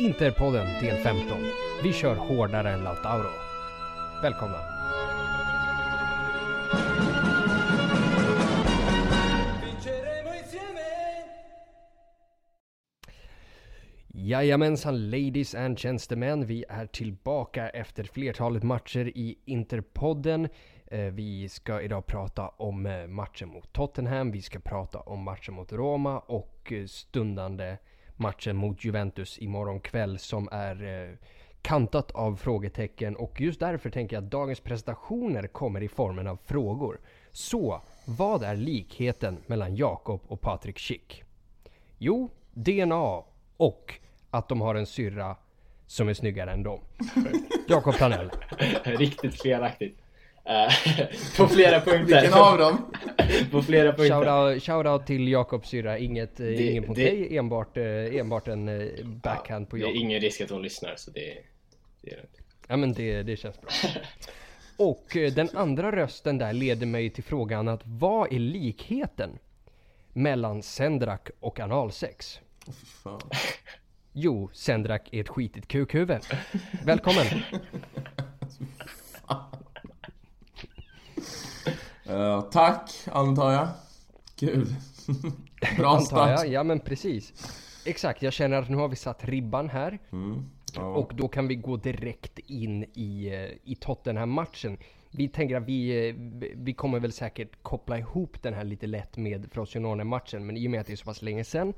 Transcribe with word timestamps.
Interpodden 0.00 0.66
del 0.82 0.96
15. 0.96 1.38
Vi 1.82 1.92
kör 1.92 2.14
hårdare 2.14 2.70
än 2.72 2.84
Lautauro. 2.84 3.30
Välkomna! 4.22 4.58
Jajamensan 14.08 15.10
ladies 15.10 15.54
and 15.54 15.78
gentlemen, 15.78 16.46
vi 16.46 16.64
är 16.68 16.86
tillbaka 16.86 17.68
efter 17.68 18.04
flertalet 18.04 18.62
matcher 18.62 19.06
i 19.14 19.38
Interpodden. 19.44 20.48
Eh, 20.86 21.00
Vi 21.00 21.48
ska 21.48 21.80
idag 21.80 22.06
prata 22.06 22.48
om 22.48 22.86
eh, 22.86 23.06
matchen 23.06 23.48
mot 23.48 23.72
Tottenham, 23.72 24.30
vi 24.30 24.42
ska 24.42 24.58
prata 24.60 25.00
om 25.00 25.22
matchen 25.22 25.54
mot 25.54 25.72
Roma 25.72 26.18
och 26.18 26.72
eh, 26.72 26.86
stundande 26.86 27.76
matchen 28.18 28.56
mot 28.56 28.84
Juventus 28.84 29.38
imorgon 29.38 29.80
kväll 29.80 30.18
som 30.18 30.48
är 30.52 31.02
eh, 31.02 31.16
kantat 31.62 32.10
av 32.10 32.36
frågetecken 32.36 33.16
och 33.16 33.40
just 33.40 33.60
därför 33.60 33.90
tänker 33.90 34.16
jag 34.16 34.24
att 34.24 34.30
dagens 34.30 34.60
presentationer 34.60 35.46
kommer 35.46 35.82
i 35.82 35.88
formen 35.88 36.26
av 36.26 36.38
frågor. 36.44 37.00
Så, 37.32 37.82
vad 38.04 38.42
är 38.42 38.56
likheten 38.56 39.38
mellan 39.46 39.76
Jakob 39.76 40.20
och 40.26 40.40
Patrik 40.40 40.78
Schick? 40.78 41.22
Jo, 41.98 42.30
DNA 42.52 43.22
och 43.56 44.00
att 44.30 44.48
de 44.48 44.60
har 44.60 44.74
en 44.74 44.86
syrra 44.86 45.36
som 45.86 46.08
är 46.08 46.14
snyggare 46.14 46.52
än 46.52 46.62
dem. 46.62 46.80
Jakob 47.68 47.94
Planell. 47.94 48.30
Riktigt 48.84 49.42
felaktigt. 49.42 49.98
Eh, 50.48 50.72
på 51.36 51.48
flera 51.48 51.80
punkter. 51.80 52.20
Vilken 52.20 52.32
av 52.38 52.58
dem? 52.58 52.92
på 53.50 53.62
flera 53.62 53.92
punkter. 53.92 54.08
Shoutout, 54.24 54.62
shoutout 54.62 55.06
till 55.06 55.28
Jakobs 55.28 55.68
syrra. 55.68 55.98
Inget, 55.98 56.40
eh, 56.40 56.46
Det- 56.46 56.70
ingen 56.70 56.84
på 56.84 56.94
det- 56.94 57.04
dig, 57.04 57.36
enbart, 57.38 57.76
eh, 57.76 57.84
enbart 58.16 58.48
en 58.48 58.70
backhand 59.22 59.68
på 59.70 59.76
Det 59.76 59.82
är 59.82 59.86
Jakob. 59.86 59.96
ingen 59.96 60.20
risk 60.20 60.40
att 60.40 60.50
hon 60.50 60.62
lyssnar 60.62 60.94
så 60.96 61.10
det, 61.10 61.20
det 62.02 62.10
är 62.12 62.16
det 62.16 62.20
inte. 62.22 62.42
Ja 62.68 62.76
men 62.76 62.92
det, 62.92 63.22
det 63.22 63.36
känns 63.36 63.60
bra. 63.60 63.70
Och 64.76 65.06
den 65.34 65.48
andra 65.54 65.92
rösten 65.96 66.38
där 66.38 66.52
leder 66.52 66.86
mig 66.86 67.10
till 67.10 67.24
frågan 67.24 67.68
att 67.68 67.80
vad 67.84 68.32
är 68.32 68.38
likheten 68.38 69.38
mellan 70.12 70.62
Sendrak 70.62 71.30
och 71.40 71.60
analsex? 71.60 72.40
Fan. 73.02 73.20
Jo, 74.12 74.50
Sendrak 74.52 75.08
är 75.12 75.20
ett 75.20 75.28
skitigt 75.28 75.68
kukhuvud. 75.68 76.20
Välkommen! 76.84 77.26
Eh, 82.08 82.42
tack, 82.42 82.90
antar 83.12 83.52
jag. 83.52 83.68
Kul. 84.36 84.66
Bra 85.76 86.00
start. 86.00 86.30
jag. 86.30 86.48
Ja 86.48 86.62
men 86.62 86.80
precis. 86.80 87.32
Exakt, 87.86 88.22
jag 88.22 88.32
känner 88.32 88.56
att 88.56 88.68
nu 88.68 88.76
har 88.76 88.88
vi 88.88 88.96
satt 88.96 89.24
ribban 89.24 89.68
här. 89.68 89.98
Mm. 90.12 90.50
Ja. 90.74 90.82
Och 90.82 91.12
då 91.14 91.28
kan 91.28 91.48
vi 91.48 91.54
gå 91.54 91.76
direkt 91.76 92.38
in 92.38 92.84
i, 92.94 93.28
eh, 93.28 93.70
i 93.72 93.74
Tottenham-matchen. 93.80 94.78
Vi 95.10 95.28
tänker 95.28 95.56
att 95.56 95.62
vi, 95.62 96.08
eh, 96.08 96.14
vi 96.56 96.74
kommer 96.74 97.00
väl 97.00 97.12
säkert 97.12 97.62
koppla 97.62 97.98
ihop 97.98 98.42
den 98.42 98.54
här 98.54 98.64
lite 98.64 98.86
lätt 98.86 99.16
med 99.16 99.52
Frosinone-matchen. 99.52 100.46
Men 100.46 100.56
i 100.56 100.66
och 100.66 100.70
med 100.70 100.80
att 100.80 100.86
det 100.86 100.92
är 100.92 100.96
så 100.96 101.04
pass 101.04 101.22
länge 101.22 101.44
sedan 101.44 101.74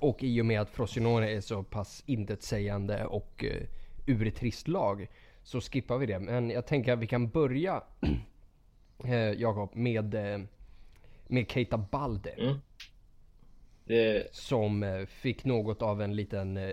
och 0.00 0.22
i 0.22 0.40
och 0.40 0.46
med 0.46 0.60
att 0.60 0.70
Frosinone 0.70 1.30
är 1.30 1.40
så 1.40 1.62
pass 1.62 2.02
intetsägande 2.06 3.04
och 3.04 3.44
uh, 3.44 3.66
urtrist 4.06 4.68
lag 4.68 5.08
så 5.42 5.60
skippar 5.60 5.98
vi 5.98 6.06
det. 6.06 6.18
Men 6.18 6.50
jag 6.50 6.66
tänker 6.66 6.92
att 6.92 6.98
vi 6.98 7.06
kan 7.06 7.28
börja 7.28 7.82
eh, 9.04 9.40
Jakob 9.40 9.74
med, 9.74 10.14
eh, 10.14 10.40
med 11.26 11.50
Keita 11.50 11.78
Balde. 11.78 12.30
Mm. 12.30 12.54
Det, 13.84 14.34
Som 14.34 14.82
eh, 14.82 15.06
fick 15.06 15.44
något 15.44 15.82
av 15.82 16.02
en 16.02 16.16
liten, 16.16 16.56
eh, 16.56 16.72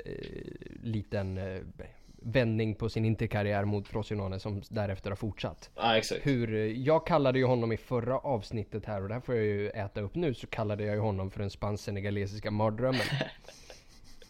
liten 0.84 1.40
vändning 2.22 2.76
på 2.76 2.90
sin 2.90 3.06
interkarriär 3.06 3.66
mot 3.66 3.88
Frosinone 3.88 4.40
som 4.40 4.62
därefter 4.70 5.12
har 5.12 5.16
fortsatt. 5.16 5.70
ja 5.76 5.98
exakt. 5.98 6.26
Hur, 6.26 6.66
jag 6.66 7.08
kallade 7.08 7.40
ju 7.40 7.46
honom 7.46 7.72
i 7.72 7.78
förra 7.78 8.18
avsnittet 8.18 8.86
här 8.86 9.02
och 9.02 9.08
det 9.08 9.14
här 9.14 9.22
får 9.22 9.36
jag 9.36 9.46
ju 9.46 9.70
äta 9.70 10.02
upp 10.02 10.16
nu 10.16 10.34
så 10.34 10.48
kallade 10.48 10.84
jag 10.84 10.96
ju 10.96 11.02
honom 11.02 11.32
för 11.32 11.40
den 11.40 11.50
spansk-senegalesiska 11.50 12.52
mardrömmen. 12.52 13.02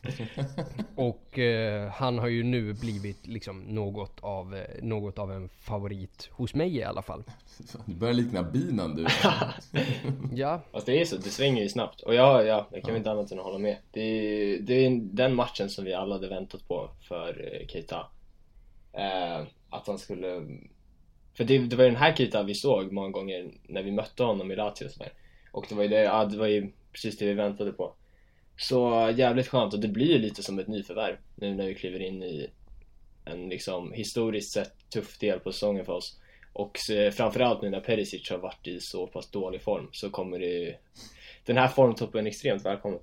och 0.95 1.39
eh, 1.39 1.89
han 1.89 2.19
har 2.19 2.27
ju 2.27 2.43
nu 2.43 2.73
blivit 2.73 3.27
liksom 3.27 3.61
något 3.61 4.19
av, 4.19 4.55
eh, 4.55 4.83
något 4.83 5.19
av 5.19 5.31
en 5.31 5.49
favorit 5.49 6.29
hos 6.31 6.53
mig 6.53 6.75
i 6.75 6.83
alla 6.83 7.01
fall. 7.01 7.23
Du 7.85 7.95
börjar 7.95 8.13
likna 8.13 8.43
binan 8.43 8.95
du. 8.95 9.05
Ja, 10.33 10.61
Fast 10.71 10.85
det 10.85 11.01
är 11.01 11.05
så, 11.05 11.17
det 11.17 11.29
svänger 11.29 11.63
ju 11.63 11.69
snabbt. 11.69 12.01
Och 12.01 12.15
ja, 12.15 12.43
ja, 12.43 12.67
jag 12.71 12.81
kan 12.81 12.91
väl 12.91 12.97
inte 12.97 13.11
annat 13.11 13.31
än 13.31 13.39
att 13.39 13.45
hålla 13.45 13.57
med. 13.57 13.77
Det 13.91 14.01
är, 14.01 14.59
det 14.59 14.85
är 14.85 14.89
den 15.01 15.35
matchen 15.35 15.69
som 15.69 15.85
vi 15.85 15.93
alla 15.93 16.15
hade 16.15 16.29
väntat 16.29 16.67
på 16.67 16.89
för 17.07 17.51
eh, 17.53 17.67
Keita. 17.67 18.07
Eh, 18.93 19.47
att 19.69 19.87
han 19.87 19.97
skulle... 19.97 20.47
För 21.33 21.43
det, 21.43 21.57
det 21.57 21.75
var 21.75 21.83
ju 21.83 21.89
den 21.89 21.99
här 21.99 22.15
Keita 22.15 22.43
vi 22.43 22.55
såg 22.55 22.91
många 22.91 23.09
gånger 23.09 23.51
när 23.67 23.83
vi 23.83 23.91
mötte 23.91 24.23
honom 24.23 24.51
i 24.51 24.55
Lazio 24.55 24.85
och 24.85 24.91
sådär. 24.91 25.13
Och 25.51 25.65
det 25.69 25.75
var 25.75 25.83
ju 25.83 25.89
det, 25.89 26.03
ja, 26.03 26.25
det 26.25 26.37
var 26.37 26.47
ju 26.47 26.71
precis 26.91 27.17
det 27.17 27.25
vi 27.25 27.33
väntade 27.33 27.71
på. 27.71 27.93
Så 28.59 29.11
jävligt 29.15 29.47
skönt 29.47 29.73
och 29.73 29.79
det 29.79 29.87
blir 29.87 30.11
ju 30.11 30.17
lite 30.17 30.43
som 30.43 30.59
ett 30.59 30.67
nyförvärv 30.67 31.17
nu 31.35 31.55
när 31.55 31.65
vi 31.65 31.75
kliver 31.75 31.99
in 31.99 32.23
i 32.23 32.49
en 33.25 33.49
liksom 33.49 33.91
historiskt 33.91 34.51
sett 34.51 34.89
tuff 34.89 35.17
del 35.19 35.39
på 35.39 35.51
säsongen 35.51 35.85
för 35.85 35.93
oss. 35.93 36.19
Och 36.53 36.89
eh, 36.91 37.11
framförallt 37.11 37.61
nu 37.61 37.69
när 37.69 37.79
Perisic 37.79 38.29
har 38.29 38.37
varit 38.37 38.67
i 38.67 38.79
så 38.79 39.07
pass 39.07 39.31
dålig 39.31 39.61
form 39.61 39.87
så 39.91 40.09
kommer 40.09 40.39
det 40.39 40.75
den 41.45 41.57
här 41.57 41.67
formtoppen 41.67 42.27
extremt 42.27 42.65
välkommen. 42.65 42.99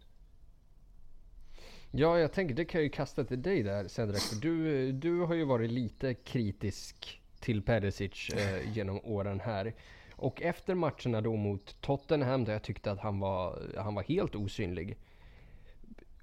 Ja, 1.91 2.19
jag 2.19 2.33
tänker 2.33 2.55
det 2.55 2.65
kan 2.65 2.79
jag 2.79 2.85
ju 2.85 2.91
kasta 2.91 3.25
till 3.25 3.43
dig 3.43 3.63
där 3.63 3.89
Cedric. 3.89 4.29
För 4.29 4.37
du, 4.37 4.87
eh, 4.89 4.95
du 4.95 5.21
har 5.21 5.35
ju 5.35 5.45
varit 5.45 5.71
lite 5.71 6.15
kritisk 6.15 7.21
till 7.41 7.63
Perisic 7.63 8.31
eh, 8.31 8.73
genom 8.77 9.01
åren 9.05 9.41
här. 9.41 9.75
Och 10.17 10.43
efter 10.43 10.75
matcherna 10.75 11.21
då 11.21 11.37
mot 11.37 11.81
Tottenham 11.81 12.45
där 12.45 12.53
jag 12.53 12.63
tyckte 12.63 12.91
att 12.91 13.01
han 13.01 13.21
var, 13.21 13.63
han 13.77 13.95
var 13.95 14.03
helt 14.03 14.35
osynlig. 14.35 14.99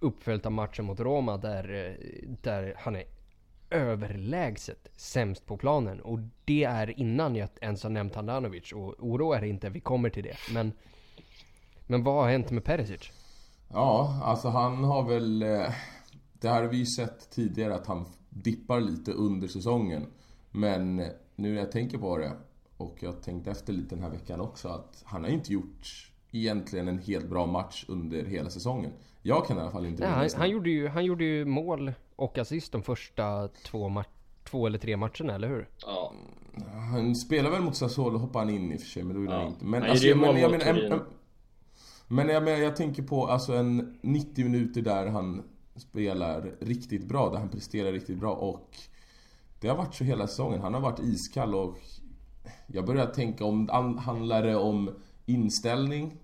Uppföljt 0.04 0.46
av 0.46 0.52
matchen 0.52 0.86
mot 0.86 1.00
Roma 1.00 1.38
där, 1.38 1.74
eh, 1.74 2.30
där 2.42 2.76
han 2.78 2.96
är 2.96 3.04
överlägset 3.70 4.88
sämst 4.96 5.46
på 5.46 5.58
planen. 5.58 6.02
Och 6.02 6.20
det 6.46 6.64
är 6.64 7.00
innan 7.00 7.36
jag 7.36 7.50
ens 7.62 7.84
har 7.84 7.90
nämnt 7.90 8.16
Handanovic. 8.16 8.72
Och 8.72 8.96
oroa 9.00 9.38
er 9.38 9.44
inte, 9.44 9.70
vi 9.70 9.80
kommer 9.80 10.10
till 10.10 10.24
det. 10.24 10.38
Men, 10.54 10.72
men 11.88 12.04
vad 12.04 12.24
har 12.24 12.32
hänt 12.32 12.52
med 12.52 12.64
Perisic? 12.64 13.12
Ja, 13.68 14.22
alltså 14.24 14.48
han 14.48 14.84
har 14.84 15.04
väl... 15.04 15.42
Eh, 15.44 15.70
det 16.34 16.50
här 16.50 16.62
har 16.62 16.70
vi 16.70 16.78
ju 16.78 16.86
sett 16.86 17.30
tidigare 17.32 17.76
att 17.76 17.88
han 17.88 18.06
dippar 18.30 18.82
lite 18.82 19.12
under 19.12 19.48
säsongen. 19.48 20.06
Men 20.52 20.96
nu 21.36 21.54
när 21.54 21.60
jag 21.60 21.72
tänker 21.72 21.98
på 21.98 22.18
det 22.18 22.32
och 22.78 22.98
jag 23.00 23.14
har 23.14 23.20
tänkt 23.20 23.48
efter 23.48 23.74
lite 23.74 23.96
den 23.96 24.04
här 24.04 24.12
veckan 24.12 24.42
också 24.42 24.68
att 24.68 25.04
han 25.06 25.24
har 25.24 25.30
inte 25.30 25.54
gjort 25.54 26.12
egentligen 26.32 26.88
en 26.88 27.00
helt 27.00 27.30
bra 27.30 27.46
match 27.46 27.86
under 27.88 28.26
hela 28.26 28.50
säsongen. 28.50 28.92
Jag 29.26 29.46
kan 29.46 29.58
i 29.58 29.62
alla 29.62 29.72
fall 29.72 29.86
inte 29.86 30.04
Ja, 30.04 30.10
han, 30.10 30.30
han, 30.38 30.50
gjorde 30.50 30.70
ju, 30.70 30.88
han 30.88 31.06
gjorde 31.06 31.24
ju 31.24 31.46
mål 31.46 31.94
och 32.16 32.38
assist 32.38 32.72
de 32.72 32.84
första 32.84 33.48
två, 33.48 33.90
ma- 33.90 34.04
två 34.44 34.68
eller 34.68 34.80
tre 34.80 34.98
matcherna, 34.98 35.36
eller 35.36 35.48
hur? 35.48 35.70
Ja. 35.86 36.14
Han 36.92 37.16
spelar 37.16 37.50
väl 37.52 37.62
mot 37.62 37.76
Sassuolo 37.76 38.18
hoppar 38.18 38.40
han 38.40 38.50
in 38.50 38.72
i 38.72 38.76
och 38.76 38.80
för 38.80 38.88
sig, 38.88 39.04
men 39.04 39.16
då 39.16 39.22
gjorde 39.22 39.34
Ja. 39.34 39.40
han 39.40 39.48
inte. 39.48 39.66
Men, 39.66 39.82
Han 39.82 39.92
alltså, 39.92 40.08
jag, 40.08 40.18
men, 40.18 40.40
jag, 40.40 40.52
menar, 40.52 40.66
en, 40.66 40.76
Torino. 40.76 40.94
en, 40.96 41.02
men 42.08 42.30
jag, 42.30 42.44
menar, 42.44 42.58
jag 42.60 42.76
tänker 42.76 43.04
på 43.04 43.28
alltså 43.28 43.54
en 43.54 43.98
90 44.02 44.44
minuter 44.46 44.82
där 44.82 45.08
han 45.08 45.44
spelar 45.76 46.52
riktigt 46.60 47.06
bra, 47.08 47.30
där 47.30 47.38
han 47.40 47.50
presterar 47.50 47.92
riktigt 47.92 48.18
bra 48.20 48.34
och 48.34 48.70
det 49.62 49.68
har 49.68 49.76
varit 49.78 49.94
så 49.96 50.04
hela 50.04 50.28
säsongen. 50.28 50.62
Han 50.62 50.74
har 50.74 50.82
varit 50.82 51.00
iskall 51.00 51.56
och 51.56 51.78
jag 52.68 52.86
börjar 52.86 53.06
tänka 53.06 53.46
om, 53.46 53.70
an- 53.72 53.98
handlar 53.98 54.44
det 54.44 54.56
om 54.56 54.96
inställning? 55.26 56.18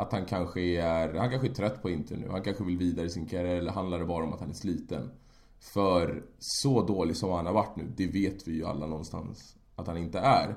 Att 0.00 0.12
han 0.12 0.24
kanske 0.24 0.60
är, 0.60 1.14
han 1.14 1.30
kanske 1.30 1.48
är 1.48 1.54
trött 1.54 1.82
på 1.82 1.90
Inter 1.90 2.16
nu, 2.16 2.28
han 2.28 2.42
kanske 2.42 2.64
vill 2.64 2.78
vidare 2.78 3.06
i 3.06 3.10
sin 3.10 3.26
karriär 3.26 3.56
eller 3.56 3.72
handlar 3.72 3.98
det 3.98 4.04
bara 4.04 4.24
om 4.24 4.32
att 4.32 4.40
han 4.40 4.50
är 4.50 4.54
sliten? 4.54 5.10
För 5.58 6.22
så 6.38 6.86
dålig 6.86 7.16
som 7.16 7.30
han 7.30 7.46
har 7.46 7.52
varit 7.52 7.76
nu, 7.76 7.92
det 7.96 8.06
vet 8.06 8.48
vi 8.48 8.52
ju 8.52 8.64
alla 8.64 8.86
någonstans 8.86 9.56
att 9.76 9.86
han 9.86 9.96
inte 9.96 10.18
är. 10.18 10.56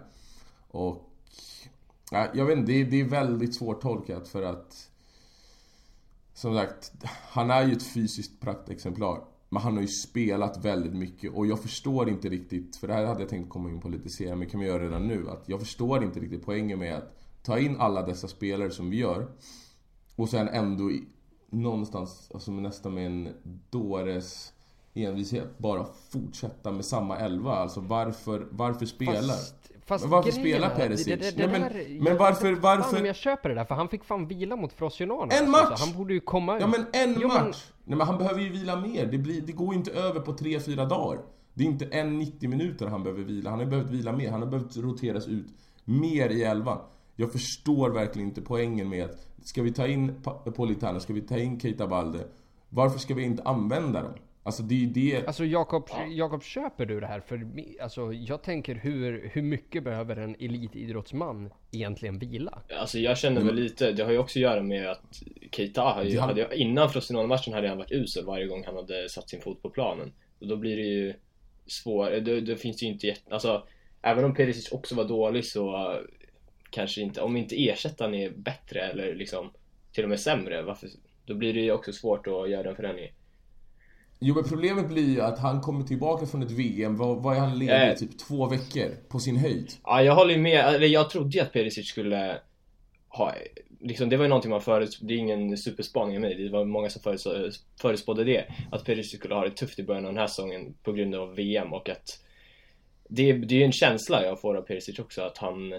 Och... 0.68 1.10
Ja, 2.12 2.28
jag 2.34 2.46
vet 2.46 2.58
inte, 2.58 2.72
det 2.72 2.82
är, 2.82 2.86
det 2.86 3.02
är 3.02 3.06
väldigt 3.06 3.56
svårtolkat 3.56 4.28
för 4.28 4.44
att... 4.44 4.90
Som 6.34 6.56
sagt, 6.56 6.92
han 7.30 7.52
är 7.52 7.68
ju 7.68 7.74
ett 7.74 7.94
fysiskt 7.94 8.42
praktexemplar. 8.42 9.24
Men 9.50 9.62
han 9.62 9.74
har 9.74 9.82
ju 9.82 9.88
spelat 9.88 10.66
väldigt 10.66 10.96
mycket 10.96 11.34
och 11.34 11.48
jag 11.48 11.62
förstår 11.62 12.10
inte 12.10 12.30
riktigt, 12.30 12.76
för 12.76 12.88
det 12.88 12.94
här 12.94 13.06
hade 13.06 13.20
jag 13.20 13.30
tänkt 13.30 13.50
komma 13.50 13.70
in 13.70 13.82
på 13.82 13.90
lite 13.90 14.10
senare, 14.10 14.36
men 14.36 14.50
kan 14.50 14.60
vi 14.60 14.66
göra 14.66 14.84
redan 14.84 15.08
nu. 15.08 15.30
Att 15.30 15.50
jag 15.50 15.60
förstår 15.60 16.04
inte 16.04 16.20
riktigt 16.20 16.46
poängen 16.46 16.80
med 16.80 16.96
att 16.96 17.23
ta 17.44 17.60
in 17.60 17.78
alla 17.80 18.02
dessa 18.02 18.28
spelare 18.28 18.72
som 18.72 18.90
vi 18.90 18.98
gör 18.98 19.28
och 20.16 20.30
sen 20.30 20.48
ändå 20.48 20.92
någonstans, 21.50 22.32
alltså 22.34 22.52
nästan 22.52 22.94
med 22.94 23.06
en 23.06 23.30
dåres 23.70 24.54
envishet, 24.94 25.58
bara 25.58 25.86
fortsätta 26.10 26.72
med 26.72 26.86
samma 26.86 27.18
elva. 27.18 27.56
Alltså 27.56 27.80
varför, 27.80 28.48
varför 28.52 28.86
spela? 28.86 29.14
Fast, 29.34 29.56
Fast 29.86 30.04
Men 30.04 30.12
varför 30.12 30.32
spelar 30.32 30.70
Perisic? 30.76 31.06
det- 31.06 31.16
det- 31.16 31.32
det 31.38 31.48
Nej, 31.48 31.60
men- 31.60 31.74
där- 31.74 32.02
men 32.02 32.18
varför- 32.18 32.54
Fan 32.56 32.62
varför- 32.62 33.00
om 33.00 33.06
jag 33.06 33.16
köper 33.16 33.50
det 33.50 33.56
där, 33.56 33.66
för 33.66 33.76
han 33.76 33.90
fick 33.90 34.04
fan 34.04 34.28
vila 34.28 34.56
mot 34.56 34.74
Frosinone. 34.74 35.36
En 35.36 35.40
alltså, 35.46 35.52
match! 35.70 35.80
Så 35.80 35.86
han 35.86 35.98
borde 35.98 36.14
ju 36.14 36.20
komma 36.20 36.56
ut. 36.56 36.62
Ja 36.62 36.68
men 36.68 36.86
en 36.94 37.18
Jo, 37.22 37.28
men- 37.28 37.46
match! 37.48 37.66
Nej 37.86 37.98
men 37.98 38.08
han 38.08 38.18
behöver 38.18 38.42
ju 38.42 38.50
vila 38.50 38.76
mer. 38.80 39.06
Det, 39.06 39.18
blir, 39.18 39.42
det 39.42 39.52
går 39.52 39.74
ju 39.74 39.78
inte 39.80 39.92
över 39.92 40.20
på 40.20 40.34
3-4 40.34 40.86
dagar. 40.86 41.22
Det 41.54 41.64
är 41.64 41.68
inte 41.68 41.86
en 41.86 42.18
90 42.20 42.50
minuter 42.50 42.88
han 42.88 43.04
behöver 43.04 43.24
vila. 43.24 43.50
Han 43.50 43.60
har 43.60 43.66
behövt 43.66 43.90
vila 43.90 44.12
mer. 44.12 44.32
Han 44.32 44.42
har 44.42 44.50
behövt 44.50 44.78
roteras 44.78 45.28
ut 45.28 45.46
mer 45.86 46.30
i 46.30 46.44
elvan. 46.44 46.78
Jag 47.16 47.32
förstår 47.32 47.90
verkligen 47.90 48.28
inte 48.28 48.42
poängen 48.42 48.90
med 48.90 49.06
att 49.06 49.28
ska 49.44 49.62
vi 49.62 49.72
ta 49.72 49.88
in 49.88 50.24
Politano, 50.56 51.00
ska 51.00 51.14
vi 51.14 51.22
ta 51.22 51.38
in 51.38 51.60
Keita 51.60 51.88
Balde? 51.88 52.20
Varför 52.70 53.00
ska 53.00 53.14
vi 53.14 53.24
inte 53.24 53.44
använda 53.44 54.02
dem? 54.02 54.14
Alltså 54.46 54.64
det 54.64 54.76
är 54.76 54.80
ju 54.80 54.86
det... 54.86 55.28
Alltså 55.28 55.46
Jakob, 55.46 55.90
Jakob, 56.10 56.44
köper 56.44 56.86
du 56.86 57.00
det 57.00 57.08
här? 57.08 57.20
För 57.20 57.48
alltså, 57.82 58.14
jag 58.14 58.44
tänker 58.44 58.76
hur, 58.76 59.30
hur 59.34 59.42
mycket 59.42 59.84
behöver 59.84 60.16
en 60.16 60.36
elitidrottsman 60.40 61.50
egentligen 61.72 62.20
vila? 62.20 62.62
Alltså 62.80 63.00
jag 63.00 63.18
känner 63.18 63.42
väl 63.42 63.56
lite, 63.56 63.92
det 63.92 64.04
har 64.04 64.12
ju 64.12 64.18
också 64.18 64.40
att 64.40 64.44
göra 64.44 64.64
med 64.64 64.90
att 64.92 65.24
Keita 65.52 65.82
har 65.82 66.04
ju, 66.04 66.10
Ja. 66.10 66.22
hade, 66.22 66.56
innan 66.56 66.90
Frosinone-matchen 66.90 67.54
hade 67.54 67.70
han 67.70 67.78
varit 67.78 67.92
usel 67.92 68.26
varje 68.26 68.48
gång 68.48 68.64
han 68.66 68.76
hade 68.76 69.10
satt 69.10 69.30
sin 69.30 69.42
fot 69.42 69.62
på 69.62 69.70
planen. 69.70 70.14
Och 70.40 70.48
då 70.48 70.56
blir 70.56 70.78
det 70.78 70.84
ju 70.84 71.14
svårt, 71.68 72.10
då, 72.26 72.40
då 72.40 72.56
finns 72.56 72.78
det 72.78 72.86
ju 72.86 72.92
inte 72.92 73.08
jätte, 73.08 73.34
alltså 73.34 73.64
även 74.02 74.26
om 74.26 74.34
Perisic 74.34 74.72
också 74.72 74.96
var 74.96 75.04
dålig 75.04 75.46
så 75.46 75.96
kanske 76.74 77.02
inte, 77.02 77.22
om 77.22 77.38
inte 77.38 77.56
ersättaren 77.70 78.14
är 78.14 78.30
bättre 78.30 78.82
eller 78.82 79.16
liksom 79.16 79.52
till 79.92 80.04
och 80.04 80.10
med 80.10 80.20
sämre, 80.20 80.62
varför, 80.62 80.90
då 81.26 81.36
blir 81.36 81.54
det 81.54 81.60
ju 81.60 81.72
också 81.72 81.94
svårt 81.94 82.28
att 82.28 82.50
göra 82.50 82.70
en 82.70 82.76
förändring. 82.76 83.12
Jo 84.20 84.36
men 84.36 84.44
problemet 84.44 84.88
blir 84.88 85.10
ju 85.10 85.22
att 85.22 85.40
han 85.40 85.62
kommer 85.62 85.86
tillbaka 85.86 86.26
från 86.26 86.44
ett 86.44 86.52
VM, 86.52 86.98
vad, 86.98 87.24
vad 87.24 87.36
är 87.36 87.40
han 87.40 87.60
ledig? 87.60 87.90
Eh. 87.90 87.96
Typ 87.96 88.20
två 88.20 88.48
veckor 88.48 88.90
på 89.10 89.20
sin 89.20 89.38
höjd. 89.38 89.72
Ja, 89.84 90.04
jag 90.04 90.16
håller 90.16 90.38
med. 90.38 90.66
Eller 90.76 90.88
jag 90.88 91.10
trodde 91.10 91.38
ju 91.38 91.40
att 91.40 91.54
Perisic 91.54 91.88
skulle 91.88 92.40
ha, 93.08 93.34
liksom 93.80 94.10
det 94.10 94.18
var 94.18 94.26
ju 94.26 94.30
någonting 94.30 94.52
man 94.52 94.62
förutspådde, 94.62 95.08
det 95.08 95.14
är 95.14 95.18
ingen 95.18 95.58
superspaning 95.58 96.16
av 96.16 96.22
mig, 96.22 96.36
det 96.36 96.50
var 96.50 96.66
många 96.66 96.90
som 96.90 97.02
föruts- 97.02 97.64
förutspådde 97.82 98.24
det. 98.24 98.46
Att 98.72 98.86
Perisic 98.86 99.20
skulle 99.20 99.36
ha 99.36 99.44
det 99.44 99.56
tufft 99.56 99.80
i 99.80 99.84
början 99.84 100.06
av 100.06 100.12
den 100.12 100.20
här 100.20 100.28
säsongen 100.28 100.74
på 100.84 100.92
grund 100.92 101.16
av 101.16 101.36
VM 101.36 101.74
och 101.74 101.90
att 101.90 102.20
det, 103.10 103.34
det 103.34 103.56
är 103.56 103.60
ju 103.60 103.66
en 103.66 103.72
känsla 103.72 104.26
jag 104.26 104.42
får 104.42 104.58
av 104.58 104.62
Perisic 104.62 105.00
också 105.00 105.22
att 105.22 105.38
han, 105.38 105.74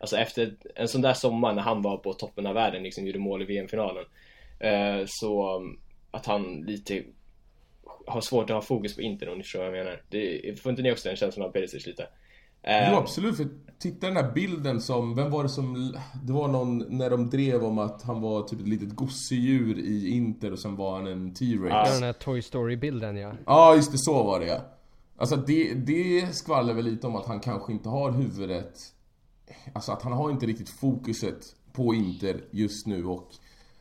alltså 0.00 0.16
efter 0.16 0.56
en 0.74 0.88
sån 0.88 1.00
där 1.02 1.14
sommar 1.14 1.54
när 1.54 1.62
han 1.62 1.82
var 1.82 1.96
på 1.96 2.12
toppen 2.12 2.46
av 2.46 2.54
världen, 2.54 2.82
liksom 2.82 3.06
gjorde 3.06 3.18
mål 3.18 3.42
i 3.42 3.44
VM-finalen, 3.44 4.04
eh, 4.60 5.04
så 5.06 5.62
att 6.10 6.26
han 6.26 6.60
lite 6.60 7.02
har 8.06 8.20
svårt 8.20 8.50
att 8.50 8.56
ha 8.56 8.62
fokus 8.62 8.96
på 8.96 9.02
Inter 9.02 9.28
om 9.28 9.36
ni 9.36 9.42
förstår 9.42 9.58
vad 9.58 9.68
jag 9.68 9.84
menar. 9.84 10.02
Det, 10.08 10.60
får 10.60 10.70
inte 10.70 10.82
ni 10.82 10.92
också 10.92 11.08
den 11.08 11.16
känslan 11.16 11.46
av 11.46 11.50
Perisic 11.50 11.86
lite? 11.86 12.02
Eh, 12.62 12.90
Jo 12.92 12.96
absolut, 12.96 13.36
för 13.36 13.48
titta 13.78 14.06
den 14.06 14.16
här 14.16 14.32
bilden 14.32 14.80
som, 14.80 15.14
vem 15.14 15.30
var 15.30 15.42
det 15.42 15.48
som, 15.48 15.94
det 16.24 16.32
var 16.32 16.48
någon 16.48 16.78
när 16.98 17.10
de 17.10 17.30
drev 17.30 17.64
om 17.64 17.78
att 17.78 18.02
han 18.02 18.20
var 18.20 18.42
typ 18.42 18.60
ett 18.60 18.68
litet 18.68 18.96
gosedjur 18.96 19.78
i 19.78 20.10
Inter 20.10 20.52
och 20.52 20.58
sen 20.58 20.76
var 20.76 20.96
han 20.96 21.06
en 21.06 21.34
T-Rex. 21.34 21.70
Ja, 21.70 21.86
Ja, 21.86 21.94
den 21.94 22.02
här 22.02 22.12
Toy 22.12 22.42
Story-bilden 22.42 23.16
ja. 23.16 23.74
just 23.76 23.92
det, 23.92 23.98
så 23.98 24.22
var 24.22 24.40
det 24.40 24.46
ja. 24.46 24.60
Alltså 25.16 25.36
det, 25.36 25.74
det 25.74 26.34
skvallrar 26.34 26.74
väl 26.74 26.84
lite 26.84 27.06
om 27.06 27.16
att 27.16 27.26
han 27.26 27.40
kanske 27.40 27.72
inte 27.72 27.88
har 27.88 28.12
huvudet, 28.12 28.74
alltså 29.72 29.92
att 29.92 30.02
han 30.02 30.12
har 30.12 30.30
inte 30.30 30.46
riktigt 30.46 30.68
fokuset 30.68 31.56
på 31.72 31.94
Inter 31.94 32.44
just 32.50 32.86
nu 32.86 33.04
och 33.06 33.34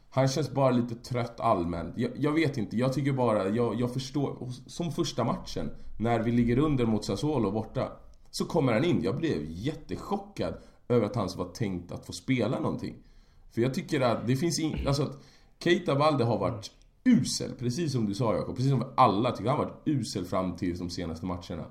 han 0.10 0.28
känns 0.28 0.52
bara 0.52 0.72
lite 0.72 0.96
trött 0.96 1.40
allmänt. 1.40 1.94
Jag, 1.98 2.12
jag 2.16 2.32
vet 2.32 2.58
inte, 2.58 2.78
jag 2.78 2.94
tycker 2.94 3.14
bara, 3.14 3.50
jag, 3.50 3.80
jag 3.80 3.94
förstår. 3.94 4.50
Som 4.68 4.92
första 4.92 5.24
matchen, 5.24 5.70
när 5.98 6.20
vi 6.20 6.32
ligger 6.32 6.60
under 6.60 6.86
mot 6.86 7.06
Sassuolo 7.06 7.52
borta. 7.52 7.92
Så 8.32 8.46
kommer 8.46 8.74
han 8.74 8.84
in. 8.84 9.04
Jag 9.04 9.18
blev 9.18 9.46
jättechockad 9.50 10.54
över 10.90 11.06
att 11.06 11.16
han 11.16 11.30
var 11.38 11.46
tänkt 11.54 11.92
att 11.92 12.06
få 12.06 12.14
spela 12.14 12.60
någonting. 12.60 12.96
För 13.52 13.62
jag 13.62 13.74
tycker 13.74 14.02
att 14.02 14.28
det 14.28 14.36
finns 14.36 14.60
in, 14.60 14.88
alltså 14.88 15.04
att 15.04 15.24
Keita 15.60 15.96
Balde 15.96 16.24
har 16.24 16.38
varit 16.38 16.72
usel, 17.04 17.52
precis 17.60 17.92
som 17.92 18.06
du 18.06 18.14
sa 18.14 18.36
Jakob. 18.36 18.56
Precis 18.56 18.72
som 18.72 18.84
alla 18.98 19.32
tycker 19.32 19.50
han 19.50 19.60
har 19.60 19.66
varit 19.66 19.82
usel 19.86 20.26
fram 20.26 20.56
till 20.56 20.78
de 20.78 20.90
senaste 20.90 21.26
matcherna. 21.26 21.66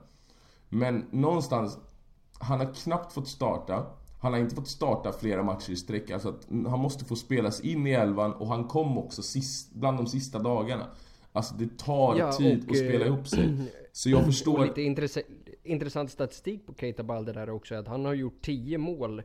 Men 0.69 1.05
någonstans, 1.11 1.79
han 2.39 2.59
har 2.61 2.75
knappt 2.75 3.13
fått 3.13 3.29
starta. 3.29 3.87
Han 4.19 4.33
har 4.33 4.41
inte 4.41 4.55
fått 4.55 4.69
starta 4.69 5.13
flera 5.13 5.43
matcher 5.43 5.71
i 5.71 5.77
sträck. 5.77 6.11
Alltså 6.11 6.29
att 6.29 6.47
han 6.51 6.81
måste 6.81 7.05
få 7.05 7.17
spelas 7.17 7.61
in 7.61 7.87
i 7.87 7.91
elvan 7.91 8.33
och 8.33 8.47
han 8.49 8.65
kom 8.69 8.99
också 8.99 9.23
sist, 9.23 9.73
bland 9.75 9.97
de 9.97 10.07
sista 10.07 10.39
dagarna. 10.39 10.87
Alltså 11.33 11.55
det 11.55 11.79
tar 11.79 12.17
Ja, 12.19 12.33
tid 12.33 12.65
och, 12.65 12.71
att 12.71 12.77
spela 12.77 13.05
eh, 13.05 13.07
ihop 13.13 13.29
sig. 13.29 13.57
Så 13.93 14.11
jag 14.11 14.25
förstår... 14.25 14.67
lite 14.67 14.81
intresse- 14.81 15.23
intressant 15.63 16.11
statistik 16.11 16.67
på 16.67 16.75
Keita 16.75 17.03
Balde 17.03 17.33
där 17.33 17.51
också 17.51 17.75
är 17.75 17.79
att 17.79 17.89
han 17.89 18.05
har 18.05 18.15
gjort 18.15 18.43
10 18.43 18.79
mål 18.79 19.23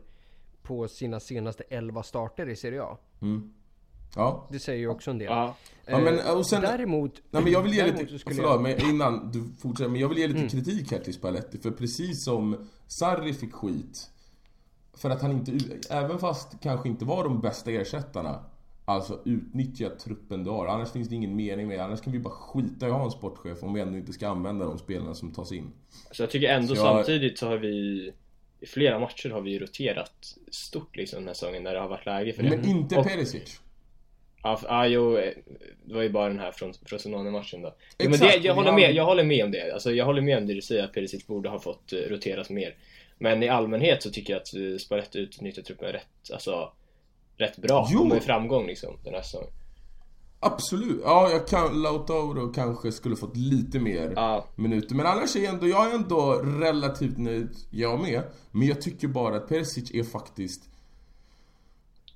på 0.62 0.88
sina 0.88 1.20
senaste 1.20 1.62
11 1.68 2.02
starter 2.02 2.48
i 2.48 2.56
Serie 2.56 2.82
A. 2.82 2.98
Ja. 4.16 4.48
Det 4.52 4.58
säger 4.58 4.78
ju 4.78 4.88
också 4.88 5.10
en 5.10 5.18
del. 5.18 5.26
Ja. 5.30 5.56
Ja, 5.86 5.98
men, 5.98 6.36
och 6.36 6.46
sen- 6.46 6.62
däremot... 6.62 7.22
Nej 7.30 7.42
men 7.42 7.52
jag 7.52 7.62
vill 7.62 7.74
ge 7.74 7.84
lite, 7.86 8.06
förlåt 8.18 8.36
jag- 8.38 8.62
men 8.62 8.80
innan 8.90 9.30
du 9.32 9.44
fortsätter, 9.60 9.90
men 9.90 10.00
jag 10.00 10.08
vill 10.08 10.18
ge 10.18 10.26
lite 10.26 10.48
kritik 10.48 10.92
här 10.92 10.98
till 10.98 11.14
Spalletti 11.14 11.58
för 11.58 11.70
precis 11.70 12.24
som 12.24 12.68
Sarri 12.86 13.32
fick 13.34 13.52
skit 13.52 14.10
för 14.96 15.10
att 15.10 15.22
han 15.22 15.32
inte, 15.32 15.52
även 15.90 16.18
fast 16.18 16.60
kanske 16.62 16.88
inte 16.88 17.04
var 17.04 17.24
de 17.24 17.40
bästa 17.40 17.70
ersättarna 17.70 18.44
Alltså 18.84 19.20
utnyttja 19.24 19.88
truppen 19.90 20.44
du 20.44 20.50
har, 20.50 20.66
annars 20.66 20.90
finns 20.92 21.08
det 21.08 21.14
ingen 21.14 21.36
mening 21.36 21.68
med 21.68 21.80
annars 21.80 22.00
kan 22.00 22.12
vi 22.12 22.18
bara 22.18 22.34
skita 22.34 22.86
i 22.86 22.90
att 22.90 22.96
ha 22.96 23.04
en 23.04 23.10
sportchef 23.10 23.62
om 23.62 23.74
vi 23.74 23.80
ändå 23.80 23.98
inte 23.98 24.12
ska 24.12 24.28
använda 24.28 24.64
de 24.64 24.78
spelarna 24.78 25.14
som 25.14 25.32
tas 25.32 25.52
in 25.52 25.72
Så 26.12 26.22
jag 26.22 26.30
tycker 26.30 26.48
ändå 26.48 26.74
Så 26.74 26.80
jag- 26.80 26.96
samtidigt 26.96 27.38
så 27.38 27.46
har 27.48 27.56
vi 27.58 27.68
I 28.60 28.66
flera 28.66 28.98
matcher 28.98 29.30
har 29.30 29.40
vi 29.40 29.58
roterat 29.58 30.34
stort 30.50 30.96
liksom 30.96 31.18
den 31.18 31.26
här 31.26 31.34
säsongen 31.34 31.62
när 31.62 31.74
det 31.74 31.80
har 31.80 31.88
varit 31.88 32.06
läge 32.06 32.32
för 32.32 32.42
det. 32.42 32.50
Men 32.50 32.64
inte 32.68 32.96
Och- 32.96 33.06
Perisic 33.06 33.60
Ja, 34.42 34.60
ah, 34.68 34.86
jo, 34.86 35.16
eh, 35.16 35.32
det 35.84 35.94
var 35.94 36.02
ju 36.02 36.08
bara 36.08 36.28
den 36.28 36.38
här 36.38 36.52
från 36.52 36.74
Frosinone-matchen 36.86 37.62
då. 37.62 37.74
Jo, 37.98 38.10
men 38.10 38.18
det, 38.18 38.36
jag, 38.36 38.54
håller 38.54 38.72
med, 38.72 38.92
jag 38.94 39.04
håller 39.04 39.24
med 39.24 39.44
om 39.44 39.50
det. 39.50 39.72
Alltså, 39.72 39.92
jag 39.92 40.04
håller 40.04 40.22
med 40.22 40.38
om 40.38 40.46
det 40.46 40.54
du 40.54 40.62
säger 40.62 40.84
att 40.84 40.92
Perisic 40.92 41.26
borde 41.26 41.48
ha 41.48 41.58
fått 41.58 41.92
eh, 41.92 41.98
roteras 41.98 42.50
mer. 42.50 42.74
Men 43.18 43.42
i 43.42 43.48
allmänhet 43.48 44.02
så 44.02 44.10
tycker 44.10 44.32
jag 44.32 44.40
att 44.40 44.54
eh, 44.54 44.78
Spalletti 44.78 45.18
utnyttjar 45.18 45.62
truppen 45.62 45.92
rätt, 45.92 46.32
alltså, 46.32 46.72
rätt 47.36 47.56
bra. 47.56 47.88
Jo. 47.92 48.04
Med 48.04 48.22
framgång 48.22 48.66
liksom 48.66 48.98
den 49.04 49.14
här 49.14 49.22
säsongen. 49.22 49.50
Absolut, 50.44 51.00
ja 51.04 51.30
jag 51.30 51.48
kan, 51.48 51.82
Lautaro 51.82 52.52
kanske 52.52 52.92
skulle 52.92 53.16
fått 53.16 53.36
lite 53.36 53.78
mer 53.78 54.12
Ja. 54.16 54.46
minuter 54.56 54.94
Men 54.94 55.06
annars 55.06 55.36
är 55.36 55.40
jag 55.40 55.54
ändå, 55.54 55.68
jag 55.68 55.90
är 55.90 55.94
ändå 55.94 56.32
relativt 56.44 57.18
nöjd, 57.18 57.50
jag 57.70 58.00
med 58.00 58.22
Men 58.50 58.68
jag 58.68 58.82
tycker 58.82 59.08
bara 59.08 59.36
att 59.36 59.48
Perisic 59.48 59.94
är 59.94 60.02
faktiskt 60.02 60.71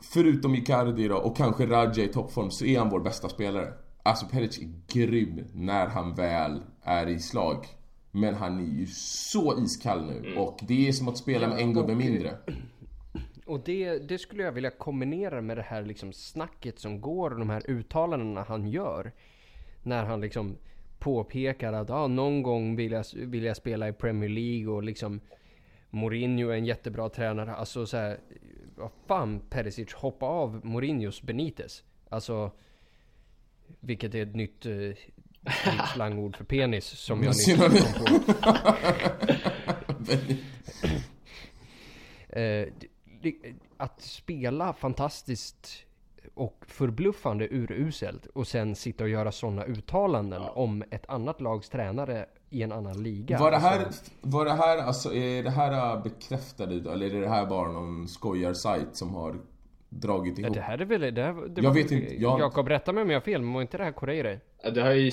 Förutom 0.02 0.54
Icardi 0.54 1.08
då, 1.08 1.16
och 1.16 1.36
kanske 1.36 1.66
Radja 1.66 2.04
i 2.04 2.08
toppform, 2.08 2.50
så 2.50 2.64
är 2.64 2.78
han 2.78 2.88
vår 2.88 3.00
bästa 3.00 3.28
spelare 3.28 3.72
Alltså 4.02 4.26
Perisic 4.26 4.62
är 4.62 4.72
grym 4.92 5.44
när 5.54 5.86
han 5.86 6.14
väl 6.14 6.62
är 6.82 7.08
i 7.08 7.18
slag 7.18 7.66
Men 8.10 8.34
han 8.34 8.58
är 8.58 8.78
ju 8.78 8.86
så 8.86 9.60
iskall 9.60 10.06
nu 10.06 10.36
och 10.36 10.58
det 10.68 10.88
är 10.88 10.92
som 10.92 11.08
att 11.08 11.18
spela 11.18 11.48
med 11.48 11.58
en 11.58 11.74
gubbe 11.74 11.94
mindre 11.94 12.36
Och 13.46 13.60
det, 13.64 13.98
det 13.98 14.18
skulle 14.18 14.42
jag 14.42 14.52
vilja 14.52 14.70
kombinera 14.70 15.40
med 15.40 15.56
det 15.56 15.62
här 15.62 15.82
liksom 15.82 16.12
snacket 16.12 16.78
som 16.78 17.00
går 17.00 17.30
och 17.30 17.38
de 17.38 17.50
här 17.50 17.70
uttalandena 17.70 18.42
han 18.42 18.68
gör. 18.68 19.12
När 19.82 20.04
han 20.04 20.20
liksom 20.20 20.56
påpekar 20.98 21.72
att 21.72 21.90
ah, 21.90 22.06
någon 22.06 22.42
gång 22.42 22.76
vill 22.76 22.92
jag, 22.92 23.04
vill 23.14 23.44
jag 23.44 23.56
spela 23.56 23.88
i 23.88 23.92
Premier 23.92 24.30
League 24.30 24.68
och 24.68 24.82
liksom 24.82 25.20
Mourinho 25.90 26.48
är 26.48 26.56
en 26.56 26.64
jättebra 26.64 27.08
tränare. 27.08 27.54
Alltså 27.54 27.86
så 27.86 27.96
här, 27.96 28.18
vad 28.76 28.90
fan 29.06 29.40
Perisic, 29.50 29.94
hoppa 29.94 30.26
av 30.26 30.66
Mourinhos 30.66 31.22
Benitez. 31.22 31.84
Alltså, 32.08 32.50
vilket 33.80 34.14
är 34.14 34.22
ett 34.22 34.34
nytt, 34.34 34.66
eh, 34.66 34.72
nytt 34.72 35.88
slangord 35.94 36.36
för 36.36 36.44
penis 36.44 36.84
som 36.84 37.22
jag 37.22 37.28
nyss 37.28 37.56
kom 37.56 37.70
på. 38.06 38.24
Eh, 42.28 42.68
att 43.76 44.00
spela 44.00 44.72
fantastiskt 44.72 45.86
och 46.34 46.64
förbluffande 46.68 47.48
uruselt 47.50 48.26
och 48.26 48.46
sen 48.46 48.74
sitta 48.74 49.04
och 49.04 49.10
göra 49.10 49.32
sådana 49.32 49.64
uttalanden 49.64 50.42
om 50.42 50.84
ett 50.90 51.08
annat 51.08 51.40
lags 51.40 51.68
tränare 51.68 52.26
i 52.56 52.62
en 52.62 52.72
annan 52.72 53.02
liga. 53.02 53.38
Var 53.38 53.50
det 53.50 53.56
här, 53.56 53.84
Alltså, 53.84 54.10
var 54.20 54.44
det 54.44 54.52
här, 54.52 54.78
alltså 54.78 55.14
är 55.14 55.42
det 55.42 55.50
här 55.50 56.00
bekräftade 56.00 56.80
då? 56.80 56.90
Eller 56.90 57.14
är 57.14 57.20
det 57.20 57.28
här 57.28 57.46
bara 57.46 57.72
någon 57.72 58.08
skojarsajt 58.08 58.96
som 58.96 59.14
har 59.14 59.36
dragit 59.88 60.38
ja, 60.38 60.44
ihop? 60.44 60.54
det 60.54 60.60
här 60.60 60.78
är 60.78 60.84
väl... 60.84 61.00
Det 61.14 61.22
här, 61.22 61.48
det 61.48 61.62
Jag 61.62 61.68
var- 61.68 61.74
vet 61.74 61.90
inte, 61.90 62.14
jag- 62.22 62.40
Jakob, 62.40 62.68
rätta 62.68 62.92
mig 62.92 63.02
om 63.02 63.10
jag 63.10 63.16
har 63.16 63.24
fel, 63.24 63.42
men 63.42 63.52
var 63.52 63.62
inte 63.62 63.76
det 63.76 63.84
här 63.84 63.92
Correire? 63.92 64.40
Ja, 64.62 64.70
Det 64.70 64.82
har 64.82 64.92
ju, 64.92 65.10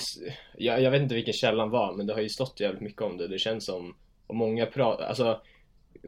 jag, 0.58 0.82
jag 0.82 0.92
vet 0.92 1.02
inte 1.02 1.16
vilken 1.16 1.34
källan 1.34 1.70
var, 1.70 1.94
men 1.94 2.08
det 2.08 2.14
har 2.14 2.22
ju 2.22 2.30
stått 2.30 2.60
jävligt 2.60 2.82
mycket 2.82 3.02
om 3.02 3.18
det. 3.18 3.28
Det 3.28 3.40
känns 3.40 3.66
som, 3.66 3.96
och 4.28 4.36
många 4.36 4.66
pratar, 4.66 5.06
alltså 5.06 5.42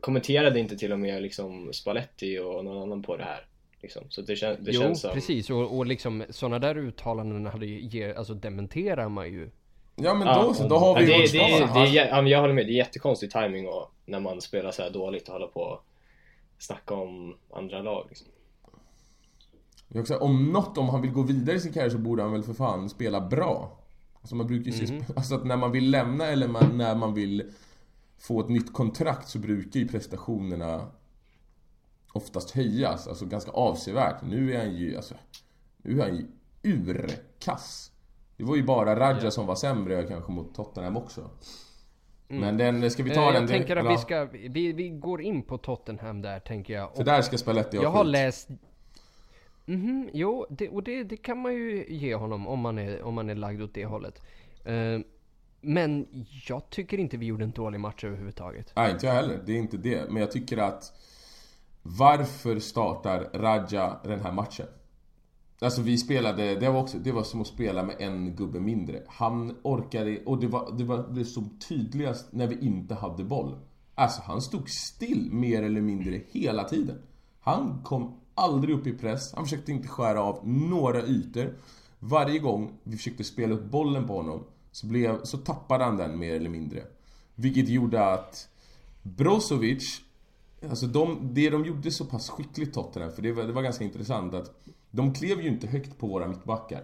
kommenterade 0.01 0.59
inte 0.59 0.75
till 0.77 0.91
och 0.91 0.99
med 0.99 1.21
liksom 1.21 1.73
Spalletti 1.73 2.39
och 2.39 2.65
någon 2.65 2.81
annan 2.81 3.01
på 3.01 3.17
det 3.17 3.23
här. 3.23 3.45
Liksom. 3.81 4.03
Så 4.09 4.21
det, 4.21 4.35
kän, 4.35 4.63
det 4.63 4.71
jo, 4.71 4.81
känns 4.81 5.01
som... 5.01 5.11
precis. 5.13 5.49
Och, 5.49 5.77
och 5.77 5.85
liksom 5.85 6.23
sådana 6.29 6.59
där 6.59 6.77
uttalanden 6.77 7.45
hade 7.45 7.65
ju, 7.65 7.79
ge- 7.81 8.13
alltså 8.15 8.33
dementerar 8.33 9.09
man 9.09 9.31
ju. 9.31 9.49
Ja 9.95 10.13
men 10.13 10.27
då 10.27 10.53
så, 10.53 10.67
då 10.67 10.77
har 10.77 10.99
vi 10.99 11.11
ja, 11.11 11.17
det, 11.17 11.31
det, 11.31 11.37
det, 11.37 11.73
det, 11.73 11.97
är 11.99 12.07
ja, 12.07 12.21
Jag 12.27 12.41
håller 12.41 12.53
med, 12.53 12.65
det 12.65 12.71
är 12.71 12.75
jättekonstig 12.75 13.31
timing 13.31 13.67
och 13.67 13.91
när 14.05 14.19
man 14.19 14.41
spelar 14.41 14.71
så 14.71 14.81
här 14.81 14.89
dåligt 14.89 15.27
och 15.27 15.33
håller 15.33 15.47
på 15.47 15.59
och 15.59 15.85
snacka 16.59 16.93
om 16.93 17.37
andra 17.53 17.81
lag 17.81 18.05
liksom. 18.09 18.27
Jag 19.87 20.07
säga, 20.07 20.19
om 20.19 20.51
något, 20.51 20.77
om 20.77 20.89
han 20.89 21.01
vill 21.01 21.11
gå 21.11 21.21
vidare 21.21 21.55
i 21.55 21.59
sin 21.59 21.73
karriär 21.73 21.89
så 21.89 21.97
borde 21.97 22.21
han 22.23 22.31
väl 22.31 22.43
för 22.43 22.53
fan 22.53 22.89
spela 22.89 23.21
bra. 23.21 23.77
Alltså 24.21 24.35
man 24.35 24.47
brukar 24.47 24.71
ju 24.71 24.87
se, 24.87 24.93
Mhm. 24.93 25.03
alltså 25.15 25.35
att 25.35 25.45
när 25.45 25.57
man 25.57 25.71
vill 25.71 25.91
lämna 25.91 26.25
eller 26.25 26.47
man, 26.47 26.77
när 26.77 26.95
man 26.95 27.13
vill 27.13 27.51
få 28.17 28.39
ett 28.39 28.49
nytt 28.49 28.73
kontrakt 28.73 29.29
så 29.29 29.39
brukar 29.39 29.79
ju 29.79 29.87
prestationerna 29.87 30.87
oftast 32.13 32.51
höjas, 32.51 33.07
alltså 33.07 33.25
ganska 33.25 33.51
avsevärt. 33.51 34.21
Nu 34.29 34.53
är 34.53 34.57
han 34.59 34.75
ju, 34.75 34.97
alltså, 34.97 35.15
nu 35.77 36.01
är 36.01 36.05
han 36.05 36.15
ju 36.15 36.25
urkass. 36.63 37.91
Det 38.37 38.43
var 38.43 38.55
ju 38.55 38.63
bara 38.63 38.99
Raja 38.99 39.31
som 39.31 39.45
var 39.45 39.55
sämre 39.55 40.03
kanske 40.03 40.31
mot 40.31 40.55
Tottenham 40.55 40.97
också. 40.97 41.29
Men 42.27 42.57
den, 42.57 42.91
ska 42.91 43.03
vi 43.03 43.09
ta 43.09 43.21
Eh, 43.27 43.33
den? 43.33 43.41
jag 43.41 43.49
tänker 43.49 43.75
att 43.75 43.93
vi 43.93 43.97
ska, 43.97 44.25
vi, 44.25 44.73
vi 44.73 44.89
går 44.89 45.21
in 45.21 45.43
på 45.43 45.57
Tottenham 45.57 46.21
där 46.21 46.39
tänker 46.39 46.73
jag. 46.73 46.91
För 46.91 46.99
Och 46.99 47.05
där 47.05 47.21
ska 47.21 47.37
Spalletti 47.37 47.77
ha 47.77 47.83
jag 47.83 47.89
har 47.91 48.03
skit. 48.03 48.11
läst... 48.11 48.49
Mhm, 49.65 50.09
jo, 50.13 50.45
det, 50.49 50.69
och 50.69 50.83
det, 50.83 51.03
det 51.03 51.17
kan 51.17 51.37
man 51.41 51.53
ju 51.53 51.85
ge 51.89 52.15
honom 52.15 52.47
om 52.47 52.59
man 52.59 52.77
är, 52.79 53.03
om 53.03 53.13
man 53.13 53.29
är 53.29 53.35
lagd 53.35 53.61
åt 53.61 53.73
det 53.73 53.85
hållet. 53.85 54.21
Eh, 54.65 54.99
men 55.61 56.07
jag 56.47 56.69
tycker 56.69 56.97
inte 56.97 57.17
vi 57.17 57.25
gjorde 57.25 57.43
en 57.43 57.51
dålig 57.51 57.79
match 57.79 58.03
överhuvudtaget. 58.03 58.71
Nej, 58.75 58.91
inte 58.91 59.05
jag 59.05 59.13
heller. 59.13 59.39
Det 59.45 59.51
är 59.53 59.57
inte 59.57 59.77
det. 59.77 60.09
Men 60.09 60.17
jag 60.21 60.31
tycker 60.31 60.57
att 60.57 60.93
varför 61.81 62.59
startar 62.59 63.29
Raja 63.33 63.99
den 64.03 64.19
här 64.21 64.31
matchen? 64.31 64.67
Alltså 65.59 65.81
vi 65.81 65.97
spelade, 65.97 66.55
det 66.55 66.69
var 66.69 66.81
också, 66.81 66.97
det 66.97 67.11
var 67.11 67.23
som 67.23 67.41
att 67.41 67.47
spela 67.47 67.83
med 67.83 67.95
en 67.99 68.35
gubbe 68.35 68.59
mindre. 68.59 69.03
Han 69.07 69.57
orkade, 69.63 70.23
och 70.25 70.39
det 70.39 70.47
var, 70.47 70.77
det 70.77 70.83
var 70.83 71.07
det 71.13 71.25
som 71.25 71.49
tydligast 71.69 72.33
när 72.33 72.47
vi 72.47 72.65
inte 72.65 72.95
hade 72.95 73.23
boll. 73.23 73.57
Alltså 73.95 74.21
han 74.21 74.41
stod 74.41 74.69
still 74.69 75.29
mer 75.31 75.63
eller 75.63 75.81
mindre 75.81 76.21
hela 76.31 76.63
tiden. 76.63 77.01
Han 77.39 77.81
kom 77.83 78.19
aldrig 78.35 78.75
upp 78.75 78.87
i 78.87 78.93
press, 78.93 79.33
han 79.33 79.45
försökte 79.45 79.71
inte 79.71 79.87
skära 79.87 80.21
av 80.21 80.47
några 80.47 81.01
ytor. 81.01 81.57
Varje 81.99 82.39
gång 82.39 82.73
vi 82.83 82.97
försökte 82.97 83.23
spela 83.23 83.55
upp 83.55 83.71
bollen 83.71 84.07
på 84.07 84.15
honom 84.17 84.43
så, 84.71 84.87
blev, 84.87 85.23
så 85.23 85.37
tappade 85.37 85.83
han 85.83 85.97
den 85.97 86.19
mer 86.19 86.35
eller 86.35 86.49
mindre. 86.49 86.83
Vilket 87.35 87.69
gjorde 87.69 88.13
att 88.13 88.49
Brozovic 89.03 90.01
Alltså 90.69 90.87
de, 90.87 91.29
det 91.33 91.49
de 91.49 91.65
gjorde 91.65 91.91
så 91.91 92.05
pass 92.05 92.29
skickligt 92.29 92.73
Tottenham, 92.73 93.11
för 93.11 93.21
det 93.21 93.31
var, 93.31 93.43
det 93.43 93.53
var 93.53 93.61
ganska 93.61 93.83
intressant 93.83 94.33
att 94.33 94.51
De 94.91 95.13
klev 95.13 95.41
ju 95.41 95.47
inte 95.47 95.67
högt 95.67 95.97
på 95.97 96.07
våra 96.07 96.27
mittbackar. 96.27 96.83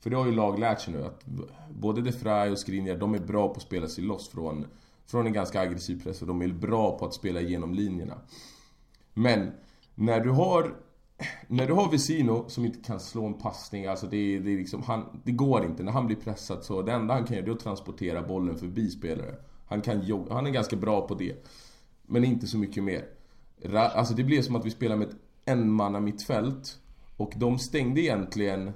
För 0.00 0.10
det 0.10 0.16
har 0.16 0.26
ju 0.26 0.32
lag 0.32 0.58
lärt 0.58 0.80
sig 0.80 0.94
nu 0.94 1.04
att 1.04 1.24
både 1.70 2.02
De 2.02 2.12
Frey 2.12 2.50
och 2.50 2.58
Skriniar, 2.58 2.96
de 2.96 3.14
är 3.14 3.18
bra 3.18 3.48
på 3.48 3.54
att 3.54 3.62
spela 3.62 3.88
sig 3.88 4.04
loss 4.04 4.28
från, 4.28 4.66
från 5.06 5.26
en 5.26 5.32
ganska 5.32 5.60
aggressiv 5.60 6.02
press 6.02 6.22
och 6.22 6.28
de 6.28 6.42
är 6.42 6.48
bra 6.48 6.98
på 6.98 7.04
att 7.04 7.14
spela 7.14 7.40
igenom 7.40 7.74
linjerna. 7.74 8.14
Men 9.14 9.50
när 9.94 10.20
du 10.20 10.30
har 10.30 10.74
när 11.48 11.66
du 11.66 11.72
har 11.72 11.90
Vesino 11.90 12.48
som 12.48 12.64
inte 12.64 12.78
kan 12.78 13.00
slå 13.00 13.26
en 13.26 13.34
passning, 13.34 13.86
alltså 13.86 14.06
det, 14.06 14.38
det, 14.38 14.52
är 14.52 14.56
liksom, 14.56 14.82
han, 14.82 15.20
det 15.24 15.32
går 15.32 15.64
inte. 15.64 15.82
När 15.82 15.92
han 15.92 16.06
blir 16.06 16.16
pressad 16.16 16.64
så 16.64 16.82
det 16.82 16.92
enda 16.92 17.14
han 17.14 17.24
kan 17.24 17.36
göra 17.36 17.44
det 17.46 17.50
är 17.50 17.54
att 17.54 17.60
transportera 17.60 18.22
bollen 18.22 18.56
förbi 18.58 18.90
spelare. 18.90 19.34
Han, 19.66 19.80
kan 19.80 20.00
jogga, 20.00 20.34
han 20.34 20.46
är 20.46 20.50
ganska 20.50 20.76
bra 20.76 21.08
på 21.08 21.14
det. 21.14 21.46
Men 22.06 22.24
inte 22.24 22.46
så 22.46 22.58
mycket 22.58 22.84
mer. 22.84 23.04
Alltså 23.74 24.14
det 24.14 24.24
blev 24.24 24.42
som 24.42 24.56
att 24.56 24.64
vi 24.66 24.70
spelade 24.70 24.98
med 24.98 25.08
ett 25.08 25.16
enmanna 25.44 26.00
mittfält. 26.00 26.78
Och 27.16 27.32
de 27.36 27.58
stängde 27.58 28.00
egentligen 28.00 28.70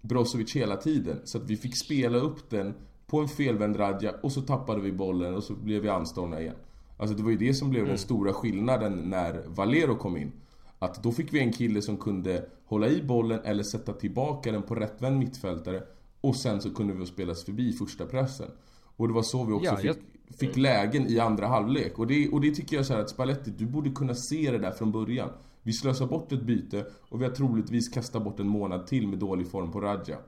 Brozovic 0.00 0.56
hela 0.56 0.76
tiden. 0.76 1.20
Så 1.24 1.38
att 1.38 1.44
vi 1.50 1.56
fick 1.56 1.76
spela 1.84 2.18
upp 2.18 2.50
den 2.50 2.74
på 3.06 3.20
en 3.20 3.28
felvänd 3.28 3.78
Radja 3.80 4.14
och 4.22 4.32
så 4.32 4.40
tappade 4.42 4.80
vi 4.80 4.92
bollen 4.92 5.34
och 5.34 5.44
så 5.44 5.54
blev 5.54 5.82
vi 5.82 5.88
anståndna 5.88 6.40
igen. 6.40 6.54
Alltså 6.96 7.16
det 7.16 7.22
var 7.22 7.30
ju 7.30 7.36
det 7.36 7.54
som 7.54 7.70
blev 7.70 7.86
den 7.86 7.98
stora 7.98 8.32
skillnaden 8.32 8.92
när 8.92 9.42
Valero 9.46 9.96
kom 9.96 10.16
in. 10.16 10.32
Att 10.78 11.02
då 11.02 11.12
fick 11.12 11.32
vi 11.34 11.40
en 11.40 11.52
kille 11.52 11.82
som 11.82 11.96
kunde 11.96 12.46
hålla 12.64 12.88
i 12.88 13.02
bollen 13.02 13.40
eller 13.44 13.62
sätta 13.62 13.92
tillbaka 13.92 14.52
den 14.52 14.62
på 14.62 14.74
rättvänd 14.74 15.18
mittfältare. 15.18 15.82
Och 16.20 16.36
sen 16.36 16.60
så 16.60 16.74
kunde 16.74 16.92
vi 16.94 17.06
spelas 17.06 17.44
förbi 17.44 17.72
första 17.72 18.06
pressen. 18.06 18.50
Och 18.96 19.08
det 19.08 19.14
var 19.14 19.22
så 19.22 19.44
vi 19.44 19.52
också 19.52 19.64
Ja, 19.64 19.76
fick, 19.76 19.86
jag- 19.90 19.96
fick 20.38 20.56
lägen 20.56 21.06
i 21.06 21.18
andra 21.18 21.46
halvlek. 21.46 21.98
Och 21.98 22.06
det, 22.06 22.28
och 22.28 22.40
det 22.40 22.50
tycker 22.50 22.76
jag 22.76 22.86
så 22.86 22.92
här 22.94 23.00
att 23.00 23.10
Spalletti, 23.10 23.50
du 23.50 23.66
borde 23.66 23.90
kunna 23.90 24.14
se 24.14 24.50
det 24.50 24.58
där 24.58 24.70
från 24.70 24.92
början. 24.92 25.30
Vi 25.62 25.72
slösar 25.72 26.06
bort 26.06 26.32
ett 26.32 26.42
byte 26.42 26.86
och 27.08 27.20
vi 27.20 27.24
har 27.24 27.32
troligtvis 27.32 27.88
kastat 27.88 28.24
bort 28.24 28.40
en 28.40 28.48
månad 28.48 28.86
till 28.86 29.08
med 29.08 29.18
dålig 29.18 29.50
form 29.50 29.72
på 29.72 29.80
Radja. 29.80 30.18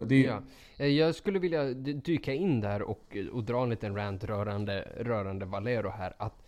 Det, 0.00 0.20
Ja. 0.20 0.42
Eh, 0.76 0.86
Jag 0.86 1.14
skulle 1.14 1.38
vilja 1.38 1.64
dyka 1.74 2.34
in 2.34 2.60
där 2.60 2.82
och, 2.82 3.16
och 3.32 3.44
dra 3.44 3.62
en 3.62 3.70
liten 3.70 3.96
rant 3.96 4.24
rörande, 4.24 4.92
rörande 5.00 5.46
Valero 5.46 5.88
här. 5.90 6.14
Att 6.18 6.42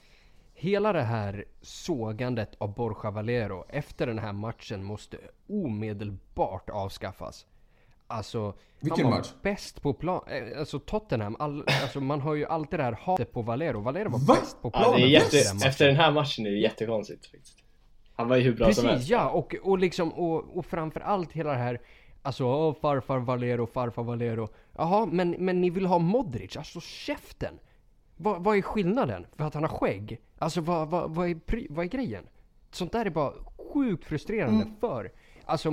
hela 0.55 0.93
det 0.93 1.03
här 1.03 1.45
sågandet 1.63 2.55
av 2.59 2.75
Borja 2.75 3.11
Valero 3.11 3.65
efter 3.69 4.07
den 4.07 4.19
här 4.19 4.33
matchen 4.33 4.85
måste 4.85 5.19
omedelbart 5.49 6.71
avskaffas. 6.71 7.47
Alltså, 8.11 8.55
Vilken 8.81 9.05
han 9.05 9.11
var 9.13 9.19
match? 9.19 9.33
bäst 9.43 9.83
på 9.83 9.93
plan. 9.95 10.23
eh, 10.29 10.59
Alltså 10.59 10.79
Tottenham, 10.79 11.37
all, 11.39 11.65
alltså 11.83 12.01
man 12.01 12.21
har 12.21 12.35
ju 12.35 12.45
alltid 12.47 12.79
det 12.79 12.83
här 12.83 12.93
hatet 12.93 13.33
på 13.33 13.43
Valero. 13.43 13.81
Valero 13.81 14.09
var 14.11 14.19
Va? 14.19 14.35
bäst 14.41 14.63
på 14.63 14.71
Ja, 14.75 14.95
det 14.97 15.03
är 15.03 15.07
jätte, 15.07 15.27
efter 15.39 15.45
den 15.49 15.57
matchen. 15.57 15.69
efter 15.69 15.87
den 15.87 15.97
här 15.97 16.13
matchen 16.13 16.47
är 16.47 16.51
det 16.51 16.57
jättekonstigt 16.59 17.27
faktiskt. 17.27 17.59
Han 18.17 18.29
var 18.29 18.37
ju 18.37 18.43
hur 18.43 18.55
bra 18.55 18.65
som 18.67 18.75
Precis, 18.75 18.91
helst. 18.91 19.09
ja. 19.11 19.31
Och, 19.31 19.55
och 19.63 19.79
liksom, 19.79 20.13
och, 20.13 20.59
och 20.59 20.67
framförallt 20.67 21.33
hela 21.33 21.51
det 21.51 21.59
här 21.59 21.81
Alltså, 22.23 22.45
åh, 22.45 22.75
farfar 22.81 23.19
Valero, 23.19 23.67
farfar 23.67 24.03
Valero. 24.03 24.49
Jaha, 24.77 25.07
men, 25.07 25.31
men 25.31 25.61
ni 25.61 25.71
vill 25.71 25.87
ha 25.87 25.99
Modric? 25.99 26.57
Alltså 26.57 26.81
käften! 26.81 27.59
Vad, 28.17 28.45
vad 28.45 28.57
är 28.57 28.63
skillnaden? 28.63 29.27
För 29.37 29.45
att 29.45 29.55
han 29.55 29.63
har 29.63 29.71
skägg? 29.71 30.21
Alltså 30.39 30.61
vad, 30.61 30.89
vad, 30.89 31.11
vad, 31.15 31.29
är, 31.29 31.39
vad 31.71 31.85
är 31.85 31.89
grejen? 31.89 32.25
Sånt 32.71 32.93
där 32.93 33.07
är 33.07 33.11
bara 33.11 33.33
sjukt 33.75 34.05
frustrerande 34.05 34.67
för... 34.81 35.13
Alltså, 35.45 35.71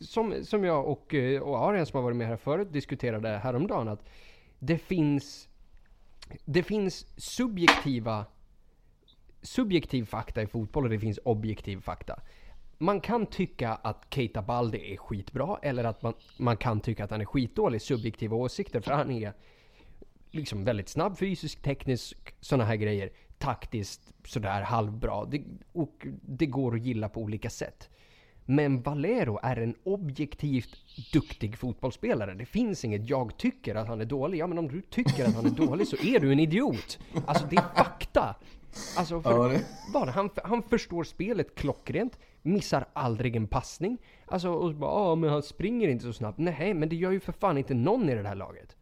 som, 0.00 0.44
som 0.44 0.64
jag 0.64 0.88
och, 0.88 1.14
eh, 1.14 1.42
och 1.42 1.58
Arian 1.58 1.86
som 1.86 1.96
har 1.96 2.02
varit 2.02 2.16
med 2.16 2.26
här 2.26 2.36
förut 2.36 2.72
diskuterade 2.72 3.28
häromdagen 3.28 3.88
att 3.88 4.04
det 4.58 4.78
finns... 4.78 5.48
Det 6.44 6.62
finns 6.62 7.06
subjektiva 7.16 8.24
subjektiv 9.44 10.04
fakta 10.04 10.42
i 10.42 10.46
fotboll 10.46 10.84
och 10.84 10.90
det 10.90 10.98
finns 10.98 11.18
objektiv 11.24 11.80
fakta. 11.80 12.20
Man 12.78 13.00
kan 13.00 13.26
tycka 13.26 13.74
att 13.74 14.06
Keita 14.10 14.42
Balde 14.42 14.90
är 14.92 14.96
skitbra 14.96 15.58
eller 15.62 15.84
att 15.84 16.02
man, 16.02 16.14
man 16.36 16.56
kan 16.56 16.80
tycka 16.80 17.04
att 17.04 17.10
han 17.10 17.20
är 17.20 17.24
skitdålig. 17.24 17.82
Subjektiva 17.82 18.36
åsikter 18.36 18.80
för 18.80 18.92
han 18.92 19.10
är 19.10 19.32
liksom 20.30 20.64
väldigt 20.64 20.88
snabb 20.88 21.18
fysiskt, 21.18 21.62
teknisk, 21.62 22.34
sådana 22.40 22.64
här 22.64 22.76
grejer. 22.76 23.10
Taktiskt 23.38 24.12
sådär 24.26 24.62
halvbra. 24.62 25.24
Det, 25.24 25.42
och 25.72 26.06
det 26.22 26.46
går 26.46 26.74
att 26.74 26.82
gilla 26.82 27.08
på 27.08 27.20
olika 27.20 27.50
sätt. 27.50 27.90
Men 28.46 28.82
Valero 28.82 29.38
är 29.42 29.56
en 29.56 29.74
objektivt 29.84 30.76
duktig 31.12 31.58
fotbollsspelare. 31.58 32.34
Det 32.34 32.46
finns 32.46 32.84
inget 32.84 33.08
jag 33.08 33.36
tycker 33.36 33.74
att 33.74 33.88
han 33.88 34.00
är 34.00 34.04
dålig. 34.04 34.38
Ja 34.38 34.46
men 34.46 34.58
om 34.58 34.68
du 34.68 34.82
tycker 34.82 35.24
att 35.26 35.34
han 35.34 35.46
är 35.46 35.50
dålig 35.50 35.88
så 35.88 35.96
är 35.96 36.20
du 36.20 36.32
en 36.32 36.40
idiot. 36.40 36.98
Alltså 37.26 37.46
det 37.46 37.56
är 37.56 37.74
fakta. 37.76 38.36
Alltså 38.96 39.22
för, 39.22 39.52
Ja, 39.52 39.58
vad? 39.92 40.08
Han, 40.08 40.30
han 40.44 40.62
förstår 40.62 41.04
spelet 41.04 41.54
klockrent, 41.54 42.18
missar 42.42 42.86
aldrig 42.92 43.36
en 43.36 43.46
passning. 43.46 43.98
Alltså 44.26 44.48
och 44.48 44.74
bara, 44.74 44.90
ah, 44.90 45.14
men 45.14 45.30
han 45.30 45.42
springer 45.42 45.88
inte 45.88 46.04
så 46.04 46.12
snabbt. 46.12 46.38
Nej, 46.38 46.74
men 46.74 46.88
det 46.88 46.96
gör 46.96 47.10
ju 47.10 47.20
för 47.20 47.32
fan 47.32 47.58
inte 47.58 47.74
någon 47.74 48.08
i 48.08 48.14
det 48.14 48.28
här 48.28 48.34
laget. 48.34 48.76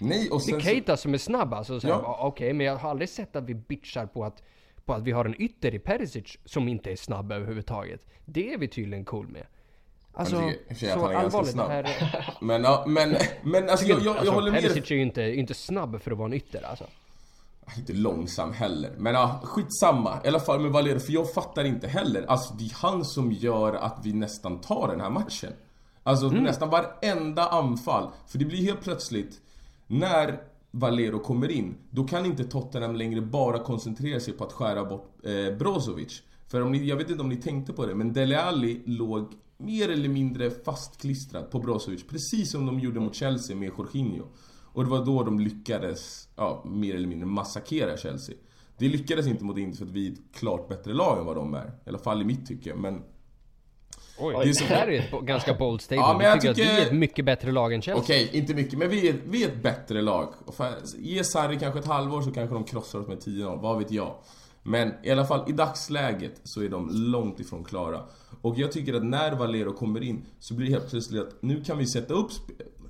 Nej, 0.00 0.30
och 0.30 0.38
Det 0.38 0.50
är 0.50 0.52
sen 0.52 0.60
så, 0.60 0.66
Keita 0.66 0.96
som 0.96 1.14
är 1.14 1.18
snabb 1.18 1.54
alltså. 1.54 1.80
Så 1.80 1.88
Ja. 1.88 2.18
Okej, 2.20 2.52
men 2.52 2.66
jag 2.66 2.76
har 2.76 2.90
aldrig 2.90 3.08
sett 3.08 3.36
att 3.36 3.44
vi 3.44 3.54
bitchar 3.54 4.06
på 4.06 4.24
att, 4.24 4.42
på 4.86 4.92
att 4.92 5.02
vi 5.02 5.12
har 5.12 5.24
en 5.24 5.42
ytter 5.42 5.74
i 5.74 5.78
Perisic 5.78 6.38
som 6.44 6.68
inte 6.68 6.92
är 6.92 6.96
snabb 6.96 7.32
överhuvudtaget. 7.32 8.06
Det 8.24 8.52
är 8.52 8.58
vi 8.58 8.68
tydligen 8.68 9.04
cool 9.04 9.28
med. 9.28 9.46
Alltså, 10.12 10.36
Jag 10.36 10.78
tycker 10.78 10.92
att 10.92 11.00
så 11.00 11.06
allvarligt. 11.06 11.56
Det 11.56 11.62
här, 11.62 12.34
men, 12.40 12.62
ja, 12.62 12.84
men, 12.86 13.16
men 13.42 13.68
alltså 13.68 13.86
jag, 13.86 13.98
jag, 13.98 14.06
jag 14.06 14.16
alltså, 14.16 14.32
håller 14.32 14.52
med. 14.52 14.62
Perisic 14.62 14.90
är 14.90 14.94
ju 14.94 15.02
inte, 15.02 15.22
inte 15.22 15.54
snabb 15.54 16.02
för 16.02 16.10
att 16.10 16.18
vara 16.18 16.26
en 16.26 16.34
ytter 16.34 16.62
alltså. 16.62 16.86
Inte 17.76 17.92
långsam 17.92 18.52
heller. 18.52 18.92
Men 18.98 19.14
ja, 19.14 19.40
skitsamma. 19.44 20.20
I 20.24 20.28
alla 20.28 20.40
fall 20.40 20.60
med 20.60 20.70
Valero, 20.70 20.98
för 20.98 21.12
jag 21.12 21.32
fattar 21.32 21.64
inte 21.64 21.88
heller. 21.88 22.24
Alltså 22.28 22.54
det 22.54 22.64
är 22.64 22.74
han 22.74 23.04
som 23.04 23.32
gör 23.32 23.74
att 23.74 24.00
vi 24.02 24.12
nästan 24.12 24.60
tar 24.60 24.88
den 24.88 25.00
här 25.00 25.10
matchen. 25.10 25.52
Alltså 26.02 26.28
nästan 26.28 26.70
varenda 26.70 27.48
anfall. 27.48 28.10
För 28.26 28.38
det 28.38 28.44
blir 28.44 28.62
helt 28.62 28.82
plötsligt, 28.82 29.40
när 29.86 30.40
Valero 30.76 31.18
kommer 31.18 31.50
in, 31.50 31.74
då 31.90 32.04
kan 32.04 32.26
inte 32.26 32.44
Tottenham 32.44 32.96
längre 32.96 33.20
bara 33.20 33.58
koncentrera 33.58 34.20
sig 34.20 34.34
på 34.34 34.44
att 34.44 34.52
skära 34.52 34.84
bort 34.84 35.16
eh, 35.22 35.56
Brozovic. 35.58 36.22
För 36.46 36.60
om 36.60 36.72
ni, 36.72 36.84
jag 36.84 36.96
vet 36.96 37.10
inte 37.10 37.22
om 37.22 37.28
ni 37.28 37.36
tänkte 37.36 37.72
på 37.72 37.86
det, 37.86 37.94
men 37.94 38.12
Dele 38.12 38.40
Alli 38.40 38.82
låg 38.86 39.32
mer 39.56 39.88
eller 39.88 40.08
mindre 40.08 40.50
fastklistrad 40.50 41.50
på 41.50 41.58
Brozovic. 41.58 42.06
Precis 42.08 42.50
som 42.50 42.66
de 42.66 42.80
gjorde 42.80 43.00
mot 43.00 43.14
Chelsea 43.14 43.56
med 43.56 43.70
Jorginho. 43.78 44.26
Och 44.72 44.84
det 44.84 44.90
var 44.90 45.04
då 45.04 45.22
de 45.22 45.40
lyckades, 45.40 46.28
ja, 46.36 46.64
mer 46.66 46.94
eller 46.94 47.08
mindre 47.08 47.26
massakera 47.26 47.96
Chelsea. 47.96 48.34
Det 48.78 48.88
lyckades 48.88 49.26
inte 49.26 49.44
mot 49.44 49.58
Inter 49.58 49.78
för 49.78 49.84
att 49.84 49.90
vi 49.90 50.08
är 50.08 50.12
ett 50.12 50.34
klart 50.34 50.68
bättre 50.68 50.92
lag 50.92 51.18
än 51.18 51.26
vad 51.26 51.36
de 51.36 51.54
är. 51.54 51.66
I 51.66 51.88
alla 51.88 51.98
fall 51.98 52.22
i 52.22 52.24
mitt 52.24 52.46
tycke, 52.46 52.74
men... 52.74 53.02
Oj, 54.18 54.34
Det 54.34 54.40
är 54.42 54.46
det, 54.46 54.54
så- 54.54 54.64
här 54.64 54.88
är 54.88 54.98
ett 55.00 55.20
ganska 55.26 55.54
bold 55.54 55.80
statement. 55.80 56.06
Ja, 56.08 56.12
men 56.18 56.26
Ja, 56.26 56.32
jag 56.32 56.40
tycker 56.40 56.50
att 56.52 56.58
vi 56.78 56.82
är 56.82 56.86
ett 56.86 56.92
mycket 56.92 57.24
bättre 57.24 57.52
lag 57.52 57.72
än 57.72 57.82
Chelsea. 57.82 58.02
Okej, 58.02 58.30
inte 58.32 58.54
mycket, 58.54 58.78
men 58.78 58.88
vi 58.88 59.08
är, 59.08 59.16
vi 59.26 59.44
är 59.44 59.48
ett 59.48 59.62
bättre 59.62 60.02
lag. 60.02 60.34
Och 60.44 60.54
fan, 60.54 60.72
Ge 60.98 61.24
Sarri 61.24 61.58
kanske 61.58 61.78
ett 61.80 61.86
halvår 61.86 62.22
så 62.22 62.30
kanske 62.30 62.54
de 62.54 62.64
krossar 62.64 62.98
oss 62.98 63.08
med 63.08 63.18
10-0, 63.18 63.60
vad 63.62 63.78
vet 63.78 63.90
jag. 63.90 64.14
Men 64.62 64.92
i 65.02 65.10
alla 65.10 65.24
fall 65.26 65.44
i 65.50 65.52
dagsläget 65.52 66.40
så 66.42 66.62
är 66.62 66.68
de 66.68 66.88
långt 66.92 67.40
ifrån 67.40 67.64
klara. 67.64 68.00
Och 68.40 68.58
jag 68.58 68.72
tycker 68.72 68.94
att 68.94 69.04
när 69.04 69.32
Valero 69.32 69.72
kommer 69.72 70.02
in 70.02 70.26
så 70.40 70.54
blir 70.54 70.66
det 70.66 70.72
helt 70.72 70.90
plötsligt 70.90 71.22
att 71.22 71.42
nu 71.42 71.64
kan 71.64 71.78
vi 71.78 71.86
sätta 71.86 72.14
upp 72.14 72.30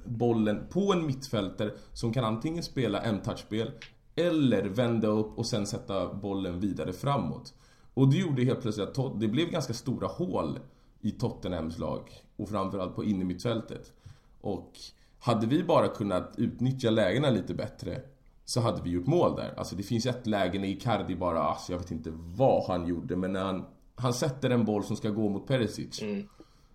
bollen 0.04 0.66
på 0.70 0.92
en 0.92 1.06
mittfältare 1.06 1.70
som 1.92 2.12
kan 2.12 2.24
antingen 2.24 2.62
spela 2.62 3.00
en 3.02 3.22
touchspel 3.22 3.70
eller 4.16 4.62
vända 4.62 5.08
upp 5.08 5.38
och 5.38 5.46
sen 5.46 5.66
sätta 5.66 6.14
bollen 6.14 6.60
vidare 6.60 6.92
framåt. 6.92 7.54
Och 7.94 8.08
det 8.08 8.16
gjorde 8.16 8.44
helt 8.44 8.62
plötsligt 8.62 8.98
att 8.98 9.20
det 9.20 9.28
blev 9.28 9.50
ganska 9.50 9.72
stora 9.74 10.06
hål 10.06 10.58
i 11.04 11.10
Tottenhams 11.10 11.78
lag. 11.78 12.10
Och 12.36 12.48
framförallt 12.48 12.94
på 12.94 13.04
innermittfältet. 13.04 13.92
Och 14.40 14.72
hade 15.18 15.46
vi 15.46 15.64
bara 15.64 15.88
kunnat 15.88 16.34
utnyttja 16.36 16.90
lägena 16.90 17.30
lite 17.30 17.54
bättre 17.54 18.00
så 18.44 18.60
hade 18.60 18.82
vi 18.82 18.90
gjort 18.90 19.06
mål 19.06 19.36
där. 19.36 19.54
Alltså 19.56 19.76
det 19.76 19.82
finns 19.82 20.06
ett 20.06 20.26
läge 20.26 20.58
när 20.58 20.68
Icardi 20.68 21.16
bara, 21.16 21.42
alltså 21.42 21.72
jag 21.72 21.78
vet 21.78 21.90
inte 21.90 22.10
vad 22.14 22.66
han 22.66 22.86
gjorde 22.86 23.16
men 23.16 23.32
när 23.32 23.44
han, 23.44 23.64
han 23.96 24.12
sätter 24.14 24.50
en 24.50 24.64
boll 24.64 24.84
som 24.84 24.96
ska 24.96 25.10
gå 25.10 25.28
mot 25.28 25.46
Perisic. 25.46 26.02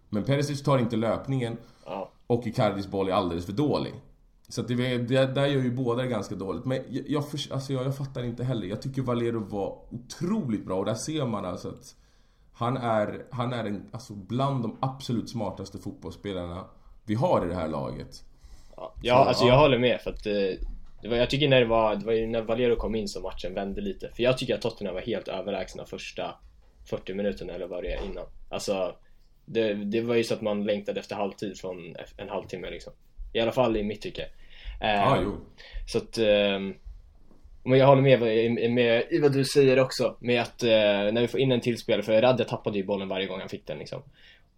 Men 0.10 0.24
Perisic 0.24 0.64
tar 0.64 0.78
inte 0.78 0.96
löpningen 0.96 1.58
Ja. 1.86 2.12
och 2.28 2.48
Icardis 2.48 2.88
boll 2.88 3.10
är 3.10 3.14
alldeles 3.14 3.46
för 3.46 3.54
dålig. 3.54 3.94
Så 4.48 4.62
att 4.62 4.68
det, 4.68 4.98
det, 4.98 5.26
där 5.26 5.48
gör 5.48 5.62
ju 5.62 5.72
båda 5.72 6.02
det 6.04 6.08
ganska 6.10 6.36
dåligt. 6.36 6.66
Men 6.66 6.78
jag, 6.90 7.10
jag, 7.10 7.24
alltså 7.52 7.74
jag, 7.74 7.86
jag 7.86 7.98
fattar 7.98 8.24
inte 8.24 8.44
heller. 8.44 8.68
Jag 8.68 8.82
tycker 8.82 9.02
Valero 9.02 9.40
var 9.40 9.78
otroligt 9.90 10.66
bra 10.66 10.80
och 10.80 10.86
där 10.86 10.94
ser 10.94 11.26
man 11.26 11.46
alltså 11.46 11.70
att 11.70 11.96
han 12.60 12.78
är, 12.78 13.26
han 13.32 13.54
är 13.54 13.66
en, 13.66 13.90
alltså 13.92 14.14
bland 14.14 14.64
de 14.64 14.78
absolut 14.82 15.30
smartaste 15.30 15.78
fotbollsspelarna 15.78 16.66
vi 17.06 17.16
har 17.16 17.46
i 17.46 17.50
det 17.50 17.56
här 17.56 17.68
laget. 17.68 18.24
Ja, 18.76 18.94
ja 19.02 19.14
alltså 19.14 19.46
jag 19.46 19.58
håller 19.58 19.78
med 19.78 20.02
för 20.02 20.10
att 20.10 20.26
eh, 20.26 21.10
var, 21.10 21.18
jag 21.18 21.30
tycker 21.30 21.48
när 21.48 21.60
det 21.60 21.66
var, 21.66 21.96
det 21.96 22.06
var 22.06 22.28
när 22.28 22.42
Valero 22.42 22.76
kom 22.76 22.96
in 22.96 23.08
som 23.08 23.24
matchen 23.24 23.54
vände 23.54 23.82
lite. 23.82 24.10
För 24.16 24.24
jag 24.24 24.38
tycker 24.38 24.56
att 24.56 24.62
Tottenham 24.62 24.96
var 24.96 25.02
helt 25.02 25.28
överlägsna 25.28 25.86
första 25.86 26.36
40 26.90 27.14
minuterna 27.14 27.54
eller 27.54 27.68
vad 27.68 27.84
det 27.84 27.94
är 27.94 28.06
innan. 28.06 28.26
Alltså, 28.50 28.96
det, 29.46 29.74
det 29.74 30.02
var 30.02 30.16
ju 30.16 30.24
så 30.24 30.34
att 30.34 30.42
man 30.42 30.64
längtade 30.64 31.00
efter 31.00 31.16
halvtid 31.16 31.58
från 31.58 31.96
en 32.18 32.30
halvtimme 32.30 32.70
liksom. 32.70 32.94
I 33.34 33.40
alla 33.40 33.52
fall 33.52 33.78
i 33.78 33.84
mitt 33.84 34.02
tycke. 34.02 34.24
Eh, 34.82 34.90
Ja, 34.90 35.20
jo. 35.24 35.38
Så 35.88 35.98
att... 35.98 36.18
ehm, 36.18 36.76
men 37.64 37.80
jag 37.80 37.88
håller 37.88 38.02
med, 38.02 38.22
med, 38.22 38.72
med 38.72 39.04
i 39.10 39.20
vad 39.20 39.34
du 39.34 39.46
säger 39.46 39.80
också. 39.80 40.18
Med 40.20 40.42
att 40.42 40.64
eh, 40.64 40.70
när 40.70 41.22
vi 41.22 41.28
får 41.28 41.40
in 41.40 41.52
en 41.52 41.62
till 41.62 41.78
spelare, 41.78 42.04
för 42.04 42.22
Radde 42.22 42.46
tappade 42.46 42.78
ju 42.78 42.86
bollen 42.86 43.08
varje 43.08 43.28
gång 43.28 43.40
han 43.40 43.50
fick 43.50 43.68
den 43.68 43.80
liksom. 43.80 44.02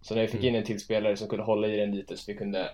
Så 0.01 0.15
när 0.15 0.21
vi 0.21 0.27
fick 0.27 0.43
in 0.43 0.55
en 0.55 0.63
till 0.63 0.79
spelare 0.79 1.17
som 1.17 1.27
kunde 1.27 1.45
hålla 1.45 1.67
i 1.67 1.77
den 1.77 1.95
lite 1.95 2.17
så 2.17 2.23
vi 2.27 2.37
kunde 2.37 2.69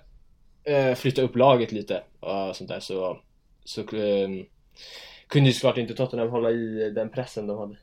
eh, 0.63 0.96
flytta 0.96 1.22
upp 1.22 1.36
laget 1.36 1.72
lite 1.72 2.03
och 2.19 2.55
sånt 2.55 2.69
där 2.69 2.79
så, 2.79 3.19
så 3.63 3.81
eh, 3.81 4.29
kunde 5.27 5.50
ju 5.50 5.53
såklart 5.53 5.77
inte 5.77 5.93
Tottenham 5.93 6.29
hålla 6.29 6.51
i 6.51 6.91
den 6.96 7.10
pressen 7.10 7.48
de 7.48 7.57
hade. 7.57 7.77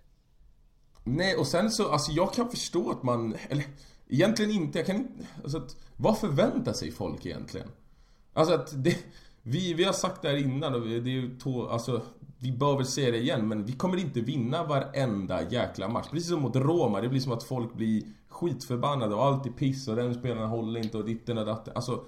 Nej, 1.05 1.37
och 1.37 1.47
sen 1.47 1.71
så, 1.71 1.93
alltså 1.93 2.13
jag 2.13 2.35
kan 2.35 2.51
förstå 2.51 2.91
att 2.91 3.03
man, 3.03 3.37
eller 3.49 3.65
egentligen 4.09 4.51
inte, 4.51 4.79
jag 4.79 4.87
kan 4.87 4.97
inte, 4.97 5.27
alltså 5.43 5.59
att, 5.59 5.77
vad 5.97 6.19
förväntar 6.19 6.73
sig 6.73 6.93
folk 6.93 7.27
egentligen? 7.27 7.69
Alltså 8.33 8.55
att 8.55 8.85
det, 8.85 8.99
vi, 9.43 9.75
vi 9.75 9.85
har 9.85 9.93
sagt 9.93 10.23
det 10.23 10.29
här 10.29 10.37
innan 10.37 10.75
och 10.75 10.81
det 10.81 10.95
är 10.95 11.09
ju 11.09 11.39
to, 11.39 11.67
alltså, 11.67 12.03
vi 12.45 12.53
bör 12.53 12.77
väl 12.77 12.87
säga 12.87 13.11
det 13.11 13.19
igen, 13.19 13.49
men 13.49 13.65
vi 13.65 13.73
kommer 13.73 13.97
inte 13.97 14.21
vinna 14.21 14.65
varenda 14.65 15.51
jäkla 15.51 15.89
match. 15.89 16.07
Precis 16.11 16.29
som 16.29 16.43
mot 16.43 16.57
Roma, 16.57 17.01
det 17.01 17.09
blir 17.09 17.21
som 17.21 17.33
att 17.33 17.43
folk 17.43 17.75
blir 17.75 18.03
skitförbannade 18.29 19.15
och 19.15 19.25
allt 19.25 19.47
är 19.47 19.51
piss 19.51 19.89
och 19.89 19.97
den 19.97 20.15
spelaren 20.15 20.49
håller 20.49 20.81
inte 20.81 20.99
och 20.99 21.05
ditten 21.05 21.39
och 21.39 21.47
datten. 21.47 21.73
Alltså, 21.77 22.05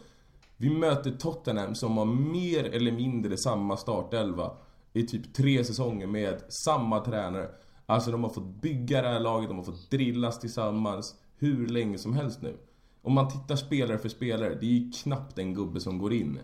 vi 0.56 0.70
möter 0.70 1.10
Tottenham 1.10 1.74
som 1.74 1.96
har 1.96 2.04
mer 2.04 2.64
eller 2.64 2.92
mindre 2.92 3.36
samma 3.36 3.76
startelva 3.76 4.52
i 4.92 5.06
typ 5.06 5.34
tre 5.34 5.64
säsonger 5.64 6.06
med 6.06 6.42
samma 6.64 7.00
tränare. 7.00 7.48
Alltså 7.86 8.10
de 8.10 8.24
har 8.24 8.30
fått 8.30 8.62
bygga 8.62 9.02
det 9.02 9.08
här 9.08 9.20
laget, 9.20 9.48
de 9.48 9.56
har 9.56 9.64
fått 9.64 9.90
drillas 9.90 10.40
tillsammans 10.40 11.14
hur 11.38 11.66
länge 11.66 11.98
som 11.98 12.12
helst 12.12 12.42
nu. 12.42 12.56
Om 13.02 13.12
man 13.12 13.28
tittar 13.28 13.56
spelare 13.56 13.98
för 13.98 14.08
spelare, 14.08 14.54
det 14.60 14.66
är 14.66 14.70
ju 14.70 14.90
knappt 14.90 15.38
en 15.38 15.54
gubbe 15.54 15.80
som 15.80 15.98
går 15.98 16.12
in 16.12 16.38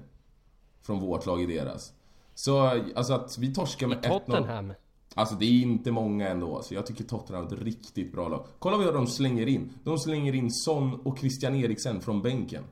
från 0.83 1.01
vårt 1.01 1.27
lag 1.27 1.43
i 1.43 1.47
deras. 1.47 1.93
Så 2.35 2.81
alltså 2.95 3.13
att 3.13 3.39
vi 3.39 3.55
torskar 3.55 3.87
I 3.87 3.89
med 3.89 3.99
1-0. 3.99 4.09
Tottenham. 4.09 4.73
Alltså 5.15 5.35
det 5.35 5.45
är 5.45 5.63
inte 5.63 5.91
många 5.91 6.29
ändå. 6.29 6.57
Alltså, 6.57 6.75
jag 6.75 6.87
tycker 6.87 7.05
Tottenham 7.05 7.47
är 7.47 7.53
ett 7.53 7.63
riktigt 7.63 8.13
bra 8.13 8.29
lag. 8.29 8.47
Kolla 8.59 8.77
vad 8.77 8.95
de 8.95 9.07
slänger 9.07 9.47
in. 9.47 9.73
De 9.85 9.99
slänger 9.99 10.35
in 10.35 10.51
Son 10.51 11.01
och 11.05 11.19
Christian 11.19 11.55
Eriksen 11.55 12.01
från 12.01 12.23
bänken. 12.23 12.65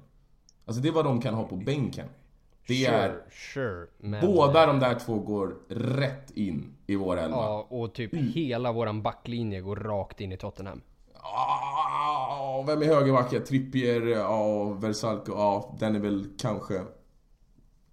Alltså 0.64 0.82
det 0.82 0.88
är 0.88 0.92
vad 0.92 1.04
de 1.04 1.20
kan 1.20 1.34
ha 1.34 1.44
på 1.44 1.56
bänken. 1.56 2.06
Det 2.66 2.86
är... 2.86 3.08
Sure, 3.08 3.22
sure. 3.30 3.86
Men, 3.98 4.26
Båda 4.26 4.66
de 4.66 4.78
där 4.78 4.94
två 4.94 5.18
går 5.18 5.56
rätt 5.68 6.30
in 6.30 6.74
i 6.86 6.96
vår 6.96 7.16
elva. 7.16 7.36
Ja, 7.36 7.66
och 7.70 7.94
typ 7.94 8.14
hela 8.14 8.72
våran 8.72 9.02
backlinje 9.02 9.60
går 9.60 9.76
rakt 9.76 10.20
in 10.20 10.32
i 10.32 10.36
Tottenham. 10.36 10.80
Ah, 11.14 12.62
vem 12.66 12.82
är 12.82 12.86
högerbacken? 12.86 13.44
Trippier, 13.44 14.00
ja, 14.06 14.64
Versalco, 14.64 15.32
ja, 15.32 15.76
den 15.80 15.96
är 15.96 16.00
väl 16.00 16.26
kanske... 16.38 16.82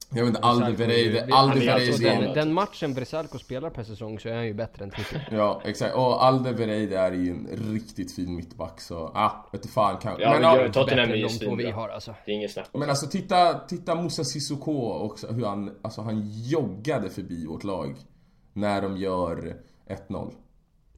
Jag 0.10 0.26
vet 0.26 0.28
inte, 0.28 0.40
är 0.40 0.44
Alderweireld 0.48 1.32
alltså 1.70 2.04
är... 2.04 2.22
Den, 2.22 2.34
den 2.34 2.54
matchen 2.54 2.94
Versalco 2.94 3.38
spelar 3.40 3.70
per 3.70 3.84
säsong 3.84 4.20
så 4.20 4.30
är 4.30 4.36
han 4.36 4.46
ju 4.46 4.54
bättre 4.54 4.84
än 4.84 4.92
Trippier. 4.92 5.28
Ja, 5.32 5.62
exakt. 5.66 5.96
Och 5.96 6.26
Alderweireld 6.26 6.94
är 6.94 7.12
ju 7.12 7.30
en 7.32 7.48
riktigt 7.74 8.16
fin 8.16 8.36
mittback 8.36 8.82
så, 8.82 9.12
ah, 9.16 9.32
vet 9.52 9.64
du 9.64 9.70
fan 9.70 9.98
kan... 9.98 10.16
Ja, 10.20 10.32
men, 10.32 10.42
men 10.42 10.60
ja, 10.66 10.72
Tottenham 10.72 11.10
är 11.10 11.16
ju 11.16 11.22
de 11.24 11.30
två 11.30 11.56
vi 11.56 11.64
svinbra. 11.64 11.74
har 11.82 11.90
alltså. 11.90 12.16
Det 12.26 12.32
är 12.32 12.36
inget 12.36 12.52
snack 12.52 12.70
men 12.74 12.90
alltså 12.90 13.08
titta, 13.08 13.54
titta 13.54 13.96
Moussa 13.96 14.24
Sissoko 14.24 14.92
också, 14.92 15.28
hur 15.28 15.46
han, 15.46 15.72
alltså 15.82 16.02
han 16.02 16.22
joggade 16.26 17.10
förbi 17.10 17.46
vårt 17.46 17.64
lag 17.64 17.96
när 18.54 18.82
de 18.82 18.98
gör 18.98 19.56
1-0. 20.10 20.32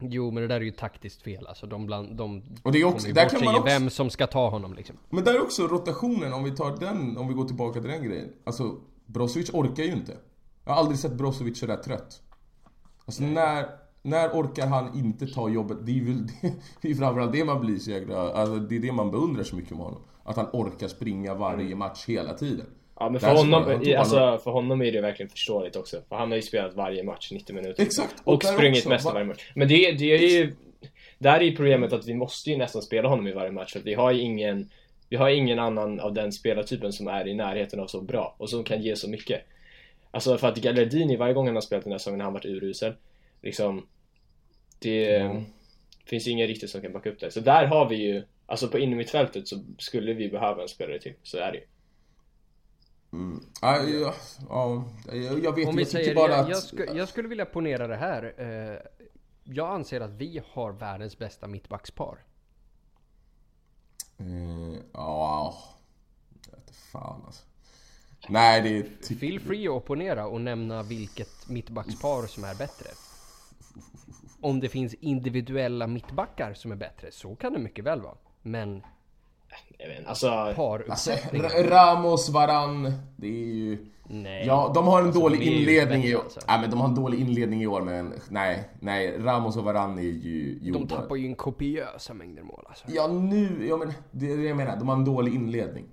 Jo 0.02 0.32
men 0.32 0.42
det 0.42 0.48
där 0.48 0.56
är 0.56 0.62
ju 0.62 0.72
taktiskt 0.72 1.22
fel 1.22 1.48
alltså. 1.48 1.66
De, 1.68 1.86
bland, 1.86 2.16
de 2.16 2.44
Och 2.64 2.72
det 2.72 2.80
är 2.82 2.86
också- 2.86 3.08
där 3.14 3.30
kan 3.30 3.46
man 3.46 3.56
också- 3.56 3.66
vem 3.66 3.90
som 3.90 4.10
ska 4.10 4.28
ta 4.28 4.50
honom 4.50 4.74
liksom. 4.74 4.98
Men 5.10 5.24
där 5.24 5.34
är 5.34 5.42
också 5.42 5.68
rotationen, 5.68 6.34
om 6.34 6.44
vi 6.44 6.52
tar 6.52 6.78
den, 6.80 7.18
om 7.18 7.28
vi 7.28 7.34
går 7.34 7.46
tillbaka 7.46 7.80
till 7.82 7.90
den 7.90 8.04
grejen. 8.04 8.30
Alltså, 8.44 8.76
Brozovic 9.14 9.50
orkar 9.54 9.84
ju 9.84 9.92
inte. 9.92 10.18
Jag 10.66 10.72
har 10.72 10.80
aldrig 10.80 11.00
sett 11.00 11.12
Brozovic 11.14 11.60
sådär 11.60 11.78
trött. 11.78 12.22
Alltså 13.06 13.24
när, 13.24 13.66
när 14.02 14.30
orkar 14.30 14.68
han 14.68 14.98
inte 15.00 15.28
ta 15.28 15.50
jobbet? 15.50 15.78
Det 15.86 16.00
är 16.00 16.04
väl 16.04 16.28
det, 16.42 16.54
det 16.82 16.92
är 16.92 16.96
framförallt 16.96 17.32
det 17.34 17.44
man 17.44 17.62
blir 17.62 17.78
så 17.78 17.92
jäkla, 17.92 18.34
alltså 18.34 18.56
det 18.56 18.76
är 18.76 18.80
det 18.80 18.92
man 18.92 19.12
beundrar 19.12 19.44
så 19.44 19.56
mycket 19.56 19.72
med 19.72 19.80
honom. 19.80 20.02
Att 20.24 20.36
han 20.36 20.48
orkar 20.54 20.88
springa 20.88 21.34
varje 21.34 21.76
match 21.76 22.06
hela 22.08 22.34
tiden. 22.34 22.66
Ja 23.00 23.10
men 23.10 23.20
för 23.20 23.28
honom, 23.28 23.50
man- 23.50 23.98
alltså, 23.98 24.40
för 24.44 24.52
honom 24.52 24.82
är 24.82 24.92
det 24.92 25.02
verkligen 25.02 25.30
förståeligt 25.30 25.76
också. 25.76 26.02
För 26.10 26.16
han 26.16 26.30
har 26.30 26.36
ju 26.36 26.42
spelat 26.42 26.76
varje 26.76 27.04
match 27.04 27.32
90 27.32 27.56
minuter. 27.56 27.84
Exakt! 27.84 28.16
Och 28.24 28.40
där 28.40 28.54
sprungit 28.54 28.88
mest 28.88 29.06
varje 29.06 29.26
match. 29.26 29.52
Men 29.56 29.68
det, 29.68 29.92
det 29.92 30.16
är 30.16 30.40
ju... 30.40 30.56
Där 31.20 31.40
är 31.40 31.44
ju 31.44 31.56
problemet 31.56 31.94
att 31.94 32.08
vi 32.08 32.14
måste 32.14 32.50
ju 32.50 32.58
nästan 32.58 32.82
spela 32.82 33.10
honom 33.10 33.28
i 33.28 33.32
varje 33.34 33.52
match 33.52 33.72
för 33.72 33.80
att 33.80 33.86
vi 33.86 33.94
har 33.94 34.12
ju 34.12 34.20
ingen... 34.22 34.70
Vi 35.10 35.16
har 35.18 35.30
ingen 35.30 35.60
annan 35.60 36.00
av 36.00 36.14
den 36.14 36.32
spelartypen 36.32 36.94
som 36.94 37.08
är 37.08 37.28
i 37.28 37.34
närheten 37.34 37.80
av 37.80 37.88
så 37.88 38.02
bra 38.02 38.36
och 38.38 38.50
som 38.50 38.64
kan 38.64 38.82
ge 38.82 38.96
så 38.96 39.10
mycket. 39.10 39.42
Alltså 40.12 40.38
för 40.38 40.48
att 40.48 40.58
Gallardini, 40.58 41.16
varje 41.18 41.34
gång 41.34 41.46
han 41.46 41.56
har 41.56 41.62
spelat 41.62 41.84
den 41.84 41.92
här 41.92 41.98
säsongen 42.00 42.20
har 42.20 42.26
han 42.26 42.34
varit 42.34 42.46
urusel. 42.46 42.94
Liksom... 43.42 43.86
Det 44.80 45.16
Mm. 45.16 45.44
finns 46.06 46.28
ju 46.28 46.32
ingen 46.32 46.48
riktigt 46.48 46.70
som 46.70 46.82
kan 46.82 46.94
backa 46.94 47.10
upp 47.10 47.20
det. 47.20 47.32
Så 47.32 47.40
där 47.40 47.66
har 47.66 47.90
vi 47.90 47.96
ju... 47.96 48.24
Alltså 48.46 48.68
på 48.68 48.80
innermittfältet 48.80 49.48
så 49.48 49.64
skulle 49.78 50.14
vi 50.14 50.30
behöva 50.30 50.62
en 50.62 50.68
spelare 50.68 51.00
till. 51.00 51.14
Så 51.24 51.38
är 51.38 51.52
det 51.52 51.58
ju. 51.58 51.64
Mm. 53.14 53.44
Ja, 53.62 53.84
ja, 53.84 54.14
ja, 54.50 54.86
jag 55.44 55.56
vet 55.56 55.68
Om 55.68 55.74
jag 55.74 55.74
vi 55.74 55.86
säger, 55.86 56.16
bara 56.16 56.32
jag, 56.32 56.40
att... 56.40 56.50
jag, 56.50 56.58
sku, 56.58 56.86
jag 56.96 57.10
skulle 57.10 57.28
vilja 57.28 57.46
ponera 57.46 57.88
det 57.88 57.96
här. 57.96 58.34
Eh, 58.38 58.78
jag 59.44 59.70
anser 59.70 60.02
att 60.02 60.12
vi 60.12 60.42
har 60.52 60.72
världens 60.72 61.18
bästa 61.18 61.48
mittbackspar. 61.48 62.18
Eh, 64.20 64.80
Ja... 64.94 65.56
Jag 66.52 66.58
vet 66.58 66.76
fan 66.92 67.22
alltså. 67.26 67.44
Nej, 68.30 68.62
det 68.62 68.78
är. 68.78 69.16
Feel 69.16 69.40
free 69.40 69.68
att 69.68 69.74
opponera 69.74 70.28
och 70.28 70.42
nämna 70.42 70.84
vilket 70.84 71.50
mittbackspar 71.50 72.28
som 72.28 72.44
är 72.44 72.56
bättre. 72.56 72.90
Om 74.42 74.60
det 74.60 74.70
finns 74.70 74.94
individuella 74.94 75.88
mittbackar 75.88 76.54
som 76.54 76.72
är 76.72 76.76
bättre, 76.76 77.12
så 77.12 77.36
kan 77.36 77.54
det 77.54 77.60
mycket 77.60 77.86
väl 77.86 78.02
vara. 78.02 78.16
Men 78.42 78.84
Jag 79.78 79.88
vet 79.88 80.08
alltså... 80.08 80.30
Alltså, 80.30 80.56
paruppsättningen? 80.56 81.52
R- 81.56 81.64
Ramos, 81.70 82.30
Varann, 82.30 82.94
det 83.18 83.28
är 83.28 83.32
ju... 83.46 83.86
nej. 84.10 84.46
Ja, 84.48 84.72
de 84.76 84.88
har 84.88 85.00
en 85.00 85.06
Alltså, 85.06 85.22
dålig 85.22 85.40
de 85.40 85.46
ju 85.46 85.52
inledning 85.60 86.04
i 86.04 86.16
år. 86.16 86.20
alltså. 86.24 86.40
Nej, 86.48 86.62
men 86.62 86.70
de 86.70 86.80
har 86.80 86.88
en 86.88 86.96
dålig 86.96 87.20
inledning 87.20 87.62
i 87.62 87.68
år, 87.68 87.82
men 87.82 88.14
nej, 88.30 88.70
nej. 88.80 89.18
Ramos 89.20 89.58
och 89.58 89.64
Varann 89.64 89.98
är 89.98 90.02
ju 90.04 90.60
De 90.60 90.68
gjorda. 90.68 90.96
tappar 90.96 91.16
ju 91.16 91.26
en 91.26 91.36
kopiösa 91.36 92.14
mängder 92.14 92.44
mål 92.44 92.64
alltså. 92.68 92.86
Ja, 92.88 93.08
nu, 93.08 93.68
ja 93.68 93.78
men 93.78 93.92
det 94.12 94.32
är 94.32 94.38
det 94.38 94.44
jag 94.44 94.58
menar. 94.58 94.78
De 94.78 94.88
har 94.90 94.96
en 94.96 95.06
dålig 95.06 95.36
inledning. 95.36 95.86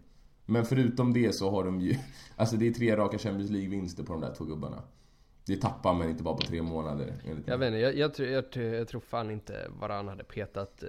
Men 0.46 0.64
förutom 0.64 1.12
det 1.12 1.34
så 1.34 1.50
har 1.50 1.64
de 1.64 1.80
ju... 1.80 1.94
Alltså 2.36 2.56
det 2.56 2.66
är 2.68 2.72
tre 2.72 2.96
raka 2.96 3.18
Champions 3.18 3.50
League-vinster 3.50 4.02
på 4.04 4.12
de 4.12 4.20
där 4.22 4.34
två 4.34 4.44
gubbarna. 4.44 4.82
Det 5.46 5.56
tappar 5.56 5.94
man 5.94 6.08
inte 6.10 6.22
bara 6.22 6.34
på 6.34 6.42
tre 6.42 6.62
månader. 6.62 7.14
Jag 7.46 7.58
vet 7.58 7.66
inte, 7.66 7.78
jag, 7.78 7.96
jag, 7.96 8.14
tror- 8.14 8.28
jag, 8.28 8.52
tror- 8.52 8.66
jag 8.74 8.88
tror 8.88 9.00
fan 9.00 9.30
inte 9.30 9.66
Varann 9.80 10.08
hade 10.08 10.24
petat 10.24 10.82
eh, 10.82 10.88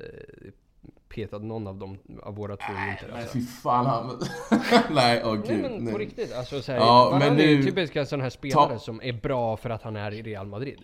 petat 1.09 1.43
någon 1.43 1.67
av 1.67 1.77
dem, 1.77 1.97
av 2.23 2.35
våra 2.35 2.55
två 2.57 2.73
i 2.73 2.91
Inter 2.91 3.07
Nej 3.13 3.21
alltså. 3.21 3.33
fy 3.37 3.45
fan 3.45 3.85
han... 3.85 4.19
nej 4.95 5.21
åh 5.25 5.33
Nej 5.33 5.43
gud. 5.47 5.61
men 5.61 5.71
på 5.71 5.83
nej. 5.91 5.97
riktigt, 5.97 6.33
alltså 6.35 6.61
så 6.61 6.71
här, 6.71 6.79
Ja, 6.79 7.15
men 7.19 7.39
är 7.39 7.43
ju 7.43 7.57
nu- 7.57 7.63
typiska 7.63 8.05
sån 8.05 8.21
här 8.21 8.29
spelare 8.29 8.69
Ta- 8.73 8.79
som 8.79 9.01
är 9.03 9.13
bra 9.13 9.57
för 9.57 9.69
att 9.69 9.83
han 9.83 9.95
är 9.95 10.11
i 10.13 10.21
Real 10.21 10.47
Madrid. 10.47 10.81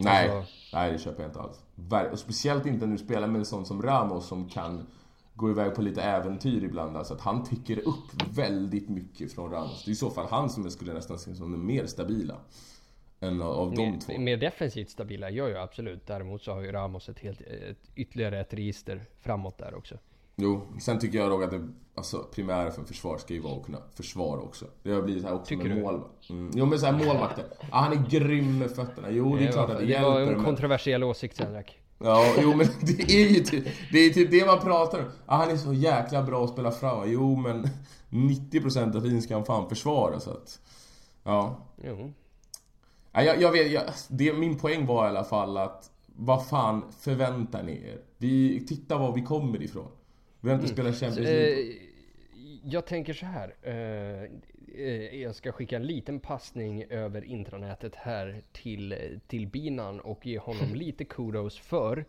Nej, 0.00 0.30
Alltså- 0.30 0.52
nej 0.72 0.92
det 0.92 0.98
köper 0.98 1.22
jag 1.22 1.28
inte 1.30 1.40
alls. 1.40 2.12
Och 2.12 2.18
speciellt 2.18 2.66
inte 2.66 2.86
när 2.86 2.92
du 2.92 2.98
spelar 3.04 3.26
med 3.28 3.38
en 3.38 3.44
sån 3.46 3.66
som 3.66 3.82
Ramos 3.82 4.26
som 4.26 4.48
kan 4.48 4.86
gå 5.34 5.50
iväg 5.50 5.74
på 5.74 5.82
lite 5.82 6.02
äventyr 6.02 6.64
ibland. 6.64 6.96
Alltså 6.96 7.14
att 7.14 7.20
han 7.20 7.44
tycker 7.44 7.78
upp 7.88 8.22
väldigt 8.34 8.88
mycket 8.88 9.32
från 9.32 9.50
Ramos. 9.50 9.84
Det 9.84 9.90
är 9.90 9.92
i 9.92 9.96
så 9.96 10.10
fall 10.10 10.26
han 10.30 10.50
som 10.50 10.62
jag 10.62 10.72
skulle 10.72 10.92
nästan 10.94 11.18
se 11.18 11.34
som 11.34 11.52
den 11.52 11.66
mer 11.66 11.86
stabila. 11.86 12.34
Än 13.20 13.42
av, 13.42 13.74
de 13.74 13.98
två. 13.98 14.12
Mer, 14.12 14.18
mer 14.18 14.36
defensivt 14.36 14.90
stabila, 14.90 15.30
gör 15.30 15.48
ju 15.48 15.56
absolut. 15.58 16.06
Däremot 16.06 16.42
så 16.42 16.52
har 16.52 16.60
ju 16.60 16.72
Ramos 16.72 17.08
ett 17.08 17.18
helt, 17.18 17.40
ett, 17.40 17.90
ytterligare 17.94 18.40
ett 18.40 18.54
register 18.54 19.04
framåt 19.20 19.58
där 19.58 19.74
också. 19.74 19.98
Jo, 20.36 20.66
sen 20.80 20.98
tycker 20.98 21.18
jag 21.18 21.30
dock 21.30 21.42
att 21.44 21.50
det 21.50 21.68
alltså, 21.94 22.26
primära 22.34 22.70
för 22.70 22.80
en 22.80 22.86
försvar 22.86 23.18
ska 23.18 23.34
ju 23.34 23.40
vara 23.40 23.56
att 23.56 23.66
kunna 23.66 23.78
försvara 23.94 24.40
också. 24.40 24.66
Det 24.82 24.90
har 24.92 25.02
blivit 25.02 25.22
så 25.22 25.28
här 25.28 25.34
också 25.34 25.46
Tycker 25.48 25.64
med 25.68 25.76
du? 25.76 25.80
målvakt. 25.82 26.30
Mm. 26.30 26.50
Jo 26.54 26.66
men 26.66 26.78
så 26.78 26.86
här 26.86 26.92
målvakter. 26.92 27.44
Ja, 27.60 27.66
han 27.70 27.92
är 27.92 28.08
grym 28.10 28.58
med 28.58 28.70
fötterna. 28.70 29.10
Jo 29.10 29.36
det 29.36 29.46
är 29.46 29.52
klart 29.52 29.70
att 29.70 29.78
det, 29.78 29.84
det 29.84 29.90
hjälper. 29.90 30.10
var 30.10 30.20
en 30.20 30.32
men- 30.32 30.44
kontroversiell 30.44 31.04
åsikt 31.04 31.36
Senrak. 31.36 31.78
Ja, 31.98 32.34
jo 32.42 32.48
men 32.56 32.66
det 32.80 33.02
är 33.12 33.28
ju 33.28 33.40
typ 33.40 33.64
det, 33.92 33.98
är 33.98 34.10
typ 34.10 34.30
det 34.30 34.46
man 34.46 34.60
pratar 34.60 34.98
om. 34.98 35.04
Ah, 35.26 35.36
han 35.36 35.50
är 35.50 35.56
så 35.56 35.72
jäkla 35.72 36.22
bra 36.22 36.44
att 36.44 36.50
spela 36.50 36.70
fram. 36.70 37.10
Jo 37.12 37.36
men 37.36 37.64
90% 38.10 38.96
av 38.96 39.00
tiden 39.00 39.22
ska 39.22 39.34
han 39.34 39.44
fan 39.44 39.68
försvara 39.68 40.20
så 40.20 40.30
att... 40.30 40.60
Ja. 41.24 41.56
Jo. 41.84 42.12
Ja, 43.18 43.24
jag, 43.24 43.42
jag 43.42 43.52
vet, 43.52 43.72
jag, 43.72 43.84
det, 44.08 44.32
min 44.32 44.58
poäng 44.58 44.86
var 44.86 45.06
i 45.06 45.08
alla 45.08 45.24
fall 45.24 45.56
att 45.56 45.90
vad 46.06 46.48
fan 46.48 46.92
förväntar 46.92 47.62
ni 47.62 47.72
er? 47.72 48.00
Vi, 48.18 48.66
titta 48.66 48.98
var 48.98 49.12
vi 49.12 49.22
kommer 49.22 49.62
ifrån. 49.62 49.88
Vi 50.40 50.48
har 50.48 50.56
inte 50.56 50.68
spelat 50.68 50.94
Champions 50.94 51.28
League. 51.28 51.60
Eh, 51.60 51.76
jag 52.64 52.86
tänker 52.86 53.12
så 53.12 53.26
här. 53.26 53.54
Eh, 53.62 54.22
eh, 54.84 55.20
jag 55.22 55.34
ska 55.34 55.52
skicka 55.52 55.76
en 55.76 55.86
liten 55.86 56.20
passning 56.20 56.84
över 56.84 57.24
intranätet 57.24 57.94
här 57.94 58.42
till, 58.52 59.18
till 59.26 59.46
Binan 59.46 60.00
och 60.00 60.26
ge 60.26 60.38
honom 60.38 60.68
lite 60.74 61.04
kudos 61.04 61.58
för. 61.58 62.04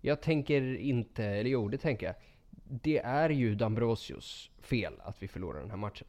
Jag 0.00 0.20
tänker 0.20 0.76
inte, 0.76 1.24
eller 1.24 1.50
jo 1.50 1.68
det 1.68 1.78
tänker 1.78 2.06
jag. 2.06 2.14
Det 2.82 2.98
är 2.98 3.30
ju 3.30 3.54
Dambrosius 3.54 4.50
fel 4.60 4.92
att 4.98 5.22
vi 5.22 5.28
förlorar 5.28 5.60
den 5.60 5.70
här 5.70 5.76
matchen. 5.76 6.08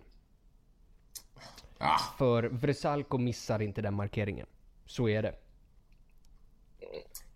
Ah, 1.81 1.97
För 2.17 2.43
Vresalko 2.43 3.17
missar 3.17 3.61
inte 3.61 3.81
den 3.81 3.93
markeringen. 3.93 4.45
Så 4.85 5.09
är 5.09 5.21
det. 5.21 5.35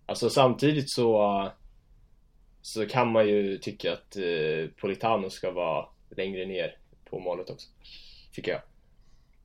Alltså 0.06 0.30
samtidigt 0.30 0.90
så 0.90 1.50
Så 2.62 2.86
kan 2.86 3.12
man 3.12 3.28
ju 3.28 3.58
tycka 3.58 3.92
att 3.92 4.16
eh, 4.16 4.70
Politano 4.80 5.30
ska 5.30 5.50
vara 5.50 5.86
längre 6.16 6.46
ner 6.46 6.76
på 7.10 7.18
målet 7.20 7.50
också 7.50 7.68
Tycker 8.32 8.52
jag. 8.52 8.60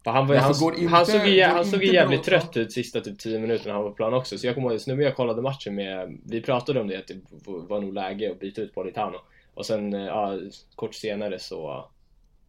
För 0.04 0.12
han, 0.12 0.28
var, 0.28 0.36
Ja, 0.36 0.42
han, 0.42 0.54
går 0.60 0.74
inte- 0.76 0.88
han 0.96 1.06
såg 1.06 1.28
ju, 1.28 1.36
går 1.42 1.48
han 1.48 1.66
såg 1.66 1.84
jävligt 1.84 2.26
bra- 2.26 2.40
trött 2.40 2.58
ut 2.58 2.72
sista 2.74 3.02
typ 3.02 3.20
10 3.20 3.40
minuterna 3.40 3.74
han 3.74 3.84
var 3.84 3.90
på 3.90 3.96
plan 3.96 4.14
också. 4.14 4.38
Så 4.38 4.48
jag 4.48 4.56
kommer 4.56 4.72
ihåg, 4.72 4.80
nu 4.88 4.96
när 4.96 5.04
jag 5.04 5.16
kollade 5.16 5.42
matchen 5.42 5.76
med 5.76 6.20
Vi 6.26 6.42
pratade 6.42 6.82
om 6.82 6.88
det, 6.88 6.98
att 6.98 7.08
det 7.08 7.22
var 7.46 7.82
nog 7.82 7.94
läge 7.94 8.32
att 8.32 8.40
byta 8.40 8.62
ut 8.62 8.74
Politano. 8.74 9.18
Och 9.54 9.66
sen, 9.66 9.94
eh, 9.94 10.02
ja, 10.06 10.40
kort 10.76 10.96
senare 10.96 11.40
så 11.40 11.90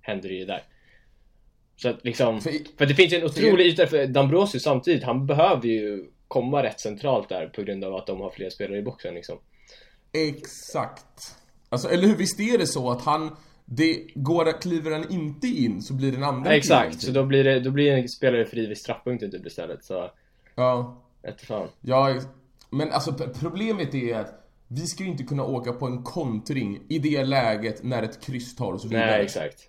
hände 0.00 0.28
det 0.28 0.34
ju 0.34 0.44
där 0.44 0.62
Så 1.82 1.88
att 1.88 2.04
liksom 2.04 2.40
För- 2.78 2.86
det 2.86 2.94
finns 2.94 3.12
ju 3.12 3.16
en 3.16 3.24
otrolig 3.24 3.66
yta 3.66 3.86
för 3.86 4.06
Dambrosius 4.06 4.62
samtidigt, 4.62 5.04
han 5.04 5.26
behöver 5.26 5.68
ju 5.68 6.04
komma 6.28 6.62
rätt 6.62 6.80
centralt 6.80 7.28
där 7.28 7.46
på 7.46 7.62
grund 7.62 7.84
av 7.84 7.94
att 7.94 8.06
de 8.06 8.20
har 8.20 8.30
fler 8.30 8.50
spelare 8.50 8.78
i 8.78 8.82
boxen 8.82 9.14
liksom. 9.14 9.38
exakt. 10.12 11.36
Alltså 11.68 11.88
eller 11.88 12.08
hur, 12.08 12.16
visst 12.16 12.40
är 12.40 12.58
det 12.58 12.66
så 12.66 12.90
att 12.90 13.02
han... 13.02 13.36
Det 13.72 14.06
går, 14.14 14.60
kliver 14.60 14.90
han 14.90 15.10
inte 15.10 15.46
in 15.46 15.82
så 15.82 15.94
blir 15.94 16.12
den 16.12 16.22
andra 16.22 16.54
Exakt, 16.54 17.02
så 17.02 17.10
då 17.10 17.24
blir 17.24 17.44
det, 17.44 17.60
då 17.60 17.70
blir 17.70 17.92
en 17.92 18.08
spelare 18.08 18.44
fri 18.44 18.66
vid 18.66 18.78
straffpunkten 18.78 19.30
typ 19.30 19.46
istället 19.46 19.84
så, 19.84 20.10
Ja. 20.54 21.02
fan. 21.38 21.68
Ja, 21.80 22.20
men 22.70 22.90
alltså 22.90 23.12
problemet 23.40 23.94
är 23.94 24.14
att 24.14 24.46
vi 24.68 24.86
ska 24.86 25.04
ju 25.04 25.10
inte 25.10 25.22
kunna 25.22 25.44
åka 25.44 25.72
på 25.72 25.86
en 25.86 26.02
kontring 26.02 26.80
i 26.88 26.98
det 26.98 27.24
läget 27.24 27.82
när 27.82 28.02
ett 28.02 28.24
kryss 28.24 28.56
tar 28.56 28.72
oss 28.72 28.84
vidare. 28.84 29.06
Nej 29.06 29.24
exakt. 29.24 29.68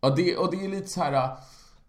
Ja, 0.00 0.10
det, 0.10 0.36
och 0.36 0.50
det 0.50 0.64
är 0.64 0.68
lite 0.68 0.88
så 0.88 1.00
här. 1.00 1.12
äh, 1.12 1.30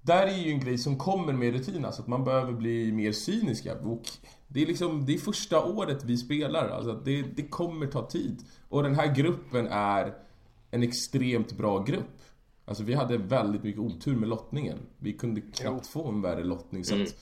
Där 0.01 0.27
är 0.27 0.37
ju 0.37 0.51
en 0.51 0.59
grej 0.59 0.77
som 0.77 0.97
kommer 0.97 1.33
med 1.33 1.53
rutin, 1.53 1.85
alltså 1.85 2.01
att 2.01 2.07
man 2.07 2.23
behöver 2.23 2.53
bli 2.53 2.91
mer 2.91 3.11
cyniska. 3.11 3.75
Och 3.79 4.01
det 4.47 4.61
är 4.61 4.65
liksom, 4.65 5.05
det 5.05 5.13
är 5.13 5.17
första 5.17 5.63
året 5.65 6.03
vi 6.03 6.17
spelar, 6.17 6.69
alltså 6.69 6.93
det, 6.93 7.21
det 7.21 7.43
kommer 7.47 7.87
ta 7.87 8.07
tid. 8.07 8.43
Och 8.69 8.83
den 8.83 8.95
här 8.95 9.15
gruppen 9.15 9.67
är 9.67 10.13
en 10.71 10.83
extremt 10.83 11.57
bra 11.57 11.83
grupp. 11.83 12.21
Alltså 12.65 12.83
vi 12.83 12.93
hade 12.93 13.17
väldigt 13.17 13.63
mycket 13.63 13.81
otur 13.81 14.15
med 14.15 14.29
lottningen. 14.29 14.77
Vi 14.99 15.13
kunde 15.13 15.41
knappt 15.41 15.87
få 15.87 16.07
en 16.07 16.21
värre 16.21 16.43
lottning. 16.43 16.85
Så 16.85 16.95
att, 17.01 17.15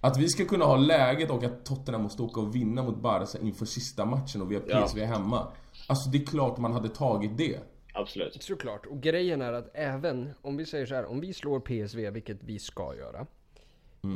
att 0.00 0.16
vi 0.18 0.28
ska 0.28 0.44
kunna 0.44 0.64
ha 0.64 0.76
läget 0.76 1.30
och 1.30 1.44
att 1.44 1.64
Tottenham 1.64 2.02
måste 2.02 2.22
åka 2.22 2.40
och 2.40 2.54
vinna 2.54 2.82
mot 2.82 3.02
Barca 3.02 3.38
inför 3.38 3.66
sista 3.66 4.04
matchen 4.04 4.42
och 4.42 4.50
vi 4.50 4.54
har 4.54 4.62
Ja. 4.68 4.86
PSV 4.86 5.04
hemma. 5.04 5.46
Alltså 5.86 6.10
det 6.10 6.18
är 6.22 6.26
klart 6.26 6.58
man 6.58 6.72
hade 6.72 6.88
tagit 6.88 7.36
det. 7.38 7.58
Absolut. 7.96 8.42
Såklart. 8.42 8.86
Och 8.86 9.00
grejen 9.00 9.42
är 9.42 9.52
att 9.52 9.70
även 9.74 10.30
om 10.42 10.56
vi 10.56 10.66
säger 10.66 10.86
så 10.86 10.94
här, 10.94 11.04
om 11.06 11.20
vi 11.20 11.32
slår 11.32 11.60
PSV, 11.60 12.10
vilket 12.10 12.42
vi 12.42 12.58
ska 12.58 12.94
göra. 12.96 13.26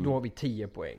Då 0.04 0.12
har 0.12 0.20
vi 0.20 0.30
10 0.30 0.68
poäng. 0.68 0.98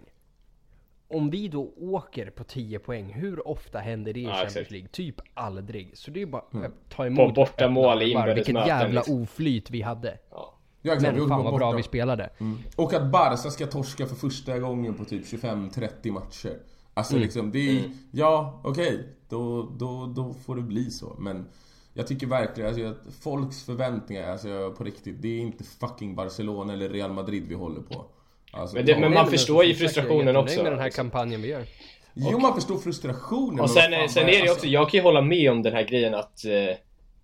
Om 1.07 1.29
vi 1.29 1.47
då 1.47 1.73
åker 1.77 2.29
på 2.29 2.43
10 2.43 2.79
poäng, 2.79 3.13
hur 3.13 3.47
ofta 3.47 3.79
händer 3.79 4.13
det 4.13 4.19
i 4.19 4.23
Ja, 4.23 4.29
Champions 4.29 4.55
exakt. 4.55 4.71
League? 4.71 4.87
Typ 4.87 5.15
aldrig. 5.33 5.97
Så 5.97 6.11
det 6.11 6.21
är 6.21 6.25
bara 6.25 6.41
att 6.41 6.89
ta 6.89 6.95
På 6.97 7.05
emot 7.05 7.35
bortamål 7.35 7.85
öppna 7.97 8.03
i 8.03 8.13
varv. 8.13 8.35
Vilket 8.35 8.67
jävla 8.67 8.99
liksom. 9.01 9.21
oflyt 9.23 9.71
vi 9.71 9.81
hade. 9.81 10.17
Ja. 10.31 10.57
Ja, 10.81 10.93
exakt, 10.93 11.17
Men 11.17 11.27
fan 11.29 11.37
på 11.43 11.43
vad 11.51 11.59
bra 11.59 11.67
borta- 11.71 11.77
vi 11.77 11.83
spelade. 11.83 12.29
Och 12.75 12.93
att 12.93 13.11
Barca 13.11 13.37
ska 13.49 13.67
torska 13.67 14.05
för 14.05 14.15
första 14.15 14.59
gången 14.59 14.93
på 14.93 15.05
typ 15.05 15.25
25-30 15.25 16.11
matcher. 16.11 16.57
Alltså 16.93 17.17
liksom, 17.17 17.51
det 17.51 17.59
är... 17.79 17.83
Ja, 18.11 18.61
okej. 18.63 19.07
Då, 19.29 19.69
då, 19.79 20.05
då 20.15 20.33
får 20.33 20.55
det 20.55 20.61
bli 20.61 20.89
så. 20.91 21.15
Men 21.19 21.47
jag 21.93 22.07
tycker 22.07 22.27
verkligen 22.27 22.69
alltså, 22.69 22.85
att 22.85 23.13
folks 23.23 23.63
förväntningar, 23.65 24.31
alltså 24.31 24.73
på 24.77 24.83
riktigt, 24.83 25.21
det 25.21 25.27
är 25.27 25.39
inte 25.39 25.63
fucking 25.63 26.15
Barcelona 26.15 26.73
eller 26.73 26.89
Real 26.89 27.11
Madrid 27.13 27.43
vi 27.47 27.55
håller 27.55 27.81
på. 27.81 28.05
Alltså, 28.51 28.75
Men 28.75 28.85
det- 28.85 28.99
men 28.99 29.13
man 29.13 29.27
förstår 29.27 29.63
ju 29.65 29.73
frustrationen 29.75 30.35
också, 30.35 30.63
med 30.63 30.71
den 30.71 30.79
här 30.79 30.89
kampanjen 30.89 31.41
vi 31.41 31.47
gör. 31.47 31.65
Jo, 32.13 32.39
man 32.39 32.55
förstår 32.55 32.77
frustrationen. 32.77 33.59
Och 33.59 33.69
sen, 33.69 33.91
fan, 33.91 34.09
sen 34.09 34.23
är 34.23 34.31
det 34.31 34.39
alltså- 34.39 34.53
också, 34.55 34.67
jag 34.67 34.89
kan 34.89 34.97
ju 34.97 35.01
hålla 35.03 35.21
med 35.21 35.51
om 35.51 35.61
den 35.63 35.73
här 35.73 35.83
grejen 35.83 36.13
att 36.15 36.45
eh, 36.45 36.75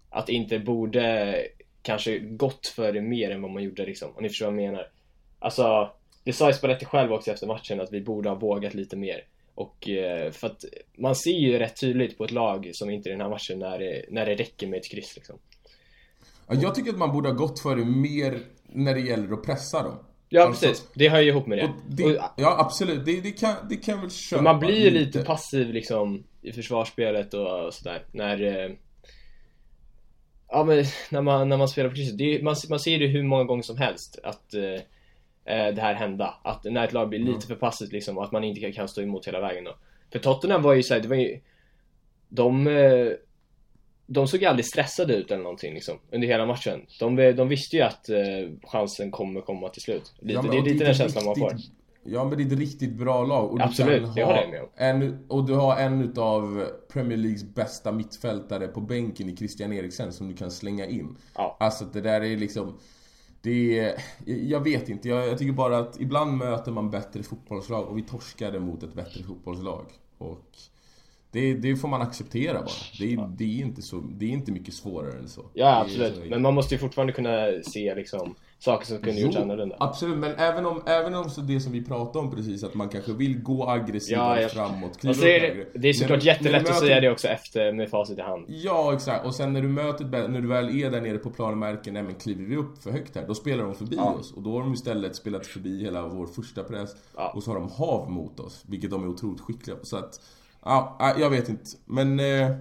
Att 0.10 0.30
inte 0.30 0.60
borde 0.60 1.36
kanske 1.82 2.20
gått 2.20 2.68
för 2.68 2.94
det 2.94 3.02
mer 3.02 3.32
än 3.32 3.42
vad 3.42 3.52
man 3.52 3.64
gjorde 3.64 3.86
liksom, 3.86 4.10
om 4.16 4.24
ni 4.24 4.30
förstår 4.30 4.46
vad 4.46 4.54
jag 4.56 4.72
menar 4.72 4.88
Alltså, 5.40 5.92
det 6.24 6.34
sa 6.34 6.48
ju 6.48 6.54
Spalletti 6.54 6.86
själv 6.86 7.14
också 7.14 7.32
efter 7.32 7.48
matchen 7.48 7.82
att 7.82 7.94
vi 7.94 8.02
borde 8.02 8.30
ha 8.30 8.36
vågat 8.36 8.74
lite 8.74 8.96
mer 8.96 9.22
Och 9.58 9.89
eh, 9.89 10.32
för 10.32 10.48
att 10.48 10.65
man 10.98 11.15
ser 11.15 11.32
ju 11.32 11.60
rätt 11.60 11.80
tydligt 11.80 12.17
på 12.17 12.24
ett 12.24 12.32
lag 12.32 12.70
som 12.74 12.89
inte 12.89 13.10
i 13.10 13.12
den 13.12 13.22
här 13.22 13.30
matchen 13.30 13.60
när 13.60 13.80
det, 13.80 14.06
när 14.10 14.26
det 14.26 14.36
räcker 14.36 14.67
med 14.67 14.78
ett 14.80 14.91
kryss 14.91 15.15
liksom. 15.15 15.39
Ja, 16.48 16.56
jag 16.56 16.76
tycker 16.76 16.89
att 16.91 16.98
man 16.98 17.12
borde 17.12 17.30
ha 17.30 17.36
gått 17.36 17.60
för 17.60 17.76
det 17.76 17.86
mer 17.86 18.39
när 18.67 18.93
det 18.93 19.00
gäller 19.02 19.34
att 19.34 19.43
pressa 19.43 19.84
dem. 19.84 20.00
Ja 20.30 20.46
Alltså, 20.46 20.65
precis, 20.65 20.88
det 20.96 21.10
hör 21.10 21.20
ju 21.22 21.30
ihop 21.30 21.48
med 21.48 21.58
det, 21.58 21.74
det 21.89 22.04
Och- 22.04 22.24
ja, 22.36 22.56
absolut. 22.60 23.06
Det, 23.06 23.22
det, 23.22 23.32
kan, 23.32 23.56
det 23.70 23.76
kan 23.76 24.02
väl 24.02 24.12
köpa 24.12 24.41
man 24.41 24.60
blir 24.60 24.80
ju 24.80 24.89
lite 24.89 25.24
passiv 25.24 25.74
liksom 25.74 26.24
i 26.41 26.52
försvarsspelet 26.52 27.34
och 27.34 27.74
sådär. 27.74 28.06
När 28.12 28.43
eh, 28.43 28.72
Ja 30.50 30.63
men 30.63 30.86
när 31.12 31.22
man, 31.22 31.50
när 31.50 31.58
man 31.58 31.67
spelar 31.67 31.89
på 31.89 31.96
krysset, 31.96 32.22
är, 32.22 32.41
man, 32.41 32.56
man 32.70 32.80
ser 32.80 33.00
det 33.00 33.08
hur 33.08 33.24
många 33.24 33.43
gånger 33.43 33.63
som 33.63 33.78
helst 33.78 34.20
att 34.24 34.54
eh, 34.54 34.82
det 35.56 35.82
här 35.82 35.94
hända. 35.94 36.34
Att 36.44 36.64
när 36.64 36.84
ett 36.84 36.94
lag 36.94 37.10
blir 37.10 37.20
lite 37.20 37.48
för 37.48 37.56
passivt 37.56 37.92
liksom 37.92 38.18
och 38.18 38.24
att 38.24 38.32
man 38.32 38.44
inte 38.44 38.72
kan- 38.72 38.88
stå 38.88 39.02
emot 39.02 39.28
hela 39.28 39.40
vägen 39.40 39.64
då. 39.64 39.76
För 40.12 40.20
Tottenham 40.20 40.62
var 40.62 40.74
ju 40.74 40.84
såhär, 40.84 41.02
det 41.02 41.08
var 41.08 41.16
ju 41.16 41.40
De 42.30 42.68
eh, 42.68 43.08
De 44.06 44.28
såg 44.28 44.46
aldrig 44.46 44.66
stressade 44.66 45.16
ut 45.16 45.32
eller 45.32 45.44
någonting 45.44 45.74
liksom 45.74 45.98
under 46.12 46.28
hela 46.28 46.46
matchen. 46.46 46.86
De, 47.00 47.16
de 47.16 47.48
visste 47.48 47.76
ju 47.76 47.82
att 47.82 48.10
eh, 48.10 48.18
chansen 48.64 49.12
kommer 49.12 49.42
komma 49.42 49.70
till 49.70 49.82
slut. 49.82 50.14
Lite, 50.20 50.34
Ja, 50.46 50.52
det 50.52 50.58
är 50.58 50.62
lite 50.62 50.86
den 50.86 50.94
känslan 50.94 51.26
man 51.26 51.36
får. 51.36 51.54
Ja 52.10 52.26
men 52.26 52.38
det 52.38 52.44
är 52.44 52.46
ett 52.54 52.60
riktigt 52.60 52.94
bra 52.94 53.24
lag 53.24 53.52
och 53.52 53.62
Absolut, 53.62 54.04
du 54.04 54.12
det 54.16 54.24
håller 54.24 54.42
jag 54.42 54.50
med 54.50 54.62
om. 54.62 54.68
en, 54.76 55.26
Och 55.28 55.46
du 55.48 55.54
har 55.54 55.78
en 55.78 56.02
utav 56.02 56.66
Premier 56.94 57.18
Leagues 57.18 57.44
bästa 57.44 57.92
mittfältare 57.92 58.68
på 58.68 58.82
bänken 58.82 59.30
i 59.30 59.36
Christian 59.38 59.74
Eriksen 59.74 60.14
som 60.14 60.28
du 60.28 60.34
kan 60.36 60.52
slänga 60.52 60.86
in. 60.86 61.18
Ja. 61.36 61.58
Alltså 61.60 61.86
det 61.86 62.02
där 62.02 62.22
är 62.24 62.38
liksom 62.38 62.80
det 63.48 63.80
är, 63.80 64.04
jag 64.26 64.60
vet 64.60 64.90
inte, 64.90 65.10
jag, 65.10 65.28
jag 65.28 65.38
tycker 65.38 65.54
bara 65.54 65.78
att 65.78 66.02
ibland 66.02 66.38
möter 66.38 66.72
man 66.72 66.90
bättre 66.90 67.24
fotbollslag 67.24 67.88
och 67.88 67.98
vi 67.98 68.02
torskade 68.02 68.60
mot 68.60 68.84
ett 68.84 68.94
bättre 68.94 69.24
fotbollslag. 69.24 69.86
Och 70.18 70.58
det, 71.32 71.54
det 71.54 71.76
får 71.76 71.88
man 71.88 72.02
acceptera 72.02 72.54
bara. 72.60 72.70
Det, 73.00 73.13
är- 73.13 73.28
det, 73.38 73.44
är 73.44 73.62
inte 73.66 73.82
så, 73.82 74.04
det 74.18 74.26
är 74.26 74.30
inte 74.30 74.52
mycket 74.52 74.74
svårare 74.74 75.20
än 75.20 75.28
så. 75.28 75.42
Ja 75.54 75.82
absolut, 75.82 76.16
så- 76.16 76.22
men 76.30 76.42
man 76.42 76.54
måste 76.54 76.76
ju 76.76 76.80
fortfarande 76.80 77.13
kunna 77.13 77.46
se 77.63 77.96
liksom 77.96 78.36
saker 78.60 78.86
som 78.86 78.98
kunde 78.98 79.22
gjorts 79.22 79.38
annorlunda. 79.38 79.76
Absolut, 79.80 80.18
men 80.18 80.32
även 80.38 80.66
om, 80.66 80.82
även 80.86 81.13
om 81.16 81.30
så 81.30 81.42
det 81.42 81.60
som 81.60 81.72
vi 81.72 81.84
pratade 81.86 82.20
om 82.26 82.36
precis, 82.36 82.63
att 82.63 82.74
man 82.74 82.90
kanske 82.90 83.13
vill 83.13 83.40
gå 83.42 83.70
aggressivare 83.70 84.36
Ja, 84.36 84.42
jag- 84.42 84.52
framåt, 84.52 85.06
Och 85.06 85.16
så 85.16 85.26
är 85.26 85.68
det, 85.74 85.90
är 85.90 85.94
såklart 85.94 86.20
När 86.20 86.26
jättelätt 86.26 86.52
när 86.52 86.60
du 86.60 86.66
att 86.70 86.76
möter- 86.76 86.88
säga 86.88 87.02
det 87.02 87.10
också 87.12 87.28
efter 87.28 87.72
med 87.74 87.90
facit 87.90 88.18
i 88.18 88.22
hand. 88.22 88.46
Ja, 88.48 88.94
exakt. 88.94 89.26
Och 89.26 89.36
sen 89.36 89.54
när 89.54 89.62
du 89.62 89.68
möter 89.68 90.06
när 90.28 90.42
du 90.42 90.48
väl 90.48 90.82
är 90.82 90.92
där 90.92 91.02
nere 91.02 91.18
på 91.18 91.30
plan 91.30 91.52
och 91.52 91.58
märker, 91.58 91.92
nej 91.92 92.04
men 92.04 92.16
kliver 92.16 92.44
vi 92.44 92.56
upp 92.56 92.84
för 92.84 92.92
högt 92.92 93.16
här, 93.16 93.28
då 93.28 93.36
spelar 93.36 93.63
de 93.63 93.76
förbi 93.76 93.96
Ja. 93.96 94.13
oss. 94.13 94.34
Och 94.34 94.42
då 94.44 94.52
har 94.54 94.60
de 94.60 94.74
istället 94.74 95.16
spelat 95.16 95.48
förbi 95.48 95.84
hela 95.84 96.08
vår 96.08 96.28
första 96.28 96.63
press. 96.63 96.90
Ja. 97.16 97.32
Och 97.36 97.44
så 97.44 97.52
har 97.52 97.60
de 97.60 97.70
hav 97.70 98.12
mot 98.12 98.40
oss, 98.40 98.63
vilket 98.68 98.92
de 98.92 99.04
är 99.04 99.08
otroligt 99.08 99.42
skickliga 99.42 99.76
på. 99.78 99.86
Så 99.86 99.98
att, 99.98 100.22
ja, 100.63 101.15
jag 101.20 101.30
vet 101.30 101.50
inte. 101.50 101.63
Men... 101.86 102.20
Eh, 102.20 102.52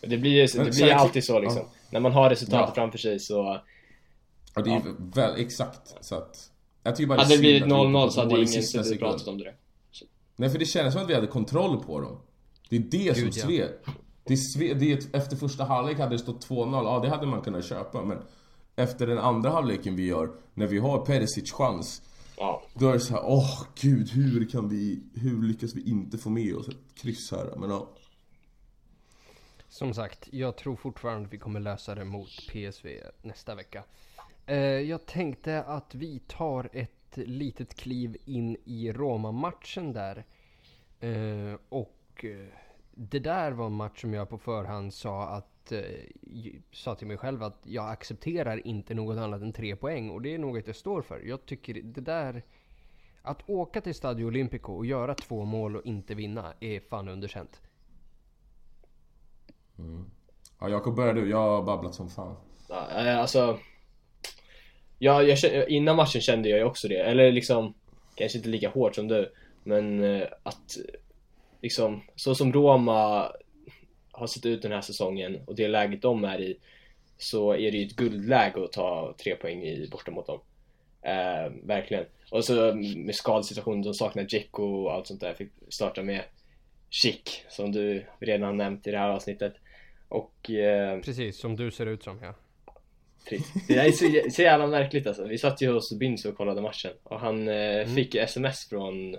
Det 0.00 0.18
blir, 0.18 0.30
ju- 0.30 0.64
det 0.64 0.70
blir 0.70 0.92
alltid 0.92 1.24
så 1.24 1.38
liksom. 1.40 1.58
Ja. 1.58 1.68
När 1.90 2.00
man 2.00 2.12
har 2.12 2.30
resultatet 2.30 2.68
Ja. 2.68 2.74
framför 2.74 2.98
sig 2.98 3.20
så... 3.20 3.60
ja, 4.54 4.62
det 4.62 4.70
är 4.70 4.74
ju 4.74 4.80
väl, 5.14 5.40
exakt. 5.40 5.94
Så 6.00 6.14
att... 6.14 6.50
Jag 6.82 6.96
tycker 6.96 7.08
bara 7.08 7.18
Hade 7.18 7.34
det 7.34 7.38
blivit 7.40 7.62
att 7.62 7.68
vi 7.68 7.72
inte 7.72 7.98
0-0 7.98 8.04
fått 8.04 8.12
så 8.14 8.20
hade 8.20 8.34
ingen 8.34 8.48
sista 8.48 8.82
suttit 8.84 9.02
och 9.02 9.08
pratat 9.08 9.28
om 9.28 9.38
det. 9.38 9.54
Nej, 10.36 10.50
för 10.50 10.58
det 10.58 10.64
kändes 10.64 10.94
som 10.94 11.02
att 11.02 11.10
vi 11.10 11.14
hade 11.14 11.26
kontroll 11.26 11.84
på 11.84 12.00
dem. 12.00 12.18
Det 12.68 12.76
är 12.76 12.80
det 12.80 13.14
som 13.14 13.24
Gud, 13.24 13.34
ja. 13.36 13.46
sved. 13.46 13.68
Det, 14.24 14.36
sve, 14.36 14.74
det 14.74 14.92
är 14.92 14.98
ett, 14.98 15.14
efter 15.14 15.36
första 15.36 15.64
halvlek 15.64 15.98
hade 15.98 16.14
det 16.14 16.18
stått 16.18 16.48
2-0, 16.48 16.84
ja 16.84 16.98
det 17.02 17.08
hade 17.08 17.26
man 17.26 17.40
kunnat 17.40 17.64
köpa 17.64 18.02
men 18.04 18.18
Efter 18.76 19.06
den 19.06 19.18
andra 19.18 19.50
halvleken 19.50 19.96
vi 19.96 20.06
gör, 20.06 20.30
när 20.54 20.66
vi 20.66 20.78
har 20.78 20.98
Perisic 21.06 21.52
chans 21.52 22.02
Ja. 22.42 22.62
Då 22.74 22.88
är 22.88 22.92
det 22.92 23.00
så 23.00 23.14
här, 23.14 23.22
åh 23.24 23.66
gud 23.80 24.10
hur 24.10 24.48
kan 24.48 24.68
vi, 24.68 25.02
hur 25.14 25.42
lyckas 25.42 25.74
vi 25.74 25.90
inte 25.90 26.18
få 26.18 26.30
med 26.30 26.54
oss 26.56 26.68
ett 26.68 26.94
kryss 26.94 27.30
här? 27.30 27.54
Men 27.56 27.70
ja, 27.70 27.88
Som 29.68 29.94
sagt, 29.94 30.28
jag 30.32 30.56
tror 30.56 30.76
fortfarande 30.76 31.26
att 31.26 31.32
vi 31.32 31.38
kommer 31.38 31.60
lösa 31.60 31.94
det 31.94 32.04
mot 32.04 32.28
PSV 32.52 32.88
nästa 33.22 33.54
vecka. 33.54 33.84
Eh, 34.46 34.56
jag 34.56 35.06
tänkte 35.06 35.62
att 35.62 35.94
vi 35.94 36.18
tar 36.18 36.70
ett 36.72 37.16
litet 37.16 37.74
kliv 37.74 38.16
in 38.24 38.56
i 38.64 38.92
Roma-matchen 38.92 39.92
där. 39.92 40.24
Eh, 41.00 41.58
och 41.68 42.24
eh, 42.24 42.46
det 42.94 43.18
där 43.18 43.52
var 43.52 43.66
en 43.66 43.72
match 43.72 44.00
som 44.00 44.14
jag 44.14 44.28
på 44.28 44.38
förhand 44.38 44.94
sa 44.94 45.28
att 45.28 45.51
eh, 45.72 45.80
sa 46.72 46.94
till 46.94 47.06
mig 47.06 47.16
själv 47.16 47.42
att 47.42 47.58
jag 47.64 47.90
accepterar 47.90 48.66
inte 48.66 48.94
något 48.94 49.18
annat 49.18 49.42
än 49.42 49.52
tre 49.52 49.76
poäng 49.76 50.10
och 50.10 50.22
det 50.22 50.34
är 50.34 50.38
något 50.38 50.66
jag 50.66 50.76
står 50.76 51.02
för. 51.02 51.20
Jag 51.20 51.46
tycker 51.46 51.74
det 51.74 52.00
där 52.00 52.42
att 53.22 53.50
åka 53.50 53.80
till 53.80 53.94
Stadio 53.94 54.24
Olimpico 54.24 54.72
och 54.72 54.86
göra 54.86 55.14
två 55.14 55.44
mål 55.44 55.76
och 55.76 55.86
inte 55.86 56.14
vinna 56.14 56.52
är 56.60 56.80
fan 56.80 57.08
underkänt. 57.08 57.60
ja 60.60 60.68
Jakob 60.68 60.96
börjar 60.96 61.14
du, 61.14 61.30
jag 61.30 61.38
har 61.38 61.62
babblat 61.62 61.94
som 61.94 62.10
fan 62.10 62.36
Ja, 62.68 62.88
eh, 62.90 63.18
alltså... 63.18 63.58
Ja, 64.98 65.22
jag, 65.22 65.68
innan 65.68 65.96
matchen 65.96 66.20
kände 66.20 66.48
jag 66.48 66.58
ju 66.58 66.64
också 66.64 66.88
det. 66.88 66.98
Eller 66.98 67.32
liksom, 67.32 67.74
kanske 68.14 68.38
inte 68.38 68.48
lika 68.48 68.68
hårt 68.68 68.94
som 68.94 69.08
du. 69.08 69.32
Men 69.64 70.04
eh, 70.04 70.28
att 70.42 70.76
liksom, 71.62 72.02
så 72.16 72.34
som 72.34 72.52
Roma 72.52 73.32
har 74.12 74.26
sett 74.26 74.46
ut 74.46 74.62
den 74.62 74.72
här 74.72 74.80
säsongen 74.80 75.40
och 75.46 75.54
det 75.54 75.68
läget 75.68 76.02
de 76.02 76.24
är 76.24 76.40
i. 76.40 76.58
Så 77.18 77.52
är 77.52 77.70
det 77.70 77.78
ju 77.78 77.86
ett 77.86 77.96
guldläge 77.96 78.64
att 78.64 78.72
ta 78.72 79.14
tre 79.22 79.36
poäng 79.36 79.62
i 79.62 79.88
borta 79.90 80.10
mot 80.10 80.26
dem. 80.26 80.40
Eh, 81.02 81.52
verkligen. 81.62 82.04
Och 82.30 82.44
så 82.44 82.74
med 82.96 83.14
skadesituationen, 83.14 83.82
de 83.82 83.94
saknar 83.94 84.24
Dzeko 84.24 84.62
och 84.62 84.92
allt 84.92 85.06
sånt 85.06 85.20
där. 85.20 85.34
Fick 85.34 85.50
starta 85.68 86.02
med 86.02 86.22
Chic, 86.90 87.44
som 87.48 87.72
du 87.72 88.06
redan 88.20 88.42
har 88.42 88.52
nämnt 88.52 88.86
i 88.86 88.90
det 88.90 88.98
här 88.98 89.08
avsnittet. 89.08 89.54
Och 90.08 90.50
eh, 90.50 91.00
Precis 91.00 91.38
som 91.38 91.56
du 91.56 91.70
ser 91.70 91.86
ut 91.86 92.02
som 92.02 92.18
ja. 92.22 92.34
Det 93.68 93.74
är 93.74 93.92
så, 93.92 94.30
så 94.30 94.42
jävla 94.42 94.66
märkligt 94.66 95.06
alltså. 95.06 95.24
Vi 95.24 95.38
satt 95.38 95.62
ju 95.62 95.72
hos 95.72 95.98
Binzo 95.98 96.28
och 96.28 96.36
kollade 96.36 96.60
matchen 96.60 96.90
och 97.02 97.20
han 97.20 97.48
eh, 97.48 97.86
fick 97.86 98.14
sms 98.14 98.68
från 98.68 99.16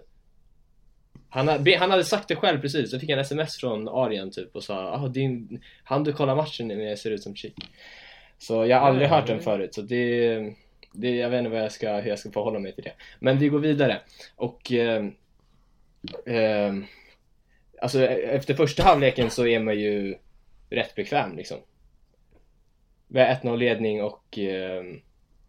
han, 1.33 1.47
ha- 1.47 1.77
han 1.79 1.91
hade 1.91 2.03
sagt 2.03 2.27
det 2.27 2.35
själv 2.35 2.61
precis, 2.61 2.91
så 2.91 2.99
fick 2.99 3.09
han 3.09 3.19
sms 3.19 3.57
från 3.57 3.87
Arian 3.87 4.31
typ 4.31 4.55
och 4.55 4.63
sa 4.63 4.91
ah, 4.91 5.07
din, 5.07 5.61
Han 5.83 6.03
du 6.03 6.13
kollar 6.13 6.35
matchen 6.35 6.67
med 6.67 6.99
ser 6.99 7.11
ut 7.11 7.23
som 7.23 7.35
chick. 7.35 7.55
Så 8.37 8.65
jag 8.65 8.79
har 8.79 8.87
aldrig 8.87 9.07
hört 9.07 9.27
den 9.27 9.39
förut 9.39 9.73
så 9.73 9.81
det, 9.81 10.35
det 10.91 11.15
Jag 11.15 11.29
vet 11.29 11.37
inte 11.37 11.49
vad 11.49 11.63
jag 11.63 11.71
ska, 11.71 11.95
hur 11.95 12.09
jag 12.09 12.19
ska 12.19 12.31
förhålla 12.31 12.59
mig 12.59 12.75
till 12.75 12.83
det. 12.83 12.93
Men 13.19 13.37
vi 13.37 13.47
går 13.47 13.59
vidare. 13.59 14.01
Och 14.35 14.71
eh, 14.71 15.05
eh, 16.25 16.73
Alltså 17.81 18.05
efter 18.07 18.53
första 18.53 18.83
halvleken 18.83 19.29
så 19.29 19.47
är 19.47 19.59
man 19.59 19.79
ju 19.79 20.15
rätt 20.69 20.95
bekväm 20.95 21.37
liksom. 21.37 21.57
Vi 23.07 23.19
har 23.19 23.27
1-0 23.27 23.57
ledning 23.57 24.03
och 24.03 24.39
eh, 24.39 24.83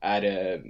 är. 0.01 0.63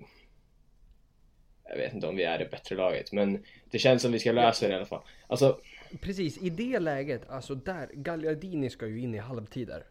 Jag 1.74 1.78
vet 1.84 1.94
inte 1.94 2.06
om 2.06 2.16
vi 2.16 2.22
är 2.24 2.38
det 2.38 2.50
bättre 2.50 2.76
laget, 2.76 3.12
men 3.12 3.42
det 3.70 3.78
känns 3.78 4.02
som 4.02 4.12
vi 4.12 4.18
ska 4.18 4.32
lösa 4.32 4.66
det 4.66 4.72
i 4.72 4.76
alla 4.76 4.84
fall. 4.86 5.02
Alltså, 5.26 5.60
Precis, 6.00 6.38
i 6.38 6.50
det 6.50 6.78
läget, 6.80 7.28
alltså 7.30 7.54
där, 7.54 7.90
Gagliardini 7.94 8.70
ska 8.70 8.86
ju 8.86 9.00
in 9.00 9.14
i 9.14 9.18
halvtid 9.18 9.68
där. 9.68 9.84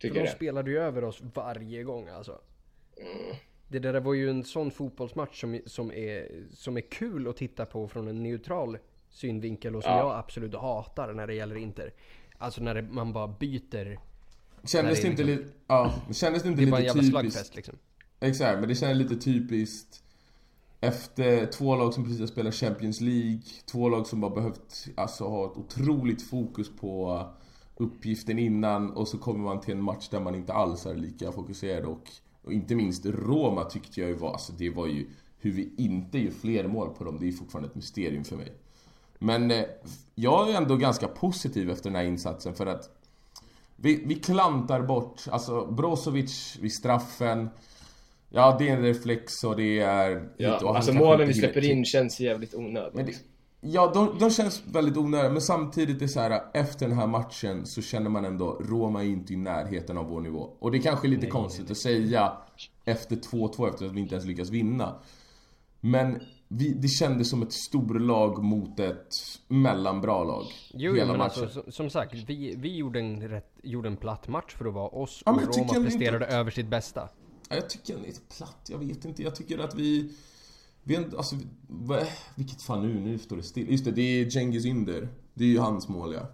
För 0.00 0.08
de 0.08 0.20
det. 0.20 0.30
spelade 0.30 0.70
ju 0.70 0.78
över 0.78 1.04
oss 1.04 1.20
varje 1.34 1.82
gång 1.82 2.08
alltså. 2.08 2.40
Mm. 3.00 3.36
Det 3.68 3.78
där 3.78 4.00
var 4.00 4.14
ju 4.14 4.30
en 4.30 4.44
sån 4.44 4.70
fotbollsmatch 4.70 5.40
som, 5.40 5.60
som, 5.66 5.92
är, 5.92 6.28
som 6.52 6.76
är 6.76 6.80
kul 6.80 7.28
att 7.28 7.36
titta 7.36 7.66
på 7.66 7.88
från 7.88 8.08
en 8.08 8.22
neutral 8.22 8.78
synvinkel 9.10 9.76
och 9.76 9.82
som 9.82 9.92
Ja. 9.92 9.98
jag 9.98 10.18
absolut 10.18 10.54
hatar 10.54 11.12
när 11.12 11.26
det 11.26 11.34
gäller 11.34 11.56
Inter. 11.56 11.92
Alltså 12.38 12.62
när 12.62 12.74
det, 12.74 12.82
man 12.82 13.12
bara 13.12 13.28
byter. 13.28 13.98
Kändes 14.64 15.02
det 15.02 15.08
inte 15.08 15.24
liksom- 15.24 15.44
lite, 15.44 15.56
ja, 15.66 15.94
kändes 16.12 16.42
det 16.42 16.48
inte 16.48 16.62
Det 16.62 16.68
är 16.68 16.70
bara 16.70 16.76
en 16.80 16.82
lite 16.82 16.98
jävla 16.98 17.20
typiskt? 17.20 17.32
slagfest 17.32 17.56
liksom. 17.56 17.78
Exakt, 18.20 18.60
men 18.60 18.68
det 18.68 18.74
kändes 18.74 18.98
lite 19.10 19.24
typiskt 19.24 20.03
efter 20.84 21.46
två 21.46 21.76
lag 21.76 21.94
som 21.94 22.04
precis 22.04 22.20
har 22.20 22.26
spelat 22.26 22.54
Champions 22.54 23.00
League, 23.00 23.40
två 23.66 23.88
lag 23.88 24.06
som 24.06 24.20
bara 24.20 24.34
behövt 24.34 24.88
alltså, 24.96 25.24
ha 25.24 25.46
ett 25.46 25.56
otroligt 25.56 26.22
fokus 26.22 26.76
på 26.80 27.22
uppgiften 27.76 28.38
innan 28.38 28.90
och 28.90 29.08
så 29.08 29.18
kommer 29.18 29.44
man 29.44 29.60
till 29.60 29.74
en 29.74 29.82
match 29.82 30.08
där 30.08 30.20
man 30.20 30.34
inte 30.34 30.52
alls 30.52 30.86
är 30.86 30.94
lika 30.94 31.32
fokuserad 31.32 31.84
och, 31.84 32.10
och 32.42 32.52
inte 32.52 32.74
minst 32.74 33.06
Roma 33.06 33.64
tyckte 33.64 34.00
jag 34.00 34.10
ju 34.10 34.16
var, 34.16 34.32
alltså 34.32 34.52
det 34.52 34.70
var 34.70 34.86
ju 34.86 35.10
hur 35.38 35.52
vi 35.52 35.74
inte 35.76 36.18
gör 36.18 36.30
fler 36.30 36.68
mål 36.68 36.94
på 36.94 37.04
dem, 37.04 37.18
det 37.20 37.28
är 37.28 37.32
fortfarande 37.32 37.68
ett 37.68 37.74
mysterium 37.74 38.24
för 38.24 38.36
mig. 38.36 38.52
Men 39.18 39.50
eh, 39.50 39.64
jag 40.14 40.50
är 40.50 40.56
ändå 40.56 40.76
ganska 40.76 41.08
positiv 41.08 41.70
efter 41.70 41.90
den 41.90 41.96
här 41.96 42.04
insatsen 42.04 42.54
för 42.54 42.66
att 42.66 42.90
vi, 43.76 44.02
vi 44.06 44.14
klantar 44.14 44.82
bort, 44.82 45.22
alltså 45.30 45.66
Brozovic 45.66 46.58
vid 46.60 46.72
straffen 46.72 47.48
Ja, 48.36 48.56
det 48.58 48.68
är 48.68 48.76
en 48.76 48.82
reflex 48.82 49.44
och 49.44 49.56
det 49.56 49.78
är... 49.80 50.28
Ja, 50.36 50.58
och 50.64 50.76
alltså 50.76 50.92
målen 50.92 51.18
vi 51.18 51.24
inte 51.24 51.38
släpper 51.38 51.70
in 51.70 51.84
känns 51.84 52.20
jävligt 52.20 52.54
onödiga. 52.54 53.06
Ja, 53.60 53.90
de, 53.94 54.18
de 54.18 54.30
känns 54.30 54.62
väldigt 54.66 54.96
onödiga, 54.96 55.32
men 55.32 55.40
samtidigt 55.40 55.96
är 55.96 56.00
det 56.00 56.08
så 56.08 56.20
här 56.20 56.42
efter 56.54 56.88
den 56.88 56.98
här 56.98 57.06
matchen 57.06 57.66
så 57.66 57.82
känner 57.82 58.10
man 58.10 58.24
ändå 58.24 58.60
Roma 58.60 59.02
är 59.04 59.06
inte 59.08 59.32
i 59.32 59.36
närheten 59.36 59.98
av 59.98 60.06
vår 60.06 60.20
nivå. 60.20 60.56
Och 60.58 60.70
det 60.70 60.78
är 60.78 60.82
kanske 60.82 61.06
är 61.06 61.10
lite 61.10 61.26
konstigt 61.26 61.70
att 61.70 61.76
säga 61.76 62.32
efter 62.84 63.16
2-2 63.16 63.68
efter 63.68 63.86
att 63.86 63.92
vi 63.92 64.00
inte 64.00 64.14
ens 64.14 64.26
lyckas 64.26 64.50
vinna. 64.50 64.94
Men 65.80 66.20
vi, 66.48 66.68
det 66.74 66.88
kändes 66.88 67.30
som 67.30 67.42
ett 67.42 67.52
storlag 67.52 68.42
mot 68.42 68.80
ett 68.80 69.08
mellanbra 69.48 70.24
lag. 70.24 70.44
Jo, 70.74 70.94
hela 70.94 71.06
men 71.06 71.18
matchen. 71.18 71.42
alltså 71.44 71.64
som, 71.68 71.90
sagt, 71.90 72.14
vi, 72.14 72.54
vi 72.58 72.76
gjorde, 72.76 73.00
en 73.00 73.28
rätt, 73.28 73.52
gjorde 73.62 73.88
en 73.88 73.96
platt 73.96 74.28
match 74.28 74.54
för 74.58 74.64
att 74.64 74.74
vara 74.74 74.88
oss 74.88 75.22
Ja, 75.26 75.32
och 75.32 75.38
tycker 75.40 75.52
Roma 75.60 75.76
inte 75.76 75.90
presterade 75.90 76.26
att- 76.26 76.32
över 76.32 76.50
sitt 76.50 76.66
bästa. 76.68 77.08
Ja, 77.48 77.56
Jag 77.56 77.70
tycker 77.70 77.94
den 77.94 78.02
är 78.02 78.06
lite 78.06 78.20
platt, 78.36 78.66
jag 78.68 78.78
vet 78.78 79.04
inte. 79.04 79.22
Jag 79.22 79.34
tycker 79.34 79.58
att 79.58 79.74
vi... 79.74 80.10
vi 80.82 80.96
alltså, 80.96 81.36
vad- 81.68 82.06
vilket 82.34 82.62
fan 82.62 82.82
nu, 82.88 83.00
nu 83.00 83.18
står 83.18 83.36
det 83.36 83.42
still. 83.42 83.70
Just 83.70 83.84
det, 83.84 83.90
det 83.90 84.02
är 84.20 84.30
Cengiz 84.30 84.64
Ynder. 84.66 85.08
Det 85.34 85.44
är 85.44 85.48
ju 85.48 85.58
hans 85.58 85.88
mål 85.88 86.14
ja. 86.14 86.30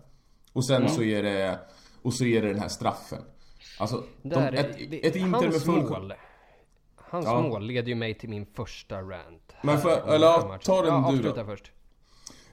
Och 0.53 0.65
sen 0.65 0.89
så 0.89 1.03
är 1.03 1.23
det... 1.23 1.59
Och 2.03 2.15
så 2.15 2.25
är 2.25 2.43
det 2.43 2.49
den 2.49 2.59
här 2.61 2.69
straffen. 2.69 3.23
Alltså, 3.79 4.05
de, 4.23 4.35
ett, 4.35 4.91
det, 4.91 5.07
ett 5.07 5.17
Inter 5.17 5.49
med 5.51 5.63
full... 5.63 5.83
mål. 5.91 6.15
Hans 6.97 7.27
Ja. 7.27 7.43
mål 7.43 7.67
leder 7.67 7.89
ju 7.89 7.95
mig 7.95 8.15
till 8.15 8.29
min 8.29 8.47
första 8.47 9.03
rant. 9.03 9.53
Men 9.63 9.79
för- 9.81 10.15
eller 10.15 10.59
ta 10.59 10.83
den 10.83 10.95
ja, 10.95 11.13
du 11.13 11.23
då. 11.23 11.45
först. 11.45 11.73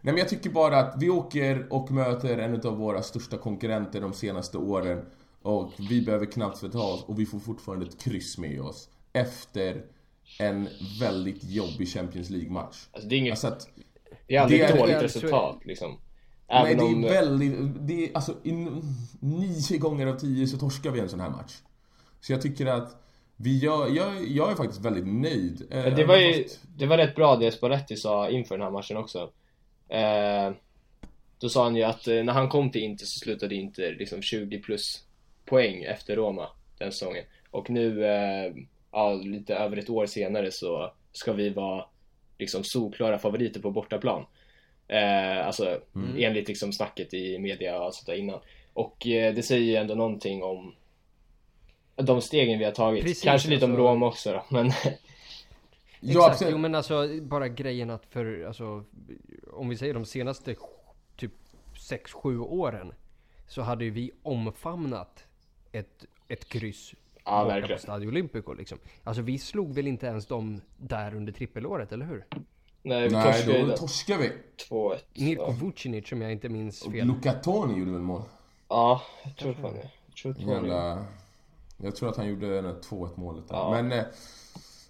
Nej 0.02 0.14
men 0.14 0.18
jag 0.18 0.30
tycker 0.30 0.50
bara 0.50 0.80
att 0.80 1.02
vi 1.02 1.10
åker 1.10 1.74
och 1.74 1.92
möter 1.92 2.38
en 2.38 2.62
av 2.68 2.78
våra 2.78 3.02
största 3.02 3.38
konkurrenter 3.38 4.02
de 4.02 4.14
senaste 4.14 4.58
åren. 4.58 5.06
Och 5.48 5.74
vi 5.90 6.02
behöver 6.02 6.26
knappt 6.26 6.58
för 6.60 6.70
ta 6.70 6.84
oss 6.94 7.04
och 7.04 7.20
vi 7.20 7.26
får 7.26 7.40
fortfarande 7.40 7.86
ett 7.86 8.02
kryss 8.04 8.38
med 8.38 8.62
oss. 8.62 8.90
Efter 9.14 9.84
en 10.40 10.68
väldigt 11.00 11.44
jobbig 11.44 11.88
Champions 11.88 12.30
League-match. 12.30 12.88
Alltså 12.92 13.10
det 13.10 13.16
är 13.16 13.18
inget, 13.18 13.32
Alltså 13.32 13.48
att... 13.48 13.70
det 14.28 14.36
är 14.36 14.42
aldrig 14.42 14.60
det 14.60 14.66
ett 14.66 14.78
dåligt 14.80 14.94
det 14.94 15.00
är- 15.00 15.04
resultat 15.04 15.60
liksom. 15.66 15.98
Nej, 16.50 16.74
Även 16.74 16.78
det 16.78 16.84
om... 16.84 17.04
är 17.04 17.10
väldigt... 17.10 17.88
Det 17.88 18.06
är, 18.10 18.16
alltså, 18.16 18.36
in, 18.44 18.82
nio 19.20 19.78
gånger 19.78 20.08
av 20.08 20.20
tio 20.20 20.48
så 20.48 20.58
torskar 20.58 20.92
vi 20.92 21.00
en 21.00 21.10
sån 21.10 21.20
här 21.20 21.30
match. 21.30 21.54
Så 22.22 22.32
jag 22.32 22.42
tycker 22.42 22.66
att 22.66 23.04
vi 23.36 23.58
gör, 23.58 23.88
jag, 23.96 24.28
jag 24.28 24.52
är 24.52 24.56
faktiskt 24.56 24.82
väldigt 24.82 25.08
nöjd. 25.08 25.68
Eh, 25.72 25.96
det 25.96 26.06
var 26.06 26.18
ju, 26.18 26.44
fast- 26.44 26.60
det 26.78 26.86
var 26.86 26.98
rätt 26.98 27.16
bra 27.16 27.36
det 27.36 27.52
Spalletti 27.52 27.96
sa 27.96 28.30
inför 28.30 28.58
den 28.58 28.64
här 28.66 28.72
matchen 28.72 28.98
också. 28.98 29.32
Eh, 29.90 30.52
då 31.40 31.50
sa 31.50 31.64
han 31.64 31.76
ju 31.76 31.84
att 31.84 32.08
eh, 32.08 32.24
när 32.24 32.34
han 32.34 32.50
kom 32.50 32.72
till 32.72 32.82
Inter 32.82 33.06
så 33.06 33.20
slutade 33.20 33.56
Inter 33.56 33.96
liksom 34.00 34.22
20 34.22 34.60
plus 34.60 35.04
poäng 35.48 35.84
efter 35.84 36.16
Roma 36.16 36.50
den 36.78 36.92
säsongen. 36.92 37.24
Och 37.52 37.70
nu, 37.70 38.06
eh, 38.06 38.54
ja, 38.92 39.14
lite 39.14 39.56
över 39.56 39.78
ett 39.78 39.90
år 39.90 40.06
senare 40.06 40.52
så 40.52 40.92
ska 41.12 41.34
vi 41.34 41.50
vara 41.50 41.86
liksom 42.38 42.64
solklara 42.64 43.20
favoriter 43.20 43.60
på 43.60 43.72
bortaplan. 43.72 44.26
Eh, 44.88 45.48
alltså 45.48 45.82
Mm. 45.96 46.16
enligt 46.18 46.48
liksom 46.48 46.74
snacket 46.74 47.14
i 47.14 47.40
media 47.40 47.78
och 47.80 47.86
allt 47.86 47.96
sånt 47.96 48.08
där 48.08 48.16
innan. 48.16 48.40
Och 48.74 49.08
eh, 49.08 49.34
det 49.34 49.44
säger 49.44 49.64
ju 49.64 49.76
ändå 49.76 49.96
någonting 49.96 50.44
om 50.44 50.76
de 51.96 52.22
stegen 52.22 52.60
vi 52.60 52.66
har 52.66 52.72
tagit. 52.72 53.04
Precis, 53.04 53.24
Kanske 53.24 53.50
lite 53.50 53.66
om 53.66 53.72
alltså- 53.72 53.84
Roma 53.88 54.06
också 54.08 54.32
då, 54.34 54.44
men 54.50 54.72
Ja, 56.00 56.32
Exakt, 56.32 56.52
jo 56.52 56.58
men 56.58 56.76
alltså 56.76 57.08
bara 57.22 57.48
grejen 57.48 57.90
att 57.90 58.06
för, 58.06 58.44
alltså, 58.48 58.84
om 59.54 59.70
vi 59.70 59.78
säger 59.78 59.94
de 59.94 60.06
senaste 60.06 60.56
typ 61.18 61.32
6-7 61.90 62.40
åren 62.40 62.94
så 63.48 63.62
hade 63.62 63.84
ju 63.86 63.92
vi 63.92 64.12
omfamnat 64.24 65.26
ett, 65.72 66.06
ett 66.28 66.50
kryss 66.50 66.94
Ja, 67.26 67.44
borta 67.44 67.54
verkligen. 67.56 67.78
på 67.78 67.82
Stadio 67.82 68.08
Olimpico 68.08 68.54
liksom. 68.54 68.78
Alltså 69.04 69.22
vi 69.22 69.38
slog 69.40 69.74
väl 69.74 69.88
inte 69.88 70.06
ens 70.08 70.26
dem 70.26 70.62
där 70.78 71.16
under 71.16 71.34
trippelåret, 71.34 71.92
eller 71.92 72.06
hur? 72.06 72.26
nej, 72.82 73.08
vi 73.08 73.16
Nej, 73.16 73.34
torskade 73.34 73.60
då 73.62 73.68
den. 73.68 73.78
torskar 73.78 74.18
vi. 74.18 74.32
2-1. 74.70 74.98
Mirko. 75.14 75.52
Vucinic 75.52 76.12
om 76.12 76.22
jag 76.22 76.32
inte 76.32 76.50
minns 76.50 76.82
Och 76.82 76.92
fel. 76.92 77.08
Luca 77.08 77.34
Toni 77.34 77.80
gjorde 77.80 77.92
väl 77.92 78.02
mål? 78.02 78.22
ja, 78.68 79.02
jag 79.24 79.36
tror 79.38 79.54
fan 79.54 79.74
det. 79.74 79.92
Jag 80.08 80.16
tror. 80.16 80.50
Jävla... 80.54 81.06
Jag 81.78 81.96
tror 81.96 82.10
att 82.10 82.18
han 82.18 82.28
gjorde 82.28 82.48
det 82.50 82.62
där 82.62 82.74
2-1 82.74 83.10
målet 83.20 83.48
där. 83.48 83.56
Ja. 83.56 83.72
Men... 83.72 83.92
eh, 83.92 84.06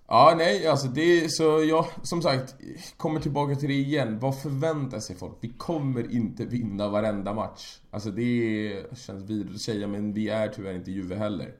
Ja, 0.10 0.34
nej, 0.38 0.68
alltså 0.68 0.88
det 0.88 1.24
är 1.24 1.28
så 1.28 1.64
jag, 1.64 1.86
som 2.04 2.22
sagt, 2.22 2.56
kommer 2.98 3.20
tillbaka 3.20 3.56
till 3.56 3.70
det 3.70 3.76
igen. 3.76 4.20
Vad 4.20 4.42
förväntar 4.42 5.00
sig 5.00 5.16
folk? 5.16 5.38
Vi 5.42 5.50
kommer 5.50 6.12
inte 6.12 6.46
vinna 6.46 6.90
varenda 6.90 7.34
match. 7.34 7.80
Alltså 7.92 8.12
det 8.12 8.22
är, 8.22 8.96
känns 8.96 9.30
vidrigt 9.30 9.56
att 9.56 9.62
säga, 9.62 9.88
men 9.88 10.14
vi 10.14 10.30
är 10.30 10.48
tyvärr 10.48 10.74
inte 10.74 10.92
Juve 10.92 11.16
heller. 11.16 11.54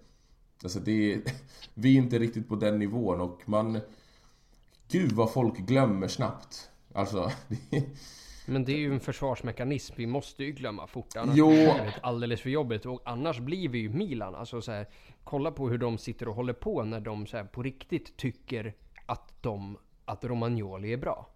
Alltså 0.64 0.80
det 0.80 1.14
är, 1.14 1.22
vi 1.74 1.98
är 1.98 2.02
inte 2.02 2.20
riktigt 2.20 2.50
på 2.50 2.56
den 2.56 2.80
nivån 2.80 3.22
och 3.22 3.42
man... 3.46 3.80
Gud 4.90 5.12
vad 5.12 5.34
folk 5.34 5.58
glömmer 5.58 6.08
snabbt. 6.08 6.70
Alltså, 6.94 7.32
det 7.48 7.78
är, 7.78 7.84
men 8.50 8.66
det 8.66 8.72
är 8.72 8.78
ju 8.78 8.94
en 8.94 9.00
försvarsmekanism. 9.00 9.94
Vi 9.98 10.06
måste 10.06 10.44
ju 10.44 10.52
glömma 10.52 10.88
fort. 10.88 11.16
Annars 11.16 11.36
Jo. 11.38 11.48
blir 11.50 11.66
det 11.66 11.94
alldeles 12.02 12.42
för 12.42 12.50
jobbigt. 12.50 12.86
Och 12.86 13.02
annars 13.06 13.40
blir 13.40 13.70
vi 13.70 13.80
ju 13.80 13.90
Milan. 13.90 14.36
Alltså 14.36 14.62
så 14.62 14.72
här, 14.72 14.88
kolla 15.24 15.52
på 15.52 15.70
hur 15.70 15.78
de 15.78 15.98
sitter 15.98 16.28
och 16.28 16.36
håller 16.36 16.54
på 16.54 16.84
när 16.84 17.00
de 17.00 17.26
så 17.28 17.38
här, 17.38 17.44
på 17.44 17.64
riktigt 17.64 18.18
tycker 18.18 18.74
att 19.06 19.34
de, 19.44 19.78
att 20.06 20.26
Romagnoli 20.26 20.94
är 20.94 20.98
bra. 20.98 21.30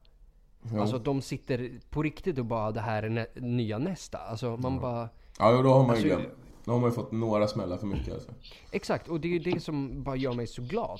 jo. 0.63 0.81
Alltså 0.81 0.97
de 0.97 1.21
sitter 1.21 1.79
på 1.89 2.03
riktigt 2.03 2.37
och 2.39 2.45
bara 2.45 2.71
det 2.71 2.81
här 2.81 3.03
är 3.03 3.09
nä- 3.09 3.27
nya 3.35 3.77
nästa. 3.77 4.17
Alltså 4.17 4.57
man 4.57 4.79
bara... 4.79 5.09
ja, 5.39 5.51
då 5.61 5.69
har 5.69 5.79
man 5.81 5.89
Alltså, 5.89 6.05
ju 6.07 6.09
glömt. 6.15 6.27
Då 6.65 6.71
har 6.71 6.79
man 6.79 6.89
ju 6.89 6.95
fått 6.95 7.11
några 7.11 7.47
smällar 7.47 7.77
för 7.77 7.87
mycket 7.87 8.13
alltså. 8.13 8.31
Exakt, 8.71 9.07
och 9.07 9.19
det 9.21 9.27
är 9.27 9.39
ju 9.39 9.39
det 9.53 9.59
som 9.59 10.03
bara 10.03 10.15
gör 10.15 10.33
mig 10.33 10.47
så 10.47 10.61
glad. 10.61 10.99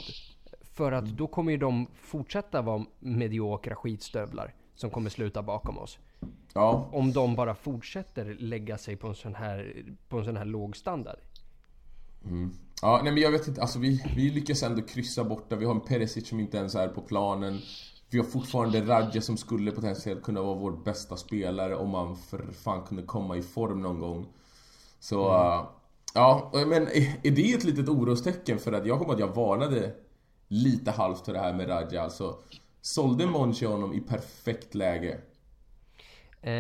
För 0.62 0.92
att 0.92 1.06
då 1.06 1.28
kommer 1.28 1.52
ju 1.52 1.58
de 1.58 1.88
fortsätta 1.94 2.62
vara 2.62 2.86
mediokra 3.00 3.76
skitstövlar 3.76 4.54
som 4.76 4.90
kommer 4.90 5.10
sluta 5.10 5.42
bakom 5.42 5.78
oss. 5.78 6.00
Ja, 6.54 6.90
Om 6.92 7.14
de 7.14 7.36
bara 7.36 7.56
fortsätter 7.56 8.36
lägga 8.40 8.78
sig 8.78 8.96
på 8.96 9.08
en 9.08 9.16
sån 9.16 9.36
här, 9.36 9.86
på 10.10 10.18
en 10.18 10.26
sån 10.26 10.38
här 10.38 10.46
låg 10.46 10.78
standard. 10.78 11.20
Ja, 12.82 13.02
nej 13.04 13.14
men 13.14 13.24
jag 13.24 13.32
vet 13.32 13.48
inte, 13.48 13.62
alltså 13.62 13.80
vi, 13.80 14.04
vi 14.16 14.30
lyckas 14.30 14.64
ändå 14.64 14.82
kryssa 14.82 15.24
borta. 15.24 15.56
Vi 15.56 15.66
har 15.66 15.76
en 15.76 15.82
Perisic 15.82 16.28
som 16.28 16.40
inte 16.40 16.58
ens 16.58 16.76
är 16.76 16.88
på 16.88 17.02
planen. 17.02 17.60
Vi 18.10 18.18
har 18.18 18.26
fortfarande 18.26 18.86
Radja 18.86 19.22
som 19.22 19.38
skulle 19.38 19.72
potentiellt 19.72 20.24
kunna 20.24 20.42
vara 20.42 20.56
vår 20.56 20.72
bästa 20.72 21.18
spelare 21.18 21.76
om 21.76 21.94
han 21.94 22.16
för 22.16 22.52
fan 22.52 22.84
kunde 22.84 23.04
komma 23.04 23.38
i 23.38 23.42
form 23.42 23.82
någon 23.82 24.00
gång. 24.00 24.28
Så, 25.00 25.28
äh, 25.28 25.66
ja, 26.14 26.52
men 26.54 26.88
är 27.24 27.32
det 27.32 27.54
ett 27.54 27.64
litet 27.64 27.90
orostecken? 27.90 28.60
För 28.60 28.74
att 28.74 28.86
jag 28.86 29.00
kommer 29.00 29.14
att 29.14 29.20
jag 29.20 29.36
varnade 29.36 29.96
lite 30.48 30.92
halvt 30.92 31.26
för 31.26 31.34
det 31.34 31.40
här 31.40 31.54
med 31.54 31.70
Radja. 31.70 32.04
Alltså, 32.04 32.36
sålde 32.82 33.26
Monchi 33.26 33.66
honom 33.66 33.94
i 33.94 34.00
perfekt 34.00 34.76
läge? 34.76 35.18
Eh, 36.42 36.54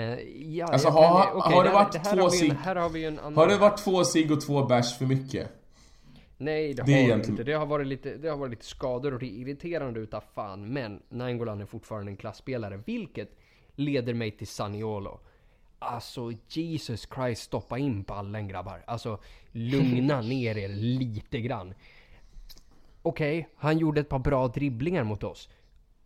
ja, 0.55 0.65
Alltså, 0.65 0.89
har- 0.89 1.23
kan- 1.25 1.36
okej, 1.38 1.53
har 1.55 1.63
det 1.63 1.69
här- 1.69 1.75
varit 1.75 1.95
här 1.95 2.15
två 2.15 2.21
har 2.21 2.29
sig- 2.29 2.49
har 2.49 2.75
annan... 3.05 3.36
Har 3.36 3.47
det 3.47 3.57
varit 3.57 3.77
två 3.84 4.03
cigg 4.03 4.31
och 4.31 4.41
två 4.41 4.65
bärs 4.65 4.97
för 4.97 5.05
mycket? 5.05 5.49
Nej, 6.38 6.67
det, 6.67 6.73
Det 6.73 6.81
har 6.81 6.86
det 6.86 6.93
egentligen- 6.93 7.29
inte. 7.34 7.43
Det 7.43 7.53
har, 7.53 7.65
varit 7.65 7.88
lite, 7.88 8.17
det 8.17 8.29
har 8.29 8.38
varit 8.38 8.49
lite 8.51 8.65
skador 8.65 9.13
och 9.13 9.19
det 9.19 9.25
är 9.25 9.29
irriterande 9.41 9.99
utav 9.99 10.23
fan. 10.36 10.73
Men 10.73 11.01
Nainggolan 11.10 11.62
är 11.62 11.65
fortfarande 11.65 12.12
en 12.12 12.17
klassspelare. 12.17 12.81
Vilket 12.86 13.29
leder 13.75 14.13
mig 14.13 14.31
till 14.31 14.47
Saniolo. 14.47 15.19
Alltså 15.79 16.31
Jesus 16.49 17.07
Christ, 17.15 17.41
stoppa 17.43 17.77
in 17.77 18.03
ballen 18.03 18.47
grabbar. 18.47 18.84
Alltså 18.88 19.19
lugna 19.51 20.21
ner 20.31 20.57
er 20.57 20.67
lite 20.69 21.39
grann. 21.41 21.73
Okej, 23.01 23.49
han 23.55 23.77
gjorde 23.77 24.01
ett 24.01 24.10
par 24.10 24.19
bra 24.19 24.47
dribblingar 24.47 25.03
mot 25.03 25.23
oss. 25.23 25.49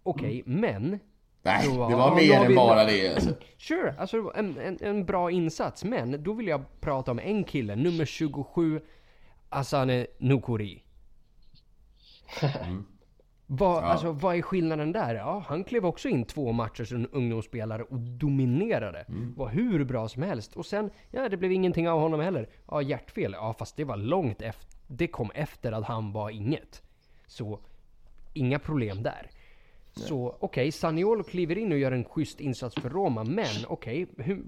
Okej, 0.06 0.44
men... 0.46 1.00
Nej, 1.41 1.62
Jo, 1.65 1.72
det 1.72 1.91
ja, 1.91 1.98
var 1.98 2.15
mer 2.15 2.46
än 2.46 2.56
bara 2.56 2.86
det 2.86 3.13
alltså. 3.13 3.36
Sure, 3.58 3.96
alltså 3.98 4.32
en, 4.36 4.58
en, 4.58 4.78
en 4.82 5.06
bra 5.06 5.32
insats. 5.32 5.84
Men 5.84 6.24
då 6.24 6.34
vill 6.34 6.48
jag 6.48 6.82
prata 6.82 7.12
om 7.12 7.20
en 7.20 7.44
kille, 7.44 7.76
nummer 7.76 8.06
27, 8.06 8.82
Asane 9.50 10.08
Nukuri. 10.18 10.84
Vad, 13.48 13.84
alltså, 13.84 14.12
vad 14.12 14.36
är 14.36 14.41
skillnaden 14.41 14.91
där? 14.91 15.15
Ja, 15.15 15.44
han 15.48 15.63
klev 15.63 15.86
också 15.86 16.10
in 16.10 16.26
två 16.26 16.52
matcher 16.52 16.84
som 16.84 17.08
ungdomsspelare 17.12 17.84
och 17.84 18.00
dominerade. 18.00 19.06
Var 19.36 19.50
hur 19.50 19.84
bra 19.84 20.08
som 20.08 20.24
helst. 20.24 20.56
Och 20.56 20.65
sen, 20.65 20.89
ja 21.12 21.30
det 21.30 21.38
blev 21.38 21.52
ingenting 21.52 21.89
av 21.89 22.00
honom 22.00 22.20
heller. 22.20 22.50
Ja, 22.68 22.82
hjärtfel. 22.82 23.32
Ja, 23.32 23.54
fast 23.60 23.78
det 23.78 23.84
var 23.84 23.98
långt 23.98 24.41
efter. 24.41 24.78
Det 24.88 25.08
kom 25.08 25.32
efter 25.36 25.72
att 25.72 25.86
han 25.86 26.12
var 26.12 26.30
inget. 26.30 26.82
Så, 27.28 27.60
inga 28.34 28.60
problem 28.60 29.04
där. 29.04 29.30
Så 29.96 30.36
okej, 30.40 30.72
Saniolo 30.72 31.24
kliver 31.24 31.58
in 31.58 31.72
och 31.72 31.78
gör 31.78 31.92
en 31.92 32.04
schysst 32.06 32.40
insats 32.40 32.76
för 32.82 32.90
Roma. 32.90 33.24
Men 33.24 33.48
okej, 33.68 34.08
hur- 34.18 34.44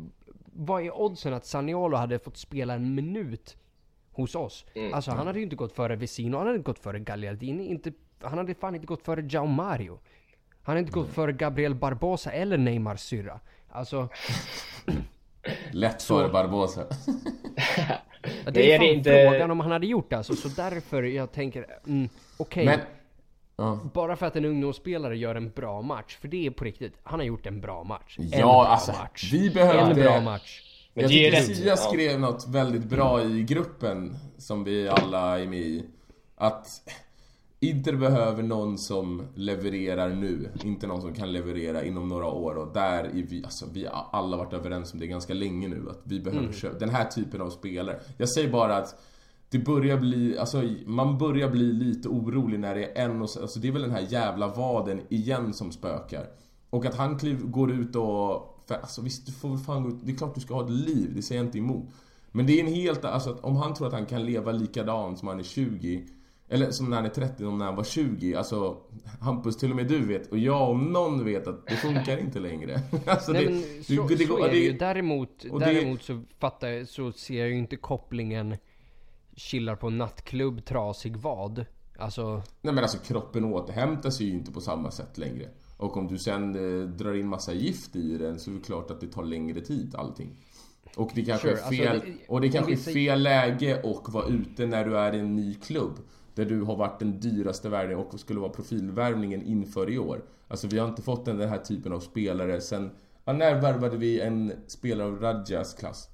vad 0.59 0.83
är 0.85 1.01
oddsen 1.01 1.33
att 1.33 1.45
Saniolo 1.45 1.97
hade 1.97 2.19
fått 2.19 2.37
spela 2.37 2.73
en 2.73 2.95
minut 2.95 3.57
hos 4.11 4.35
oss? 4.35 4.65
Alltså 4.93 5.11
han 5.11 5.27
hade 5.27 5.39
ju 5.39 5.43
inte 5.43 5.55
gått 5.55 5.71
före 5.71 5.95
Vesino, 5.95 6.37
han 6.37 6.45
hade 6.45 6.57
inte 6.57 6.65
gått 6.71 6.79
före 6.79 6.99
Gagliardini, 6.99 7.67
inte, 7.67 7.91
han 8.21 8.37
hade 8.37 8.53
fan 8.55 8.75
inte 8.75 8.87
gått 8.87 9.03
före 9.03 9.27
Jao 9.29 9.45
Mario. 9.45 9.99
Han 10.61 10.73
hade 10.73 10.79
inte 10.79 10.91
gått 10.91 11.09
före 11.09 11.31
Gabriel 11.33 11.75
Barbosa 11.75 12.31
eller 12.31 12.57
Neymar 12.57 12.95
syrra. 12.95 13.39
Alltså, 13.69 14.09
Lätt 15.71 16.03
före 16.03 16.29
Barbosa. 16.29 16.85
det 18.45 18.51
Det 18.51 18.71
är 18.71 18.75
är 18.75 18.77
fan 18.77 18.87
inte- 18.87 19.29
frågan 19.31 19.51
om 19.51 19.59
han 19.59 19.71
hade 19.71 19.87
gjort 19.87 20.09
det 20.09 20.17
alltså. 20.17 20.35
Så 20.35 20.47
därför 20.47 21.03
jag 21.03 21.31
tänker, 21.31 21.65
mm, 21.87 22.09
okej. 22.37 22.65
Men... 22.65 22.79
Ja. 23.57 23.79
Bara 23.93 24.15
för 24.15 24.25
att 24.25 24.35
en 24.35 24.45
ungdomsspelare 24.45 25.17
gör 25.17 25.35
en 25.35 25.49
bra 25.49 25.81
match, 25.81 26.17
för 26.21 26.27
det 26.27 26.45
är 26.45 26.51
på 26.51 26.63
riktigt, 26.63 26.93
han 27.03 27.19
har 27.19 27.25
gjort 27.25 27.45
en 27.45 27.61
bra 27.61 27.83
match. 27.83 28.15
en 28.19 28.29
Ja, 28.29 28.37
bra 28.37 28.65
alltså, 28.67 28.91
match. 28.91 29.29
vi 29.33 29.49
behövde- 29.49 29.81
En 29.91 29.95
bra 29.95 30.21
match. 30.21 30.63
Men 30.93 31.01
jag 31.01 31.11
tycker. 31.11 31.41
Sia 31.41 31.67
Ja. 31.67 31.75
skrev 31.77 32.19
något 32.19 32.47
väldigt 32.47 32.83
bra 32.83 33.23
i 33.23 33.43
gruppen 33.43 34.15
som 34.37 34.63
vi 34.63 34.89
alla 34.89 35.39
är 35.39 35.47
med 35.47 35.59
i. 35.59 35.85
Att 36.35 36.67
Inter 37.59 37.93
behöver 37.93 38.43
någon 38.43 38.77
som 38.77 39.21
levererar 39.35 40.09
nu, 40.09 40.49
inte 40.63 40.87
någon 40.87 41.01
som 41.01 41.13
kan 41.13 41.31
leverera 41.31 41.83
inom 41.83 42.07
några 42.07 42.25
år. 42.25 42.55
Och 42.57 42.73
där 42.73 43.03
är 43.03 43.09
vi, 43.29 43.43
alltså 43.43 43.65
vi 43.73 43.85
har 43.85 44.05
alla 44.11 44.37
varit 44.37 44.53
överens 44.53 44.93
om 44.93 44.99
det 44.99 45.07
ganska 45.07 45.33
länge 45.33 45.67
nu. 45.67 45.85
Att 45.89 46.01
vi 46.03 46.19
behöver 46.19 46.53
köpa 46.53 46.79
den 46.79 46.89
här 46.89 47.05
typen 47.05 47.41
av 47.41 47.49
spelare. 47.49 47.99
Jag 48.17 48.29
säger 48.29 48.49
bara 48.51 48.77
att 48.77 48.95
det 49.49 49.57
börjar 49.59 49.97
bli, 49.97 50.37
alltså 50.37 50.63
man 50.85 51.17
börjar 51.17 51.49
bli 51.49 51.73
lite 51.73 52.07
orolig 52.09 52.59
när 52.59 52.75
det 52.75 52.85
är 52.85 53.05
en 53.05 53.21
och 53.21 53.29
alltså 53.41 53.59
det 53.59 53.67
är 53.67 53.71
väl 53.71 53.81
den 53.81 53.91
här 53.91 54.05
jävla 54.09 54.47
vaden 54.47 55.01
igen 55.09 55.53
som 55.53 55.71
spökar. 55.71 56.27
Och 56.69 56.85
att 56.85 56.95
han 56.95 57.19
kliv, 57.19 57.39
går 57.45 57.71
ut 57.71 57.95
och, 57.95 58.63
för, 58.67 58.75
alltså 58.75 59.01
visst 59.01 59.25
du 59.25 59.31
får 59.31 59.49
väl 59.49 59.57
fan 59.57 59.83
gå 59.83 59.89
ut, 59.89 59.95
det 60.03 60.11
är 60.11 60.15
klart 60.15 60.35
du 60.35 60.41
ska 60.41 60.53
ha 60.53 60.63
ett 60.63 60.71
liv, 60.71 61.11
det 61.15 61.21
säger 61.21 61.41
jag 61.41 61.47
inte 61.47 61.57
emot. 61.57 61.85
Men 62.31 62.45
det 62.47 62.59
är 62.59 62.63
en 62.65 62.73
helt, 62.73 63.05
alltså 63.05 63.29
att 63.29 63.43
om 63.43 63.55
han 63.55 63.73
tror 63.73 63.87
att 63.87 63.93
han 63.93 64.05
kan 64.05 64.25
leva 64.25 64.51
likadant 64.51 65.19
som 65.19 65.27
han 65.27 65.39
är 65.39 65.43
20 65.43 66.03
eller 66.49 66.71
som 66.71 66.89
när 66.89 66.97
han 66.97 67.05
är 67.05 67.09
30, 67.09 67.43
som 67.43 67.57
när 67.57 67.65
han 67.65 67.75
var 67.75 67.83
20. 67.83 68.35
Alltså 68.35 68.77
Hampus, 69.21 69.57
till 69.57 69.69
och 69.69 69.75
med 69.75 69.87
du 69.87 70.05
vet 70.05 70.31
och 70.31 70.37
jag 70.37 70.69
om 70.69 70.83
någon 70.93 71.25
vet 71.25 71.47
att 71.47 71.67
det 71.67 71.75
funkar 71.75 72.17
inte 72.17 72.39
längre. 72.39 72.81
alltså 73.05 73.31
Nej, 73.31 73.45
det, 73.45 73.51
men 73.51 73.61
det- 73.61 73.83
så, 73.83 74.07
det- 74.07 74.27
så 74.27 74.33
och 74.33 74.45
är 74.47 74.49
det 74.51 74.57
ju. 74.57 74.71
det- 74.71 74.77
Däremot, 74.79 75.29
det- 75.39 75.59
däremot 75.59 76.03
så 76.03 76.21
fattar 76.39 76.67
jag, 76.67 76.87
så 76.87 77.11
ser 77.11 77.39
jag 77.39 77.49
ju 77.49 77.57
inte 77.57 77.75
kopplingen 77.75 78.57
chillar 79.37 79.75
på 79.75 79.89
nattklubb, 79.89 80.65
trasig 80.65 81.17
vad. 81.17 81.65
Alltså, 81.99 82.41
Nej 82.61 82.73
men 82.73 82.83
alltså 82.83 82.97
kroppen 82.97 83.45
återhämtar 83.45 84.09
sig 84.09 84.25
ju 84.27 84.33
inte 84.33 84.51
på 84.51 84.61
samma 84.61 84.91
sätt 84.91 85.17
längre. 85.17 85.49
Och 85.77 85.97
om 85.97 86.07
du 86.07 86.17
sen 86.17 86.55
eh, 86.81 86.87
drar 86.87 87.13
in 87.13 87.27
massa 87.27 87.53
gift 87.53 87.95
i 87.95 88.17
den 88.17 88.39
så 88.39 88.51
är 88.51 88.55
det 88.55 88.61
klart 88.61 88.91
att 88.91 89.01
det 89.01 89.07
tar 89.07 89.23
längre 89.23 89.61
tid 89.61 89.95
allting. 89.95 90.35
Och 90.95 91.11
det 91.15 91.25
kanske 91.25 91.47
Sure, 91.47 91.59
är 91.59 91.65
alltså, 91.65 91.83
fel, 91.83 91.99
det- 92.19 92.27
och 92.29 92.41
det 92.41 92.49
kanske 92.49 92.71
är 92.71 92.75
vi 92.75 92.81
säger- 92.81 93.09
fel 93.11 93.23
läge 93.23 93.81
och 93.83 94.13
vara 94.13 94.25
ute 94.27 94.65
när 94.65 94.85
du 94.85 94.97
är 94.97 95.15
i 95.15 95.19
en 95.19 95.35
ny 95.35 95.53
klubb. 95.53 95.99
Där 96.35 96.45
du 96.45 96.61
har 96.61 96.75
varit 96.75 96.99
den 96.99 97.19
dyraste 97.19 97.69
värvningen 97.69 98.05
och 98.05 98.19
skulle 98.19 98.39
vara 98.39 98.49
profilvärvningen 98.51 99.41
inför 99.43 99.89
i 99.89 99.97
år. 99.99 100.23
Alltså 100.47 100.67
vi 100.67 100.79
har 100.79 100.87
inte 100.87 101.01
fått 101.01 101.25
den 101.25 101.39
här 101.49 101.57
typen 101.57 101.93
av 101.93 101.99
spelare 101.99 102.61
sen... 102.61 102.91
Ja, 103.25 103.33
när 103.33 103.61
värvade 103.61 103.97
vi 103.97 104.19
en 104.21 104.53
spelare 104.67 105.07
av 105.07 105.19
Radjas 105.19 105.73
klass? 105.73 106.09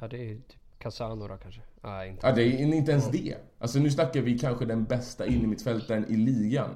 ja 0.00 0.08
det 0.08 0.30
är 0.30 0.34
typ 0.34 0.61
Casano 0.82 1.28
då 1.28 1.36
kanske? 1.36 1.60
Nej, 1.80 2.10
inte. 2.10 2.26
Ja, 2.26 2.32
det 2.32 2.42
är 2.42 2.74
inte 2.74 2.90
ens 2.92 3.10
det. 3.10 3.36
Alltså 3.58 3.78
nu 3.78 3.90
snackar 3.90 4.20
vi 4.20 4.38
kanske 4.38 4.64
den 4.64 4.84
bästa 4.84 5.26
innermittfältaren 5.26 6.06
i 6.08 6.16
ligan. 6.16 6.70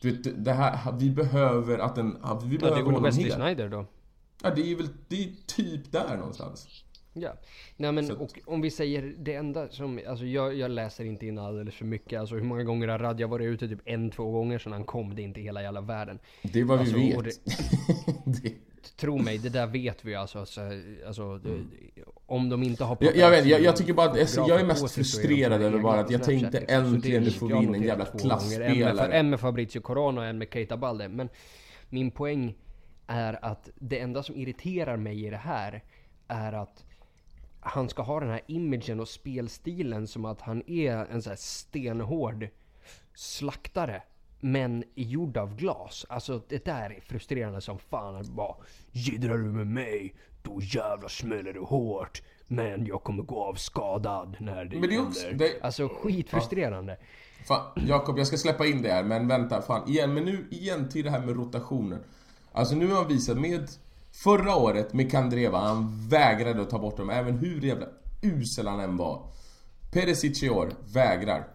Du 0.00 0.10
vet, 0.10 0.44
det 0.44 0.52
här, 0.52 0.92
vi 0.92 1.10
behöver 1.10 1.78
att 1.78 1.94
den, 1.94 2.10
vi 2.10 2.18
Ja, 2.20 2.34
det 2.44 2.58
behöver 2.58 2.80
är 2.80 2.92
väl 2.92 3.02
Wesley. 3.02 3.30
Snyder 3.30 3.68
då? 3.68 3.86
Ja, 4.42 4.50
det 4.50 4.72
är 4.72 4.76
väl, 4.76 4.88
det 5.08 5.24
är 5.24 5.30
typ 5.46 5.92
där 5.92 6.16
någonstans. 6.16 6.84
Ja. 7.20 7.32
Nej 7.76 7.92
men 7.92 8.10
att- 8.10 8.18
och 8.18 8.38
om 8.46 8.60
vi 8.60 8.70
säger 8.70 9.14
det 9.18 9.34
enda 9.34 9.68
som, 9.68 10.00
alltså 10.08 10.24
jag, 10.26 10.54
jag 10.54 10.70
läser 10.70 11.04
inte 11.04 11.26
in 11.26 11.38
alldeles 11.38 11.74
för 11.74 11.84
mycket. 11.84 12.20
Alltså 12.20 12.34
hur 12.34 12.42
många 12.42 12.64
gånger 12.64 12.88
har 12.88 12.98
Radja 12.98 13.26
varit 13.26 13.44
ute? 13.46 13.68
Typ 13.68 13.80
en, 13.84 14.10
två 14.10 14.30
gånger 14.30 14.58
sedan 14.58 14.72
han 14.72 14.84
kom. 14.84 15.14
Det 15.14 15.22
är 15.22 15.24
inte 15.24 15.40
hela 15.40 15.62
jävla 15.62 15.80
världen. 15.80 16.18
Det 16.42 16.60
är 16.60 16.64
vad 16.64 16.80
Alltså, 16.80 16.96
vi 16.96 17.12
vet. 17.12 17.40
det... 18.42 18.52
Tro 18.96 19.18
mig, 19.18 19.38
det 19.38 19.48
där 19.48 19.66
vet 19.66 20.04
vi 20.04 20.14
alltså. 20.14 20.46
Så, 20.46 20.60
alltså 21.06 21.38
det, 21.38 21.50
om 22.26 22.48
de 22.48 22.62
inte 22.62 22.84
har 22.84 22.96
Mm. 23.00 23.06
jag, 23.14 23.16
jag, 23.16 23.30
vet, 23.30 23.46
jag, 23.46 23.60
jag 23.60 23.76
tycker 23.76 23.92
bara 23.92 24.10
att 24.10 24.18
fotografer 24.18 24.48
jag 24.52 24.60
är 24.60 24.64
mest 24.66 24.94
frustrerad 24.94 25.62
över 25.62 25.78
bara 25.78 26.00
att 26.00 26.10
jag 26.10 26.22
tänkte 26.22 26.60
liksom. 26.60 26.84
Äntligen 26.84 27.20
det 27.22 27.26
nu 27.28 27.32
får 27.32 27.48
vi 27.48 27.54
in 27.54 27.74
en 27.74 27.82
jävla 27.82 28.04
klassspelare. 28.06 29.12
en 29.12 29.30
med 29.30 29.40
Fabrizio 29.40 29.80
Corona 29.80 30.20
och 30.20 30.26
en 30.26 30.38
med 30.38 30.48
Keita 30.52 30.76
Balde. 30.76 31.08
Men 31.08 31.28
min 31.88 32.10
poäng 32.10 32.54
är 33.06 33.44
att 33.44 33.70
det 33.74 33.98
enda 34.00 34.22
som 34.22 34.36
irriterar 34.36 34.96
mig 34.96 35.26
i 35.26 35.30
det 35.30 35.36
här 35.36 35.82
är 36.28 36.52
att 36.52 36.84
han 37.68 37.88
ska 37.88 38.02
ha 38.02 38.20
den 38.20 38.30
här 38.30 38.40
imagen 38.46 39.00
och 39.00 39.08
spelstilen 39.08 40.06
som 40.06 40.24
att 40.24 40.40
han 40.40 40.62
är 40.70 40.92
en 40.96 41.22
sån 41.22 41.30
här 41.30 41.36
stenhård 41.36 42.48
slaktare. 43.14 44.02
Men 44.40 44.84
gjord 44.94 45.36
av 45.36 45.56
glas. 45.56 46.06
Alltså 46.08 46.42
det 46.48 46.64
där 46.64 46.90
är 46.96 47.00
frustrerande 47.00 47.60
som 47.60 47.78
fan. 47.78 48.16
Att 48.16 48.28
bara 48.28 48.54
Jiddrar 48.92 49.38
du 49.38 49.44
med 49.44 49.66
mig, 49.66 50.14
då 50.42 50.60
jävlar 50.62 51.08
smäller 51.08 51.52
det 51.52 51.60
hårt. 51.60 52.22
Men 52.46 52.86
jag 52.86 53.02
kommer 53.02 53.22
gå 53.22 53.44
av 53.44 53.54
skadad 53.54 54.36
när 54.40 54.64
det 54.64 54.80
Men 54.80 54.88
det 54.88 54.94
är 54.96 55.02
också- 55.06 55.26
händer. 55.28 55.48
det- 55.48 55.62
Alltså 55.62 55.88
skitfrustrerande. 55.88 56.96
Fan, 57.48 57.72
Jakob, 57.86 58.18
jag 58.18 58.26
ska 58.26 58.36
släppa 58.36 58.66
in 58.66 58.82
det 58.82 58.88
här, 58.92 59.04
men 59.04 59.28
vänta, 59.28 59.62
fan, 59.62 59.88
igen, 59.88 60.14
men 60.14 60.24
nu 60.24 60.46
igen 60.50 60.88
till 60.88 61.04
det 61.04 61.10
här 61.10 61.20
med 61.26 61.36
rotationen. 61.36 62.00
Alltså 62.52 62.74
nu 62.74 62.86
har 62.88 62.94
han 62.96 63.08
visat 63.08 63.38
med 63.40 63.68
Förra 64.24 64.56
året 64.56 64.92
med 64.92 65.10
Kandreva, 65.10 65.58
han 65.58 66.08
vägrade 66.08 66.62
att 66.62 66.70
ta 66.70 66.78
bort 66.78 66.96
dem, 66.96 67.10
även 67.10 67.38
hur 67.38 67.60
jävla 67.60 67.86
usel 68.22 68.66
han 68.66 68.80
än 68.80 68.96
var. 68.96 69.26
Perisic 69.92 70.42
i 70.42 70.50
år, 70.50 70.72
vägrar. 70.92 71.48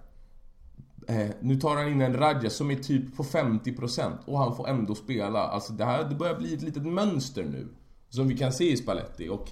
Eh, 1.08 1.30
nu 1.42 1.56
tar 1.56 1.76
han 1.76 1.88
in 1.88 2.02
en 2.02 2.18
Radja 2.18 2.50
som 2.50 2.72
är 2.72 2.76
typ 2.76 3.16
på 3.18 3.24
50% 3.24 4.12
och 4.26 4.40
han 4.40 4.56
får 4.56 4.68
ändå 4.70 4.96
spela. 4.96 5.40
Alltså 5.40 5.74
det 5.74 5.86
här 5.86 6.04
det 6.10 6.16
börjar 6.16 6.36
bli 6.36 6.54
ett 6.54 6.62
litet 6.62 6.84
mönster 6.86 7.44
nu. 7.44 7.68
Som 8.10 8.28
vi 8.28 8.38
kan 8.38 8.54
se 8.54 8.72
i 8.72 8.78
Spalletti 8.78 9.30
och 9.30 9.52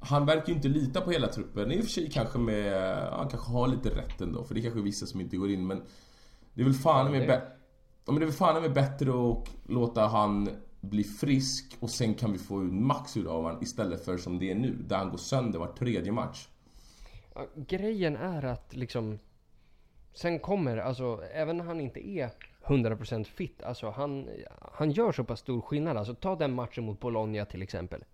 han 0.00 0.26
verkar 0.26 0.48
ju 0.48 0.54
inte 0.54 0.68
lita 0.68 1.00
på 1.00 1.10
hela 1.10 1.26
truppen. 1.28 1.72
I 1.72 1.80
och 1.80 1.84
för 1.84 1.90
sig 1.90 2.10
kanske 2.10 2.38
med... 2.38 2.66
ja, 2.72 3.16
Han 3.16 3.28
kanske 3.28 3.50
har 3.52 3.68
lite 3.68 3.88
rätt 3.88 4.20
ändå, 4.20 4.44
för 4.44 4.54
det 4.54 4.60
är 4.60 4.62
kanske 4.62 4.80
vissa 4.80 5.06
som 5.06 5.20
inte 5.20 5.36
går 5.36 5.50
in 5.50 5.66
men... 5.66 5.82
Det 6.54 6.60
är 6.60 6.64
väl 6.64 6.74
fan 6.74 7.10
med 7.12 7.20
det- 7.20 7.26
bä- 7.34 7.42
ja, 8.06 8.12
men 8.12 8.14
det 8.14 8.22
är 8.24 8.26
väl 8.26 8.34
fan 8.36 8.62
med 8.62 8.72
bättre 8.72 9.10
att 9.10 9.48
låta 9.66 10.06
han 10.06 10.48
bli 10.80 11.04
frisk 11.04 11.76
och 11.80 11.90
sen 11.90 12.14
kan 12.14 12.32
vi 12.32 12.38
få 12.38 12.62
ut 12.62 12.72
max 12.72 13.16
ur 13.16 13.26
av 13.26 13.42
honom 13.42 13.62
istället 13.62 14.04
för 14.04 14.18
som 14.18 14.38
det 14.38 14.50
är 14.50 14.54
nu, 14.54 14.76
där 14.88 14.96
han 14.96 15.10
går 15.10 15.18
sönder 15.18 15.58
var 15.58 15.72
tredje 15.72 16.12
match. 16.12 16.48
Ja, 17.34 17.46
grejen 17.54 18.16
är 18.16 18.44
att 18.44 18.76
liksom 18.76 19.18
Sen 20.12 20.38
kommer, 20.38 20.76
alltså 20.76 21.22
även 21.34 21.56
när 21.56 21.64
han 21.64 21.80
inte 21.80 22.08
är 22.08 22.30
100% 22.64 23.24
fit, 23.24 23.62
alltså 23.62 23.90
han, 23.90 24.28
han 24.72 24.90
gör 24.90 25.12
så 25.12 25.24
pass 25.24 25.40
stor 25.40 25.60
skillnad. 25.60 25.96
Alltså 25.96 26.14
ta 26.14 26.36
den 26.36 26.52
matchen 26.52 26.84
mot 26.84 27.00
Bologna 27.00 27.44
till 27.44 27.62
exempel. 27.62 28.04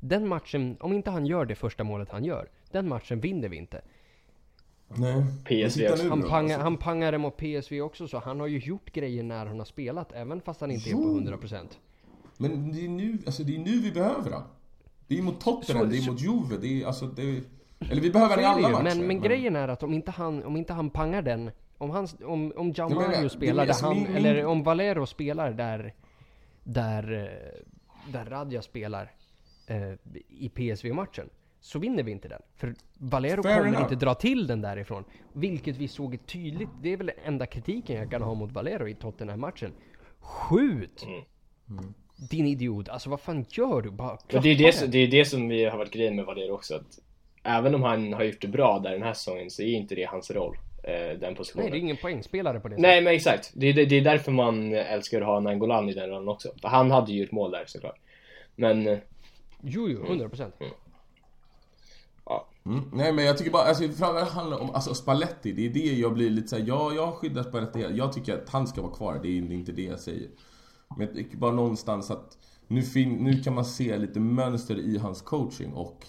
Den 0.00 0.28
matchen, 0.28 0.76
om 0.80 0.92
inte 0.92 1.10
han 1.10 1.26
gör 1.26 1.44
det 1.44 1.54
första 1.54 1.84
målet 1.84 2.10
han 2.10 2.24
gör, 2.24 2.48
den 2.70 2.88
matchen 2.88 3.20
vinner 3.20 3.48
vi 3.48 3.56
inte. 3.56 3.82
Nej. 4.88 5.24
PSV 5.44 5.88
också. 5.88 6.08
Han, 6.08 6.20
då, 6.20 6.28
pangar, 6.28 6.54
alltså. 6.54 6.62
han 6.62 6.76
pangade 6.76 7.18
mot 7.18 7.36
PSV 7.36 7.80
också 7.80 8.08
så 8.08 8.18
han 8.18 8.40
har 8.40 8.46
ju 8.46 8.58
gjort 8.58 8.92
grejer 8.92 9.22
när 9.22 9.46
han 9.46 9.58
har 9.58 9.66
spelat, 9.66 10.12
även 10.12 10.40
fast 10.40 10.60
han 10.60 10.70
inte 10.70 10.90
är 10.90 10.94
på 10.94 11.00
Jo. 11.00 11.20
100%. 11.20 11.66
Men 12.38 12.72
det 12.72 12.84
är 12.84 12.88
nu, 12.88 13.18
alltså 13.26 13.42
det 13.42 13.54
är 13.56 13.58
nu 13.58 13.80
vi 13.80 13.92
behöver 13.92 14.30
han. 14.30 14.42
Det 15.08 15.18
är 15.18 15.22
mot 15.22 15.40
Tottenham, 15.40 15.90
det 15.90 15.98
är 15.98 16.10
mot 16.10 16.20
Juve, 16.20 16.56
det 16.60 16.82
är 16.82 16.86
alltså 16.86 17.06
det... 17.06 17.42
Eller 17.90 18.02
vi 18.02 18.10
behöver 18.10 18.34
han 18.34 18.40
i 18.60 18.62
är 18.62 18.66
alla 18.66 18.82
matcher. 18.82 18.96
men, 18.96 19.06
men 19.06 19.20
grejen 19.20 19.56
är 19.56 19.68
att 19.68 19.82
om 19.82 19.92
inte 19.94 20.10
han, 20.10 20.44
om 20.44 20.56
inte 20.56 20.72
han 20.72 20.90
pangar 20.90 21.22
den, 21.22 21.50
om, 21.78 21.90
han, 21.90 22.08
om, 22.24 22.52
om 22.56 22.72
Gian 22.72 22.88
men, 22.92 22.98
Mario 23.02 23.22
det- 23.22 23.28
spelar 23.30 23.66
där 23.66 23.74
han, 23.82 23.94
min- 23.96 24.02
min- 24.06 24.16
eller 24.16 24.44
om 24.46 24.62
Valero 24.62 25.06
spelar 25.06 25.52
där, 25.52 25.94
där, 26.64 27.12
eh, 27.12 28.12
där 28.12 28.24
Radja 28.24 28.62
spelar 28.62 29.12
eh, 29.66 29.92
i 30.28 30.48
PSV-matchen, 30.54 31.28
så 31.60 31.78
vinner 31.78 32.02
vi 32.02 32.12
inte 32.12 32.28
den. 32.28 32.42
För 32.56 32.74
Valero 32.98 33.42
Fair 33.42 33.56
kommer 33.56 33.68
enough. 33.68 33.82
inte 33.82 33.94
dra 34.04 34.14
till 34.14 34.46
den 34.46 34.60
därifrån. 34.60 35.04
Vilket 35.32 35.76
vi 35.76 35.88
såg 35.88 36.26
tydligt, 36.26 36.70
det 36.82 36.92
är 36.92 36.96
väl 36.96 37.10
enda 37.24 37.46
kritiken 37.46 37.96
jag 37.96 38.10
kan 38.10 38.22
ha 38.22 38.34
mot 38.34 38.52
Valero 38.52 38.88
i 38.88 38.94
Tottenham-matchen. 38.94 39.72
Skjut! 40.18 41.06
Mm. 41.68 41.94
Din 42.16 42.46
idiot, 42.46 42.88
alltså 42.88 43.10
vad 43.10 43.20
fan 43.20 43.44
gör 43.48 43.82
du? 43.82 43.90
Bara 43.90 44.10
Och 44.12 44.20
det 44.28 44.36
är 44.36 44.42
klappa 44.42 44.66
det, 44.66 44.72
som- 44.72 44.90
det 44.90 44.98
är 44.98 45.08
det 45.08 45.24
som 45.24 45.48
vi 45.48 45.64
har 45.64 45.78
varit 45.78 45.92
grejen 45.92 46.16
med 46.16 46.24
Valero 46.24 46.52
också. 46.54 46.74
Att 46.74 46.98
även 47.42 47.74
om 47.74 47.82
han 47.82 48.12
har 48.12 48.24
gjort 48.24 48.40
det 48.40 48.48
bra 48.48 48.78
där 48.78 48.90
den 48.92 49.02
här 49.02 49.12
säsongen 49.12 49.50
så 49.50 49.62
är 49.62 49.66
inte 49.66 49.94
det 49.94 50.04
hans 50.04 50.30
roll. 50.30 50.56
Eh, 50.82 51.18
den 51.18 51.34
positionen. 51.34 51.64
Nej, 51.64 51.70
det 51.72 51.78
är 51.78 51.80
ingen 51.80 51.96
poängspelare 51.96 52.60
på 52.60 52.68
det 52.68 52.76
Nej 52.78 53.00
men 53.02 53.14
exakt. 53.14 53.52
Det 53.54 53.66
är, 53.66 53.72
det, 53.74 53.84
det 53.84 53.96
är 53.96 54.00
därför 54.04 54.32
man 54.32 54.74
älskar 54.74 55.20
att 55.20 55.26
ha 55.26 55.40
Nangolan 55.40 55.88
i 55.88 55.94
den 55.94 56.10
rollen 56.10 56.28
också. 56.28 56.48
För 56.60 56.68
han 56.68 56.90
hade 56.90 57.12
ju 57.12 57.24
ett 57.24 57.32
mål 57.32 57.50
där 57.50 57.64
såklart. 57.66 57.96
Men, 58.56 58.86
eh, 58.86 58.98
Jo, 59.62 59.88
jo, 59.88 60.04
100%. 60.08 60.52
ja. 62.24 62.46
Mm. 62.66 62.90
Nej 62.92 63.12
men 63.12 63.24
jag 63.24 63.38
tycker 63.38 63.50
bara, 63.50 63.62
alltså 63.62 63.82
framförallt 63.88 64.30
handlar 64.30 64.58
om, 64.60 64.70
alltså 64.70 64.94
Spalletti, 64.94 65.52
det 65.52 65.66
är 65.66 65.70
det 65.70 65.98
jag 65.98 66.14
blir 66.14 66.30
lite 66.30 66.48
såhär, 66.48 66.64
ja 66.68 66.92
jag 66.94 67.14
skyddar 67.14 67.42
Spalletti, 67.42 67.86
jag 67.94 68.12
tycker 68.12 68.34
att 68.34 68.48
han 68.48 68.66
ska 68.66 68.82
vara 68.82 68.92
kvar, 68.94 69.20
det 69.22 69.28
är 69.28 69.52
inte 69.52 69.72
det 69.72 69.82
jag 69.82 70.00
säger. 70.00 70.28
Men 70.96 71.06
jag 71.06 71.16
tycker 71.16 71.36
bara 71.36 71.52
någonstans 71.52 72.10
att 72.10 72.38
nu, 72.68 72.82
fin, 72.82 73.12
nu 73.24 73.42
kan 73.42 73.54
man 73.54 73.64
se 73.64 73.98
lite 73.98 74.20
mönster 74.20 74.78
i 74.78 74.98
hans 74.98 75.22
coaching 75.22 75.72
och 75.72 76.06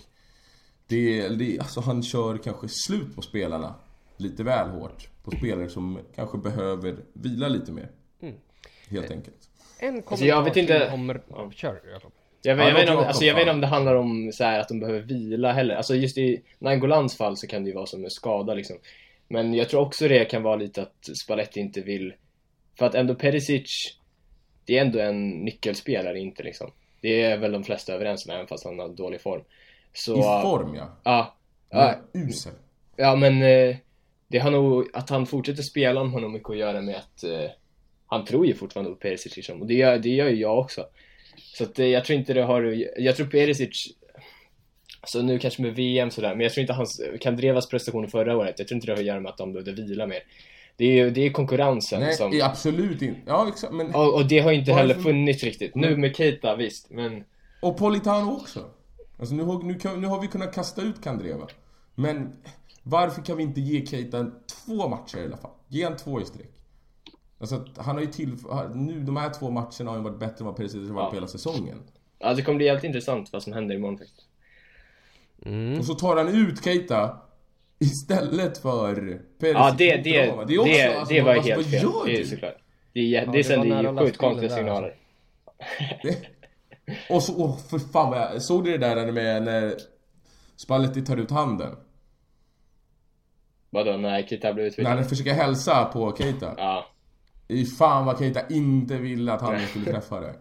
det, 0.88 1.30
det, 1.30 1.60
alltså 1.60 1.82
han 1.82 2.04
kör 2.04 2.38
kanske 2.38 2.68
slut 2.70 3.16
på 3.16 3.22
spelarna 3.22 3.76
lite 4.18 4.44
väl 4.44 4.70
hårt. 4.70 5.10
På 5.24 5.32
spelare 5.32 5.70
som 5.70 6.00
kanske 6.16 6.38
behöver 6.38 6.96
vila 7.14 7.48
lite 7.48 7.72
mer. 7.72 7.92
Helt 8.90 9.12
enkelt. 9.12 9.50
En 9.80 9.88
kommentar 9.90 10.12
Alltså, 10.12 10.26
jag 10.26 10.44
vet 10.44 10.58
inte- 10.58 10.92
om... 10.94 11.20
Ja. 11.30 11.52
Kör. 11.52 11.82
Jag, 12.42 12.56
vet, 12.56 12.66
Ja, 12.66 12.68
jag, 12.68 12.74
vet, 12.74 12.90
om, 12.90 12.98
alltså, 12.98 13.26
jag 13.26 13.34
vet 13.36 13.42
inte 13.42 13.52
om 13.52 13.62
det 13.62 13.68
handlar 13.68 13.96
om 13.96 14.32
så 14.34 14.44
här 14.44 14.60
att 14.60 14.68
de 14.68 14.80
behöver 14.80 15.00
vila 15.02 15.52
heller. 15.52 15.76
Alltså 15.76 15.96
just 15.96 16.18
i 16.18 16.42
Nangolans 16.60 17.18
fall 17.18 17.38
så 17.38 17.48
kan 17.48 17.64
det 17.64 17.70
ju 17.70 17.76
vara 17.76 17.86
som 17.86 18.04
en 18.04 18.10
skada 18.10 18.54
liksom. 18.54 18.78
Men 19.28 19.54
jag 19.54 19.70
tror 19.70 19.82
också 19.82 20.08
det 20.08 20.26
kan 20.26 20.44
vara 20.44 20.56
lite 20.56 20.82
att 20.82 21.10
Spalletti 21.24 21.60
inte 21.60 21.82
vill... 21.82 22.14
För 22.78 22.86
att 22.86 22.96
ändå 22.96 23.16
Perisic, 23.16 23.98
det 24.68 24.78
är 24.78 24.82
ändå 24.82 24.99
en 24.99 25.30
nyckelspelare 25.30 26.20
inte 26.20 26.43
liksom. 26.43 26.72
Det 27.01 27.22
är 27.22 27.38
väl 27.38 27.51
de 27.51 27.63
flesta 27.63 27.93
överens 27.93 28.26
om 28.26 28.32
även 28.32 28.47
fast 28.47 28.65
han 28.65 28.80
har 28.80 28.89
dålig 28.89 29.22
form. 29.22 29.41
Så... 29.93 30.18
I 30.20 30.41
form 30.41 30.76
ja. 30.76 30.97
Ja. 31.03 31.36
Ja, 31.70 31.95
usel. 32.13 32.53
Ja 32.95 33.15
men 33.15 33.41
eh, 33.41 33.76
det 34.28 34.39
har 34.39 34.51
nog, 34.51 34.89
att 34.93 35.09
han 35.09 35.26
fortsätter 35.26 35.63
spela 35.63 35.99
har 35.99 36.20
nog 36.20 36.32
mycket 36.32 36.49
att 36.49 36.57
göra 36.57 36.82
med 36.82 36.95
att 36.95 37.24
eh, 37.24 37.49
han 38.07 38.26
tror 38.26 38.45
ju 38.45 38.53
fortfarande 38.53 38.91
på 38.91 38.97
Perisic 38.97 39.36
liksom. 39.36 39.61
Och 39.61 39.68
det 39.68 39.74
gör, 39.74 39.97
det 39.97 40.09
gör 40.09 40.30
ju 40.30 40.36
jag 40.36 40.59
också. 40.59 40.86
Så 41.38 41.63
att 41.63 41.80
eh, 41.80 41.86
jag 41.86 42.05
tror 42.05 42.20
inte 42.20 42.34
det 42.34 42.43
har, 42.43 42.86
jag 42.97 43.15
tror 43.15 43.28
Perisic 43.28 43.88
så 45.03 45.22
nu 45.22 45.39
kanske 45.39 45.61
med 45.61 45.76
VM 45.76 46.11
sådär, 46.11 46.30
men 46.30 46.39
jag 46.39 46.53
tror 46.53 46.61
inte 46.61 46.74
hans, 46.74 47.01
Kandrevas 47.22 47.70
prestationer 47.70 48.07
förra 48.07 48.38
året, 48.38 48.59
jag 48.59 48.68
tror 48.68 48.76
inte 48.76 48.88
det 48.88 48.93
har 48.93 48.99
att 48.99 49.05
göra 49.05 49.20
med 49.20 49.30
att 49.30 49.38
de 49.38 49.53
behövde 49.53 49.72
vila 49.72 50.07
mer. 50.07 50.24
Det 50.78 50.86
är 50.86 50.92
ju, 51.06 51.10
det 51.10 51.22
är 51.26 51.32
konkurrensen 51.32 52.00
Nej, 52.00 52.14
som, 52.14 52.34
är 52.34 52.44
absolut 52.44 53.02
inte. 53.02 53.22
Ja 53.26 53.48
exakt, 53.48 53.74
men... 53.74 53.96
och, 53.96 54.14
och 54.16 54.28
det 54.28 54.40
har 54.40 54.52
ju 54.52 54.60
inte 54.60 54.74
heller 54.74 54.96
funnits 54.96 55.44
riktigt. 55.44 55.76
Nu 55.76 55.98
med 55.98 56.16
Keita, 56.16 56.56
visst, 56.56 56.90
men 56.90 57.24
Och 57.62 57.78
Politano 57.78 58.32
också. 58.32 58.66
Alltså 59.20 59.36
nu 59.36 59.44
har, 59.44 59.64
nu, 59.64 59.78
nu 59.98 60.08
har 60.08 60.22
vi 60.22 60.28
kunnat 60.28 60.54
kasta 60.56 60.82
ut 60.82 61.04
Kandreva. 61.04 61.48
Men 61.96 62.34
varför 62.84 63.22
kan 63.22 63.38
vi 63.38 63.44
inte 63.44 63.62
ge 63.62 63.86
Keita 63.86 64.26
två 64.66 64.88
matcher 64.88 65.18
i 65.18 65.26
alla 65.26 65.38
fall? 65.38 65.52
Ge 65.68 65.84
han 65.84 65.98
två 65.98 66.22
i 66.22 66.26
sträck. 66.26 66.52
Alltså 67.40 67.56
att 67.56 67.86
han 67.86 67.96
har 67.96 68.02
ju 68.02 68.08
till... 68.08 68.36
Nu, 68.74 69.00
de 69.00 69.18
här 69.18 69.30
två 69.30 69.50
matcherna 69.50 69.92
har 69.92 69.98
ju 69.98 70.04
varit 70.04 70.20
bättre 70.20 70.36
än 70.40 70.46
vad 70.46 70.56
Perisic 70.56 70.88
har 70.88 70.96
varit 70.96 71.04
Ja. 71.04 71.10
på 71.10 71.16
hela 71.16 71.28
säsongen. 71.28 71.78
ja, 72.20 72.34
det 72.34 72.42
kommer 72.42 72.58
bli 72.58 72.66
jävligt 72.66 72.84
intressant 72.84 73.34
vad 73.34 73.44
som 73.44 73.54
händer 73.54 73.76
imorgon 73.76 73.98
faktiskt. 73.98 74.28
Mm. 75.46 75.80
Och 75.80 75.86
så 75.86 75.94
tar 75.94 76.18
han 76.18 76.28
ut 76.28 76.64
Keita 76.64 77.18
istället 77.80 78.58
för 78.58 78.96
Perisic. 79.40 79.58
Ja, 79.60 79.76
det, 79.78 79.98
det, 79.98 80.16
är 80.18 80.26
det, 80.48 80.58
också, 80.60 80.72
det, 80.74 80.96
alltså, 80.98 81.14
det 81.14 81.22
var 81.22 81.36
vad- 81.36 81.46
helt 81.46 81.68
fel. 81.68 81.90
Det 82.06 82.20
är 82.20 82.24
såklart. 82.24 82.56
Det, 82.94 83.00
är, 83.00 83.04
Ja, 83.04 83.26
det 83.26 83.38
det 83.38 83.44
sänder 83.44 83.84
ju 83.84 83.98
sjukt 83.98 84.18
konstiga 84.18 84.56
signaler. 84.56 84.96
Och 87.10 87.24
så, 87.24 87.34
åh 87.38 87.58
för 87.70 87.80
fan 87.80 88.10
vad 88.10 88.20
jag... 88.20 88.42
Såg 88.42 88.64
du 88.64 88.78
det 88.78 88.96
där 88.96 89.12
med 89.12 89.44
när 89.44 89.76
Spalletti 90.56 91.02
tar 91.06 91.18
ut 91.18 91.32
handen? 91.32 91.76
Vadå, 93.70 93.98
när 93.98 94.24
Keita 94.24 94.54
blev 94.54 94.64
När 94.64 94.70
utvisad? 94.72 94.94
han 94.94 95.06
försöker 95.06 95.34
hälsa 95.34 95.86
på 95.86 96.16
Keita. 96.18 96.54
Ja. 96.58 96.86
I 97.48 97.66
fan 97.66 98.06
vad 98.06 98.20
Keita 98.20 98.48
inte 98.50 98.98
ville 98.98 99.34
att 99.34 99.42
han 99.42 99.60
skulle 99.68 99.86
träffa 99.86 100.20
det. 100.20 100.34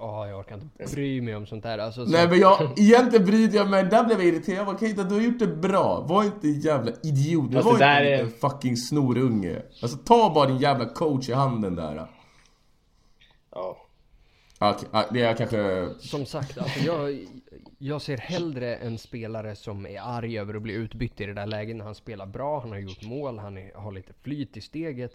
Ja, 0.00 0.28
jag 0.28 0.46
kan 0.46 0.60
inte 0.60 0.94
bry 0.94 1.20
mig 1.20 1.36
om 1.36 1.46
sånt 1.46 1.62
där. 1.62 1.78
Alltså, 1.78 2.06
så, 2.06 2.12
Nej 2.12 2.28
men 2.28 2.38
jag, 2.38 2.78
egentligen 2.78 3.26
brydde 3.26 3.56
jag 3.56 3.70
mig, 3.70 3.84
där 3.84 4.04
blev 4.04 4.18
jag 4.18 4.28
irriterad. 4.28 4.58
Jag 4.58 4.66
bara, 4.66 4.78
Keita 4.78 5.04
du 5.04 5.14
har 5.14 5.22
gjort 5.22 5.38
det 5.38 5.46
bra. 5.46 6.00
Var 6.00 6.24
inte 6.24 6.46
en 6.48 6.60
jävla 6.60 6.92
idiot. 7.02 7.50
Du 7.50 7.54
Fast 7.54 7.66
var 7.66 7.72
inte 7.72 7.84
en 7.84 8.26
är- 8.26 8.30
fucking 8.30 8.76
snorunge. 8.76 9.62
Alltså 9.82 9.98
ta 9.98 10.34
bara 10.34 10.46
din 10.46 10.58
jävla 10.58 10.86
coach 10.86 11.28
i 11.28 11.32
handen 11.32 11.74
där. 11.74 12.06
Ja. 13.50 13.76
Okej, 14.60 14.88
ja, 14.92 15.04
det 15.12 15.22
är 15.22 15.34
kanske... 15.34 15.88
Som 15.98 16.26
sagt, 16.26 16.58
alltså 16.58 16.80
jag, 16.80 17.26
jag 17.78 18.02
ser 18.02 18.16
hellre 18.16 18.76
en 18.76 18.98
spelare 18.98 19.56
som 19.56 19.86
är 19.86 20.00
arg 20.00 20.38
över 20.38 20.54
att 20.54 20.62
bli 20.62 20.74
utbytt 20.74 21.20
i 21.20 21.26
det 21.26 21.34
där 21.34 21.46
läget 21.46 21.76
när 21.76 21.84
han 21.84 21.94
spelar 21.94 22.26
bra, 22.26 22.60
han 22.60 22.70
har 22.70 22.78
gjort 22.78 23.02
mål, 23.02 23.38
han 23.38 23.58
är, 23.58 23.74
har 23.74 23.92
lite 23.92 24.12
flyt 24.22 24.56
i 24.56 24.60
steget. 24.60 25.12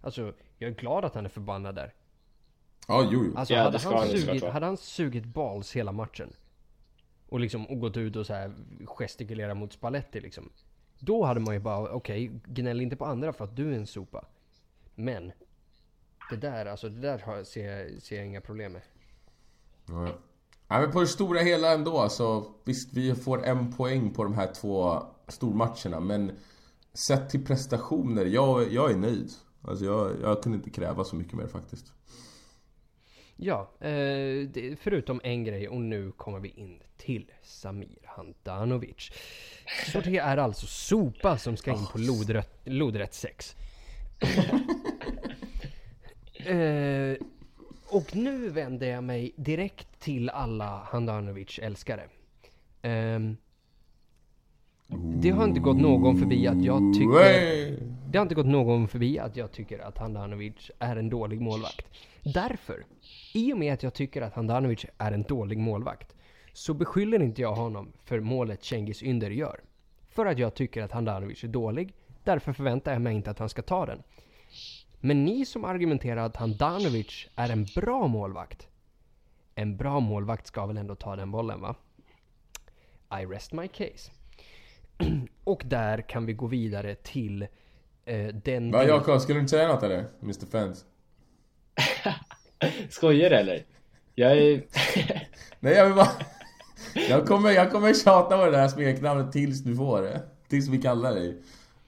Alltså, 0.00 0.32
jag 0.58 0.70
är 0.70 0.74
glad 0.74 1.04
att 1.04 1.14
han 1.14 1.24
är 1.24 1.28
förbannad 1.28 1.74
där. 1.74 1.92
Ja, 2.88 3.08
jo, 3.12 3.24
jo. 3.24 3.36
Alltså 3.36 3.54
Ja, 3.54 3.62
hade, 3.62 3.78
han 3.78 3.94
han 3.94 4.08
sugit, 4.08 4.44
hade 4.44 4.66
han 4.66 4.76
sugit 4.76 5.24
balls 5.24 5.76
hela 5.76 5.92
matchen 5.92 6.32
och 7.28 7.40
liksom 7.40 7.66
och 7.66 7.80
gått 7.80 7.96
ut 7.96 8.16
och 8.16 8.26
så 8.26 8.32
här 8.34 8.52
gestikulerat 8.84 9.56
mot 9.56 9.72
Spalletti 9.72 10.20
liksom. 10.20 10.50
Då 10.98 11.24
hade 11.24 11.40
man 11.40 11.54
ju 11.54 11.60
bara, 11.60 11.90
okej, 11.92 12.40
gnäll 12.44 12.80
inte 12.80 12.96
på 12.96 13.04
andra 13.04 13.32
för 13.32 13.44
att 13.44 13.56
du 13.56 13.72
är 13.72 13.76
en 13.76 13.86
sopa. 13.86 14.24
Men, 14.94 15.32
det 16.30 16.36
där, 16.36 16.66
alltså 16.66 16.88
det 16.88 17.00
där 17.00 17.18
har, 17.18 17.44
ser, 17.44 17.64
jag- 17.70 18.02
ser 18.02 18.16
jag 18.16 18.26
inga 18.26 18.40
problem 18.40 18.72
med. 18.72 18.82
Ja. 19.88 20.08
Ja, 20.68 20.80
men 20.80 20.90
på 20.92 21.00
det 21.00 21.06
stora 21.06 21.40
hela 21.40 21.72
ändå 21.72 22.08
så 22.08 22.46
visst, 22.64 22.92
vi 22.92 23.14
får 23.14 23.44
en 23.44 23.72
poäng 23.72 24.10
på 24.10 24.24
de 24.24 24.34
här 24.34 24.52
två 24.54 25.02
stormatcherna 25.28 26.00
men 26.00 26.32
sett 27.08 27.30
till 27.30 27.44
prestationer, 27.46 28.24
jag, 28.24 28.72
jag 28.72 28.90
är 28.90 28.96
nöjd. 28.96 29.30
Alltså 29.62 29.84
jag, 29.84 30.10
jag 30.22 30.42
kunde 30.42 30.58
inte 30.58 30.70
kräva 30.70 31.04
så 31.04 31.16
mycket 31.16 31.32
mer 31.34 31.46
faktiskt. 31.46 31.92
Ja, 33.36 33.70
eh, 33.80 34.48
förutom 34.80 35.20
en 35.24 35.44
grej 35.44 35.68
och 35.68 35.80
nu 35.80 36.12
kommer 36.12 36.40
vi 36.40 36.48
in 36.48 36.80
till 36.96 37.32
Samir 37.42 37.98
Handanovic. 38.04 39.10
Så 39.92 40.00
det 40.00 40.16
är 40.18 40.36
alltså 40.36 40.66
Sopa 40.66 41.38
som 41.38 41.56
ska 41.56 41.70
in 41.70 41.86
på 41.92 41.98
lodrätt, 41.98 42.60
lodrätt 42.64 43.14
6. 43.24 43.56
eh, 46.34 47.16
och 47.88 48.16
nu 48.16 48.48
vänder 48.48 48.86
jag 48.86 49.04
mig 49.04 49.32
direkt 49.36 50.00
till 50.00 50.30
alla 50.30 50.84
Handanovic-älskare. 50.90 52.08
Ehm, 52.82 53.36
det 55.24 55.30
har 55.30 55.44
inte 55.44 55.60
gått 55.60 55.76
någon 55.76 56.16
förbi 56.16 56.46
att 56.46 56.64
jag 56.64 56.94
tycker... 56.94 57.94
Det 58.10 58.18
har 58.18 58.22
inte 58.22 58.34
gått 58.34 58.46
någon 58.46 58.88
förbi 58.88 59.18
att 59.18 59.36
jag 59.36 59.52
tycker 59.52 59.78
att 59.78 59.98
Handanovic 59.98 60.70
är 60.78 60.96
en 60.96 61.10
dålig 61.10 61.40
målvakt. 61.40 61.86
Därför, 62.22 62.84
i 63.34 63.52
och 63.52 63.58
med 63.58 63.74
att 63.74 63.82
jag 63.82 63.94
tycker 63.94 64.22
att 64.22 64.34
Handanovic 64.34 64.86
är 64.98 65.12
en 65.12 65.22
dålig 65.22 65.58
målvakt, 65.58 66.14
så 66.52 66.74
beskyller 66.74 67.22
inte 67.22 67.42
jag 67.42 67.54
honom 67.54 67.92
för 68.04 68.20
målet 68.20 68.64
Cengiz 68.64 69.02
Ynder 69.02 69.30
gör. 69.30 69.60
För 70.08 70.26
att 70.26 70.38
jag 70.38 70.54
tycker 70.54 70.82
att 70.82 70.92
Handanovic 70.92 71.44
är 71.44 71.48
dålig, 71.48 71.94
därför 72.24 72.52
förväntar 72.52 72.92
jag 72.92 73.02
mig 73.02 73.14
inte 73.14 73.30
att 73.30 73.38
han 73.38 73.48
ska 73.48 73.62
ta 73.62 73.86
den. 73.86 74.02
Men 75.00 75.24
ni 75.24 75.46
som 75.46 75.64
argumenterar 75.64 76.26
att 76.26 76.36
Handanovic 76.36 77.28
är 77.36 77.50
en 77.50 77.66
bra 77.74 78.06
målvakt, 78.06 78.68
en 79.54 79.76
bra 79.76 80.00
målvakt 80.00 80.46
ska 80.46 80.66
väl 80.66 80.76
ändå 80.76 80.94
ta 80.94 81.16
den 81.16 81.30
bollen 81.30 81.60
va? 81.60 81.74
I 83.20 83.26
rest 83.26 83.52
my 83.52 83.68
case. 83.68 84.10
Och 85.44 85.62
där 85.66 86.00
kan 86.08 86.26
vi 86.26 86.32
gå 86.32 86.46
vidare 86.46 86.94
till 86.94 87.42
eh, 88.04 88.26
den... 88.26 88.70
Va 88.70 88.84
Jakob, 88.84 89.20
skulle 89.20 89.36
du 89.36 89.40
inte 89.40 89.50
säga 89.50 89.68
något 89.68 89.82
eller? 89.82 90.04
Mr 90.22 90.46
Fence? 90.52 90.84
Skojar 92.90 93.30
du 93.30 93.36
eller? 93.36 93.64
Jag 94.14 94.32
är... 94.38 94.62
Nej 95.60 95.72
jag 95.74 95.84
vill 95.86 95.94
bara... 95.94 96.08
Jag 97.08 97.26
kommer, 97.26 97.50
jag 97.50 97.70
kommer 97.72 97.94
tjata 97.94 98.36
på 98.38 98.44
det 98.44 98.50
där 98.50 98.68
smeknamnet 98.68 99.32
tills 99.32 99.60
du 99.64 99.76
får 99.76 100.02
det. 100.02 100.20
Tills 100.48 100.68
vi 100.68 100.78
kallar 100.82 101.14
dig. 101.14 101.36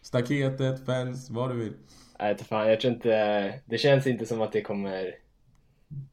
Staketet, 0.03 0.87
fence, 0.87 1.33
vad 1.33 1.51
du 1.51 1.57
vill. 1.57 1.73
Nej, 2.21 2.31
inte 2.33 2.45
fan, 2.45 2.69
jag 2.69 2.81
tror 2.81 2.93
inte... 2.95 3.61
Det 3.65 3.79
känns 3.79 4.07
inte 4.07 4.27
som 4.27 4.41
att 4.43 4.53
det 4.53 4.61
kommer... 4.63 5.15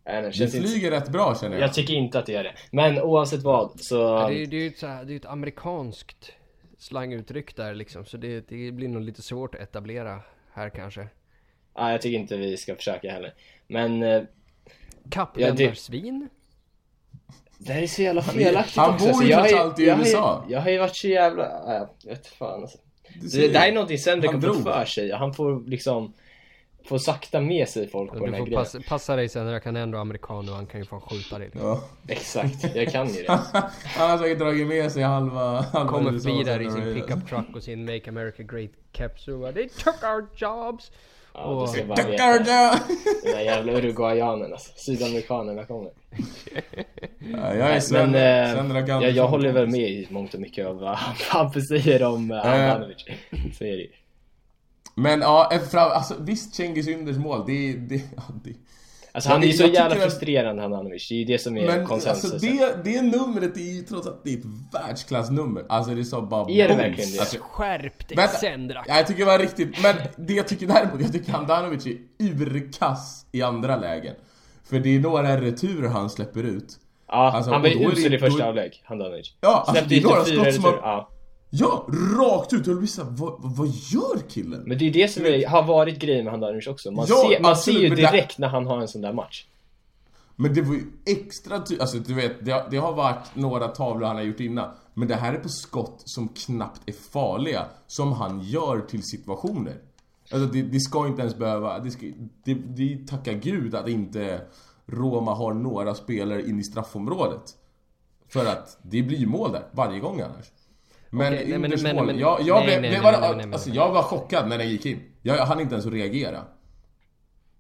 Nej, 0.06 0.22
det 0.22 0.22
Det 0.22 0.32
känns 0.34 0.56
inte... 0.56 0.68
flyger 0.68 0.92
rätt 0.92 1.10
bra 1.10 1.36
känner 1.42 1.56
jag. 1.58 1.64
Jag 1.64 1.74
tycker 1.74 1.94
inte 1.94 2.20
att 2.20 2.26
det 2.26 2.32
gör 2.32 2.44
det. 2.44 2.54
Men 2.72 3.02
oavsett 3.02 3.44
vad, 3.44 3.72
så... 3.80 3.96
Ja, 3.96 4.28
det, 4.30 4.36
är- 4.36 4.48
det 4.48 4.56
är 4.58 4.62
ju 4.62 4.68
ett, 4.68 4.78
så 4.78 4.88
här, 4.88 5.04
det 5.06 5.14
är 5.14 5.18
ett 5.18 5.26
amerikanskt 5.26 6.32
slanguttryck 6.84 7.56
där 7.56 7.74
liksom, 7.76 8.06
så 8.06 8.18
det, 8.18 8.48
det 8.50 8.72
blir 8.72 8.88
nog 8.88 9.02
lite 9.02 9.22
svårt 9.22 9.56
att 9.56 9.62
etablera 9.62 10.22
här 10.54 10.70
kanske. 10.70 11.08
Ja, 11.76 11.92
jag 11.92 12.02
tycker 12.02 12.20
inte 12.20 12.38
vi 12.38 12.58
ska 12.58 12.76
försöka 12.76 13.12
heller. 13.12 13.34
Men... 13.68 14.04
eh, 14.04 14.24
Kappvändarsvin? 15.10 16.30
Det 17.58 17.74
här 17.74 17.82
är 17.82 17.88
så 17.88 18.02
jävla 18.02 18.22
felaktigt 18.22 18.76
Han 18.78 18.94
också. 18.94 19.06
bor 19.08 19.14
så 19.14 19.24
ju 19.24 19.30
jag 19.30 19.38
har 19.38 19.48
trots 19.48 19.62
allt 19.62 19.80
i 19.80 19.86
jag 19.86 19.96
har 19.96 20.04
ju- 20.04 20.10
USA. 20.10 20.46
Jag 20.50 20.62
har 20.62 20.70
ju 20.70 20.78
varit 20.78 20.96
så 20.96 21.08
jävla... 21.08 21.44
Ja, 21.44 21.96
jag 22.04 22.10
vet 22.12 22.28
fan 22.28 22.62
alltså. 22.62 22.78
Det, 23.38 23.48
det 23.48 23.60
här 23.60 23.68
är 23.70 23.74
någonting 23.74 23.98
Han 24.08 24.22
har 24.24 24.32
fått 24.32 24.42
drog. 24.42 24.64
för 24.64 24.86
sig. 24.86 25.12
Han 25.12 25.34
får 25.34 25.70
liksom... 25.70 26.14
Får 26.86 26.98
sakta 26.98 27.42
med 27.42 27.70
sig 27.70 27.88
folk 27.90 28.12
på 28.12 28.20
Du 28.20 28.26
den 28.26 28.34
här 28.34 28.40
får 28.40 28.46
grejen. 28.46 28.64
passa, 28.64 28.80
passa 28.88 29.16
dig 29.16 29.30
sen, 29.30 29.48
jag 29.48 29.64
kan 29.64 29.76
ändå 29.76 29.98
amerikan 29.98 30.50
och 30.50 30.56
han 30.56 30.66
kan 30.68 30.80
ju 30.80 30.86
få 30.86 31.00
skjuta 31.00 31.38
dig. 31.40 31.48
Liksom. 31.48 31.68
Ja. 31.68 31.84
Exakt, 32.08 32.76
jag 32.76 32.92
kan 32.92 33.08
ju 33.14 33.24
det. 33.24 33.32
Han 33.84 34.10
har 34.10 34.18
säkert 34.18 34.40
dragit 34.40 34.68
med 34.68 34.92
sig 34.92 35.04
halva... 35.04 35.62
halva 35.62 35.92
Kommer 35.92 36.12
förbi 36.20 36.44
där 36.44 36.60
i 36.62 36.70
sin 36.72 36.94
pickup 36.94 37.30
truck 37.30 37.56
och 37.56 37.64
sin 37.64 37.86
Make 37.86 38.10
America 38.10 38.44
Great 38.44 38.72
caps 38.92 39.28
och 39.28 39.40
bara, 39.40 39.52
They 39.52 39.70
took 39.70 40.04
our 40.04 40.26
jobs! 40.36 40.92
Ja, 41.34 41.62
du 41.68 41.72
ska 41.74 41.82
Och- 41.82 41.88
bara 41.88 41.96
Tackar 41.98 42.40
veta. 42.40 42.44
då! 42.44 42.80
Den 43.24 43.32
där 43.32 43.42
jävla 43.42 43.74
uruguayanen 43.74 44.52
alltså. 44.54 44.72
Sydamerikanerna 44.76 45.66
kommer. 45.66 45.92
Ja, 47.20 47.56
jag 47.56 47.70
är 47.76 47.80
Sven, 47.80 48.12
Men 48.12 48.46
eh, 48.58 48.66
Sven 48.84 48.88
jag, 49.02 49.12
jag 49.12 49.28
håller 49.28 49.52
väl 49.52 49.68
med 49.68 49.90
i 49.90 50.08
mångt 50.10 50.34
och 50.34 50.40
mycket 50.40 50.68
av 50.68 50.76
vad 50.80 50.96
Hampus 51.30 51.68
säger 51.68 52.04
om 52.04 52.32
Handanovic. 52.32 53.06
Så 53.58 53.64
är 53.64 53.72
det 53.72 53.82
ju. 53.84 53.90
Men 54.96 55.22
ja, 55.22 55.52
fram, 55.72 55.92
alltså, 55.92 56.16
visst 56.20 56.56
Cengiz 56.56 56.88
Ynders 56.88 57.18
mål, 57.18 57.44
det, 57.48 57.74
det, 57.74 57.96
ja, 58.16 58.24
det 58.44 58.54
Alltså 59.16 59.30
han 59.30 59.44
är 59.44 59.48
ju 59.48 59.54
så 59.54 59.66
jävla 59.66 59.96
frustrerande 59.96 60.62
Handanovic. 60.62 61.10
Det 61.10 61.16
är 61.16 61.20
ju 61.20 61.26
det 61.26 61.40
som 61.40 61.58
är 61.58 61.68
Men 61.68 61.88
konsensus. 61.88 62.32
alltså 62.34 62.48
det, 62.48 62.84
det 62.84 63.02
numret 63.02 63.58
är 63.58 63.62
ju 63.62 63.82
trots 63.82 64.08
allt 64.08 64.22
det 64.24 64.34
är 64.34 64.38
ett 64.38 64.46
världsklassnummer. 64.72 65.66
Alltså 65.70 65.96
det 65.96 66.02
är 66.02 66.04
så 66.04 66.22
bara 66.22 66.52
Är 66.52 66.68
det 66.68 66.68
boom. 66.68 66.78
verkligen 66.78 67.12
det? 67.12 67.20
Alltså, 67.20 67.38
Skärp 67.42 68.08
dig. 68.08 68.28
Sendrak! 68.28 68.86
Ja, 68.90 68.96
jag 68.98 69.08
tycker 69.08 69.20
det 69.20 69.26
var 69.26 69.40
riktigt, 69.40 69.84
men 69.84 69.96
det 70.16 70.34
jag 70.34 70.48
tycker 70.48 70.68
däremot, 70.68 71.02
jag 71.02 71.12
tycker 71.12 71.32
Handanovic 71.32 71.86
är 71.86 71.98
urkass 72.20 73.26
i 73.32 73.42
andra 73.42 73.78
lägen. 73.78 74.16
För 74.64 74.80
det 74.80 74.96
är 74.96 75.00
några 75.00 75.42
returer 75.42 75.90
han 75.90 76.10
släpper 76.10 76.44
ut. 76.44 76.80
Ja, 77.08 77.32
Alltså, 77.32 77.52
han 77.52 77.62
var 77.62 77.70
ju 77.70 77.92
usel 77.92 78.14
i 78.14 78.20
första 78.20 78.44
halvlek, 78.44 78.82
Handanovic. 78.86 79.36
Ja, 79.42 79.50
alltså, 79.58 79.72
Släppte 79.72 79.90
det 79.90 79.98
är 79.98 80.04
några 80.04 80.24
typ 80.24 80.34
fyra 80.34 80.44
skott 80.52 80.56
som 80.56 80.64
har-. 80.64 80.80
Ja. 80.82 81.10
Ja, 81.56 81.88
rakt 82.20 82.54
ut! 82.54 82.66
Då 82.66 82.76
blir 82.76 82.88
så 82.88 83.04
här, 83.04 83.10
vad, 83.12 83.34
vad 83.40 83.68
gör 83.68 84.30
killen? 84.30 84.64
Men 84.66 84.78
det 84.78 84.84
är 84.84 84.86
ju 84.86 84.92
det 84.92 85.08
som 85.08 85.26
är, 85.26 85.48
har 85.48 85.64
varit 85.64 86.00
grejen 86.00 86.24
med 86.24 86.32
Handanovic 86.34 86.68
också. 86.68 86.92
Man, 86.92 87.06
Ja, 87.10 87.16
ser, 87.30 87.42
man 87.42 87.52
absolut, 87.52 87.78
ser 87.78 87.84
ju 87.84 87.90
men 87.90 87.98
det- 87.98 88.12
direkt 88.12 88.38
när 88.38 88.48
han 88.48 88.66
har 88.68 88.82
en 88.82 88.88
sån 88.88 89.02
där 89.02 89.14
match. 89.14 89.46
Men 90.36 90.54
det 90.54 90.62
var 90.62 90.74
ju 90.74 90.84
extra 91.06 91.60
ty- 91.62 91.80
alltså 91.80 91.98
du 91.98 92.14
vet, 92.14 92.46
det, 92.46 92.52
har- 92.52 92.68
det 92.72 92.78
har 92.78 92.94
varit 92.94 93.36
några 93.36 93.68
tavlor 93.68 94.08
han 94.08 94.16
har 94.16 94.24
gjort 94.24 94.40
innan. 94.40 94.70
Men 94.94 95.08
det 95.08 95.16
här 95.16 95.34
är 95.34 95.38
på 95.40 95.50
skott 95.50 96.02
som 96.06 96.28
knappt 96.28 96.82
är 96.86 96.94
farliga, 96.94 97.66
som 97.88 98.12
han 98.12 98.42
gör 98.42 98.82
till 98.82 99.04
situationer. 99.04 99.76
Alltså 100.32 100.48
det, 100.48 100.62
det 100.62 100.80
ska 100.80 101.08
inte 101.08 101.22
ens 101.22 101.36
behöva, 101.36 101.80
det, 101.80 101.92
ska, 101.92 102.06
det, 102.44 102.54
det 102.54 103.08
tackar 103.08 103.34
gud 103.34 103.76
att 103.76 103.88
inte 103.90 104.42
Roma 104.86 105.34
har 105.34 105.54
några 105.54 105.96
spelare 105.96 106.42
in 106.50 106.60
i 106.60 106.64
straffområdet. 106.64 107.42
För 108.28 108.46
att 108.46 108.78
det 108.82 109.02
blir 109.02 109.28
mål 109.28 109.52
där, 109.52 109.64
varje 109.72 110.00
gång 110.00 110.22
annars. 110.22 110.46
Men 111.14 111.96
mål, 111.96 112.20
jag, 112.20 112.42
jag, 112.42 112.66
nej, 112.66 112.80
blev, 112.80 112.92
nej, 112.92 113.02
var, 113.02 113.12
nej, 113.12 113.22
nej, 113.22 113.36
nej. 113.36 113.54
alltså, 113.54 113.70
jag 113.70 113.92
var 113.92 114.04
chockad 114.04 114.50
när 114.50 114.58
den 114.58 114.70
gick 114.70 114.86
in. 114.86 115.00
Jag, 115.22 115.38
jag 115.38 115.46
hann 115.46 115.60
inte 115.60 115.76
ens 115.76 115.86
reagera. 115.86 116.42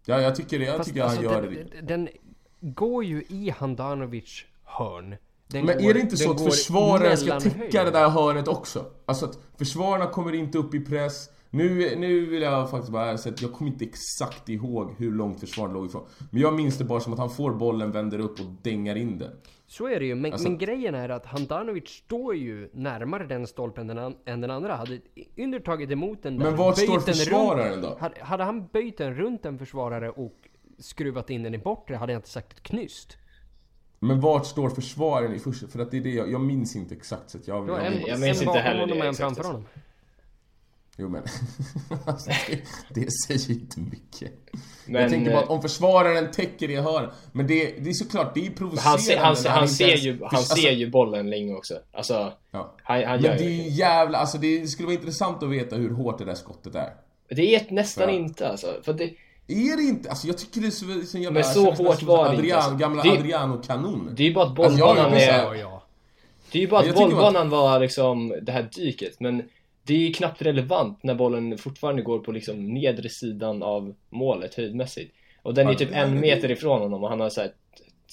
Ja, 0.05 0.21
jag 0.21 0.35
tycker, 0.35 0.59
jag 0.59 0.77
Fast 0.77 0.89
tycker 0.89 1.03
alltså, 1.03 1.17
han 1.17 1.33
gör 1.33 1.41
den, 1.41 1.53
det. 1.53 1.81
den 1.81 2.09
går 2.61 3.03
ju 3.03 3.23
i 3.29 3.49
Handanovic 3.49 4.43
hörn. 4.63 5.15
Den 5.47 5.65
Men 5.65 5.77
går- 5.77 5.89
är 5.89 5.93
det 5.93 5.99
inte 5.99 6.17
så 6.17 6.31
att 6.31 6.43
försvararen 6.43 7.17
ska 7.17 7.39
täcka 7.39 7.83
det 7.83 7.91
där 7.91 8.09
hörnet 8.09 8.47
också? 8.47 8.85
Alltså 9.05 9.25
att 9.25 9.37
försvararna 9.57 10.07
kommer 10.07 10.33
inte 10.33 10.57
upp 10.57 10.73
i 10.73 10.79
press. 10.79 11.29
Nu, 11.55 11.95
nu 11.95 12.25
vill 12.25 12.41
jag 12.41 12.69
faktiskt 12.69 12.91
bara 12.91 13.17
säga 13.17 13.33
att 13.33 13.41
jag 13.41 13.53
kommer 13.53 13.71
inte 13.71 13.85
exakt 13.85 14.49
ihåg 14.49 14.95
hur 14.97 15.11
långt 15.11 15.39
försvaret 15.39 15.73
låg 15.73 15.85
ifrån. 15.85 16.05
Men 16.31 16.41
jag 16.41 16.53
minns 16.53 16.77
det 16.77 16.83
bara 16.83 16.99
som 16.99 17.13
att 17.13 17.19
han 17.19 17.29
får 17.29 17.53
bollen, 17.53 17.91
vänder 17.91 18.19
upp 18.19 18.39
och 18.39 18.45
dängar 18.61 18.95
in 18.95 19.17
den. 19.17 19.31
Så 19.67 19.87
är 19.87 19.99
det 19.99 20.05
ju, 20.05 20.15
men, 20.15 20.33
Alltså- 20.33 20.49
men 20.49 20.57
grejen 20.57 20.95
är 20.95 21.09
att 21.09 21.25
Handanovic 21.25 21.89
står 21.89 22.35
ju 22.35 22.69
närmare 22.73 23.25
den 23.27 23.47
stolpen 23.47 23.89
än, 23.89 24.15
än 24.25 24.41
den 24.41 24.51
andra. 24.51 24.75
Hade 24.75 24.99
Ynder 25.37 25.59
tagit 25.59 25.91
emot 25.91 26.23
den 26.23 26.37
där, 26.37 26.45
Men 26.45 26.55
vart 26.55 26.77
står 26.77 26.99
försvararen 26.99 27.81
runt, 27.81 27.99
då? 27.99 28.09
Hade, 28.21 28.43
han 28.43 28.67
böjt 28.67 28.97
den 28.97 29.15
runt 29.15 29.45
en 29.45 29.59
försvarare 29.59 30.09
och 30.09 30.35
skruvat 30.77 31.29
in 31.29 31.43
den 31.43 31.55
i 31.55 31.57
bortre 31.57 31.95
hade 31.95 32.13
jag 32.13 32.17
inte 32.17 32.29
sagt 32.29 32.53
ett 32.53 32.63
knyst. 32.63 33.17
Men 33.99 34.21
vart 34.21 34.45
står 34.45 34.69
försvararen 34.69 35.35
i 35.35 35.39
första? 35.39 35.67
För 35.67 35.79
att 35.79 35.91
det 35.91 35.97
är 35.97 36.01
det 36.01 36.13
jag, 36.13 36.31
jag 36.31 36.41
minns 36.41 36.75
inte 36.75 36.95
exakt 36.95 37.29
så 37.29 37.37
att 37.37 37.47
jag... 37.47 37.69
Jag 37.69 37.83
jag 37.83 38.09
en 38.09 38.19
minns 38.21 38.41
inte 38.41 38.59
heller 38.59 38.87
det 38.87 38.93
exakt, 38.93 39.17
framför 39.17 39.25
alltså. 39.25 39.51
honom. 39.51 39.65
Jo 40.97 41.09
men, 41.09 41.23
alltså, 42.05 42.29
det, 42.49 42.61
det 43.01 43.11
säger 43.11 43.51
inte 43.51 43.79
mycket. 43.79 44.31
Men, 44.85 45.01
jag 45.01 45.11
tänker 45.11 45.31
bara 45.31 45.39
att 45.39 45.45
eh, 45.49 45.51
om 45.51 45.61
försvararen 45.61 46.31
täcker 46.31 46.67
det 46.67 46.81
hörn. 46.81 47.09
Men 47.31 47.47
det, 47.47 47.71
det 47.83 47.89
är 47.89 47.93
såklart, 47.93 48.33
det 48.33 48.47
är 48.47 48.51
provocerande. 48.51 48.89
han 48.89 49.35
ser, 49.35 49.49
han, 49.49 49.55
han 49.55 49.63
inte 49.63 49.73
ser 49.75 49.87
ens- 49.87 50.03
ju, 50.03 50.19
han 50.23 50.35
alltså, 50.37 50.55
ser 50.55 50.71
ju 50.71 50.89
bollen 50.89 51.29
länge 51.29 51.53
också. 51.53 51.73
Alltså, 51.93 52.33
Ja. 52.51 52.75
han, 52.83 53.03
han 53.03 53.11
Men 53.21 53.23
gör 53.23 53.37
det 53.37 53.43
är 53.45 53.49
ju 53.49 53.69
jävla, 53.69 54.17
alltså 54.17 54.37
det 54.37 54.67
skulle 54.67 54.85
vara 54.85 54.95
intressant 54.95 55.43
att 55.43 55.49
veta 55.49 55.75
hur 55.75 55.89
hårt 55.89 56.17
det 56.17 56.25
där 56.25 56.35
skottet 56.35 56.75
är. 56.75 56.93
Det 57.29 57.55
är 57.55 57.71
nästan 57.73 58.09
Ja. 58.09 58.15
inte 58.15 58.49
alltså. 58.49 58.67
För 58.83 58.93
det, 58.93 59.03
Är 59.47 59.77
det 59.77 59.83
inte? 59.83 60.09
Alltså 60.09 60.27
jag 60.27 60.37
tycker 60.37 60.61
det 60.61 60.67
är 60.67 60.71
så, 60.71 61.07
så 61.07 61.17
jävla... 61.17 61.31
Men 61.39 61.43
så 61.53 61.65
känns 61.65 61.79
hårt 61.79 62.03
var 62.03 62.17
det 62.17 62.29
inte, 62.29 62.37
Adrian, 62.41 62.57
alltså. 62.59 62.75
Gamla 62.75 63.03
Det- 63.03 63.09
Adriano-kanon. 63.11 64.09
det 64.15 64.23
är 64.23 64.27
ju 64.27 64.33
bara 64.33 64.45
att 64.45 64.59
Alltså, 64.59 64.77
bollbanan 64.85 65.11
vissa- 65.13 65.31
är... 65.55 65.69
Det 66.51 66.57
är 66.57 66.61
ju 66.61 66.67
bara 66.67 66.89
att 66.89 66.95
bollbanan 66.95 67.49
var 67.49 67.79
liksom 67.79 68.33
det 68.41 68.51
här 68.51 68.69
dyket, 68.75 69.19
men 69.19 69.43
det 69.83 69.93
är 69.93 69.97
ju 69.99 70.13
knappt 70.13 70.41
relevant 70.41 71.03
när 71.03 71.15
bollen 71.15 71.57
fortfarande 71.57 72.01
går 72.01 72.19
på 72.19 72.31
liksom 72.31 72.73
nedre 72.73 73.09
sidan 73.09 73.63
av 73.63 73.95
målet 74.09 74.55
höjdmässigt. 74.55 75.15
Och 75.41 75.53
den 75.53 75.67
är 75.67 75.71
Ja, 75.71 75.77
typ 75.77 75.89
en 75.91 76.19
meter 76.19 76.51
ifrån 76.51 76.81
honom 76.81 77.03
och 77.03 77.09
han 77.09 77.19
har 77.19 77.29
så 77.29 77.41
här 77.41 77.51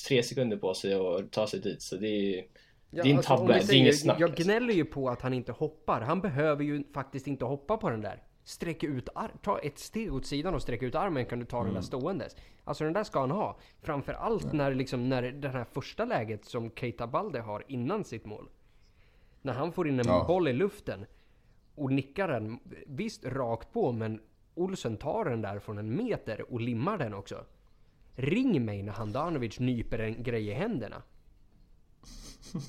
tre 0.09 0.23
sekunder 0.23 0.57
på 0.57 0.75
sig 0.75 0.95
att 0.95 1.31
ta 1.33 1.47
sig 1.47 1.61
dit, 1.61 1.83
så 1.83 1.97
det 1.97 2.09
är 2.09 2.45
Ja, 2.93 3.03
Det 3.03 3.09
är 3.09 3.13
en 3.13 3.17
alltså, 3.17 3.37
tabbe, 3.37 3.53
det 3.53 3.73
är 3.75 3.77
inget 3.77 4.01
snack, 4.01 4.21
Jag 4.21 4.31
alltså. 4.31 4.45
gnäller 4.45 4.75
ju 4.75 4.85
på 4.85 5.09
att 5.09 5.23
han 5.23 5.33
inte 5.35 5.53
hoppar. 5.53 6.01
Han 6.01 6.21
behöver 6.21 6.65
ju 6.65 6.85
faktiskt 6.95 7.27
inte 7.27 7.45
hoppa 7.45 7.77
på 7.77 7.91
den 7.91 8.01
där. 8.01 8.23
Sträck 8.45 8.85
ut 8.85 9.09
ar- 9.15 9.33
ta 9.43 9.59
ett 9.59 9.79
steg 9.79 10.15
åt 10.15 10.27
sidan 10.27 10.55
och 10.55 10.63
sträcka 10.63 10.87
ut 10.87 10.95
armen 10.95 11.27
kan 11.27 11.39
du 11.39 11.45
ta 11.47 11.57
Mm. 11.57 11.67
den 11.67 11.75
där 11.75 11.83
ståendes. 11.83 12.37
Alltså 12.65 12.85
den 12.85 12.93
där 12.93 13.05
ska 13.05 13.21
han 13.21 13.31
ha. 13.31 13.59
Framför 13.83 14.13
allt 14.13 14.53
när 14.53 14.75
liksom, 14.75 15.09
när 15.09 15.23
det 15.23 15.49
här 15.49 15.65
första 15.73 16.05
läget 16.05 16.45
som 16.45 16.71
Keita 16.71 17.07
Balde 17.07 17.41
har 17.41 17.65
innan 17.69 18.05
sitt 18.05 18.25
mål. 18.27 18.49
När 19.43 19.53
han 19.53 19.73
får 19.73 19.89
in 19.89 20.01
en 20.01 20.07
Ja. 20.09 20.25
boll 20.29 20.49
i 20.49 20.53
luften 20.53 21.07
och 21.81 21.93
nickar 21.93 22.29
den, 22.29 22.59
visst 22.87 23.25
rakt 23.25 23.73
på 23.73 23.93
men 23.93 24.21
Olsen 24.55 24.97
tar 24.97 25.25
den 25.25 25.43
där 25.43 25.59
från 25.59 25.79
en 25.79 25.97
meter 25.97 26.53
och 26.53 26.61
limmar 26.61 26.99
den 26.99 27.15
också. 27.15 27.45
Ring 28.17 28.65
mig 28.65 28.83
när 28.83 28.93
Handanovic 28.93 29.59
nyper 29.61 29.99
en 29.99 30.23
grej 30.23 30.49
i 30.49 30.53
händerna. 30.55 31.03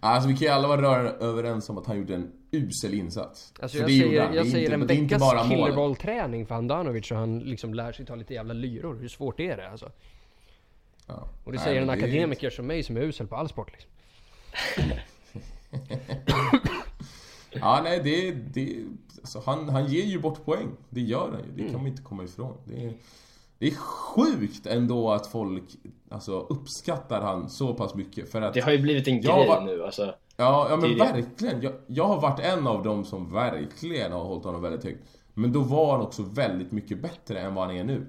Alltså 0.00 0.28
vi 0.28 0.36
kan 0.36 0.46
ju 0.46 0.48
alla 0.48 0.68
vara 0.68 0.82
rörande 0.82 1.10
överens 1.10 1.68
om 1.70 1.78
att 1.78 1.86
han 1.86 1.96
gjorde 1.96 2.14
en 2.14 2.32
usel 2.50 2.94
insats. 2.94 3.52
Alltså 3.60 3.78
jag 3.78 3.88
det 3.88 3.92
säger, 4.00 4.20
han. 4.22 4.30
Det 4.30 4.36
jag 4.36 4.46
är 4.46 4.50
säger 4.50 4.64
inte- 4.64 4.74
en 4.74 4.90
är 4.98 5.02
inte 5.02 5.14
veckas 5.16 5.48
killerbollträning 5.48 6.46
för 6.46 6.54
Handanovic 6.54 7.06
så 7.06 7.14
han 7.14 7.38
liksom 7.38 7.74
lär 7.74 7.92
sig 7.92 8.06
ta 8.06 8.14
lite 8.14 8.34
jävla 8.34 8.54
lyror. 8.54 8.94
Hur 8.94 9.08
svårt 9.08 9.40
är 9.40 9.56
det 9.56 9.70
alltså? 9.70 9.90
Ja. 11.06 11.28
Och 11.44 11.52
det 11.52 11.58
Nej, 11.58 11.64
säger 11.64 11.80
en 11.80 11.86
det 11.86 11.92
är- 11.92 11.96
akademiker 11.96 12.50
som 12.50 12.66
mig 12.66 12.82
som 12.82 12.96
är 12.96 13.00
usel 13.00 13.26
på 13.26 13.36
all 13.36 13.48
sport 13.48 13.72
liksom. 13.72 13.90
Ja, 17.60 17.80
nej, 17.84 18.00
det, 18.04 18.30
det 18.32 18.84
alltså, 19.20 19.42
han, 19.46 19.68
han 19.68 19.86
ger 19.86 20.04
ju 20.04 20.20
bort 20.20 20.44
poäng. 20.44 20.68
Det 20.90 21.00
gör 21.00 21.30
han 21.30 21.40
ju. 21.44 21.52
Det 21.54 21.60
Mm. 21.60 21.72
kan 21.72 21.80
man 21.82 21.90
inte 21.90 22.02
komma 22.02 22.24
ifrån. 22.24 22.56
Det 22.64 22.84
är, 22.84 22.92
det 23.58 23.66
är 23.66 23.74
sjukt 23.74 24.66
ändå 24.66 25.10
att 25.12 25.26
folk 25.26 25.62
alltså, 26.10 26.40
uppskattar 26.40 27.20
han 27.20 27.50
så 27.50 27.74
pass 27.74 27.94
mycket. 27.94 28.30
För 28.30 28.42
att, 28.42 28.54
Det 28.54 28.60
har 28.60 28.72
ju 28.72 28.78
blivit 28.78 29.08
en 29.08 29.20
grej 29.20 29.48
va- 29.48 29.62
nu 29.64 29.84
alltså. 29.84 30.14
ja, 30.36 30.66
ja, 30.70 30.76
men 30.76 30.98
verkligen. 30.98 31.62
Jag, 31.62 31.72
jag 31.86 32.04
har 32.04 32.20
varit 32.20 32.40
en 32.40 32.66
av 32.66 32.82
dem 32.82 33.04
som 33.04 33.32
verkligen 33.32 34.12
har 34.12 34.24
hållit 34.24 34.44
honom 34.44 34.62
väldigt 34.62 34.84
högt. 34.84 35.02
Men 35.34 35.52
då 35.52 35.60
var 35.60 35.92
han 35.92 36.00
också 36.06 36.22
väldigt 36.22 36.72
mycket 36.72 37.02
bättre 37.02 37.40
än 37.40 37.54
vad 37.54 37.66
han 37.66 37.76
är 37.76 37.84
nu. 37.84 38.06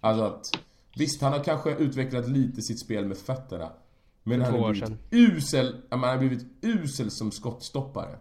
Alltså 0.00 0.24
att, 0.24 0.44
visst, 0.96 1.22
han 1.22 1.32
har 1.32 1.44
kanske 1.44 1.70
utvecklat 1.76 2.28
lite 2.28 2.62
sitt 2.62 2.80
spel 2.84 3.04
med 3.06 3.16
fötterna. 3.18 3.68
Men 4.22 4.40
han 4.40 4.52
har 4.52 4.60
år 4.60 4.70
blivit 4.70 4.88
sedan. 4.88 4.98
usel, 5.10 5.76
han 5.90 6.00
har 6.02 6.18
blivit 6.18 6.46
usel 6.62 7.10
som 7.10 7.30
skottstoppare. 7.30 8.18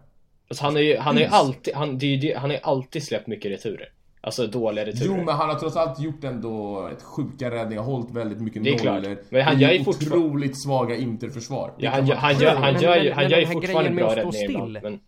Alltså 0.51 0.63
han 0.63 0.77
är 0.77 0.81
ju, 0.81 0.97
han 0.97 1.17
är 1.17 1.21
Is. 1.25 1.31
alltid, 1.31 1.73
han, 1.75 1.97
det 1.97 2.05
är 2.05 2.17
ju 2.17 2.35
han 2.35 2.49
har 2.49 2.57
ju 2.57 2.63
alltid 2.63 3.03
släppt 3.03 3.27
mycket 3.27 3.51
returer. 3.51 3.89
Alltså 4.23 4.47
dåliga 4.47 4.85
returer. 4.85 5.05
Jo 5.05 5.15
men 5.17 5.27
han 5.35 5.49
har 5.49 5.55
trots 5.59 5.75
allt 5.75 5.99
gjort 5.99 6.23
ändå 6.23 6.87
ett 6.93 7.01
sjuka 7.03 7.51
räddningar, 7.51 7.81
hållit 7.83 8.11
väldigt 8.11 8.41
mycket 8.41 8.63
Det 8.63 8.69
är 8.73 8.77
klart. 8.77 9.03
nollor. 9.03 9.17
Men 9.29 9.41
han 9.41 9.59
gör 9.59 9.71
ju 9.71 9.83
fortfarande- 9.83 10.27
otroligt 10.27 10.63
svaga 10.63 10.95
interförsvar. 10.95 11.73
Ja, 11.77 11.89
han, 11.91 12.07
gör, 12.07 12.15
han, 12.15 12.31
inte 12.31 12.43
gör, 12.43 12.55
han 12.55 12.81
gör 12.81 12.95
ju, 12.95 13.03
men- 13.09 13.13
han 13.17 13.29
gör 13.29 13.37
ju 13.39 13.45
fortfarande 13.45 13.91
bra 13.91 14.15
räddningar 14.15 14.49
ibland. 14.49 14.77
Men 14.83 14.99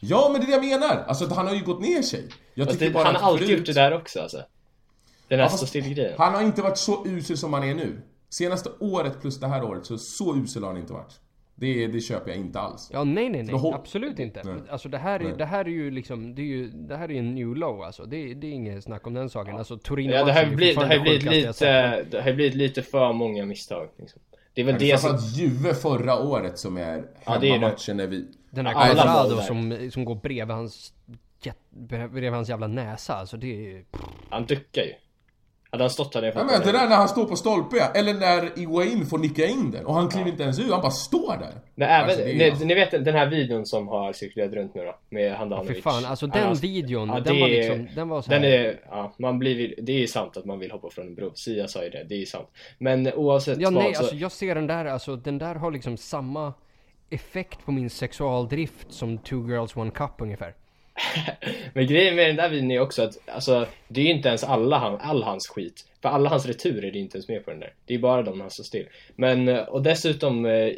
Ja 0.00 0.28
men 0.32 0.40
det 0.40 0.46
är 0.52 0.60
det 0.60 0.66
jag 0.66 0.80
menar! 0.80 1.04
Alltså 1.08 1.24
att 1.24 1.32
han 1.36 1.46
har 1.46 1.54
ju 1.54 1.64
gått 1.64 1.80
ner 1.80 2.02
sig. 2.02 2.28
Jag 2.54 2.70
tycker 2.70 2.86
det, 2.86 2.90
bara 2.92 3.04
han 3.04 3.16
att 3.16 3.22
har 3.22 3.30
alltid 3.32 3.46
förut- 3.46 3.58
gjort 3.58 3.66
det 3.66 3.72
där 3.72 3.92
också 3.96 4.20
alltså. 4.20 4.42
Den 5.28 5.38
här 5.38 5.46
Ja, 5.46 5.50
stå 5.56 5.66
still-grejen. 5.66 6.14
Han 6.18 6.34
har 6.34 6.42
inte 6.42 6.62
varit 6.62 6.78
så 6.78 7.06
usel 7.06 7.36
som 7.38 7.52
han 7.52 7.64
är 7.64 7.74
nu. 7.74 8.02
Senaste 8.30 8.70
året 8.80 9.20
plus 9.20 9.40
det 9.40 9.46
här 9.46 9.64
året, 9.64 9.86
så 9.86 9.98
så 9.98 10.36
usel 10.36 10.62
har 10.62 10.70
han 10.70 10.80
inte 10.80 10.92
varit. 10.92 11.20
Det, 11.62 11.86
det 11.86 12.00
köper 12.00 12.30
jag 12.30 12.38
inte 12.38 12.60
alls. 12.60 12.90
Ja 12.92 13.04
nej 13.04 13.28
nej 13.28 13.42
nej, 13.42 13.72
absolut 13.74 14.18
inte. 14.18 14.42
Nej. 14.44 14.54
Alltså 14.70 14.88
det 14.88 14.98
här, 14.98 15.20
är, 15.20 15.24
Nej. 15.24 15.34
det 15.38 15.44
här 15.44 15.64
är 15.64 15.68
ju 15.68 15.90
liksom, 15.90 16.34
det 16.34 16.42
är 16.42 16.46
ju, 16.46 16.68
det 16.68 16.96
här 16.96 17.04
är 17.04 17.12
ju 17.12 17.18
en 17.18 17.34
new 17.34 17.56
low 17.56 17.82
alltså. 17.82 18.06
Det, 18.06 18.34
det 18.34 18.46
är 18.46 18.50
inget 18.50 18.84
snack 18.84 19.06
om 19.06 19.14
den 19.14 19.30
saken. 19.30 19.56
Alltså 19.56 19.78
Torino 19.78 20.12
Ja, 20.12 20.24
det 20.24 20.32
har 20.32 20.42
ju 20.42 20.46
matchen 20.46 20.52
är 20.52 20.56
blivit, 20.56 20.78
det 20.88 20.94
ju 20.94 21.00
blivit 21.00 21.22
lite, 21.22 22.04
det 22.10 22.20
har 22.20 22.28
ju 22.28 22.34
blivit 22.34 22.54
lite 22.54 22.82
för 22.82 23.12
många 23.12 23.44
misstag. 23.46 23.88
Liksom. 23.98 24.20
Det 24.54 24.60
är 24.60 24.64
väl 24.64 24.78
Det 24.78 24.92
det 24.92 24.98
som... 24.98 25.16
Juve 25.16 25.74
förra 25.74 26.18
året 26.18 26.58
som 26.58 26.76
är 26.76 27.04
Ja, 27.24 27.32
hemmamatchen 27.32 27.96
när 27.96 28.06
vi... 28.06 28.24
Den 28.50 28.66
här 28.66 28.94
där. 28.94 29.42
som, 29.42 29.90
som 29.90 30.04
går 30.04 30.14
bredvid 30.14 30.56
hans, 30.56 30.92
bredvid 31.70 32.32
hans 32.32 32.48
jävla 32.48 32.66
näsa. 32.66 33.14
Alltså 33.14 33.36
det 33.36 33.76
är... 33.76 33.84
Han 34.30 34.46
duckar 34.46 34.82
ju. 34.82 34.92
Hade 35.72 35.84
han 35.84 35.90
stått 35.90 36.14
hade 36.14 36.26
jag 36.26 36.36
Ja, 36.36 36.40
fått 36.40 36.50
men 36.50 36.60
det 36.60 36.72
där 36.72 36.88
när 36.88 36.96
han 36.96 37.08
står 37.08 37.24
på 37.24 37.36
stolpe 37.36 37.76
ja. 37.76 37.86
Eller 37.94 38.14
när 38.14 38.58
Iguain 38.58 39.06
får 39.06 39.18
nicka 39.18 39.46
in 39.46 39.70
den 39.70 39.86
och 39.86 39.94
han 39.94 40.08
kliver 40.08 40.30
inte 40.30 40.42
ens 40.42 40.58
ur, 40.60 40.70
han 40.72 40.80
bara 40.82 40.90
står 40.90 41.36
där. 41.36 41.52
Men 41.74 41.88
även, 41.88 42.04
Alltså, 42.10 42.24
det 42.24 42.46
är- 42.48 42.54
ni, 42.58 42.64
ni 42.64 42.74
vet 42.74 42.90
den 42.90 43.14
här 43.14 43.26
videon 43.30 43.66
som 43.66 43.88
har 43.88 44.12
cirkulerat 44.12 44.52
runt 44.52 44.74
nu 44.74 44.84
då? 44.84 44.94
Med 45.10 45.30
Ja, 45.30 45.34
Handanovic. 45.36 45.74
för 45.82 45.90
fan, 45.90 46.04
alltså 46.04 46.26
den 46.26 46.46
har- 46.46 46.54
videon, 46.54 47.08
Ja, 47.08 47.14
den 47.20 47.34
det 47.34 47.40
var 47.40 47.48
är- 47.48 47.52
liksom, 47.56 47.88
den 47.94 48.08
var 48.08 48.22
så 48.22 48.30
här, 48.32 48.40
Den 48.40 48.50
är, 48.52 48.80
ja, 48.90 49.12
man 49.18 49.38
blir, 49.38 49.74
det 49.82 50.02
är 50.02 50.06
sant 50.06 50.36
att 50.36 50.44
man 50.44 50.58
vill 50.58 50.70
hoppa 50.70 50.90
från 50.90 51.06
en 51.06 51.14
bro. 51.14 51.30
Sia 51.34 51.68
sa 51.68 51.84
ju 51.84 51.90
det, 51.90 52.04
det 52.08 52.22
är 52.22 52.26
sant. 52.26 52.48
Men 52.78 53.12
oavsett 53.12 53.58
Ja 53.60 53.70
vad 53.70 53.84
nej, 53.84 53.94
så, 53.94 54.00
alltså 54.00 54.14
jag 54.16 54.32
ser 54.32 54.54
den 54.54 54.66
där, 54.66 54.84
alltså 54.84 55.16
den 55.16 55.38
där 55.38 55.54
har 55.54 55.70
liksom 55.70 55.96
samma 55.96 56.52
effekt 57.10 57.64
på 57.64 57.72
min 57.72 57.90
sexualdrift 57.90 58.86
som 58.92 59.18
Two 59.18 59.48
Girls 59.50 59.76
One 59.76 59.90
Cup 59.90 60.10
ungefär. 60.18 60.54
Men 61.74 61.86
grejen 61.86 62.16
med 62.16 62.28
den 62.28 62.36
där 62.36 62.48
videon 62.48 62.70
är 62.70 62.80
också 62.80 63.02
att, 63.02 63.28
alltså, 63.28 63.66
det 63.88 64.00
är 64.00 64.04
ju 64.04 64.10
inte 64.10 64.28
ens 64.28 64.44
alla 64.44 64.78
han, 64.78 64.98
all 65.00 65.22
hans 65.22 65.48
skit. 65.48 65.86
För 66.02 66.08
alla 66.08 66.30
hans 66.30 66.46
returer 66.46 66.88
är 66.88 66.92
det 66.92 66.98
inte 66.98 67.16
ens 67.16 67.28
med 67.28 67.44
på 67.44 67.50
den 67.50 67.60
där. 67.60 67.74
Det 67.86 67.94
är 67.94 67.98
bara 67.98 68.22
de 68.22 68.40
han 68.40 68.50
står 68.50 68.64
still. 68.64 68.88
Men, 69.16 69.48
eh, 69.48 69.62
och 69.62 69.82
dessutom, 69.82 70.46
eh, 70.46 70.72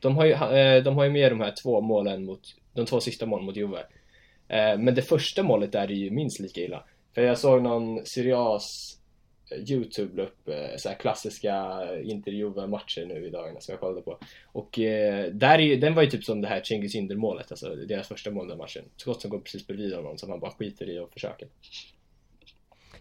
de 0.00 0.16
har 0.16 0.24
ju, 0.24 0.32
eh, 0.32 0.82
de 0.82 0.96
har 0.96 1.04
ju 1.04 1.10
med 1.10 1.32
de 1.32 1.40
här 1.40 1.54
två 1.62 1.80
målen 1.80 2.24
mot, 2.24 2.40
de 2.74 2.86
två 2.86 3.00
sista 3.00 3.26
målen 3.26 3.46
mot 3.46 3.56
Juve. 3.56 3.84
Men 4.78 4.94
det 4.94 5.02
första 5.02 5.42
målet 5.42 5.72
där 5.72 5.90
är 5.90 5.94
ju 5.94 6.10
minst 6.10 6.40
lika 6.40 6.60
illa. 6.60 6.84
För 7.14 7.22
jag 7.22 7.38
såg 7.38 7.62
någon 7.62 8.06
Syrias 8.06 8.98
Youtube 9.68 10.16
la 10.16 10.22
upp 10.22 10.48
eh, 10.48 10.76
så 10.76 10.88
här 10.88 10.96
klassiska 10.96 11.82
intervjuer-matcher 12.02 13.06
nu 13.06 13.26
i 13.26 13.30
dagarna 13.30 13.60
som 13.60 13.72
jag 13.72 13.80
kollade 13.80 14.02
på. 14.02 14.18
Och 14.46 14.78
eh, 14.78 15.32
där 15.32 15.58
är 15.58 15.76
den 15.76 15.94
var 15.94 16.02
ju 16.02 16.10
typ 16.10 16.24
som 16.24 16.40
det 16.40 16.48
här 16.48 16.62
Cengiz 16.64 16.94
Ynder 16.94 17.16
målet, 17.16 17.50
alltså 17.50 17.74
deras 17.74 18.08
första 18.08 18.30
mål 18.30 18.48
den 18.48 18.58
matchen. 18.58 18.84
Skott 18.96 19.20
som 19.20 19.30
går 19.30 19.38
precis 19.38 19.66
bredvid 19.66 19.94
honom 19.94 20.18
som 20.18 20.30
han 20.30 20.40
bara 20.40 20.50
skiter 20.50 20.90
i 20.90 20.98
och 20.98 21.12
försöker. 21.12 21.48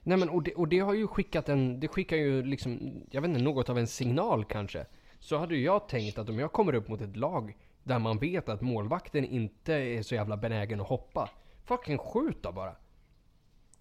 Nej 0.03 0.17
men 0.17 0.29
och 0.29 0.43
det, 0.43 0.53
och 0.53 0.67
det 0.67 0.79
har 0.79 0.93
ju 0.93 1.07
skickat 1.07 1.49
en, 1.49 1.79
det 1.79 1.87
skickar 1.87 2.17
ju 2.17 2.43
liksom, 2.43 3.01
jag 3.11 3.21
vet 3.21 3.29
inte, 3.29 3.41
något 3.41 3.69
av 3.69 3.77
en 3.77 3.87
signal 3.87 4.45
kanske. 4.45 4.85
Så 5.19 5.37
hade 5.37 5.55
ju 5.55 5.63
jag 5.63 5.87
tänkt 5.87 6.17
att 6.17 6.29
om 6.29 6.39
jag 6.39 6.51
kommer 6.51 6.75
upp 6.75 6.87
mot 6.87 7.01
ett 7.01 7.15
lag 7.15 7.57
där 7.83 7.99
man 7.99 8.19
vet 8.19 8.49
att 8.49 8.61
målvakten 8.61 9.25
inte 9.25 9.73
är 9.73 10.01
så 10.03 10.15
jävla 10.15 10.37
benägen 10.37 10.81
att 10.81 10.87
hoppa. 10.87 11.29
Fucking 11.65 11.97
skjut 11.97 12.43
då 12.43 12.51
bara. 12.51 12.75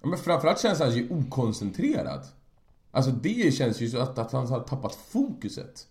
Ja, 0.00 0.08
Men 0.08 0.18
framförallt 0.18 0.60
känns 0.60 0.80
han 0.80 0.94
ju 0.94 1.08
okoncentrerad. 1.10 2.26
Alltså 2.90 3.10
det 3.10 3.54
känns 3.54 3.80
ju 3.82 3.88
så 3.88 3.98
att, 3.98 4.18
att 4.18 4.32
han 4.32 4.46
har 4.46 4.60
tappat 4.60 4.94
fokuset. 4.94 5.86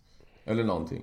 Eller 0.45 0.63
någonting. 0.63 1.01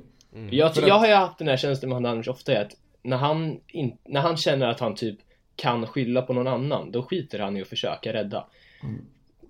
Jag, 0.51 0.75
För 0.75 0.83
att- 0.83 0.89
jag 0.89 0.95
har 0.99 1.07
ju 1.07 1.15
haft 1.15 1.39
den 1.39 1.49
här 1.49 1.57
känslan 1.57 2.03
med 2.03 2.11
Anders 2.11 2.29
ofta 2.29 2.53
är 2.53 2.65
att 2.65 2.73
när 3.03 3.17
han, 3.17 3.61
in, 3.67 3.97
när 4.05 4.21
han 4.21 4.37
känner 4.37 4.67
att 4.67 4.81
han 4.81 4.95
typ 4.95 5.19
kan 5.57 5.87
skylla 5.87 6.23
på 6.23 6.33
någon 6.33 6.47
annan, 6.47 6.91
då 6.91 7.03
skiter 7.03 7.39
han 7.39 7.57
i 7.57 7.63
att 7.63 7.69
försöka 7.69 8.13
rädda. 8.13 8.47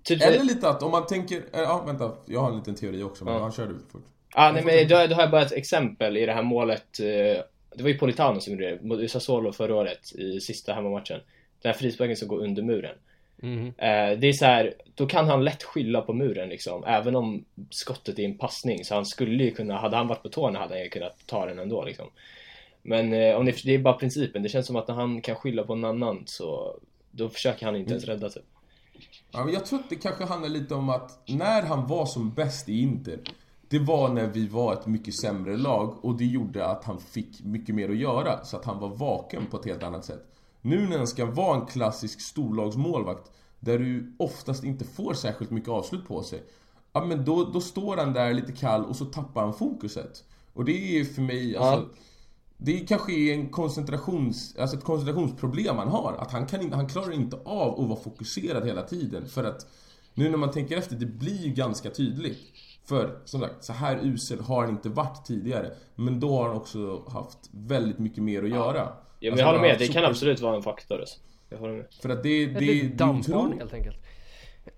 Typ 0.02 0.20
så- 0.22 0.28
Eller 0.28 0.44
lite 0.44 0.68
att 0.68 0.82
om 0.82 0.90
man 0.90 1.06
tänker, 1.06 1.36
eh, 1.36 1.60
ja 1.60 1.82
vänta, 1.86 2.12
jag 2.26 2.40
har 2.40 2.50
en 2.50 2.56
liten 2.58 2.74
teori 2.74 3.02
också 3.02 3.24
men 3.24 3.34
Ja. 3.34 3.40
han 3.40 3.52
kör 3.52 3.66
du 3.66 3.74
först. 3.92 4.04
Ja, 4.34 4.52
nej, 4.52 4.64
men 4.64 4.88
då, 4.88 5.06
då 5.06 5.14
har 5.14 5.22
jag 5.22 5.30
bara 5.30 5.42
ett 5.42 5.52
exempel 5.52 6.16
i 6.16 6.26
det 6.26 6.32
här 6.32 6.42
målet. 6.42 7.00
eh, 7.00 7.42
Det 7.76 7.82
var 7.82 7.88
ju 7.88 7.98
Politano 7.98 8.40
som 8.40 8.52
gjorde 8.52 8.70
det 8.70 8.82
mot 8.82 9.10
Sassuolo 9.10 9.52
förra 9.52 9.74
året 9.74 10.12
i 10.14 10.40
sista 10.40 10.72
hemmamatchen. 10.72 11.20
Den 11.62 11.72
här 11.72 11.78
frisparken 11.78 12.16
som 12.16 12.28
går 12.28 12.38
under 12.38 12.62
muren. 12.62 12.94
Mhm. 13.42 13.66
Eh, 13.66 14.18
Det 14.18 14.26
är 14.28 14.32
så 14.32 14.44
här, 14.44 14.74
då 14.94 15.06
kan 15.06 15.28
han 15.28 15.44
lätt 15.44 15.62
skylla 15.62 16.00
på 16.02 16.12
muren 16.12 16.48
liksom. 16.48 16.84
Även 16.86 17.16
om 17.16 17.44
skottet 17.70 18.18
är 18.18 18.22
en 18.24 18.38
passning. 18.38 18.84
Så 18.84 18.94
han 18.94 19.06
skulle 19.06 19.44
ju 19.44 19.50
kunna, 19.50 19.78
hade 19.78 19.96
han 19.96 20.08
varit 20.08 20.22
på 20.22 20.28
tårna 20.28 20.58
hade 20.58 20.74
han 20.74 20.82
ju 20.82 20.88
kunnat 20.88 21.26
ta 21.26 21.46
den 21.46 21.58
ändå 21.58 21.84
liksom. 21.84 22.06
Men 22.82 23.12
eh, 23.12 23.36
om 23.36 23.44
ni, 23.44 23.54
det 23.64 23.74
är 23.74 23.78
bara 23.78 23.94
principen. 23.94 24.42
Det 24.42 24.48
känns 24.48 24.66
som 24.66 24.76
att 24.76 24.88
när 24.88 24.94
han 24.94 25.20
kan 25.20 25.36
skylla 25.36 25.62
på 25.62 25.74
någon 25.74 25.90
annan 26.02 26.22
så 26.26 26.76
då 27.10 27.28
försöker 27.28 27.66
han 27.66 27.76
inte 27.76 27.90
ens 27.90 28.04
rädda 28.04 28.28
typ. 28.30 28.44
Ja, 29.32 29.44
men 29.44 29.54
jag 29.54 29.66
tror 29.66 29.78
att 29.78 29.90
det 29.90 29.96
kanske 29.96 30.24
handlar 30.24 30.48
lite 30.48 30.74
om 30.74 30.88
att 30.88 31.18
när 31.28 31.62
han 31.62 31.86
var 31.86 32.06
som 32.06 32.30
bäst 32.34 32.68
i 32.68 32.80
Inter 32.80 33.18
Det 33.68 33.78
var 33.78 34.08
när 34.08 34.26
vi 34.26 34.46
var 34.46 34.72
ett 34.72 34.86
mycket 34.86 35.20
sämre 35.20 35.56
lag 35.56 36.04
och 36.04 36.18
det 36.18 36.24
gjorde 36.24 36.66
att 36.66 36.84
han 36.84 37.00
fick 37.00 37.44
mycket 37.44 37.74
mer 37.74 37.88
att 37.88 37.96
göra 37.96 38.44
så 38.44 38.56
att 38.56 38.64
han 38.64 38.78
var 38.78 38.88
vaken 38.88 39.46
på 39.46 39.56
ett 39.56 39.64
helt 39.64 39.82
annat 39.82 40.04
sätt 40.04 40.24
Nu 40.66 40.88
när 40.88 40.98
han 40.98 41.06
ska 41.06 41.26
vara 41.26 41.60
en 41.60 41.66
klassisk 41.66 42.20
storlagsmålvakt 42.20 43.30
där 43.60 43.78
du 43.78 44.14
oftast 44.18 44.64
inte 44.64 44.84
får 44.84 45.14
särskilt 45.14 45.50
mycket 45.50 45.68
avslut 45.68 46.06
på 46.08 46.22
sig. 46.22 46.42
Ja 46.92 47.04
men 47.04 47.24
då, 47.24 47.44
då 47.44 47.60
står 47.60 47.96
han 47.96 48.12
där 48.12 48.34
lite 48.34 48.52
kall 48.52 48.84
och 48.84 48.96
så 48.96 49.04
tappar 49.04 49.42
han 49.42 49.54
fokuset. 49.54 50.24
Och 50.52 50.64
det 50.64 51.00
är 51.00 51.04
för 51.04 51.22
mig, 51.22 51.56
alltså, 51.56 51.88
Det 52.56 52.78
kanske 52.78 53.12
är 53.12 53.34
en 53.34 53.48
koncentrations, 53.48 54.56
alltså 54.58 54.76
ett 54.76 54.84
koncentrationsproblem 54.84 55.76
han 55.76 55.88
har. 55.88 56.12
Att 56.18 56.32
han, 56.32 56.46
kan 56.46 56.72
han 56.72 56.88
klarar 56.88 57.12
inte 57.12 57.36
av 57.44 57.80
att 57.80 57.88
vara 57.88 58.00
fokuserad 58.00 58.66
hela 58.66 58.82
tiden. 58.82 59.28
För 59.28 59.44
att 59.44 59.66
nu 60.14 60.30
när 60.30 60.38
man 60.38 60.50
tänker 60.50 60.76
efter, 60.76 60.96
det 60.96 61.06
blir 61.06 61.44
ju 61.46 61.52
ganska 61.52 61.90
tydligt. 61.90 62.38
För 62.88 63.18
som 63.24 63.40
sagt, 63.40 63.64
så 63.64 63.72
här 63.72 63.98
usel 64.02 64.40
har 64.40 64.60
han 64.60 64.70
inte 64.70 64.88
varit 64.88 65.24
tidigare. 65.26 65.70
Men 65.94 66.20
då 66.20 66.36
har 66.36 66.48
han 66.48 66.56
också 66.56 67.02
haft 67.08 67.38
väldigt 67.52 67.98
mycket 67.98 68.22
mer 68.22 68.42
att 68.42 68.48
göra. 68.50 68.76
Ja, 68.76 68.82
men 68.84 68.86
Alltså, 68.86 69.20
jag 69.20 69.32
håller 69.32 69.44
han 69.44 69.54
har 69.54 69.60
med, 69.68 69.78
det 69.78 69.88
kan 69.88 70.04
absolut 70.04 70.40
vara 70.40 70.56
en 70.56 70.62
faktor 70.62 71.00
alltså. 71.00 71.18
Jag 71.50 71.58
håller 71.58 71.74
med. 71.74 71.86
För 72.02 72.08
att 72.08 72.22
det, 72.22 72.46
det, 72.46 72.58
det, 72.60 72.82
dampbarn 72.82 73.58
helt 73.58 73.74
enkelt. 73.74 73.96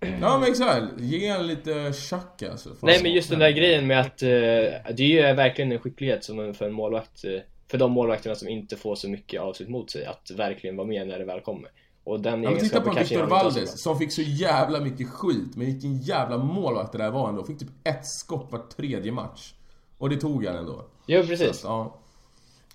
Ja 0.00 0.38
men 0.38 0.48
exakt, 0.50 0.84
ge 0.98 1.26
en 1.26 1.46
lite 1.46 1.92
tjack 1.92 2.42
alltså. 2.42 2.70
Nej 2.82 3.02
men 3.02 3.12
just 3.12 3.30
den 3.30 3.38
där 3.38 3.50
grejen 3.50 3.86
med 3.86 4.00
att 4.00 4.22
eh, 4.22 4.28
det 4.28 4.98
är 4.98 5.00
ju 5.00 5.22
verkligen 5.22 5.72
en 5.72 5.78
skicklighet 5.78 6.24
som 6.24 6.38
en- 6.40 6.54
för 6.54 6.66
en 6.66 6.72
målvakt 6.72 7.24
eh, 7.24 7.30
För 7.70 7.78
de 7.78 7.92
målvakterna 7.92 8.34
som 8.34 8.48
inte 8.48 8.76
får 8.76 8.94
så 8.94 9.08
mycket 9.08 9.40
avslut 9.40 9.68
mot 9.68 9.90
sig 9.90 10.04
att 10.04 10.30
verkligen 10.36 10.76
vara 10.76 10.86
med 10.86 11.06
när 11.08 11.18
det 11.18 11.24
väl 11.24 11.40
kommer 11.40 11.70
Och 12.08 12.20
den 12.20 12.42
Ja, 12.42 12.50
men 12.50 12.60
titta 12.60 12.80
på 12.80 12.90
Victor 12.90 13.16
så 13.16 13.26
Valdes 13.26 13.82
som 13.82 13.98
fick 13.98 14.12
så 14.12 14.22
jävla 14.22 14.80
mycket 14.80 15.08
skit. 15.08 15.56
Men 15.56 15.66
vilken 15.66 15.98
jävla 15.98 16.38
målvakt 16.38 16.92
det 16.92 16.98
där 16.98 17.10
var 17.10 17.28
ändå. 17.28 17.44
Fick 17.44 17.58
typ 17.58 17.68
ett 17.84 18.06
skott 18.06 18.52
var 18.52 18.58
tredje 18.58 19.12
match. 19.12 19.54
Och 19.98 20.10
det 20.10 20.16
tog 20.16 20.44
han 20.44 20.56
ändå. 20.56 20.84
Jo 21.06 21.22
Så 21.22 21.28
precis 21.28 21.50
att, 21.50 21.64
ja. 21.64 21.98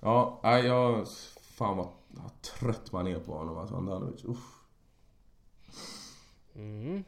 Ja, 0.00 0.40
nej 0.42 0.66
jag... 0.66 1.06
Fan 1.40 1.76
vad, 1.76 1.88
vad 2.08 2.42
trött 2.42 2.92
man 2.92 3.06
är 3.06 3.18
på 3.18 3.32
honom 3.34 3.58
alltså. 3.58 3.74
Andanovic. 3.76 4.24
Uff. 4.24 4.38
Mm. 6.56 7.04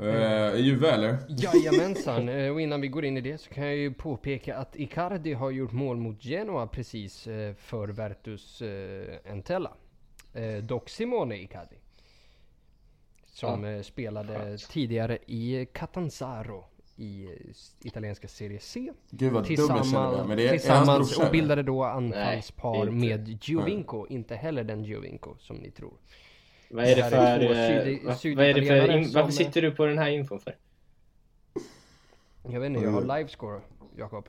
Eh, 0.00 0.60
Juve 0.60 0.90
eller? 0.90 1.18
Jajamensan, 1.28 2.28
eh, 2.38 2.52
och 2.52 2.60
innan 2.60 2.80
vi 2.80 2.88
går 2.88 3.04
in 3.04 3.16
i 3.16 3.20
det 3.20 3.38
så 3.38 3.50
kan 3.50 3.66
jag 3.66 3.76
ju 3.76 3.94
påpeka 3.94 4.56
att 4.56 4.76
Icardi 4.76 5.32
har 5.32 5.50
gjort 5.50 5.72
mål 5.72 5.96
mot 5.96 6.24
Genoa 6.24 6.66
precis 6.66 7.26
eh, 7.26 7.54
för 7.54 7.88
Vertus 7.88 8.62
eh, 8.62 9.32
Entella. 9.32 9.72
Eh, 10.32 10.56
dock 10.62 10.88
Simone 10.88 11.36
Icardi. 11.36 11.76
Som 13.26 13.64
eh, 13.64 13.82
spelade 13.82 14.58
tidigare 14.58 15.18
i 15.26 15.66
Catanzaro 15.72 16.64
i 16.96 17.24
eh, 17.24 17.30
italienska 17.82 18.28
Serie 18.28 18.58
C. 18.60 18.92
Gud 19.10 19.32
vad 19.32 19.40
jag. 19.40 19.46
Tillsammans, 19.46 20.28
Men 20.28 20.36
det 20.36 20.42
är, 20.42 20.46
är 20.46 20.50
tillsammans 20.50 21.10
brorsa, 21.10 21.26
och 21.26 21.32
bildade 21.32 21.62
då 21.62 21.84
anfallspar 21.84 22.76
inte. 22.76 22.92
med 22.92 23.44
Giovinco. 23.44 24.06
Inte 24.06 24.36
heller 24.36 24.64
den 24.64 24.84
Giovinco 24.84 25.34
som 25.38 25.56
ni 25.56 25.70
tror. 25.70 25.92
Vad 26.70 26.84
är 26.84 26.96
det 26.96 27.02
är 27.02 27.10
för... 27.10 27.46
två 27.46 27.52
eh, 27.52 28.16
syd- 28.16 28.34
vad, 28.34 28.36
vad 28.36 28.46
är 28.46 28.54
det 28.54 28.66
för 28.66 28.96
in, 28.96 29.12
varför 29.14 29.32
sitter 29.32 29.62
du 29.62 29.70
på 29.70 29.84
den 29.84 29.98
här 29.98 30.10
infon 30.10 30.40
för? 30.40 30.56
Jag 32.42 32.60
vet 32.60 32.70
inte, 32.70 32.80
jag 32.80 32.90
har 32.90 33.18
livescore 33.18 33.60
Jakob. 33.96 34.28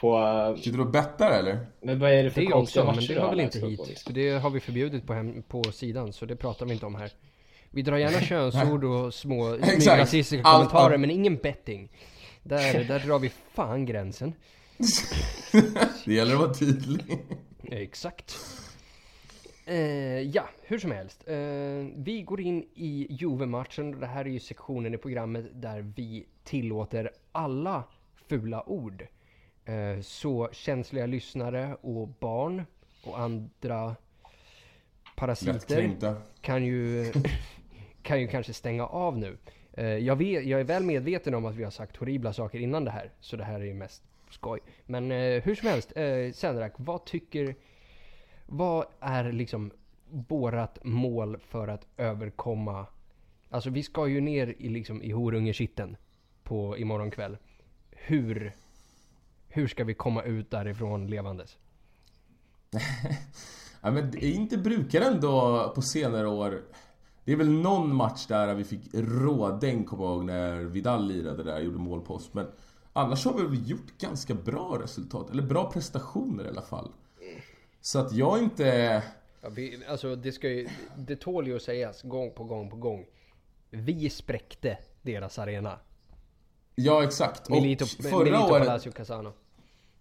På... 0.00 0.56
Sitter 0.58 0.78
du 0.78 0.84
och 0.84 0.90
bettar 0.90 1.30
eller? 1.30 1.66
Men 1.80 1.98
vad 1.98 2.10
är 2.10 2.22
det 2.24 2.30
för 2.30 2.40
Det 2.40 2.46
konstiga 2.46 2.82
också, 2.82 2.92
men 2.92 2.96
matcher 2.96 3.08
det 3.08 3.14
du 3.14 3.20
hör 3.20 3.30
väl 3.30 3.40
inte 3.40 3.58
hit. 3.58 3.78
på, 3.78 3.84
liksom? 3.88 4.12
För 4.14 4.20
det 4.20 4.30
har 4.30 4.50
vi 4.50 4.60
förbjudit 4.60 5.06
på, 5.06 5.12
hem, 5.14 5.42
på 5.42 5.62
sidan, 5.62 6.12
så 6.12 6.26
det 6.26 6.36
pratar 6.36 6.66
vi 6.66 6.72
inte 6.72 6.86
om 6.86 6.94
här. 6.94 7.10
Vi 7.70 7.82
drar 7.82 7.96
gärna 7.96 8.20
könsord 8.20 8.84
och 8.84 9.14
små 9.14 9.44
Allt- 9.52 10.42
kommentarer, 10.42 10.98
men 10.98 11.10
ingen 11.10 11.36
betting. 11.36 11.88
Där, 12.42 12.84
där 12.84 12.98
drar 12.98 13.18
vi 13.18 13.28
fan 13.28 13.86
gränsen. 13.86 14.32
Det 16.04 16.14
gäller 16.14 16.34
att 16.34 16.40
vara 16.40 16.54
tydlig. 16.54 17.18
Exakt. 17.70 18.36
Eh, 19.66 19.76
ja, 20.20 20.48
hur 20.62 20.78
som 20.78 20.90
helst. 20.90 21.24
Eh, 21.26 21.34
vi 21.96 22.22
går 22.26 22.40
in 22.40 22.64
i 22.74 23.06
Juve-matchen 23.10 23.94
och 23.94 24.00
det 24.00 24.06
här 24.06 24.24
är 24.24 24.28
ju 24.30 24.40
sektionen 24.40 24.94
i 24.94 24.98
programmet 24.98 25.44
där 25.54 25.92
vi 25.96 26.26
tillåter 26.44 27.10
alla 27.32 27.84
fula 28.28 28.68
ord. 28.68 29.06
Eh, 29.70 30.00
så 30.00 30.48
känsliga 30.52 31.06
lyssnare 31.06 31.76
och 31.80 32.08
barn 32.08 32.64
och 33.04 33.20
andra 33.20 33.96
parasiter 35.16 36.16
kan 36.40 36.64
ju, 36.64 37.12
kan 38.02 38.20
ju 38.20 38.28
kanske 38.28 38.52
stänga 38.52 38.86
av 38.86 39.18
nu. 39.18 39.36
Eh, 39.72 39.86
jag, 39.86 40.16
vet, 40.16 40.44
jag 40.44 40.60
är 40.60 40.64
väl 40.64 40.82
medveten 40.82 41.34
om 41.34 41.44
att 41.44 41.54
vi 41.54 41.64
har 41.64 41.70
sagt 41.70 41.96
horribla 41.96 42.32
saker 42.32 42.58
innan 42.58 42.84
det 42.84 42.90
här, 42.90 43.10
så 43.20 43.36
det 43.36 43.44
här 43.44 43.60
är 43.60 43.64
ju 43.64 43.74
mest 43.74 44.02
skoj. 44.30 44.60
Men 44.86 45.12
eh, 45.12 45.42
hur 45.42 45.54
som 45.54 45.68
helst, 45.68 45.92
Sendrak, 46.38 46.72
vad 46.76 47.04
tycker... 47.04 47.54
Vad 48.52 48.86
är 49.00 49.32
liksom 49.32 49.70
vårat 50.10 50.84
mål 50.84 51.38
för 51.38 51.68
att 51.68 51.86
överkomma... 51.96 52.86
Alltså 53.50 53.70
vi 53.70 53.82
ska 53.82 54.08
ju 54.08 54.20
ner 54.20 54.54
i, 54.58 54.68
liksom, 54.68 55.02
i 55.02 55.10
horungeskitten 55.10 55.96
på 56.42 56.78
imorgon 56.78 57.10
kväll. 57.10 57.36
Hur... 57.90 58.52
Hur 59.52 59.68
ska 59.68 59.84
vi 59.84 59.94
komma 59.94 60.22
ut 60.22 60.50
därifrån 60.50 61.06
levandes? 61.06 61.58
Ja 63.82 63.90
men 63.90 64.18
inte 64.18 64.58
brukar 64.58 65.00
ändå 65.00 65.72
på 65.74 65.82
senare 65.82 66.28
år 66.28 66.62
Det 67.24 67.32
är 67.32 67.36
väl 67.36 67.50
någon 67.50 67.94
match 67.94 68.26
där 68.26 68.54
vi 68.54 68.64
fick 68.64 68.80
rådäng 68.94 69.84
kommer 69.84 70.04
jag 70.04 70.14
ihåg 70.14 70.24
när 70.24 70.56
Vidal 70.56 71.06
lirade 71.06 71.42
där 71.42 71.56
och 71.56 71.64
gjorde 71.64 71.78
mål 71.78 72.00
på 72.00 72.14
oss 72.14 72.30
men 72.32 72.46
Annars 72.92 73.24
har 73.24 73.34
vi 73.34 73.42
väl 73.42 73.70
gjort 73.70 73.98
ganska 73.98 74.34
bra 74.34 74.78
resultat, 74.82 75.30
eller 75.30 75.42
bra 75.42 75.70
prestationer 75.70 76.44
i 76.44 76.48
alla 76.48 76.62
fall 76.62 76.92
Så 77.80 77.98
att 77.98 78.12
jag 78.12 78.42
inte... 78.42 79.02
Ja, 79.42 79.48
vi, 79.48 79.84
alltså 79.88 80.16
det 80.16 80.32
ska 80.32 80.48
ju, 80.48 80.68
det 80.96 81.16
tål 81.16 81.46
ju 81.46 81.56
att 81.56 81.62
sägas 81.62 82.02
gång 82.02 82.32
på 82.34 82.44
gång 82.44 82.70
på 82.70 82.76
gång. 82.76 83.06
Vi 83.70 84.10
spräckte 84.10 84.78
deras 85.02 85.38
arena. 85.38 85.78
Ja 86.74 87.04
exakt, 87.04 87.44
och 87.46 87.50
Milito, 87.50 87.86
förra 87.86 88.18
Milito 88.24 88.38
året... 88.52 88.66
Palacio 88.66 88.92
Casano. 88.92 89.32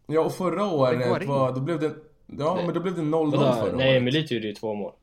Ja 0.07 0.21
och 0.21 0.33
förra 0.33 0.65
året 0.65 1.27
var, 1.27 1.51
då 1.53 1.59
blev 1.61 1.79
det... 1.79 1.95
Ja 2.27 2.59
men 2.65 2.73
då 2.73 2.79
blev 2.79 2.95
det 2.95 3.01
0-0 3.01 3.31
Vadå? 3.31 3.53
förra 3.53 3.75
Nej, 3.77 3.91
året 3.91 4.03
Milito 4.03 4.33
gjorde 4.33 4.47
ju 4.47 4.53
två 4.53 4.73
mål. 4.73 4.93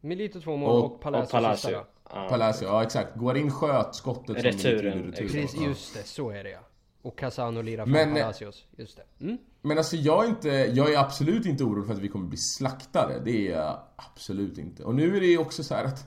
Milito 0.00 0.40
två 0.40 0.56
mål 0.56 0.70
Och- 0.70 0.84
och, 0.94 1.00
Palacio, 1.00 1.24
och 1.24 1.30
Palacio. 1.30 1.56
sista. 1.56 1.84
Ja. 2.14 2.26
Palacio, 2.28 2.66
ja 2.66 2.82
exakt. 2.82 3.14
Guarin 3.14 3.50
sköt 3.50 3.94
skottet 3.94 4.26
som 4.26 4.44
Returen, 4.50 4.98
Milito 5.00 5.22
gjorde 5.22 5.32
Precis, 5.34 5.54
Ja. 5.60 5.68
just 5.68 5.94
det. 5.94 6.02
Så 6.02 6.30
är 6.30 6.44
det 6.44 6.50
ja. 6.50 6.58
Och 7.02 7.18
Casano 7.18 7.62
lirar 7.62 7.84
från 7.84 7.92
Men- 7.92 8.14
Palacios. 8.14 8.64
Just 8.76 8.96
det. 8.96 9.24
Mm. 9.24 9.38
Men 9.62 9.78
alltså 9.78 9.96
jag 9.96 10.24
är 10.24 10.28
inte, 10.28 10.48
jag 10.48 10.92
är 10.92 10.98
absolut 10.98 11.46
inte 11.46 11.64
orolig 11.64 11.86
för 11.86 11.94
att 11.94 12.00
vi 12.00 12.08
kommer 12.08 12.26
bli 12.28 12.38
slaktade. 12.38 13.20
Det 13.24 13.48
är 13.48 13.56
jag 13.56 13.78
absolut 13.96 14.58
inte. 14.58 14.84
Och 14.84 14.94
nu 14.94 15.16
är 15.16 15.20
det 15.20 15.26
ju 15.26 15.38
också 15.38 15.64
så 15.64 15.74
här 15.74 15.84
att 15.84 16.06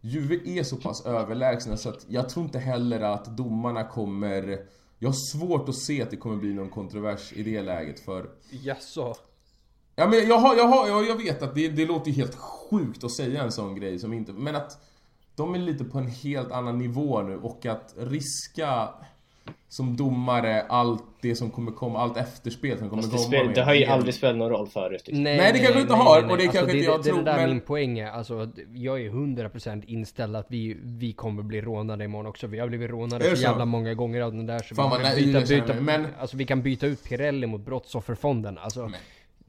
Juve 0.00 0.40
är 0.44 0.62
så 0.62 0.76
pass 0.76 1.06
överlägsna 1.06 1.76
så 1.76 1.88
att 1.88 2.06
jag 2.08 2.28
tror 2.28 2.44
inte 2.44 2.58
heller 2.58 3.00
att 3.00 3.36
domarna 3.36 3.84
kommer... 3.84 4.66
Jag 4.98 5.08
har 5.08 5.38
svårt 5.38 5.68
att 5.68 5.74
se 5.74 6.02
att 6.02 6.10
det 6.10 6.16
kommer 6.16 6.36
bli 6.36 6.54
någon 6.54 6.70
kontrovers 6.70 7.32
i 7.32 7.42
det 7.42 7.62
läget 7.62 8.00
för... 8.00 8.30
Jaså? 8.50 9.14
Ja 9.96 10.08
men 10.08 10.28
jag, 10.28 10.38
har, 10.38 10.56
jag, 10.56 10.68
har, 10.68 11.02
jag, 11.02 11.16
vet 11.16 11.42
att 11.42 11.54
det, 11.54 11.68
det 11.68 11.86
låter 11.86 12.10
ju 12.10 12.16
helt 12.16 12.34
sjukt 12.34 13.04
att 13.04 13.12
säga 13.12 13.42
en 13.42 13.52
sån 13.52 13.74
grej 13.74 13.98
som 13.98 14.12
inte... 14.12 14.32
Men 14.32 14.56
att 14.56 14.78
de 15.34 15.54
är 15.54 15.58
lite 15.58 15.84
på 15.84 15.98
en 15.98 16.06
helt 16.06 16.52
annan 16.52 16.78
nivå 16.78 17.22
nu 17.22 17.36
och 17.36 17.66
att 17.66 17.94
riska 17.96 18.88
som 19.68 19.96
domare 19.96 20.62
allt 20.62 21.04
det 21.22 21.34
som 21.36 21.50
kommer 21.50 21.72
komma, 21.72 21.98
allt 21.98 22.16
efterspel 22.16 22.78
som 22.78 22.88
kommer 22.90 23.02
Fast 23.02 23.12
det, 23.12 23.16
komma 23.18 23.26
spel, 23.26 23.46
med 23.46 23.54
det 23.54 23.62
har 23.62 23.74
ju 23.74 23.84
aldrig 23.84 24.14
spelat 24.14 24.36
någon 24.36 24.50
roll 24.50 24.68
förut. 24.68 25.02
Liksom. 25.06 25.22
Nej, 25.24 25.52
det 25.52 25.58
kanske 25.58 25.80
inte 25.80 25.94
har, 25.94 26.30
och 26.30 26.36
det 26.36 26.42
kanske 26.46 26.60
inte 26.76 26.76
jag 26.76 27.00
det, 27.02 27.08
tror, 27.10 27.14
Det 27.22 27.30
är 27.30 27.34
där 27.34 27.36
men- 27.40 27.50
min 27.50 27.60
poäng 27.60 27.98
är. 27.98 28.10
Alltså, 28.10 28.50
jag 28.74 29.00
är 29.00 29.10
100% 29.10 29.84
inställd 29.86 30.36
att 30.36 30.46
vi, 30.48 30.76
vi 30.82 31.12
kommer 31.12 31.42
bli 31.42 31.60
rånade 31.60 32.04
imorgon 32.04 32.26
också. 32.26 32.46
Vi 32.46 32.58
har 32.58 32.68
blivit 32.68 32.90
rånade 32.90 33.24
det 33.24 33.30
så 33.30 33.36
så? 33.36 33.42
jävla 33.42 33.64
många 33.64 33.94
gånger 33.94 34.20
av 34.20 34.32
den 34.32 34.46
där 34.46 34.58
så 34.58 34.74
Fan, 34.74 34.98
vi 35.16 35.32
kan 35.32 35.42
byta, 35.42 35.66
byta, 35.66 35.80
men- 35.80 36.06
Alltså 36.20 36.36
vi 36.36 36.44
kan 36.46 36.62
byta 36.62 36.86
ut 36.86 37.04
Pirelli 37.04 37.46
mot 37.46 37.60
Brottsofferfonden. 37.60 38.58
Alltså, 38.58 38.80
Men- 38.82 39.00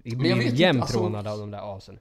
vi 0.04 0.16
blir 0.16 0.54
jämt 0.54 0.82
alltså- 0.82 1.00
rånade 1.00 1.32
av 1.32 1.40
de 1.40 1.52
där 1.52 1.78
asen. 1.78 2.00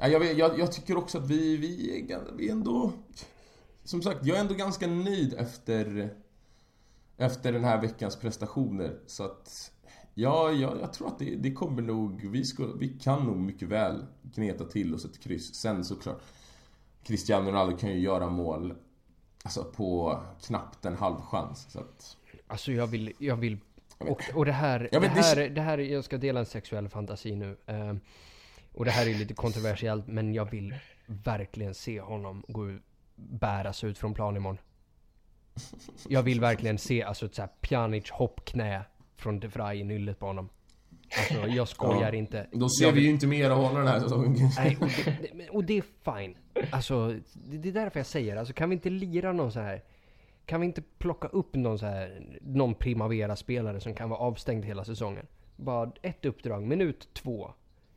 Ja, 0.00 0.08
jag, 0.08 0.20
vet- 0.20 0.38
jag, 0.38 0.58
jag 0.58 0.72
tycker 0.72 0.96
också 0.96 1.18
att 1.18 1.30
vi, 1.30 1.56
vi, 1.56 1.98
är, 2.12 2.20
vi 2.36 2.48
är 2.48 2.52
ändå... 2.52 2.92
Som 3.84 4.02
sagt, 4.02 4.18
jag 4.26 4.36
är 4.36 4.40
ändå 4.40 4.54
ganska 4.54 4.86
nöjd 4.86 5.34
efter, 5.38 6.08
efter 7.16 7.52
den 7.52 7.64
här 7.64 7.80
veckans 7.80 8.16
prestationer. 8.16 8.98
Så 9.06 9.24
att... 9.24 9.70
Ja, 10.14 10.50
ja 10.50 10.76
jag 10.80 10.92
tror 10.92 11.08
att 11.08 11.18
det, 11.18 11.36
det 11.36 11.52
kommer 11.52 11.82
nog... 11.82 12.26
Vi, 12.30 12.44
ska, 12.44 12.66
vi 12.66 12.88
kan 12.88 13.26
nog 13.26 13.36
mycket 13.36 13.68
väl 13.68 14.06
gneta 14.22 14.64
till 14.64 14.94
oss 14.94 15.04
ett 15.04 15.20
kryss. 15.20 15.54
Sen 15.54 15.84
såklart, 15.84 16.22
Cristiano 17.02 17.48
Ronaldo 17.48 17.76
kan 17.76 17.90
ju 17.90 17.98
göra 17.98 18.30
mål 18.30 18.74
alltså 19.44 19.64
på 19.64 20.20
knappt 20.46 20.84
en 20.84 20.96
halv 20.96 21.20
chans. 21.20 21.66
Så 21.70 21.80
att... 21.80 22.16
Alltså 22.46 22.72
jag 22.72 22.86
vill, 22.86 23.12
jag 23.18 23.36
vill 23.36 23.58
och, 23.98 24.22
och 24.34 24.44
det 24.44 24.52
här, 24.52 24.88
det 24.92 25.08
här, 25.08 25.48
det 25.48 25.60
här, 25.60 25.78
jag 25.78 26.04
ska 26.04 26.18
dela 26.18 26.40
en 26.40 26.46
sexuell 26.46 26.88
fantasi 26.88 27.36
nu. 27.36 27.56
Eh, 27.66 27.94
och 28.72 28.84
det 28.84 28.90
här 28.90 29.06
är 29.06 29.14
lite 29.14 29.34
kontroversiellt, 29.34 30.06
men 30.06 30.34
jag 30.34 30.50
vill 30.50 30.74
verkligen 31.06 31.74
se 31.74 32.00
honom 32.00 32.44
gå 32.48 32.70
ut, 32.70 32.82
bäras 33.16 33.84
ut 33.84 33.98
från 33.98 34.14
plan 34.14 34.36
imorgon. 34.36 34.58
Jag 36.08 36.22
vill 36.22 36.40
verkligen 36.40 36.78
se 36.78 37.02
alltså 37.02 37.26
ett 37.26 37.34
så 37.34 37.42
här 37.42 37.48
Pjanic 37.60 38.10
hoppknä 38.10 38.82
från 39.16 39.40
De 39.40 39.48
Vrij 39.48 39.80
i 39.80 39.84
nyllet 39.84 40.18
på 40.18 40.26
honom. 40.26 40.48
Alltså 41.18 41.46
jag 41.48 41.68
skojar 41.68 42.12
Ja. 42.12 42.18
inte. 42.18 42.46
Då 42.52 42.68
ser 42.68 42.84
Jag 42.84 42.92
vi 42.92 42.94
vill- 42.94 43.04
ju 43.04 43.10
inte 43.10 43.26
mer 43.26 43.50
av 43.50 43.58
honom 43.58 43.76
den 43.76 43.86
här 43.88 44.00
säsongen. 44.00 44.36
Nej, 44.58 44.76
och 44.80 44.88
det, 45.36 45.48
och 45.50 45.64
det 45.64 45.78
är 45.78 45.82
fine. 46.18 46.36
Alltså, 46.70 47.08
det, 47.34 47.58
det 47.58 47.68
är 47.68 47.72
därför 47.72 47.98
jag 47.98 48.06
säger, 48.06 48.36
alltså 48.36 48.54
kan 48.54 48.68
vi 48.70 48.74
inte 48.74 48.90
lira 48.90 49.32
någon 49.32 49.52
så 49.52 49.60
här 49.60 49.82
Kan 50.46 50.60
vi 50.60 50.66
inte 50.66 50.82
plocka 50.98 51.28
upp 51.28 51.54
någon 51.54 51.78
så 51.78 51.86
här 51.86 52.22
någon 52.40 52.74
Primavera-spelare 52.74 53.80
som 53.80 53.94
kan 53.94 54.08
vara 54.10 54.20
avstängd 54.20 54.64
hela 54.64 54.84
säsongen? 54.84 55.26
Bara 55.56 55.92
ett 56.02 56.24
uppdrag, 56.24 56.62
minut 56.62 57.08
två. 57.14 57.50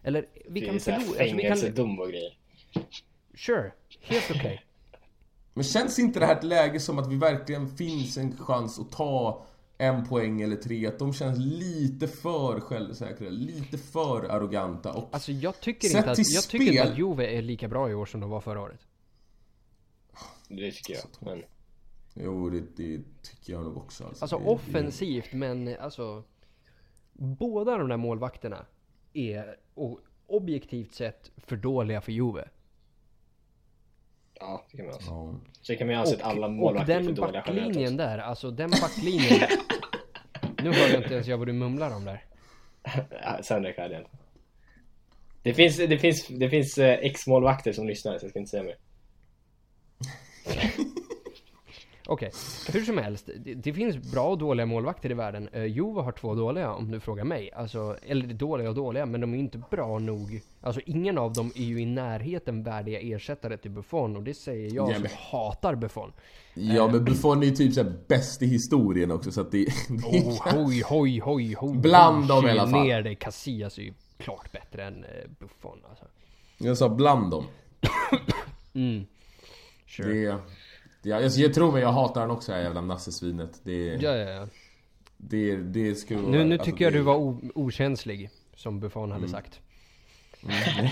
Eller 0.03 0.25
vi 0.49 0.59
Det 0.59 0.65
kan 0.65 0.79
förlora, 0.79 0.99
alltså 1.01 1.23
vi 1.23 1.29
kan... 1.29 1.37
fängelsedom 1.39 1.99
och 1.99 2.09
grejer. 2.09 2.37
Sure, 3.35 3.71
helt 4.01 4.31
okej. 4.31 4.61
Men 5.57 5.63
känns 5.63 5.99
inte 5.99 6.19
det 6.19 6.25
här 6.25 6.35
ett 6.35 6.43
läge 6.43 6.79
som 6.79 6.99
att 6.99 7.11
vi 7.11 7.15
verkligen 7.15 7.67
finns 7.77 8.17
en 8.17 8.37
chans 8.37 8.79
att 8.79 8.91
ta 8.91 9.45
en 9.77 10.07
poäng 10.07 10.41
eller 10.41 10.55
tre? 10.55 10.87
Att 10.87 10.99
de 10.99 11.13
känns 11.13 11.37
lite 11.37 12.07
för 12.07 12.59
självsäkra, 12.59 13.29
lite 13.29 13.77
för 13.77 14.23
arroganta 14.23 14.93
och... 14.93 15.09
Alltså 15.11 15.31
jag 15.31 15.59
tycker, 15.59 15.87
inte 15.87 16.11
att, 16.11 16.17
jag 16.17 16.43
tycker 16.43 16.65
inte 16.65 16.77
spel- 16.77 16.91
att 16.91 16.97
Juve 16.97 17.27
är 17.37 17.41
lika 17.41 17.67
bra 17.67 17.89
i 17.89 17.93
år 17.93 18.05
som 18.05 18.19
de 18.19 18.29
var 18.29 18.41
förra 18.41 18.61
året. 18.61 18.79
Det 20.47 20.71
tycker 20.71 20.93
jag. 20.93 21.03
Men 21.19 21.43
Jo, 22.13 22.49
det, 22.49 22.59
det 22.75 23.03
tycker 23.21 23.53
jag 23.53 23.63
nog 23.63 23.77
också. 23.77 24.03
Alltså, 24.03 24.23
Alltså 24.23 24.39
det, 24.39 24.45
offensivt, 24.45 25.33
men 25.33 25.77
alltså... 25.79 26.23
Båda 27.13 27.77
de 27.77 27.87
där 27.89 27.97
målvakterna 27.97 28.65
är 29.13 29.55
objektivt 30.27 30.93
sett 30.93 31.31
för 31.37 31.55
dåliga 31.55 32.01
för 32.01 32.11
Juve. 32.11 32.49
Ja, 34.39 34.65
det 34.71 34.77
kan 34.77 34.85
man 34.85 34.95
anse. 34.95 35.09
Ja. 35.09 35.35
Så 35.61 35.75
kan 35.75 35.87
man 35.87 35.95
ju 35.95 35.99
anse 35.99 36.15
att 36.15 36.21
alla 36.21 36.47
och 36.47 36.53
målvakter 36.53 36.93
är 36.93 36.99
för 36.99 37.05
den 37.05 37.15
dåliga 37.15 37.43
generellt 37.47 37.67
backlinjen 37.67 37.93
också. 37.93 38.07
där, 38.07 38.17
alltså 38.17 38.51
den 38.51 38.69
backlinjen... 38.69 39.49
nu 40.63 40.73
hör 40.73 40.87
jag 40.87 41.03
inte 41.03 41.13
ens 41.13 41.27
jag 41.27 41.37
vad 41.37 41.47
du 41.47 41.53
mumlar 41.53 41.95
om 41.95 42.05
där. 42.05 42.23
Ja, 43.23 43.41
jag 43.91 43.99
inte. 44.01 44.17
Det 45.43 45.53
finns, 45.53 45.77
det 45.77 45.97
finns, 45.97 46.27
det 46.27 46.49
finns 46.49 46.77
eh, 46.77 46.99
ex-målvakter 46.99 47.71
som 47.71 47.87
lyssnar 47.87 48.17
så 48.17 48.25
jag 48.25 48.29
ska 48.29 48.39
inte 48.39 48.51
säga 48.51 48.63
mer. 48.63 48.77
Okej, 52.09 52.31
hur 52.73 52.81
som 52.85 52.97
helst. 52.97 53.29
Det, 53.37 53.53
det 53.53 53.73
finns 53.73 54.11
bra 54.11 54.27
och 54.29 54.37
dåliga 54.37 54.65
målvakter 54.65 55.11
i 55.11 55.13
världen. 55.13 55.49
Uh, 55.55 55.65
Juve 55.65 56.01
har 56.01 56.11
två 56.11 56.35
dåliga 56.35 56.73
om 56.73 56.91
du 56.91 56.99
frågar 56.99 57.23
mig. 57.23 57.51
Alltså, 57.51 57.97
eller 58.07 58.27
dåliga 58.33 58.69
och 58.69 58.75
dåliga, 58.75 59.05
men 59.05 59.21
de 59.21 59.33
är 59.33 59.37
ju 59.37 59.43
inte 59.43 59.57
bra 59.71 59.99
nog. 59.99 60.41
Alltså 60.61 60.81
ingen 60.85 61.17
av 61.17 61.33
dem 61.33 61.51
är 61.55 61.63
ju 61.63 61.81
i 61.81 61.85
närheten 61.85 62.63
värdiga 62.63 62.99
ersättare 62.99 63.57
till 63.57 63.71
Buffon 63.71 64.15
och 64.15 64.23
det 64.23 64.33
säger 64.33 64.75
jag 64.75 64.89
Ja, 64.89 64.93
som 64.93 65.01
men- 65.01 65.11
hatar 65.31 65.75
Buffon. 65.75 66.11
ja, 66.53 66.87
men 66.87 67.05
Buffon 67.05 67.41
är 67.43 67.47
ju 67.47 67.55
typ 67.55 67.73
såhär 67.73 67.93
bäst 68.07 68.41
i 68.41 68.45
historien 68.45 69.11
också 69.11 69.31
så 69.31 69.41
att 69.41 69.51
det... 69.51 69.57
det 69.89 70.19
Oh, 70.19 70.53
hoj, 70.53 70.81
hoj, 70.85 71.19
hoj, 71.19 71.53
hoj. 71.53 71.77
Bland 71.81 72.27
dem 72.27 72.47
i 72.47 72.49
alla 72.49 72.67
fall. 72.67 72.83
ner 72.87 73.01
dig. 73.01 73.15
Casillas 73.15 73.77
är 73.77 73.81
ju 73.81 73.93
klart 74.17 74.51
bättre 74.51 74.83
än 74.85 74.95
uh, 74.95 75.09
Buffon 75.39 75.77
alltså. 75.89 76.05
Jag 76.57 76.77
sa 76.77 76.89
bland 76.89 77.31
dem. 77.31 77.45
Mm. 78.73 79.05
Sure. 79.87 80.13
Det... 80.13 80.37
det 81.07 81.21
jag, 81.21 81.31
jag 81.31 81.53
tror 81.53 81.71
mig, 81.71 81.81
jag 81.81 81.91
hatar 81.91 82.21
han 82.21 82.31
också, 82.31 82.51
det 82.51 82.57
här 82.57 82.63
jävla 82.63 82.81
nassesvinet. 82.81 83.59
Det... 83.63 83.85
Ja, 84.01 84.15
ja, 84.15 84.29
ja. 84.29 84.47
Det, 85.17 85.55
det 85.55 85.95
skulle. 85.95 86.21
Nu, 86.21 86.43
nu 86.43 86.53
alltså, 86.53 86.65
tycker 86.65 86.85
jag 86.85 86.93
det- 86.93 86.97
du 86.99 87.03
var 87.03 87.15
o- 87.15 87.41
okänslig, 87.55 88.29
som 88.55 88.79
Buffon 88.79 89.11
Mm. 89.11 89.21
hade 89.21 89.31
sagt. 89.31 89.59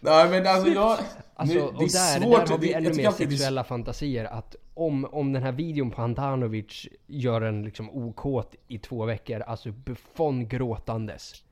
Nej 0.00 0.30
men 0.30 0.46
alltså 0.46 0.68
jag... 0.70 0.98
Alltså, 1.34 1.54
nu, 1.54 1.60
det 1.78 1.84
är 1.84 2.14
där, 2.14 2.20
svårt. 2.20 2.46
där 2.46 2.52
har 2.52 2.58
vi 2.58 2.66
det, 2.68 2.74
ännu 2.74 2.88
jag 2.88 2.96
mer 2.96 3.06
alltid 3.06 3.28
det 3.28 3.32
sexuella 3.32 3.64
fantasier. 3.64 4.24
Att 4.24 4.56
om, 4.74 5.04
om 5.04 5.32
den 5.32 5.42
här 5.42 5.52
videon 5.52 5.90
på 5.90 6.00
Handanovic 6.00 6.86
gör 7.06 7.40
en 7.40 7.62
liksom 7.64 7.90
okåt 7.90 8.54
i 8.68 8.78
två 8.78 9.04
veckor, 9.04 9.40
alltså 9.40 9.72
Buffon 9.72 10.48
gråtandes. 10.48 11.44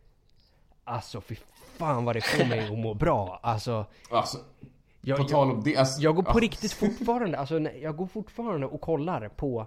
Alltså 0.84 1.20
fy 1.20 1.36
fan 1.78 2.04
vad 2.04 2.16
det 2.16 2.20
får 2.20 2.44
mig 2.44 2.68
att 2.68 2.78
må 2.78 2.94
bra. 2.94 3.40
Alltså, 3.42 3.86
Alltså, 4.10 4.38
jag, 5.00 5.18
på 5.18 5.24
tal 5.24 5.50
om 5.50 5.62
det... 5.64 5.76
Alltså, 5.76 6.00
jag 6.00 6.16
går 6.16 6.22
på 6.22 6.30
ah, 6.30 6.40
riktigt 6.40 6.72
fortfarande, 6.72 7.38
alltså 7.38 7.60
jag 7.60 7.96
går 7.96 8.06
fortfarande 8.06 8.66
och 8.66 8.80
kollar 8.80 9.28
på, 9.28 9.66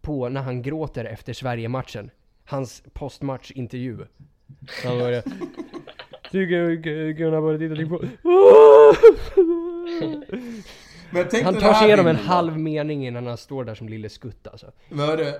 på 0.00 0.28
när 0.28 0.42
han 0.42 0.62
gråter 0.62 1.04
efter 1.04 1.32
Sverige-matchen. 1.32 2.10
Hans 2.44 2.82
postmatch-intervju. 2.92 4.06
Han 4.84 4.98
börjar... 4.98 5.22
Tycker 6.30 7.16
kunna 7.16 7.40
bara 7.40 7.58
titta 7.58 7.88
på... 7.88 8.04
Men 11.12 11.28
tänk 11.30 11.44
Han 11.44 11.54
tar 11.54 11.74
sig 11.74 11.86
igenom 11.86 12.06
en 12.06 12.16
halv 12.16 12.58
mening 12.58 13.06
innan 13.06 13.26
han 13.26 13.36
står 13.36 13.64
där 13.64 13.74
som 13.74 13.88
lille 13.88 14.08
skutt 14.08 14.46
alltså. 14.46 14.66
Men 14.88 15.06
hörru, 15.08 15.32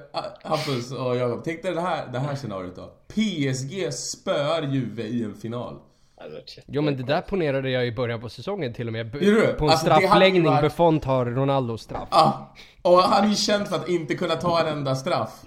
Hampus 0.43 0.93
och 0.93 1.17
Jakob. 1.17 1.43
Tänk 1.45 1.63
dig 1.63 1.75
det 1.75 1.81
här, 1.81 2.07
det 2.13 2.19
här 2.19 2.35
scenariot 2.35 2.77
då. 2.77 2.91
PSG 3.09 3.93
spöar 3.93 4.63
Juve 4.63 5.03
i 5.03 5.25
en 5.25 5.35
final. 5.35 5.79
Shit. 6.47 6.65
Jo 6.67 6.83
men 6.83 6.97
det 6.97 7.03
där 7.03 7.21
ponerade 7.21 7.71
jag 7.71 7.87
i 7.87 7.93
början 7.93 8.21
på 8.21 8.29
säsongen 8.29 8.73
till 8.75 8.87
och 8.87 8.93
med. 8.93 9.13
På 9.13 9.19
en 9.19 9.71
Alltså, 9.71 9.77
straffläggning, 9.87 10.45
varit- 10.45 10.63
Buffon 10.63 11.01
tar 11.01 11.27
Ronaldos 11.27 11.83
straff. 11.83 12.09
Ah, 12.11 12.33
och 12.83 12.99
han 12.99 13.25
är 13.25 13.29
ju 13.29 13.35
känd 13.35 13.69
för 13.69 13.77
att 13.77 13.89
inte 13.89 14.15
kunna 14.15 14.35
ta 14.37 14.61
en 14.61 14.67
enda 14.67 14.95
straff. 14.95 15.43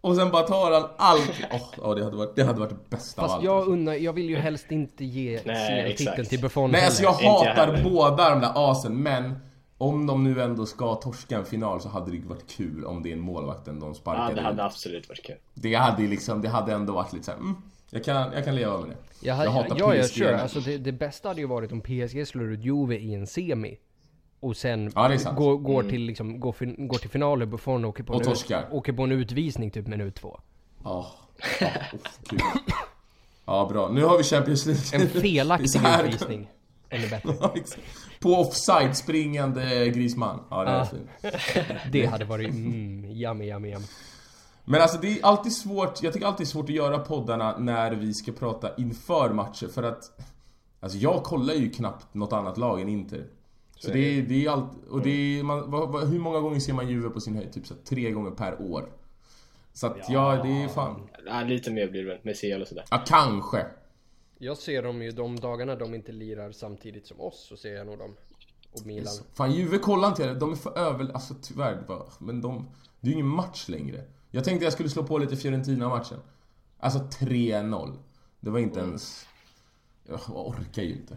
Och 0.00 0.16
sen 0.16 0.30
bara 0.30 0.42
tar 0.42 0.72
han 0.72 0.88
allt. 0.96 1.32
Åh, 1.52 1.90
oh, 1.90 1.94
det, 1.96 2.04
hade 2.04 2.16
varit, 2.16 2.36
det 2.36 2.44
hade 2.44 2.60
varit 2.60 2.70
det 2.70 2.90
bästa 2.96 3.22
av 3.22 3.26
Fast 3.26 3.34
allt. 3.36 3.44
jag 3.44 3.56
alltså. 3.56 3.70
undrar, 3.70 3.94
jag 3.94 4.12
vill 4.12 4.28
ju 4.30 4.36
helst 4.36 4.72
inte 4.72 5.04
ge 5.04 5.40
exakt. 5.86 6.28
till 6.30 6.40
Buffon 6.40 6.70
Nej 6.70 6.84
alltså 6.84 7.02
jag 7.02 7.12
heller. 7.12 7.30
Inte 7.38 7.46
jag 7.46 7.54
hatar 7.54 7.90
båda 7.90 8.30
de 8.30 8.40
där 8.40 8.52
asen 8.54 9.02
men 9.02 9.38
om 9.82 10.06
de 10.06 10.24
nu 10.24 10.42
ändå 10.42 10.66
ska 10.66 10.94
torska 10.94 11.38
en 11.38 11.44
final 11.44 11.80
så 11.80 11.88
hade 11.88 12.10
det 12.10 12.26
varit 12.26 12.50
kul 12.50 12.84
om 12.84 13.02
det 13.02 13.08
är 13.08 13.12
en 13.12 13.20
målvakten 13.20 13.80
de 13.80 13.88
Ja, 13.88 13.94
sparkar 13.94 14.34
det 14.34 14.40
in. 14.40 14.44
hade 14.46 14.64
absolut 14.64 15.08
varit 15.08 15.22
kul. 15.26 15.36
Det 15.54 15.74
hade 15.74 16.02
liksom, 16.02 16.42
det 16.42 16.48
hade 16.48 16.72
ändå 16.72 16.92
varit 16.92 17.12
lite 17.12 17.24
såhär, 17.24 17.38
mm, 17.38 17.54
jag, 17.90 18.04
kan, 18.04 18.32
jag 18.32 18.44
kan 18.44 18.54
leva 18.54 18.80
med 18.80 18.88
det. 18.90 18.96
Jag, 19.26 19.34
hade, 19.34 19.50
hatar 19.50 19.76
ja, 19.78 19.94
ja, 19.94 20.02
PSG, 20.02 20.14
sure. 20.14 20.30
men- 20.32 20.40
Alltså 20.40 20.60
det, 20.60 20.78
det 20.78 20.92
bästa 20.92 21.28
hade 21.28 21.40
ju 21.40 21.46
varit 21.46 21.72
om 21.72 21.80
PSG 21.80 22.26
slår 22.28 22.52
ut 22.52 22.60
Juve 22.64 22.96
i 22.98 23.14
en 23.14 23.26
semi. 23.26 23.78
Och 24.40 24.56
sen 24.56 24.92
Ja, 24.94 25.08
går, 25.36 25.56
går, 25.58 25.82
till, 25.82 26.02
liksom, 26.02 26.40
går, 26.40 26.52
fin, 26.52 26.88
går 26.88 26.98
till 26.98 27.10
final 27.10 27.42
och 27.42 27.48
Buffon 27.48 27.84
åker 27.84 28.04
på, 28.04 28.12
Och 28.12 28.20
en, 28.20 28.26
torskar. 28.26 28.68
åker 28.70 28.92
på 28.92 29.02
en 29.02 29.12
utvisning 29.12 29.70
typ 29.70 29.86
minut 29.86 30.14
två. 30.14 30.40
Ja, 30.84 31.06
ja, 31.60 31.66
uff, 31.94 32.18
kul. 32.28 32.40
Ja 33.44 33.68
bra, 33.72 33.88
nu 33.88 34.04
har 34.04 34.18
vi 34.18 34.24
Champions 34.24 34.66
League. 34.66 34.82
En 34.92 35.08
felaktig 35.22 35.80
utvisning. 36.04 36.48
Ännu 36.92 37.08
bättre. 37.08 37.34
Ja. 37.40 37.54
På 38.20 38.34
offside 38.34 38.96
springande 38.96 39.88
Griezmann. 39.88 40.40
Ja 40.50 40.64
det 40.64 40.70
är 40.70 40.80
Ah. 40.80 40.84
fint. 40.84 41.10
Det 41.92 42.06
hade 42.06 42.24
varit 42.24 42.50
mm, 42.50 43.04
yummy, 43.04 43.44
yummy, 43.50 43.68
yummy. 43.70 43.86
Men 44.64 44.80
alltså 44.82 44.98
det 44.98 45.18
är 45.18 45.24
alltid 45.26 45.52
svårt, 45.56 46.02
jag 46.02 46.12
tycker 46.12 46.26
alltid 46.26 46.46
det 46.46 46.48
är 46.48 46.52
svårt 46.52 46.64
att 46.64 46.74
göra 46.74 46.98
poddarna 46.98 47.58
när 47.58 47.92
vi 47.92 48.14
ska 48.14 48.32
prata 48.32 48.70
inför 48.76 49.32
matcher 49.32 49.66
för 49.68 49.82
att 49.82 50.02
Alltså 50.80 50.98
jag 50.98 51.22
kollar 51.22 51.54
ju 51.54 51.70
knappt 51.70 52.14
något 52.14 52.32
annat 52.32 52.58
lag 52.58 52.80
än 52.80 52.88
Inter. 52.88 53.24
Så, 53.76 53.90
det, 53.90 53.98
är, 54.18 54.22
det 54.22 54.44
är 54.46 54.50
allt, 54.50 54.70
och 54.90 55.00
det 55.02 55.38
är, 55.38 55.42
man, 55.42 55.70
vad, 55.70 55.88
vad, 55.88 56.08
hur 56.08 56.18
många 56.18 56.40
gånger 56.40 56.60
ser 56.60 56.72
man 56.72 56.88
Juve 56.88 57.08
på 57.10 57.20
sin 57.20 57.36
höjd? 57.36 57.52
Typ 57.52 57.66
så 57.66 57.74
tre 57.88 58.10
gånger 58.10 58.30
per 58.30 58.62
år. 58.62 58.84
Så 59.72 59.86
att 59.86 59.96
ja, 60.08 60.40
det 60.42 60.62
är 60.62 60.68
fan, 60.68 61.08
Ja, 61.26 61.40
lite 61.42 61.70
mer 61.70 61.88
blir 61.88 62.02
det 62.02 62.08
väl 62.08 62.18
med 62.22 62.36
CL 62.40 62.62
och 62.62 62.68
sådär. 62.68 62.84
ja 62.90 63.02
kanske. 63.06 63.66
Jag 64.44 64.58
ser 64.58 64.82
dem 64.82 65.02
ju 65.02 65.10
de 65.10 65.40
dagarna 65.40 65.74
de 65.74 65.94
inte 65.94 66.12
lirar 66.12 66.52
samtidigt 66.52 67.06
som 67.06 67.20
oss, 67.20 67.46
så 67.48 67.56
ser 67.56 67.74
jag 67.74 67.86
nog 67.86 67.98
dem. 67.98 68.16
Och 68.72 68.86
Milan. 68.86 69.12
Fan 69.34 69.52
Juve 69.52 69.78
kollar 69.78 70.08
inte 70.08 70.22
jag, 70.22 70.38
de 70.38 70.52
är 70.52 70.56
för 70.56 70.78
över, 70.78 71.12
alltså 71.12 71.34
tyvärr, 71.42 71.84
det 71.86 72.04
men 72.18 72.40
de, 72.40 72.68
det 73.00 73.06
är 73.06 73.08
ju 73.08 73.12
ingen 73.12 73.26
match 73.26 73.68
längre. 73.68 74.04
Jag 74.30 74.44
tänkte 74.44 74.64
jag 74.64 74.72
skulle 74.72 74.88
slå 74.88 75.02
på 75.02 75.18
lite 75.18 75.36
Fiorentina-matchen. 75.36 76.18
Alltså 76.78 76.98
3-0. 76.98 77.98
Det 78.40 78.50
var 78.50 78.58
inte 78.58 78.80
ens, 78.80 79.26
jag 80.04 80.20
orkar 80.28 80.82
ju 80.82 80.92
inte. 80.92 81.16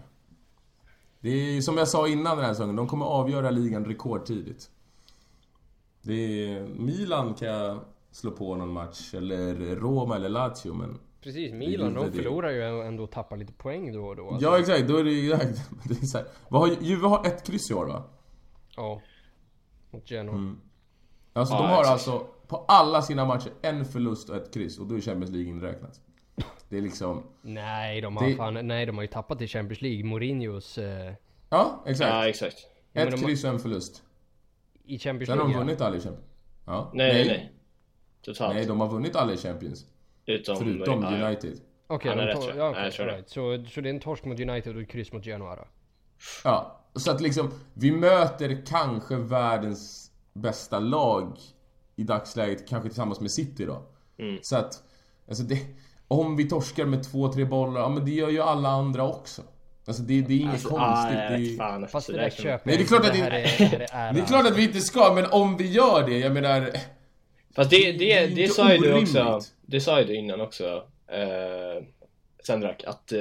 Det 1.20 1.30
är 1.30 1.52
ju 1.52 1.62
som 1.62 1.78
jag 1.78 1.88
sa 1.88 2.08
innan 2.08 2.38
den 2.38 2.46
här 2.46 2.54
säsongen, 2.54 2.76
de 2.76 2.88
kommer 2.88 3.06
avgöra 3.06 3.52
ligan 3.52 3.86
rekordtidigt. 3.86 4.70
Det 6.02 6.14
är, 6.14 6.68
Milan 6.68 7.34
kan 7.34 7.48
jag 7.48 7.80
slå 8.12 8.32
på 8.32 8.56
någon 8.56 8.70
match, 8.70 9.14
eller 9.14 9.76
Roma 9.76 10.16
eller 10.16 10.30
Lazio 10.30 10.74
men... 10.74 11.00
Precis, 11.26 11.54
Milan 11.54 11.94
de 11.94 12.12
förlorar 12.12 12.50
ju 12.50 12.82
ändå 12.88 13.04
och 13.04 13.12
tappar 13.12 13.38
lite 13.38 13.54
poäng 13.54 13.94
då 13.94 14.06
och 14.08 14.16
då. 14.16 14.30
alltså. 14.30 14.46
Ja 14.48 14.60
exakt, 14.60 14.88
då 14.88 14.98
är 14.98 15.04
det 15.04 15.12
ju 15.12 15.34
exakt. 15.34 15.70
Det 15.84 16.02
är 16.02 16.06
så 16.06 16.18
här, 16.18 16.28
vad 16.50 16.62
har, 16.62 16.76
Juve 16.82 17.08
har 17.08 17.26
ett 17.28 17.48
kryss 17.48 17.72
i 17.72 17.74
år 17.74 17.86
va? 17.86 18.04
Ja. 18.76 19.02
Mot 19.92 20.12
Genoa. 20.12 20.36
Mm. 20.36 20.62
Alltså 21.34 21.54
Ja, 21.56 21.62
de 21.62 21.68
har 21.68 21.84
alltså 21.84 22.28
på 22.48 22.58
alla 22.68 23.02
sina 23.02 23.26
matcher 23.26 23.52
en 23.62 23.86
förlust 23.86 24.30
och 24.30 24.36
ett 24.36 24.54
kryss 24.54 24.80
och 24.80 24.88
då 24.88 24.96
är 24.96 25.02
Champions 25.02 25.32
League 25.32 25.50
inräknat. 25.50 26.02
Det 26.70 26.78
är 26.78 26.82
liksom... 26.82 27.24
Nej, 27.42 28.02
de 28.02 28.18
har 28.18 28.28
Det- 28.28 28.36
fan, 28.36 28.68
nej, 28.68 28.86
de 28.86 28.96
har 28.96 29.02
ju 29.04 29.08
tappat 29.08 29.42
i 29.42 29.48
Champions 29.48 29.82
League. 29.82 30.04
Mourinhos... 30.04 30.78
Eh, 30.78 31.14
Ja, 31.50 31.84
exakt. 31.86 32.10
Ja, 32.10 32.28
exakt. 32.28 32.58
Ja, 32.94 33.02
ett 33.02 33.12
de- 33.12 33.18
kryss 33.18 33.44
och 33.44 33.50
en 33.50 33.60
förlust. 33.60 34.04
I 34.84 35.00
Champions 35.00 35.28
Sen 35.30 35.38
har 35.38 35.46
de 35.46 35.52
League 35.52 35.62
ja. 35.62 35.66
vunnit 35.66 35.82
alla 35.82 35.96
i 35.96 36.00
Champions. 36.00 36.26
Ja. 36.66 36.92
Nej, 36.94 37.14
nej, 37.14 37.28
nej. 37.28 37.52
Totalt. 38.22 38.56
Nej, 38.56 38.66
de 38.66 38.80
har 38.80 38.88
vunnit 38.90 39.16
alla 39.16 39.34
i 39.34 39.38
Champions. 39.38 39.86
Utom... 40.26 40.56
Förutom 40.58 41.04
ja, 41.04 41.18
ja. 41.18 41.28
United. 41.28 41.60
Okej, 41.88 42.16
de 42.16 42.22
rätt, 42.22 42.38
ja, 42.38 42.42
tror 42.46 43.06
det. 43.06 43.12
alright. 43.12 43.30
så, 43.30 43.66
så 43.70 43.82
det 43.82 43.90
är 43.90 43.94
en 43.94 44.00
torsk 44.00 44.26
mot 44.26 44.40
United 44.40 44.76
och 44.76 44.82
ett 44.82 44.90
kryss 44.90 45.12
mot 45.12 45.26
Genoa 45.26 45.56
då? 45.56 45.68
Ja, 46.44 46.82
så 46.96 47.12
att 47.12 47.22
liksom 47.22 47.52
vi 47.74 47.92
möter 47.92 48.66
kanske 48.66 49.16
världens 49.16 50.12
bästa 50.34 50.80
lag 50.80 51.38
i 51.96 52.04
dagsläget, 52.04 52.68
kanske 52.70 52.90
tillsammans 52.90 53.20
med 53.20 53.32
City 53.32 53.66
då. 53.66 53.82
Mm. 54.20 54.40
Så 54.42 54.56
att, 54.58 54.84
alltså 55.28 55.44
det, 55.44 55.60
om 56.08 56.36
vi 56.36 56.50
torskar 56.50 56.86
med 56.86 57.04
två, 57.04 57.34
tre 57.34 57.46
bollar, 57.46 57.82
ja 57.82 57.90
men 57.90 58.06
det 58.06 58.12
gör 58.12 58.30
ju 58.30 58.42
alla 58.42 58.70
andra 58.70 59.08
också. 59.08 59.42
Alltså 59.88 60.04
det, 60.04 60.22
det 60.22 60.34
är 60.34 60.40
inget 60.40 60.54
Alltså, 60.54 60.70
konstigt. 60.70 61.18
ah, 61.18 61.30
det 61.30 61.54
är, 61.54 61.58
fan, 61.58 61.88
Fast 61.88 62.08
det 62.08 62.14
där 62.14 62.30
köper 62.30 62.62
Nej, 62.70 62.78
det 62.78 62.84
är 62.84 62.88
klart 62.88 63.06
att 63.06 63.14
det- 63.14 63.20
är, 63.20 63.30
det 63.32 63.88
är, 63.92 64.14
det 64.14 64.20
är 64.20 64.26
klart 64.26 64.46
att 64.46 64.58
vi 64.58 64.64
inte 64.64 64.80
ska, 64.80 65.14
men 65.16 65.26
om 65.32 65.58
vi 65.58 65.72
gör 65.72 66.08
det, 66.08 66.20
jag 66.20 66.34
menar... 66.34 66.70
Fast 67.56 67.70
det, 67.70 67.92
Det 67.92 68.28
det, 68.28 68.36
det 68.36 68.48
sa 68.48 68.74
ju 68.74 68.78
du 68.80 68.94
också, 69.02 69.40
det 69.66 69.82
sa 69.82 70.00
ju 70.00 70.06
du 70.06 70.16
innan 70.16 70.42
också, 70.42 70.84
eh, 71.12 71.84
Sendrak, 72.48 72.84
att 72.88 73.12
eh, 73.12 73.20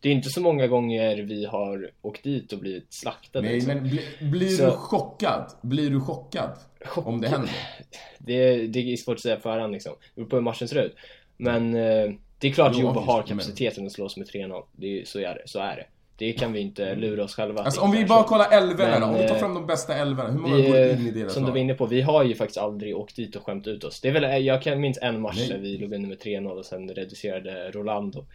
det 0.00 0.08
är 0.08 0.12
inte 0.12 0.28
så 0.28 0.40
många 0.40 0.66
gånger 0.66 1.16
vi 1.16 1.44
har 1.46 1.90
åkt 2.02 2.22
dit 2.24 2.52
och 2.52 2.58
blivit 2.58 2.86
slaktade. 2.94 3.44
Nej, 3.46 3.54
liksom. 3.54 3.74
men 3.74 3.82
bli, 3.82 4.00
blir 4.20 4.48
Så- 4.48 4.64
du 4.64 4.70
chockad? 4.70 5.50
Blir 5.62 5.90
du 5.90 6.00
chockad? 6.00 6.50
Chock- 6.84 7.06
Om 7.06 7.20
det 7.20 7.28
händer? 7.28 7.50
det, 8.18 8.66
det 8.66 8.92
är 8.92 8.96
svårt 8.96 9.14
att 9.14 9.20
säga 9.22 9.36
på 9.36 9.42
förhand 9.42 9.72
liksom. 9.72 9.92
Det 10.14 10.20
beror 10.20 10.28
på 10.30 10.36
hur 10.36 10.42
matchen 10.42 10.68
ser 10.68 10.82
ut. 10.82 10.96
Men 11.36 11.74
eh, 11.74 12.10
det 12.38 12.48
är 12.48 12.52
klart 12.52 12.72
Jo, 12.74 12.80
Jobo 12.80 13.00
har 13.00 13.18
men- 13.18 13.26
kapaciteten 13.26 13.86
att 13.86 13.92
slå 13.92 14.04
oss 14.04 14.16
med 14.16 14.26
3-0. 14.28 14.62
Det 14.72 15.00
är, 15.00 15.04
så 15.04 15.18
är 15.18 15.34
det. 15.34 15.42
Så 15.46 15.58
är 15.58 15.76
det. 15.76 15.86
Det 16.20 16.32
kan 16.32 16.52
vi 16.52 16.60
inte 16.60 16.94
lura 16.94 17.24
oss 17.24 17.34
själva. 17.34 17.62
Alltså 17.62 17.80
om 17.80 17.90
vi 17.90 18.04
bara 18.04 18.24
kollar 18.24 18.50
älvorna 18.50 19.00
då, 19.00 19.06
om 19.06 19.14
vi 19.14 19.28
tar 19.28 19.34
eh, 19.34 19.40
fram 19.40 19.54
de 19.54 19.66
bästa 19.66 19.94
älvorna, 19.94 20.30
hur 20.30 20.38
många 20.38 20.56
Vi, 20.56 20.68
går 20.68 20.76
eh, 20.76 21.00
in 21.00 21.06
i 21.06 21.10
deras 21.10 21.34
som 21.34 21.44
du 21.44 21.50
var 21.50 21.58
inne 21.58 21.74
på, 21.74 21.86
vi 21.86 22.00
har 22.00 22.24
ju 22.24 22.34
faktiskt 22.34 22.58
aldrig 22.58 22.96
åkt 22.96 23.16
dit 23.16 23.36
och 23.36 23.46
skämt 23.46 23.66
ut 23.66 23.84
oss. 23.84 24.00
Det 24.00 24.08
är 24.08 24.12
väl, 24.12 24.44
jag 24.44 24.62
kan 24.62 24.80
minns 24.80 24.98
en 25.02 25.20
match 25.20 25.36
Nej. 25.36 25.48
där 25.48 25.58
vi 25.58 25.78
låg 25.78 25.92
under 25.92 26.08
med 26.08 26.18
3-0 26.18 26.48
och 26.50 26.64
sen 26.64 26.88
reducerade 26.88 27.70
Rolando. 27.70 28.26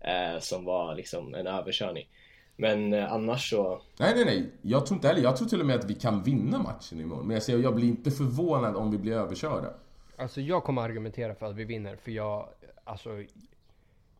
Eh, 0.00 0.40
som 0.40 0.64
var 0.64 0.94
liksom 0.94 1.34
en 1.34 1.46
överkörning. 1.46 2.08
Men 2.56 2.92
eh, 2.92 3.12
annars 3.12 3.50
så, 3.50 3.82
Nej, 3.98 4.12
nej, 4.14 4.24
nej. 4.24 4.50
Jag 4.62 4.86
tror 4.86 4.96
inte 4.96 5.08
heller. 5.08 5.22
Jag 5.22 5.36
tror 5.36 5.48
till 5.48 5.60
och 5.60 5.66
med 5.66 5.76
att 5.76 5.90
vi 5.90 5.94
kan 5.94 6.22
vinna 6.22 6.58
matchen 6.58 7.00
imorgon. 7.00 7.26
Men 7.26 7.34
jag 7.34 7.42
säger, 7.42 7.58
jag 7.58 7.74
blir 7.74 7.88
inte 7.88 8.10
förvånad 8.10 8.76
om 8.76 8.90
vi 8.90 8.98
blir 8.98 9.12
överkörda. 9.12 9.68
Alltså 10.16 10.40
jag 10.40 10.64
kommer 10.64 10.82
argumentera 10.82 11.34
för 11.34 11.46
att 11.46 11.56
vi 11.56 11.64
vinner 11.64 11.96
för 11.96 12.10
jag, 12.10 12.48
alltså 12.84 13.10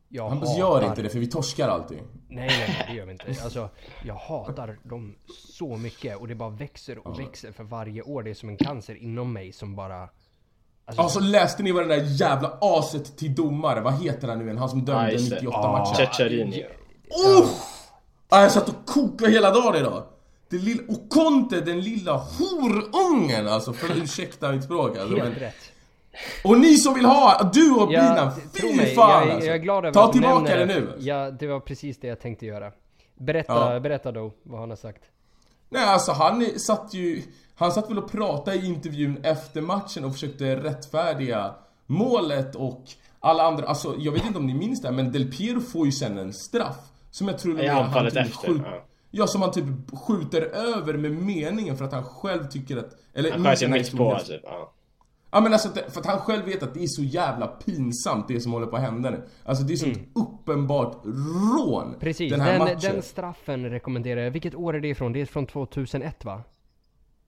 jag 0.09 0.29
Hampus 0.29 0.49
hatar... 0.49 0.59
gör 0.59 0.85
inte 0.85 1.01
det, 1.01 1.09
för 1.09 1.19
vi 1.19 1.27
torskar 1.27 1.67
alltid. 1.69 1.97
Nej, 1.97 2.47
nej, 2.47 2.65
nej, 2.67 2.85
det 2.89 2.93
gör 2.95 3.05
vi 3.05 3.11
inte. 3.11 3.35
Alltså, 3.43 3.69
jag 4.05 4.15
hatar 4.15 4.77
dem 4.83 5.15
så 5.27 5.77
mycket 5.77 6.17
och 6.17 6.27
det 6.27 6.35
bara 6.35 6.49
växer 6.49 7.07
och 7.07 7.19
växer 7.19 7.51
för 7.51 7.63
varje 7.63 8.01
år. 8.01 8.23
Det 8.23 8.29
är 8.29 8.33
som 8.33 8.49
en 8.49 8.57
cancer 8.57 8.95
inom 9.03 9.33
mig 9.33 9.53
som 9.53 9.75
bara... 9.75 10.09
Alltså, 10.85 11.01
Alltså 11.01 11.19
läste 11.19 11.63
ni 11.63 11.71
vad 11.71 11.87
den 11.87 11.99
där 11.99 12.05
jävla 12.21 12.57
aset 12.61 13.17
till 13.17 13.35
domare, 13.35 13.81
vad 13.81 13.93
heter 14.01 14.27
han 14.27 14.37
nu 14.39 14.45
igen? 14.45 14.57
Han 14.57 14.69
som 14.69 14.85
dömde 14.85 15.05
Ja, 15.05 15.11
just 15.11 15.29
det. 15.29 15.35
98 15.35 15.57
Ah. 15.57 15.71
matcher. 15.71 15.95
Cecharini. 16.05 16.65
Oh! 17.09 17.49
Ah, 18.29 18.41
jag 18.41 18.51
satt 18.51 18.69
och 18.69 18.85
kokade 18.85 19.31
hela 19.31 19.51
dagen 19.51 19.75
idag. 19.75 20.03
Det 20.49 20.57
lilla, 20.57 20.83
och 20.87 21.09
Conte, 21.09 21.61
den 21.61 21.81
lilla 21.81 22.13
horungen 22.17 23.47
alltså, 23.47 23.73
för 23.73 23.97
ursäkta 24.03 24.51
mitt 24.51 24.63
språk 24.63 24.97
alltså, 24.97 25.15
men, 25.17 25.25
helt 25.27 25.41
rätt. 25.41 25.55
Och 26.43 26.59
ni 26.59 26.77
som 26.77 26.93
vill 26.93 27.05
ha, 27.05 27.49
du 27.53 27.71
och 27.71 27.93
Ja, 27.93 28.01
Binan, 28.01 28.31
tro 28.53 28.69
fy 28.69 28.75
mig, 28.75 28.95
fan 28.95 29.09
jag, 29.27 29.29
alltså. 29.31 29.47
jag 29.47 29.55
är 29.55 29.59
glad 29.59 29.85
över 29.85 29.93
Ta 29.93 30.05
att 30.05 30.11
tillbaka 30.11 30.33
nämner 30.39 30.57
det 30.57 30.65
nu. 30.65 30.93
Ja, 30.99 31.31
det 31.31 31.47
var 31.47 31.59
precis 31.59 31.99
det 31.99 32.07
jag 32.07 32.19
tänkte 32.19 32.45
göra. 32.45 32.71
Berätta, 33.17 33.73
Ja. 33.73 33.79
berätta 33.79 34.11
då 34.11 34.31
vad 34.43 34.59
han 34.59 34.69
har 34.69 34.77
sagt. 34.77 35.01
Nej 35.69 35.83
alltså 35.85 36.11
han 36.11 36.45
satt 36.59 36.93
ju, 36.93 37.21
han 37.55 37.71
satt 37.71 37.89
väl 37.89 37.97
och 37.97 38.11
pratade 38.11 38.57
i 38.57 38.65
intervjun 38.65 39.19
efter 39.23 39.61
matchen 39.61 40.05
och 40.05 40.13
försökte 40.13 40.55
rättfärdiga 40.55 41.53
målet 41.85 42.55
och 42.55 42.83
alla 43.19 43.43
andra, 43.43 43.65
alltså 43.65 43.95
jag 43.97 44.11
vet 44.11 44.25
inte 44.25 44.37
om 44.39 44.45
ni 44.47 44.53
minns 44.53 44.81
det 44.81 44.87
här, 44.87 44.95
men 44.95 45.11
Del 45.11 45.31
Piero 45.31 45.59
får 45.59 45.85
ju 45.85 45.91
sen 45.91 46.17
en 46.17 46.33
straff. 46.33 46.77
Som 47.11 47.27
jag 47.27 47.39
tror 47.39 47.59
att 47.69 47.91
han 47.91 48.05
typ 48.05 48.17
efter, 48.17 48.47
skjut- 48.47 48.61
ja. 48.65 48.83
Ja, 49.11 49.27
som 49.27 49.41
han 49.41 49.51
typ 49.51 49.65
skjuter 50.07 50.41
över 50.41 50.93
med 50.93 51.11
meningen 51.11 51.77
för 51.77 51.85
att 51.85 51.93
han 51.93 52.03
själv 52.03 52.47
tycker 52.47 52.77
att... 52.77 52.89
Eller 53.13 53.31
Han 53.31 53.43
sköt 53.43 53.61
ju 53.63 53.67
mitt 53.67 53.97
på 53.97 54.19
typ. 54.25 54.41
Ja. 54.43 54.71
Ja 55.31 55.41
men 55.41 55.53
alltså 55.53 55.67
att 55.67 55.75
det- 55.75 55.91
för 55.91 55.99
att 55.99 56.05
han 56.05 56.19
själv 56.19 56.45
vet 56.45 56.63
att 56.63 56.73
det 56.73 56.83
är 56.83 56.87
så 56.87 57.03
jävla 57.03 57.47
pinsamt 57.47 58.27
det 58.27 58.41
som 58.41 58.51
håller 58.51 58.67
på 58.67 58.75
att 58.75 58.81
hända 58.81 59.09
nu. 59.09 59.27
Alltså 59.45 59.63
det 59.63 59.73
är 59.73 59.77
så 59.77 59.89
uppenbart 60.15 61.01
rån. 61.57 61.95
Precis, 61.99 62.31
Den 62.31 62.41
här 62.41 62.49
den, 62.51 62.59
matchen. 62.59 62.79
den 62.93 63.01
straffen 63.03 63.69
rekommenderar 63.69 64.21
jag. 64.21 64.31
Vilket 64.31 64.55
år 64.55 64.75
är 64.75 64.79
det 64.79 64.87
ifrån? 64.87 65.13
Det 65.13 65.21
är 65.21 65.25
från 65.25 65.45
2001 65.45 66.25
va? 66.25 66.43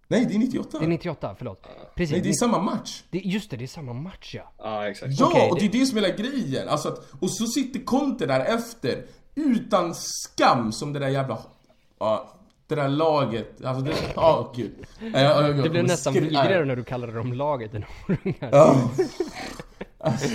Nej 0.07 0.25
det 0.25 0.35
är 0.35 0.39
98. 0.39 0.79
Det 0.79 0.85
är 0.85 0.89
98, 0.89 1.35
förlåt. 1.37 1.67
Precis. 1.95 2.11
Nej 2.11 2.21
det 2.21 2.29
är 2.29 2.33
samma 2.33 2.59
match. 2.61 3.03
det, 3.09 3.17
just 3.19 3.51
det, 3.51 3.57
det 3.57 3.65
är 3.65 3.67
samma 3.67 3.93
match 3.93 4.35
ja. 4.35 4.51
ja, 4.57 4.87
exakt. 4.87 5.19
Ja, 5.19 5.25
Okej, 5.27 5.49
och 5.51 5.59
det 5.59 5.65
är 5.65 5.69
det- 5.71 5.79
det 5.79 5.85
som 5.85 5.97
är 5.97 6.01
hela 6.01 6.15
grejen. 6.15 6.69
Alltså 6.69 6.89
att, 6.89 7.11
och 7.19 7.31
så 7.31 7.45
sitter 7.45 7.79
Conte 7.79 8.25
där 8.25 8.39
efter 8.39 9.05
utan 9.35 9.91
skam 9.95 10.71
som 10.71 10.93
det 10.93 10.99
där 10.99 11.07
jävla... 11.09 11.37
Ja, 11.99 12.29
det 12.75 12.81
där 12.81 12.89
laget. 12.89 13.65
Alltså 13.65 13.83
det... 13.83 13.93
Ja, 14.15 14.53
gud. 14.55 14.71
Ja, 14.99 15.19
ja, 15.19 15.47
ja, 15.47 15.53
Det 15.53 15.69
blev 15.69 15.83
nästan 15.83 16.13
vidrigare 16.13 16.65
när 16.65 16.75
du 16.75 16.83
kallade 16.83 17.13
dem 17.13 17.33
laget 17.33 17.73
än 17.73 17.85
horungar. 18.07 18.49
Ja. 18.51 18.89
Alltså, 20.03 20.29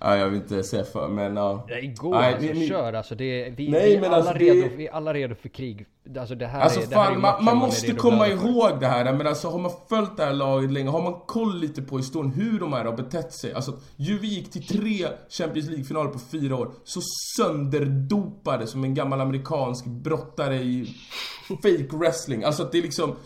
ja, 0.00 0.16
jag 0.16 0.28
vill 0.28 0.40
inte 0.40 0.62
säga 0.62 0.84
för, 0.84 1.08
men 1.08 1.36
ja. 1.36 1.64
Det 1.68 1.80
går 1.86 2.14
Nej, 2.14 2.34
alltså, 2.34 2.52
ni- 2.52 2.68
kör 2.68 2.92
alltså. 2.92 3.14
Det 3.14 3.50
vi, 3.56 3.68
Nej, 3.70 3.88
vi, 3.88 3.94
är 3.96 4.06
alla 4.06 4.16
alltså, 4.16 4.32
det- 4.32 4.38
redo, 4.38 4.76
vi 4.76 4.86
är 4.86 4.92
alla 4.92 5.14
redo 5.14 5.34
för 5.34 5.48
krig. 5.48 5.86
Alltså 6.18 6.34
det 6.34 6.46
här 6.46 6.60
Alltså 6.60 6.80
är, 6.80 6.86
det 6.86 6.96
här 6.96 7.02
är 7.02 7.12
fan, 7.12 7.20
man, 7.20 7.44
man 7.44 7.56
är 7.56 7.60
måste 7.60 7.92
komma 7.92 8.28
ihåg 8.28 8.80
det 8.80 8.86
här. 8.86 9.12
Men 9.12 9.26
alltså 9.26 9.48
har 9.48 9.58
man 9.58 9.70
följt 9.88 10.16
det 10.16 10.24
här 10.24 10.32
laget 10.32 10.70
länge, 10.72 10.90
har 10.90 11.02
man 11.02 11.14
koll 11.26 11.58
lite 11.60 11.82
på 11.82 11.96
historien 11.96 12.32
hur 12.32 12.60
de 12.60 12.72
här 12.72 12.84
har 12.84 12.96
betett 12.96 13.32
sig. 13.32 13.52
Alltså, 13.52 13.72
Juve 13.96 14.26
gick 14.26 14.50
till 14.50 14.66
tre 14.66 15.06
Champions 15.28 15.68
League-finaler 15.68 16.10
på 16.10 16.18
fyra 16.18 16.56
år. 16.56 16.70
Så 16.84 17.00
sönderdopade 17.36 18.66
som 18.66 18.84
en 18.84 18.94
gammal 18.94 19.20
amerikansk 19.20 19.84
brottare 19.86 20.56
i 20.56 20.94
fake 21.48 21.96
wrestling. 21.96 22.44
Alltså 22.44 22.62
att 22.62 22.72
det 22.72 22.78
är 22.78 22.82
liksom... 22.82 23.16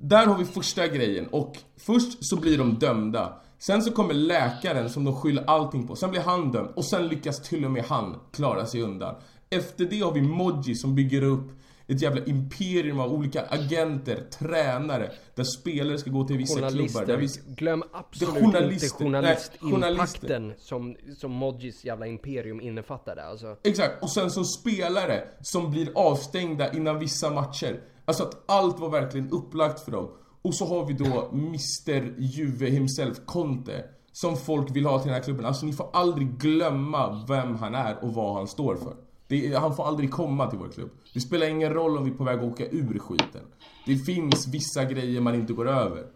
Där 0.00 0.26
har 0.26 0.38
vi 0.38 0.44
första 0.44 0.86
grejen 0.86 1.26
och 1.26 1.56
först 1.76 2.18
så 2.20 2.36
blir 2.36 2.58
de 2.58 2.74
dömda. 2.78 3.32
Sen 3.58 3.82
så 3.82 3.92
kommer 3.92 4.14
läkaren 4.14 4.90
som 4.90 5.04
de 5.04 5.16
skyller 5.16 5.44
allting 5.46 5.86
på. 5.86 5.96
Sen 5.96 6.10
blir 6.10 6.20
han 6.20 6.52
dömd 6.52 6.70
och 6.76 6.84
sen 6.84 7.08
lyckas 7.08 7.42
till 7.42 7.64
och 7.64 7.70
med 7.70 7.84
han 7.84 8.20
klara 8.32 8.66
sig 8.66 8.82
undan. 8.82 9.14
Efter 9.50 9.84
det 9.84 10.00
har 10.00 10.12
vi 10.12 10.22
Moji 10.22 10.74
som 10.74 10.94
bygger 10.94 11.22
upp 11.22 11.50
ett 11.86 12.02
jävla 12.02 12.24
imperium 12.24 13.00
av 13.00 13.12
olika 13.12 13.42
agenter, 13.42 14.24
tränare, 14.38 15.10
där 15.34 15.44
spelare 15.44 15.98
ska 15.98 16.10
gå 16.10 16.24
till 16.24 16.36
vissa 16.36 16.54
klubbar. 16.54 16.70
Journalister. 16.70 17.06
Där 17.06 17.16
vi... 17.16 17.28
Glöm 17.54 17.82
absolut 17.92 18.34
Det 18.34 18.40
journalister. 18.40 19.04
inte 19.04 19.58
journalistimpakten 19.58 20.54
som, 20.58 20.96
som 21.18 21.32
Mojis 21.32 21.84
jävla 21.84 22.06
imperium 22.06 22.60
innefattade. 22.60 23.24
Alltså. 23.24 23.56
Exakt, 23.64 24.02
och 24.02 24.10
sen 24.10 24.30
som 24.30 24.44
spelare 24.44 25.24
som 25.40 25.70
blir 25.70 25.88
avstängda 25.94 26.72
innan 26.72 26.98
vissa 26.98 27.30
matcher. 27.30 27.80
Alltså 28.04 28.22
att 28.22 28.44
allt 28.46 28.80
var 28.80 28.90
verkligen 28.90 29.30
upplagt 29.30 29.80
för 29.80 29.92
dem. 29.92 30.08
Och 30.42 30.54
så 30.54 30.66
har 30.66 30.84
vi 30.84 30.92
då 30.92 31.28
Mr 31.32 32.14
Juve 32.18 32.66
himself, 32.70 33.18
Conte. 33.26 33.84
Som 34.12 34.36
folk 34.36 34.76
vill 34.76 34.86
ha 34.86 34.98
till 34.98 35.06
den 35.06 35.14
här 35.14 35.22
klubben. 35.22 35.44
Alltså 35.44 35.66
ni 35.66 35.72
får 35.72 35.90
aldrig 35.92 36.28
glömma 36.28 37.24
vem 37.28 37.56
han 37.56 37.74
är 37.74 38.04
och 38.04 38.14
vad 38.14 38.34
han 38.34 38.48
står 38.48 38.76
för. 38.76 38.96
Det 39.28 39.46
är, 39.46 39.58
han 39.58 39.76
får 39.76 39.84
aldrig 39.84 40.10
komma 40.10 40.50
till 40.50 40.58
vår 40.58 40.68
klubb. 40.68 40.90
Det 41.14 41.20
spelar 41.20 41.46
ingen 41.46 41.72
roll 41.72 41.98
om 41.98 42.04
vi 42.04 42.10
är 42.10 42.14
på 42.14 42.24
väg 42.24 42.38
att 42.38 42.44
åka 42.44 42.66
ur 42.66 42.98
skiten. 42.98 43.42
Det 43.86 43.96
finns 43.96 44.48
vissa 44.48 44.84
grejer 44.84 45.20
man 45.20 45.34
inte 45.34 45.52
går 45.52 45.68
över. 45.68 46.06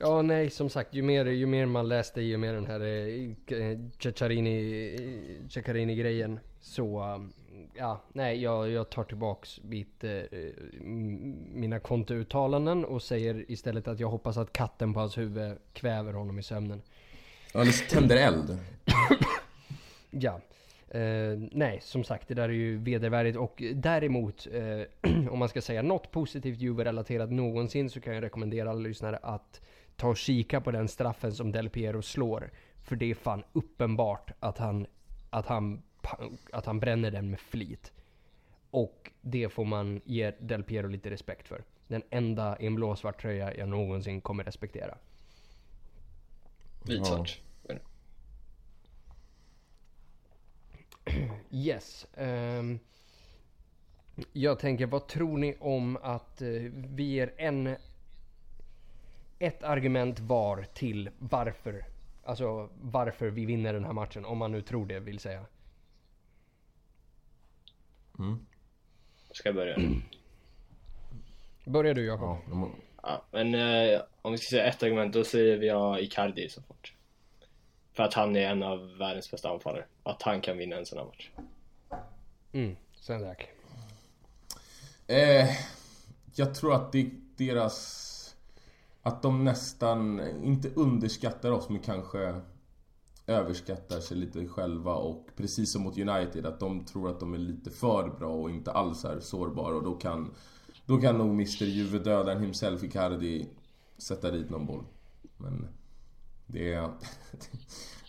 Ja, 0.00 0.22
nej, 0.22 0.50
som 0.50 0.70
sagt, 0.70 0.94
ju 0.94 1.02
mer, 1.02 1.26
ju 1.26 1.46
mer 1.46 1.66
man 1.66 1.88
läste, 1.88 2.20
ju 2.20 2.36
mer 2.36 2.54
den 2.54 2.66
här 2.66 2.80
eh, 2.80 3.78
Ceccarini-grejen, 5.48 6.32
eh, 6.32 6.38
så, 6.60 7.14
um, 7.14 7.32
ja, 7.74 8.00
nej, 8.12 8.42
jag, 8.42 8.70
jag 8.70 8.90
tar 8.90 9.04
tillbaks 9.04 9.60
mitt, 9.62 10.04
eh, 10.04 10.22
mina 11.52 11.80
kontouttalanden 11.80 12.84
och 12.84 13.02
säger 13.02 13.50
istället 13.50 13.88
att 13.88 14.00
jag 14.00 14.08
hoppas 14.08 14.36
att 14.36 14.52
katten 14.52 14.94
på 14.94 15.00
hans 15.00 15.18
huvud 15.18 15.58
kväver 15.72 16.12
honom 16.12 16.38
i 16.38 16.42
sömnen. 16.42 16.82
Eller 17.54 17.90
tänder 17.90 18.16
eld. 18.16 18.58
Ja. 20.10 20.40
Eh, 20.90 21.38
nej, 21.52 21.80
som 21.82 22.04
sagt, 22.04 22.28
det 22.28 22.34
där 22.34 22.48
är 22.48 22.52
ju 22.52 22.78
vedervärdigt 22.78 23.36
och 23.36 23.62
däremot, 23.74 24.46
eh, 24.52 25.10
om 25.30 25.38
man 25.38 25.48
ska 25.48 25.60
säga 25.60 25.82
något 25.82 26.10
positivt 26.10 26.58
Juve-relaterat 26.58 27.30
någonsin 27.30 27.90
så 27.90 28.00
kan 28.00 28.14
jag 28.14 28.22
rekommendera 28.22 28.70
alla 28.70 28.80
lyssnare 28.80 29.18
att 29.22 29.60
ta 29.96 30.08
och 30.08 30.16
kika 30.16 30.60
på 30.60 30.70
den 30.70 30.88
straffen 30.88 31.32
som 31.32 31.52
Del 31.52 31.70
Piero 31.70 32.02
slår. 32.02 32.50
För 32.82 32.96
det 32.96 33.10
är 33.10 33.14
fan 33.14 33.44
uppenbart 33.52 34.30
att 34.40 34.58
han, 34.58 34.86
att 35.30 35.46
han, 35.46 35.82
att 36.52 36.66
han 36.66 36.80
bränner 36.80 37.10
den 37.10 37.30
med 37.30 37.40
flit. 37.40 37.92
Och 38.70 39.12
det 39.20 39.48
får 39.48 39.64
man 39.64 40.00
ge 40.04 40.30
Del 40.30 40.62
Piero 40.62 40.88
lite 40.88 41.10
respekt 41.10 41.48
för. 41.48 41.64
Den 41.88 42.02
enda 42.10 42.58
i 42.60 42.66
en 42.66 42.74
blåsvart 42.74 43.20
tröja 43.20 43.54
jag 43.54 43.68
någonsin 43.68 44.20
kommer 44.20 44.44
respektera. 44.44 44.98
Vitsvart. 46.82 47.40
Yes. 51.50 52.06
ehm, 52.16 52.78
jag 54.32 54.58
tänker, 54.58 54.86
vad 54.86 55.06
tror 55.06 55.38
ni 55.38 55.56
om 55.60 55.98
att 56.02 56.42
eh, 56.42 56.48
vi 56.72 57.02
ger 57.02 57.34
en... 57.36 57.76
Ett 59.38 59.62
argument 59.62 60.20
var 60.20 60.66
till 60.74 61.10
varför. 61.18 61.84
Alltså 62.24 62.68
varför 62.80 63.30
vi 63.30 63.44
vinner 63.46 63.72
den 63.72 63.84
här 63.84 63.92
matchen. 63.92 64.24
Om 64.24 64.38
man 64.38 64.52
nu 64.52 64.62
tror 64.62 64.86
det 64.86 65.00
vill 65.00 65.18
säga. 65.18 65.46
Ska 69.32 69.48
jag 69.48 69.54
börja? 69.56 69.78
Börjar 71.64 71.94
du 71.94 72.06
Jakob? 72.06 72.28
Ja, 72.28 72.40
de- 72.50 72.74
Ja, 73.02 73.24
men 73.30 73.54
eh, 73.54 74.00
om 74.22 74.32
vi 74.32 74.38
ska 74.38 74.50
säga 74.50 74.66
ett 74.66 74.82
argument, 74.82 75.12
då 75.12 75.24
säger 75.24 75.56
vi 75.58 75.66
ja 75.68 75.98
Icardi 76.00 76.48
så 76.48 76.62
fort. 76.62 76.94
För 77.92 78.02
att 78.02 78.14
han 78.14 78.36
är 78.36 78.50
en 78.50 78.62
av 78.62 78.96
världens 78.98 79.30
bästa 79.30 79.48
anfallare. 79.50 79.84
Att 80.02 80.22
han 80.22 80.40
kan 80.40 80.58
vinna 80.58 80.76
en 80.76 80.86
sån 80.86 80.98
här 80.98 81.04
match. 81.06 81.30
Mm, 82.52 82.76
sen 83.00 83.24
tack. 83.24 83.48
Eh, 85.06 85.48
jag 86.34 86.54
tror 86.54 86.74
att 86.74 86.92
det 86.92 87.10
deras... 87.36 88.04
Att 89.02 89.22
de 89.22 89.44
nästan, 89.44 90.20
inte 90.44 90.68
underskattar 90.76 91.50
oss 91.50 91.68
men 91.68 91.78
kanske 91.80 92.40
överskattar 93.28 94.00
sig 94.00 94.16
lite 94.16 94.46
själva 94.46 94.94
och 94.94 95.26
precis 95.36 95.72
som 95.72 95.82
mot 95.82 95.98
United 95.98 96.46
att 96.46 96.60
de 96.60 96.84
tror 96.84 97.10
att 97.10 97.20
de 97.20 97.34
är 97.34 97.38
lite 97.38 97.70
för 97.70 98.08
bra 98.08 98.32
och 98.32 98.50
inte 98.50 98.72
alls 98.72 99.04
är 99.04 99.20
sårbara 99.20 99.76
och 99.76 99.84
då 99.84 99.94
kan 99.94 100.34
Då 100.86 100.96
kan 100.96 101.18
nog 101.18 101.30
Mr 101.30 101.64
Juve 101.64 101.98
dödaren 101.98 102.42
himself 102.42 102.82
Icardi 102.82 103.48
sätta 103.98 104.30
dit 104.30 104.50
någon 104.50 104.66
boll. 104.66 104.84
Men 105.36 105.68
det 106.46 106.74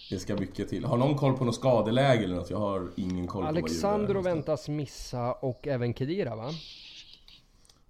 Det 0.09 0.19
ska 0.19 0.35
mycket 0.35 0.69
till. 0.69 0.85
Har 0.85 0.97
någon 0.97 1.17
koll 1.17 1.37
på 1.37 1.45
något 1.45 1.55
skadeläge 1.55 2.23
eller 2.23 2.35
något? 2.35 2.49
Jag 2.49 2.57
har 2.57 2.89
ingen 2.95 3.27
koll 3.27 3.41
på 3.41 3.45
vad 3.45 3.55
Juve 3.55 3.65
Alexandro 3.65 4.19
är. 4.19 4.23
väntas 4.23 4.69
missa 4.69 5.33
och 5.33 5.67
även 5.67 5.93
Kedira 5.93 6.35
va? 6.35 6.49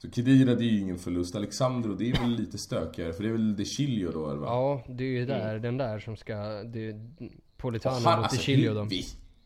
Så 0.02 0.12
Kedira 0.12 0.56
det 0.56 0.64
är 0.64 0.70
ju 0.70 0.80
ingen 0.80 0.98
förlust. 0.98 1.36
Alexandro 1.36 1.94
det 1.94 2.10
är 2.10 2.14
väl 2.22 2.30
lite 2.36 2.58
stökigare 2.58 3.14
för 3.14 3.24
det 3.24 3.30
är 3.30 3.34
väl 3.34 3.56
De 3.56 3.66
Chilio 3.66 4.12
då 4.12 4.30
eller 4.30 4.40
va? 4.40 4.48
Ja, 4.48 4.84
det 4.94 5.04
är 5.04 5.08
ju 5.08 5.26
där, 5.26 5.60
den 5.60 5.78
där 5.78 6.00
som 6.00 6.16
ska... 6.18 6.36
Det 6.64 6.88
är 6.90 7.10
Politano 7.58 7.96
Och 7.96 8.02
han- 8.02 8.20
mot 8.20 8.24
alltså, 8.24 8.38
De 8.38 8.44
Chilio 8.44 8.70
hur 8.70 8.76
då. 8.76 8.84
vi- 8.84 9.06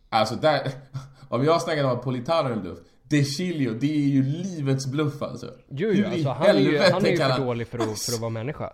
Alltså 0.10 0.36
där... 0.36 0.72
Om 1.30 1.44
jag 1.46 1.62
snackar 1.62 1.84
om 1.84 2.02
Politano 2.02 2.50
en 2.54 2.62
bluff. 2.62 2.78
De 3.04 3.24
Chilio, 3.24 3.74
det 3.80 3.92
är 3.92 4.08
ju 4.08 4.24
livets 4.24 4.88
bluff 4.88 5.22
alltså. 5.22 5.46
Jo, 5.70 5.90
jo, 5.94 6.06
alltså 6.08 6.30
han 6.30 6.48
är 6.48 6.60
ju, 6.60 6.78
han 6.80 7.06
är 7.06 7.10
ju 7.10 7.18
för 7.18 7.40
dålig 7.40 7.68
för 7.68 7.78
att, 7.80 8.00
för 8.00 8.14
att 8.14 8.20
vara 8.20 8.30
människa. 8.30 8.74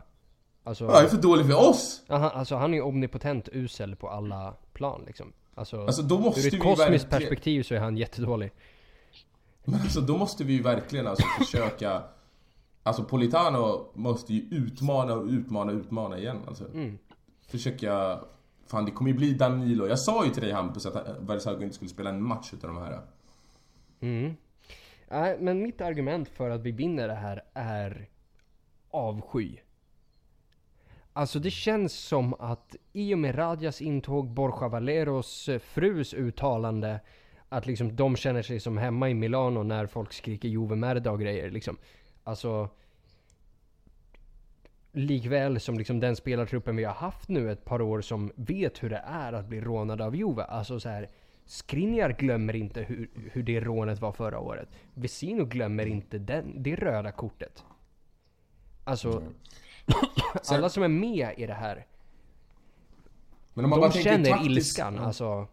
Alltså, 0.63 0.83
Ja, 0.85 0.91
Han 0.95 1.03
är 1.05 1.07
för 1.07 1.17
dålig 1.21 1.45
för 1.45 1.69
oss! 1.69 2.01
ja, 2.07 2.15
han, 2.17 2.31
alltså 2.31 2.55
han 2.55 2.73
är 2.73 2.77
ju 2.77 2.83
omnipotent 2.83 3.49
usel 3.51 3.95
på 3.95 4.09
alla 4.09 4.53
plan 4.73 5.03
liksom. 5.07 5.33
Alltså, 5.55 5.85
Alltså 5.85 6.01
då 6.01 6.19
måste 6.19 6.41
ur 6.41 6.53
ett 6.53 6.59
kosmiskt 6.61 6.81
verkligen... 6.81 7.09
perspektiv 7.09 7.63
så 7.63 7.75
är 7.75 7.79
han 7.79 7.97
jättedålig. 7.97 8.51
Men 9.71 9.81
alltså 9.81 10.01
då 10.01 10.17
måste 10.17 10.43
vi 10.43 10.53
ju 10.53 10.61
verkligen 10.61 11.07
alltså 11.07 11.27
försöka... 11.39 12.03
Alltså 12.83 13.03
Politano 13.03 13.91
måste 13.93 14.33
ju 14.33 14.57
utmana 14.57 15.13
och 15.13 15.25
utmana 15.25 15.71
och 15.71 15.77
utmana 15.77 16.17
igen 16.17 16.37
alltså. 16.47 16.65
Mm. 16.73 16.97
Försöka... 17.47 18.19
Fan 18.67 18.85
det 18.85 18.91
kommer 18.91 19.11
ju 19.11 19.17
bli 19.17 19.33
Danilo. 19.33 19.87
Jag 19.87 19.99
sa 19.99 20.25
ju 20.25 20.31
till 20.31 20.43
dig 20.43 20.51
Hampus 20.51 20.85
att 20.85 21.17
Versailles 21.19 21.63
inte 21.63 21.75
skulle 21.75 21.89
spela 21.89 22.09
en 22.09 22.23
match 22.23 22.53
utav 22.53 22.73
de 22.73 22.77
här. 22.77 23.01
Mm. 23.99 24.35
Nej, 25.09 25.37
men 25.39 25.63
mitt 25.63 25.81
argument 25.81 26.29
för 26.29 26.49
att 26.49 26.61
vi 26.61 26.71
vinner 26.71 27.07
det 27.07 27.13
här 27.13 27.43
är 27.53 28.09
avsky. 28.91 29.57
Alltså 31.13 31.39
det 31.39 31.51
känns 31.51 31.93
som 31.93 32.33
att 32.33 32.75
i 32.93 33.13
och 33.13 33.19
med 33.19 33.37
Radjas 33.37 33.81
intåg, 33.81 34.29
Borja 34.29 34.67
Valeros 34.67 35.49
frus 35.61 36.13
uttalande 36.13 36.99
att 37.49 37.65
liksom 37.65 37.95
de 37.95 38.15
känner 38.15 38.41
sig 38.41 38.59
som 38.59 38.77
hemma 38.77 39.09
i 39.09 39.13
Milano 39.13 39.63
när 39.63 39.87
folk 39.87 40.13
skriker 40.13 40.49
Juve 40.49 40.75
Merda 40.75 41.11
och 41.11 41.19
grejer 41.19 41.51
liksom. 41.51 41.77
Alltså 42.23 42.69
Likväl 44.91 45.59
som 45.59 45.77
liksom 45.77 45.99
den 45.99 46.15
spelartruppen 46.15 46.75
vi 46.75 46.83
har 46.83 46.93
haft 46.93 47.29
nu 47.29 47.51
ett 47.51 47.65
par 47.65 47.81
år 47.81 48.01
som 48.01 48.31
vet 48.35 48.83
hur 48.83 48.89
det 48.89 49.03
är 49.05 49.33
att 49.33 49.47
bli 49.47 49.61
rånad 49.61 50.01
av 50.01 50.15
Juve. 50.15 50.43
Alltså 50.43 50.79
så 50.79 50.89
här. 50.89 51.09
Skriniar 51.45 52.09
glömmer 52.09 52.55
inte 52.55 52.81
hur, 52.81 53.09
hur 53.31 53.43
det 53.43 53.59
rånet 53.59 53.99
var 54.01 54.11
förra 54.11 54.39
året. 54.39 54.69
Vesino 54.93 55.45
glömmer 55.45 55.85
inte 55.85 56.17
den, 56.17 56.63
det 56.63 56.75
röda 56.75 57.11
kortet. 57.11 57.63
Alltså, 58.83 59.23
alla 60.49 60.69
som 60.69 60.83
är 60.83 60.87
med 60.87 61.33
i 61.37 61.45
det 61.45 61.53
här, 61.53 61.85
Men 63.53 63.65
om 63.65 63.69
man 63.69 63.79
de 63.79 63.89
bara 63.89 63.91
känner 63.91 64.29
taktiskt- 64.29 64.51
ilskan. 64.51 64.99
Alltså, 64.99 65.47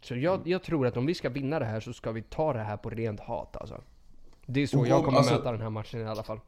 så 0.00 0.16
jag, 0.16 0.48
jag 0.48 0.62
tror 0.62 0.86
att 0.86 0.96
om 0.96 1.06
vi 1.06 1.14
ska 1.14 1.28
vinna 1.28 1.58
det 1.58 1.64
här 1.64 1.80
så 1.80 1.92
ska 1.92 2.12
vi 2.12 2.22
ta 2.22 2.52
det 2.52 2.58
här 2.62 2.76
på 2.76 2.90
rent 2.90 3.20
hat 3.20 3.56
alltså. 3.56 3.80
Det 4.46 4.60
är 4.60 4.66
så 4.66 4.86
jag 4.86 4.98
om- 4.98 5.04
kommer 5.04 5.18
alltså- 5.18 5.34
möta 5.34 5.52
den 5.52 5.60
här 5.60 5.70
matchen 5.70 6.00
i 6.00 6.04
alla 6.04 6.22
fall. 6.22 6.40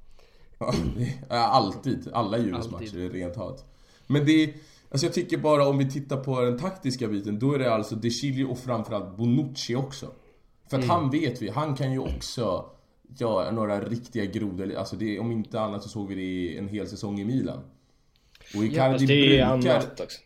Ja, 1.28 1.36
alltid. 1.36 2.08
Alla 2.12 2.36
Alltid. 2.36 2.72
matcher 2.72 2.98
är 2.98 3.10
rent 3.10 3.36
hat. 3.36 3.64
Men 4.06 4.24
det 4.26 4.32
är, 4.44 4.52
Alltså 4.92 5.06
jag 5.06 5.14
tycker 5.14 5.38
bara 5.38 5.68
om 5.68 5.78
vi 5.78 5.90
tittar 5.90 6.16
på 6.16 6.40
den 6.40 6.58
taktiska 6.58 7.08
biten, 7.08 7.38
då 7.38 7.52
är 7.54 7.58
det 7.58 7.74
alltså 7.74 7.94
De 7.96 8.10
Chilio 8.10 8.44
och 8.44 8.58
framförallt 8.58 9.16
Bonucci 9.16 9.74
också. 9.76 10.06
För 10.70 10.76
Mm. 10.76 10.90
att 10.90 10.96
han 10.96 11.10
vet 11.10 11.42
vi, 11.42 11.48
han 11.50 11.76
kan 11.76 11.92
ju 11.92 11.98
också 11.98 12.64
göra 13.18 13.50
några 13.50 13.80
riktiga 13.80 14.24
grodor. 14.24 14.74
Alltså 14.74 14.96
det, 14.96 15.18
om 15.18 15.32
inte 15.32 15.60
annat 15.60 15.82
så 15.82 15.88
såg 15.88 16.08
vi 16.08 16.14
det 16.14 16.22
i 16.22 16.58
en 16.58 16.68
hel 16.68 16.86
säsong 16.88 17.20
i 17.20 17.24
Milan. 17.24 17.58
Och 18.56 18.64
Icardi 18.64 18.92
Fast 18.94 19.06
det 19.06 19.38
är 19.40 19.54
brukar... 19.56 19.74
annat 19.74 20.00
också. 20.00 20.20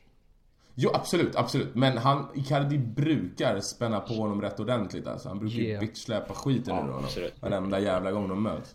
Jo 0.76 0.90
absolut, 0.94 1.36
absolut. 1.36 1.74
Men 1.74 1.98
han, 1.98 2.26
Icardi 2.34 2.78
brukar 2.78 3.60
spänna 3.60 4.00
på 4.00 4.14
honom 4.14 4.42
rätt 4.42 4.60
ordentligt 4.60 5.06
alltså. 5.06 5.28
Han 5.28 5.38
brukar 5.38 5.56
ju 5.56 5.64
Yeah. 5.64 5.80
bitchsläpa 5.80 6.34
skiten 6.34 6.74
Ja, 6.74 6.82
ur 6.84 6.92
honom. 6.92 7.08
Varenda 7.40 7.80
jävla 7.80 8.12
gång 8.12 8.28
de 8.28 8.42
möts. 8.42 8.74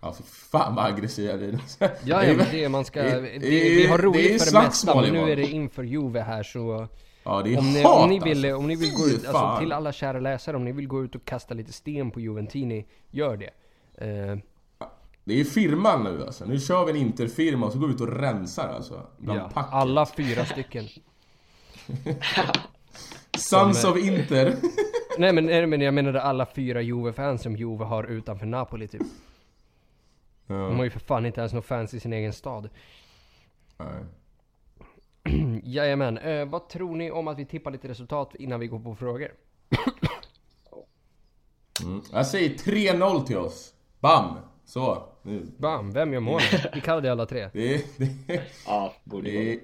Ja 0.00 0.12
för 0.12 0.22
fan 0.22 0.74
vad 0.74 0.84
aggressiv 0.84 1.24
jag 1.24 1.42
är. 1.42 1.52
Ja, 1.52 1.88
Det 1.88 1.90
ja 2.04 2.22
är 2.22 2.36
men 2.36 2.46
det 2.50 2.64
är 2.64 2.68
man 2.68 2.84
ska... 2.84 3.02
det- 3.02 3.20
Vi, 3.20 3.38
det- 3.38 3.48
vi 3.50 3.86
har 3.86 3.98
det 3.98 4.04
roligt 4.04 4.42
för 4.44 4.52
det 4.52 4.66
mesta, 4.66 5.00
men 5.00 5.12
nu 5.12 5.30
är 5.32 5.36
det 5.36 5.46
inför 5.50 5.82
Juve 5.84 6.20
här 6.20 6.42
så... 6.42 6.88
Ja 7.24 7.42
det 7.42 7.54
är 7.54 7.58
Om 7.58 7.72
ni, 7.72 7.82
hat 7.82 8.02
om 8.04 8.10
ni 8.10 8.18
vill, 8.20 8.44
alltså. 8.44 8.56
om 8.56 8.66
ni 8.66 8.76
vill 8.76 8.90
gå 8.94 9.04
Fy 9.08 9.14
ut, 9.14 9.26
alltså 9.26 9.56
till 9.60 9.72
alla 9.72 9.92
kära 9.92 10.20
läsare, 10.20 10.56
om 10.56 10.64
ni 10.64 10.72
vill 10.72 10.86
gå 10.88 11.04
ut 11.04 11.14
och 11.14 11.24
kasta 11.24 11.54
lite 11.54 11.72
sten 11.72 12.10
på 12.10 12.20
Juventini, 12.20 12.86
gör 13.10 13.36
det. 13.36 13.50
Eh, 14.06 14.36
Det 15.24 15.40
är 15.40 15.44
firman 15.44 16.04
nu 16.04 16.24
alltså. 16.26 16.44
Nu 16.44 16.60
kör 16.60 16.84
vi 16.84 16.90
en 16.90 16.96
interfirma 16.96 17.66
och 17.66 17.72
så 17.72 17.78
går 17.78 17.86
vi 17.86 17.94
ut 17.94 18.00
och 18.00 18.16
rensar 18.20 18.68
alltså. 18.68 19.06
Bland 19.18 19.40
ja, 19.40 19.50
packet. 19.54 19.72
alla 19.72 20.06
fyra 20.06 20.44
stycken. 20.44 20.84
Sons 23.38 23.84
of 23.84 23.98
Inter. 23.98 24.56
Nej 25.18 25.32
men, 25.32 25.46
nej, 25.46 25.66
men 25.66 25.80
jag 25.80 25.94
menade 25.94 26.22
alla 26.22 26.46
fyra 26.46 26.82
Juve-fans 26.82 27.42
som 27.42 27.56
Juve 27.56 27.84
har 27.84 28.04
utanför 28.04 28.46
Napoli 28.46 28.88
typ. 28.88 29.02
De 30.46 30.54
har 30.54 30.76
ja. 30.78 30.84
ju 30.84 30.90
för 30.90 31.00
fan 31.00 31.26
inte 31.26 31.40
ens 31.40 31.52
några 31.52 31.62
fans 31.62 31.94
i 31.94 32.00
sin 32.00 32.12
egen 32.12 32.32
stad. 32.32 32.68
nej. 33.78 34.04
Jajamän, 35.64 36.18
eh, 36.18 36.48
vad 36.48 36.68
tror 36.68 36.96
ni 36.96 37.10
om 37.10 37.28
att 37.28 37.38
vi 37.38 37.44
tippar 37.44 37.70
lite 37.70 37.88
resultat 37.88 38.34
innan 38.34 38.60
vi 38.60 38.66
går 38.66 38.78
på 38.78 38.94
frågor? 38.94 39.28
Mm. 41.82 42.02
Jag 42.12 42.26
säger 42.26 42.50
3-0 42.50 43.24
till 43.26 43.36
oss. 43.36 43.74
Bam! 44.00 44.36
Så, 44.64 45.08
nu. 45.22 45.46
Bam, 45.58 45.90
vem 45.92 46.12
gör 46.12 46.20
målen? 46.20 46.48
Vi 46.74 46.80
kallar 46.80 47.00
det 47.00 47.12
alla 47.12 47.26
tre. 47.26 47.48
Det. 47.52 47.98
Det 48.26 48.42
Ja, 48.66 48.94
borde 49.04 49.30
det 49.30 49.60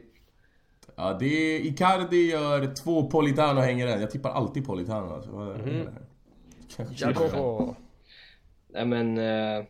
ja, 1.01 1.17
det 1.21 1.27
är... 1.57 1.61
Icardi 1.61 2.31
gör 2.31 2.75
två 2.75 3.11
Politano 3.11 3.61
hänger 3.61 3.87
den. 3.87 4.01
Jag 4.01 4.11
tippar 4.11 4.31
alltid 4.31 4.67
Politano 4.67 5.15
alltså. 5.15 5.31
Vad 5.31 5.49
är 5.49 5.59
det 5.59 5.73
här? 5.73 5.93
Kanske- 6.77 7.07
Jacopo. 7.07 7.75
Nej 8.69 8.87
men, 8.87 9.19
eh, 9.19 9.65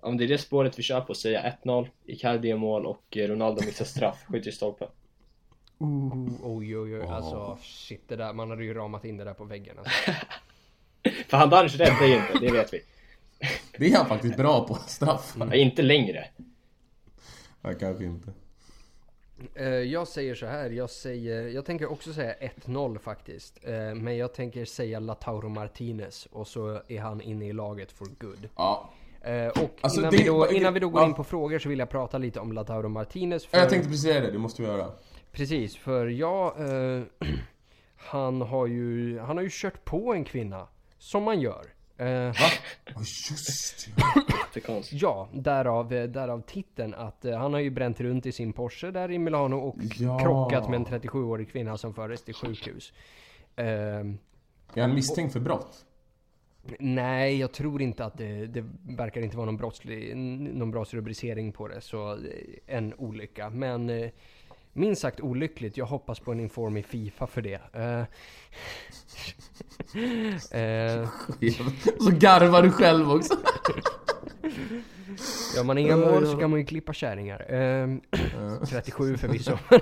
om 0.00 0.16
det 0.16 0.24
är 0.24 0.28
det 0.28 0.38
spåret 0.38 0.78
vi 0.78 0.82
kör 0.82 1.00
på, 1.00 1.14
säger 1.14 1.42
jag 1.44 1.52
1-0, 1.82 1.88
Icardi 2.04 2.48
gör 2.48 2.56
mål 2.56 2.86
och 2.86 3.16
eh, 3.16 3.28
Ronaldo 3.28 3.62
missar 3.66 3.84
straff, 3.84 4.24
skjuter 4.28 4.48
i 4.48 4.52
stolpen. 4.52 4.88
Ooh, 5.78 6.28
oj 6.42 6.78
oj 6.78 6.96
oj, 6.98 7.06
alltså 7.06 7.58
shit 7.62 8.04
det 8.08 8.16
där, 8.16 8.32
man 8.32 8.50
hade 8.50 8.64
ju 8.64 8.74
ramat 8.74 9.04
in 9.04 9.16
det 9.16 9.24
där 9.24 9.34
på 9.34 9.44
väggen 9.44 9.78
alltså. 9.78 10.10
För 11.28 11.36
han 11.36 11.50
Banch 11.50 11.76
räddar 11.76 12.06
ju 12.06 12.14
inte, 12.16 12.38
det 12.40 12.52
vet 12.52 12.72
vi. 12.74 12.80
Det 13.78 13.92
är 13.92 13.96
han 13.96 14.06
faktiskt 14.06 14.36
bra 14.36 14.66
på, 14.68 14.74
straff. 14.74 15.36
Ja, 15.38 15.54
inte 15.54 15.82
längre. 15.82 16.24
Ja, 17.62 17.74
kanske 17.80 18.04
inte. 18.04 18.32
Eh, 19.54 19.66
jag 19.68 20.08
säger 20.08 20.34
så 20.34 20.46
här, 20.46 20.70
jag 20.70 20.90
säger, 20.90 21.48
jag 21.48 21.64
tänker 21.64 21.92
också 21.92 22.12
säga 22.12 22.34
1-0 22.64 22.98
faktiskt. 22.98 23.58
Eh, 23.64 23.94
men 23.94 24.16
jag 24.16 24.34
tänker 24.34 24.64
säga 24.64 25.00
Lautaro 25.00 25.48
Martinez 25.48 26.26
och 26.32 26.46
så 26.48 26.80
är 26.88 27.00
han 27.00 27.20
inne 27.20 27.46
i 27.48 27.52
laget 27.52 27.92
for 27.92 28.06
good. 28.20 28.48
Ja. 28.56 28.90
Eh, 29.20 29.48
och 29.48 29.70
Alltså, 29.80 30.00
innan, 30.00 30.10
det- 30.12 30.16
vi 30.16 30.24
då, 30.24 30.52
innan 30.52 30.74
vi 30.74 30.80
då 30.80 30.88
går 30.88 31.00
ja. 31.02 31.06
in 31.08 31.14
på 31.14 31.24
frågor 31.24 31.58
så 31.58 31.68
vill 31.68 31.78
jag 31.78 31.90
prata 31.90 32.18
lite 32.18 32.40
om 32.40 32.52
Lautaro 32.52 32.88
Martinez. 32.88 33.46
För, 33.46 33.58
Jag 33.58 33.68
tänkte 33.70 33.88
precis 33.88 34.04
säga 34.04 34.20
det, 34.20 34.30
det 34.30 34.38
måste 34.38 34.62
vi 34.62 34.68
göra. 34.68 34.90
Precis, 35.32 35.76
för 35.76 36.06
jag, 36.06 36.60
eh, 36.60 37.02
han 37.96 38.40
har 38.40 38.66
ju, 38.66 39.18
han 39.18 39.36
har 39.36 39.44
ju 39.44 39.50
kört 39.52 39.84
på 39.84 40.14
en 40.14 40.24
kvinna. 40.24 40.68
Som 40.98 41.22
man 41.22 41.40
gör. 41.40 41.64
Eh, 41.98 42.06
Va? 42.06 42.32
Ja, 42.84 42.92
just 42.96 44.66
konstigt. 44.66 45.02
Ja, 45.02 45.28
därav, 45.32 45.92
eh, 45.92 46.04
därav 46.08 46.40
titeln 46.40 46.94
att 46.94 47.24
eh, 47.24 47.38
han 47.38 47.52
har 47.52 47.60
ju 47.60 47.70
bränt 47.70 48.00
runt 48.00 48.26
i 48.26 48.32
sin 48.32 48.52
Porsche 48.52 48.90
där 48.90 49.10
i 49.10 49.18
Milano 49.18 49.56
och 49.56 49.76
Ja. 49.98 50.18
krockat 50.18 50.68
med 50.70 50.76
en 50.76 50.86
37-årig 50.86 51.48
kvinna 51.50 51.76
som 51.76 51.94
fördes 51.94 52.24
till 52.24 52.34
sjukhus. 52.34 52.92
Ehm, 53.56 54.18
Är 54.74 54.80
han 54.80 54.94
misstänkt 54.94 55.32
för 55.32 55.40
brott? 55.40 55.82
nej, 56.78 57.36
jag 57.38 57.52
tror 57.52 57.82
inte 57.82 58.04
att 58.04 58.18
det, 58.18 58.46
det 58.46 58.64
verkar 58.88 59.20
inte 59.20 59.36
vara 59.36 59.46
någon, 59.46 59.56
brottslig, 59.56 60.16
någon 60.16 60.70
brottsrubricering 60.70 61.52
på 61.52 61.68
det, 61.68 61.80
så 61.80 62.12
eh, 62.12 62.18
en 62.76 62.94
olycka. 62.94 63.50
Men 63.50 63.90
eh, 63.90 64.10
minst 64.76 65.02
sagt 65.02 65.20
olyckligt. 65.20 65.76
Jag 65.76 65.86
hoppas 65.86 66.20
på 66.20 66.32
en 66.32 66.40
inform 66.40 66.76
i 66.76 66.82
Fifa 66.82 67.26
för 67.26 67.42
det. 67.42 67.60
Eh, 67.72 68.00
eh, 70.60 71.08
Så 72.00 72.10
garvar 72.10 72.62
du 72.62 72.70
själv 72.70 73.10
också. 73.10 73.34
Gör 75.56 75.64
man 75.64 75.78
inga 75.78 75.96
mål 75.96 76.26
så 76.26 76.36
kan 76.36 76.50
man 76.50 76.58
ju 76.58 76.64
klippa 76.66 76.92
kärringar. 76.92 77.46
Ehm, 77.48 78.00
37 78.68 79.16
förvisso. 79.16 79.58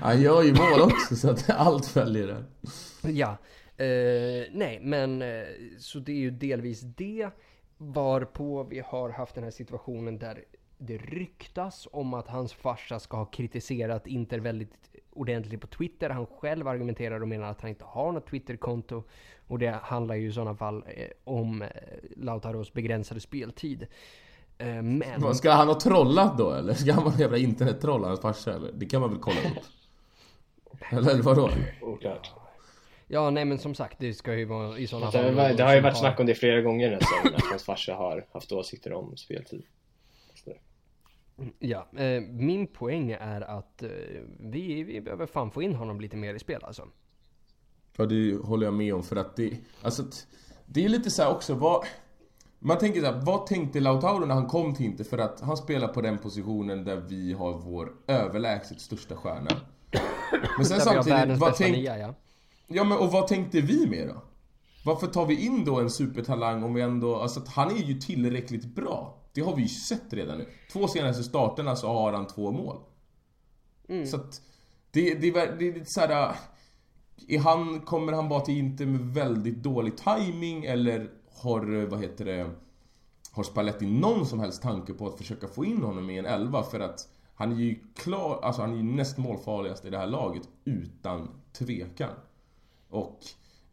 Han 0.00 0.20
gör 0.20 0.42
ju 0.42 0.54
mål 0.54 0.80
också 0.80 1.16
så 1.16 1.30
att 1.30 1.50
allt 1.50 1.86
följer 1.86 2.26
det. 2.26 2.44
ja. 3.10 3.36
Eh, 3.76 4.46
nej, 4.52 4.80
men 4.82 5.24
så 5.78 5.98
det 5.98 6.12
är 6.12 6.16
ju 6.16 6.30
delvis 6.30 6.80
det. 6.80 7.28
Varpå 7.76 8.62
vi 8.64 8.80
har 8.86 9.10
haft 9.10 9.34
den 9.34 9.44
här 9.44 9.50
situationen 9.50 10.18
där 10.18 10.44
det 10.78 10.96
ryktas 10.96 11.88
om 11.92 12.14
att 12.14 12.28
hans 12.28 12.52
farsa 12.52 13.00
ska 13.00 13.16
ha 13.16 13.24
kritiserat 13.24 14.06
Inter 14.06 14.38
väldigt 14.38 14.90
ordentligt 15.12 15.60
på 15.60 15.66
Twitter. 15.66 16.10
Han 16.10 16.26
själv 16.26 16.68
argumenterar 16.68 17.20
och 17.20 17.28
menar 17.28 17.50
att 17.50 17.60
han 17.60 17.70
inte 17.70 17.84
har 17.84 18.12
något 18.12 18.26
Twitterkonto. 18.26 19.02
Och 19.48 19.58
det 19.58 19.78
handlar 19.82 20.14
ju 20.14 20.28
i 20.28 20.32
sådana 20.32 20.56
fall 20.56 20.84
eh, 20.86 21.06
om 21.24 21.62
eh, 21.62 21.68
Lautaros 22.16 22.72
begränsade 22.72 23.20
speltid. 23.20 23.86
Eh, 24.58 24.82
men... 24.82 25.34
Ska 25.34 25.50
han 25.50 25.68
ha 25.68 25.80
trollat 25.80 26.38
då 26.38 26.50
eller? 26.52 26.74
Ska 26.74 26.92
han 26.92 27.04
vara 27.04 27.14
en 27.14 27.20
jävla 27.20 27.38
internettroll, 27.38 28.04
hans 28.04 28.20
farsa 28.20 28.54
eller? 28.54 28.72
Det 28.72 28.86
kan 28.86 29.00
man 29.00 29.10
väl 29.10 29.18
kolla 29.20 29.36
upp? 29.40 29.64
Eller, 30.90 31.10
eller 31.10 31.22
vadå? 31.22 31.50
Oklart. 31.82 32.30
Ja, 33.06 33.30
nej 33.30 33.44
men 33.44 33.58
som 33.58 33.74
sagt, 33.74 33.98
det 33.98 34.14
ska 34.14 34.34
ju 34.34 34.44
vara 34.44 34.78
i 34.78 34.86
sådana 34.86 35.06
Det, 35.06 35.12
fall... 35.12 35.34
har- 35.38 35.54
det 35.54 35.62
har 35.62 35.74
ju 35.74 35.80
varit 35.80 35.98
snack 35.98 36.20
om 36.20 36.26
det 36.26 36.34
flera 36.34 36.60
gånger 36.60 36.90
nästan, 36.90 37.34
att 37.34 37.44
hans 37.50 37.64
farsa 37.64 37.94
har 37.94 38.26
haft 38.32 38.52
åsikter 38.52 38.92
om 38.92 39.16
speltid. 39.16 39.62
Ja, 41.58 41.86
eh, 41.96 42.22
min 42.22 42.66
poäng 42.66 43.10
är 43.10 43.40
att 43.40 43.82
eh, 43.82 43.88
vi, 44.38 44.82
vi 44.82 45.00
behöver 45.00 45.26
fan 45.26 45.50
få 45.50 45.62
in 45.62 45.74
honom 45.74 46.00
lite 46.00 46.16
mer 46.16 46.34
i 46.34 46.38
spel 46.38 46.60
alltså. 46.64 46.88
Ja 47.96 48.06
det 48.06 48.36
håller 48.36 48.66
jag 48.66 48.74
med 48.74 48.94
om 48.94 49.02
för 49.02 49.16
att 49.16 49.36
det, 49.36 49.58
alltså 49.82 50.02
Det 50.66 50.84
är 50.84 50.88
lite 50.88 51.10
så 51.10 51.22
här 51.22 51.30
också, 51.30 51.54
vad 51.54 51.84
Man 52.58 52.78
tänker 52.78 53.00
så 53.00 53.06
här, 53.06 53.22
vad 53.24 53.46
tänkte 53.46 53.80
Lautaro 53.80 54.26
när 54.26 54.34
han 54.34 54.46
kom 54.46 54.74
till 54.74 54.86
Inter? 54.86 55.04
För 55.04 55.18
att 55.18 55.40
han 55.40 55.56
spelar 55.56 55.88
på 55.88 56.00
den 56.00 56.18
positionen 56.18 56.84
där 56.84 56.96
vi 56.96 57.32
har 57.32 57.52
vår 57.58 57.92
överlägset 58.06 58.80
största 58.80 59.16
stjärna 59.16 59.50
Men 60.56 60.66
sen 60.66 60.78
Där 60.78 60.84
samtidigt, 60.84 61.38
vad 61.38 61.50
bästa 61.50 61.64
tänk, 61.64 61.76
nia, 61.76 61.98
ja. 61.98 62.14
Ja 62.66 62.84
men 62.84 62.98
och 62.98 63.12
vad 63.12 63.26
tänkte 63.26 63.60
vi 63.60 63.86
med 63.86 64.08
då? 64.08 64.22
Varför 64.84 65.06
tar 65.06 65.26
vi 65.26 65.46
in 65.46 65.64
då 65.64 65.80
en 65.80 65.90
supertalang 65.90 66.62
om 66.62 66.74
vi 66.74 66.82
ändå, 66.82 67.16
alltså 67.16 67.40
att 67.40 67.48
han 67.48 67.70
är 67.70 67.82
ju 67.82 67.94
tillräckligt 67.94 68.64
bra 68.64 69.23
Det 69.34 69.40
har 69.40 69.56
vi 69.56 69.62
ju 69.62 69.68
sett 69.68 70.12
redan 70.12 70.38
nu. 70.38 70.46
Två 70.72 70.88
senaste 70.88 71.24
starterna 71.24 71.76
så 71.76 71.88
har 71.88 72.12
han 72.12 72.26
två 72.26 72.52
mål. 72.52 72.76
Så 74.06 74.16
att 74.16 74.42
det, 74.90 75.14
det, 75.14 75.30
det 75.30 75.68
är 75.68 75.74
lite 75.74 75.90
såhär 75.90 76.36
är 77.28 77.38
han, 77.38 77.80
kommer 77.80 78.12
han 78.12 78.28
bara 78.28 78.40
till 78.40 78.58
Inter 78.58 78.86
med 78.86 79.00
väldigt 79.00 79.62
dålig 79.62 79.92
timing 79.96 80.64
eller 80.64 81.10
har, 81.42 81.82
eh, 81.82 81.88
vad 81.88 82.00
heter 82.00 82.24
det, 82.24 82.50
har 83.30 83.42
Spalletti 83.42 83.86
någon 83.86 84.26
som 84.26 84.40
helst 84.40 84.62
tanke 84.62 84.92
på 84.92 85.06
att 85.06 85.18
försöka 85.18 85.48
få 85.48 85.64
in 85.64 85.82
honom 85.82 86.10
i 86.10 86.18
en 86.18 86.26
elva? 86.26 86.62
För 86.62 86.80
att 86.80 87.08
han 87.34 87.52
är 87.52 87.56
ju 87.56 87.78
klar, 87.94 88.40
alltså 88.42 88.62
han 88.62 88.72
är 88.72 88.76
ju 88.76 88.82
näst 88.82 89.18
målfarligast 89.18 89.84
i 89.84 89.90
det 89.90 89.98
här 89.98 90.06
laget 90.06 90.48
utan 90.64 91.28
tvekan. 91.52 92.14
Och 92.88 93.20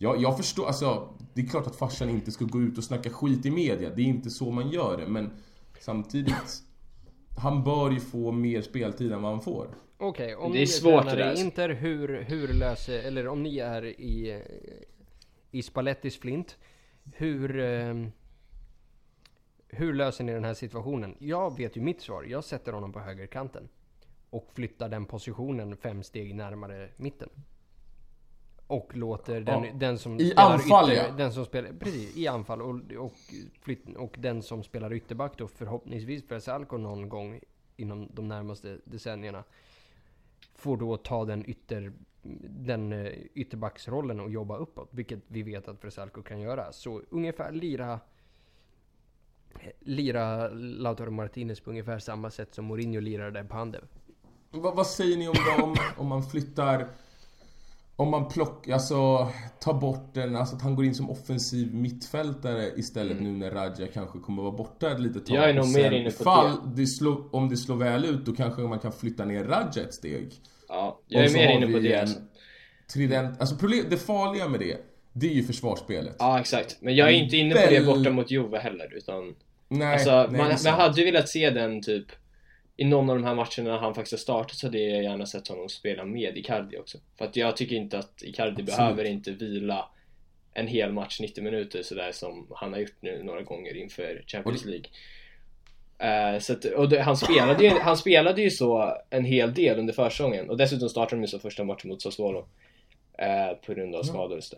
jag, 0.02 0.22
jag 0.22 0.38
förstår, 0.38 0.68
alltså 0.68 1.10
det 1.34 1.42
är 1.42 1.46
klart 1.46 1.68
att 1.68 1.76
farsan 1.76 2.10
inte 2.10 2.32
ska 2.32 2.46
gå 2.46 2.62
ut 2.62 2.78
och 2.78 2.84
snacka 2.84 3.10
skit 3.10 3.46
i 3.46 3.52
media, 3.52 3.90
det 3.90 4.02
är 4.02 4.06
inte 4.06 4.30
så 4.30 4.52
man 4.52 4.70
gör 4.70 4.98
det 4.98 5.08
men 5.08 5.32
samtidigt 5.80 6.64
han 7.38 7.64
bör 7.64 7.92
ju 7.92 8.00
få 8.00 8.32
mer 8.32 8.62
speltid 8.62 9.12
än 9.12 9.22
vad 9.22 9.32
han 9.32 9.42
får. 9.42 9.68
Okej, 9.98 10.36
om 10.36 10.52
Det 10.52 10.58
är 10.58 10.60
ni 10.60 10.62
är 10.62 10.66
svårt 10.66 11.04
det 11.06 11.12
tränare 11.12 11.30
där, 11.30 11.38
i. 11.38 11.42
Inter, 11.42 11.70
hur, 11.70 12.22
hur 12.22 12.48
löser, 12.48 13.00
eller 13.00 13.28
om 13.28 13.44
ni 13.44 13.58
är 13.58 13.86
i, 13.86 14.44
i 15.52 15.64
Spallettis 15.64 16.20
flint, 16.20 16.58
hur, 17.04 17.60
eh, 17.60 18.08
hur 19.68 19.94
löser 19.94 20.24
ni 20.24 20.34
den 20.34 20.44
här 20.44 20.54
situationen? 20.54 21.16
Jag 21.20 21.58
vet 21.58 21.78
ju 21.78 21.82
mitt 21.82 22.02
svar, 22.02 22.24
jag 22.24 22.44
sätter 22.44 22.74
honom 22.74 22.94
på 22.94 23.00
högerkanten. 23.00 23.70
Och 24.30 24.50
flyttar 24.54 24.90
den 24.90 25.06
positionen 25.06 25.78
fem 25.78 26.04
steg 26.04 26.36
närmare 26.36 26.90
mitten. 26.98 27.30
Och 28.72 28.98
låter 28.98 29.42
den, 29.42 29.64
Ja. 29.64 29.72
den 29.74 29.98
som 29.98 30.20
I 30.20 30.26
spelar 30.30 30.54
anfall, 30.54 30.92
ytter, 30.92 31.04
ja. 31.04 31.12
den 31.12 31.34
som 31.34 31.46
spelar, 31.46 31.74
precis, 31.80 32.18
i 32.18 32.28
anfall 32.28 32.62
och, 32.62 32.80
och, 32.98 33.14
flytt, 33.62 33.96
och 33.96 34.16
den 34.20 34.44
som 34.44 34.64
spelar 34.64 34.94
ytterback 34.94 35.38
då 35.38 35.48
förhoppningsvis 35.48 36.28
för 36.28 36.40
Salko 36.40 36.78
någon 36.78 37.10
gång 37.10 37.40
inom 37.76 38.10
de 38.14 38.28
närmaste 38.28 38.78
decennierna 38.84 39.44
får 40.56 40.78
då 40.78 40.98
ta 40.98 41.26
den 41.26 41.50
ytter 41.50 41.94
den 42.44 42.94
eh, 42.94 43.12
ytterbacksrollen 43.34 44.20
och 44.20 44.32
jobba 44.32 44.58
uppåt, 44.58 44.90
vilket 44.92 45.20
vi 45.28 45.44
vet 45.44 45.68
att 45.68 45.84
Versalco 45.84 46.24
kan 46.24 46.40
göra. 46.40 46.72
Så 46.72 47.02
ungefär 47.10 47.52
lira 47.52 48.00
lira 49.80 50.50
Lautaro 50.54 51.12
Martinez 51.12 51.60
på 51.60 51.70
ungefär 51.70 52.00
samma 52.00 52.30
sätt 52.30 52.56
som 52.56 52.66
Mourinho 52.66 53.00
lirade 53.00 53.44
på 53.44 53.50
Pandev. 53.50 53.84
Vad, 54.52 54.76
vad 54.76 54.88
säger 54.88 55.18
ni 55.18 55.28
om 55.28 55.36
det 55.36 55.64
om, 55.64 55.76
om 55.98 56.08
man 56.08 56.24
flyttar 56.24 56.88
Om 58.02 58.10
man 58.12 58.28
plockar, 58.28 58.74
alltså 58.74 59.28
tar 59.60 59.74
bort 59.74 60.14
den, 60.14 60.36
alltså 60.36 60.56
att 60.56 60.62
han 60.62 60.76
går 60.76 60.86
in 60.86 60.96
som 60.96 61.10
offensiv 61.10 61.74
mittfältare 61.76 62.72
istället 62.76 63.22
nu 63.22 63.30
när 63.30 63.52
Raja 63.52 63.88
kanske 63.94 64.20
kommer 64.20 64.42
vara 64.44 64.52
borta 64.52 64.92
ett 64.92 65.00
litet 65.00 65.26
tag. 65.26 65.38
Jag 65.38 65.50
är 65.50 65.54
nog 65.54 65.64
Och 65.64 65.70
mer 65.70 65.84
sen 65.84 65.94
inne 65.94 66.12
på 66.12 66.22
ifall 66.22 66.58
det. 66.76 66.88
slår, 66.88 67.36
om 67.36 67.50
det 67.50 67.58
slår 67.58 67.76
väl 67.76 68.06
ut 68.06 68.26
då 68.26 68.32
kanske 68.32 68.62
man 68.62 68.80
kan 68.80 68.92
flytta 68.92 69.26
ner 69.26 69.44
Raja 69.44 69.84
ett 69.88 69.94
steg. 69.94 70.34
Ja, 70.70 71.00
jag 71.08 71.26
är 71.26 71.34
mer 71.34 71.58
inne 71.58 71.74
på 71.74 71.80
det. 71.80 71.94
en. 71.94 72.08
Trident, 72.94 73.42
alltså 73.42 73.56
problem, 73.56 73.86
det 73.90 73.98
farliga 73.98 74.48
med 74.48 74.60
det, 74.60 74.78
det 75.14 75.28
är 75.28 75.34
ju 75.34 75.44
försvarsspelet. 75.44 76.16
Ja, 76.20 76.40
exakt. 76.40 76.78
Men 76.82 76.96
jag 76.96 77.08
är 77.08 77.14
inte 77.14 77.38
inne 77.38 77.56
på 77.56 77.70
det 77.70 77.86
borta 77.86 78.10
mot 78.10 78.32
Juve 78.32 78.58
heller, 78.60 78.94
utan... 78.98 79.36
Nej, 79.68 79.94
Alltså, 79.94 80.12
nej, 80.12 80.42
man, 80.42 80.50
det 80.50 80.64
man 80.64 80.74
hade 80.80 81.02
ju 81.02 81.06
velat 81.06 81.30
se 81.30 81.50
den 81.50 81.82
typ 81.82 82.06
i 82.78 82.86
någon 82.86 83.10
av 83.10 83.16
de 83.16 83.24
här 83.26 83.36
matcherna 83.36 83.80
han 83.80 83.94
faktiskt 83.96 84.12
har 84.12 84.18
startat 84.18 84.56
så 84.58 84.68
hade 84.68 84.80
jag 84.80 85.04
gärna 85.04 85.26
sett 85.26 85.48
honom 85.48 85.70
spela 85.70 86.06
med 86.06 86.38
Icardi 86.38 86.78
också. 86.78 86.98
För 87.18 87.26
att 87.26 87.36
jag 87.36 87.58
tycker 87.58 87.76
inte 87.76 87.98
att 88.00 88.22
Icardi 88.24 88.50
Absolut. 88.52 88.66
behöver 88.66 89.04
inte 89.04 89.32
vila 89.32 89.90
en 90.54 90.68
hel 90.68 90.94
match 90.94 91.20
90 91.20 91.44
minuter 91.44 91.84
sådär 91.84 92.12
som 92.12 92.48
han 92.56 92.74
har 92.74 92.80
gjort 92.80 92.96
nu 93.00 93.24
några 93.24 93.42
gånger 93.42 93.78
inför 93.78 94.24
Champions 94.28 94.66
League. 94.66 94.86
Eh, 96.00 96.40
så 96.40 96.54
att, 96.54 96.66
och 96.66 96.90
det, 96.90 97.02
han, 97.02 97.18
spelade 97.18 97.64
ju, 97.64 97.70
han 97.70 97.98
spelade 97.98 98.42
ju 98.42 98.50
så 98.50 98.98
en 99.10 99.26
hel 99.26 99.54
del 99.54 99.80
under 99.80 99.94
försäsongen 99.94 100.50
och 100.50 100.58
dessutom 100.58 100.90
startade 100.90 101.16
de 101.16 101.22
ju 101.22 101.28
så 101.28 101.40
första 101.40 101.64
matchen 101.64 101.90
mot 101.90 102.02
Sassuolo. 102.02 102.48
Eh, 103.18 103.58
på 103.66 103.74
grund 103.74 103.96
av 103.96 104.04
skador 104.04 104.38
och 104.38 104.44
så. 104.44 104.56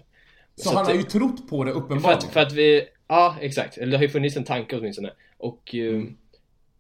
Så, 0.56 0.64
Så 0.64 0.70
han 0.76 0.82
att 0.82 0.88
har 0.88 0.96
ju 0.96 1.04
trott 1.04 1.50
på 1.50 1.64
det 1.64 1.72
För 1.72 1.80
uppenbarligen. 1.80 2.18
att, 2.18 2.34
för 2.34 2.40
att 2.40 2.54
vi, 2.54 2.88
ja 3.08 3.36
exakt, 3.42 3.78
eller 3.78 3.92
det 3.92 3.98
har 3.98 4.04
ju 4.04 4.10
funnits 4.10 4.38
en 4.38 4.44
tanke 4.44 4.78
åtminstone. 4.78 5.12
Och 5.38 5.76
eh, 5.76 5.82
Mm. 5.94 6.18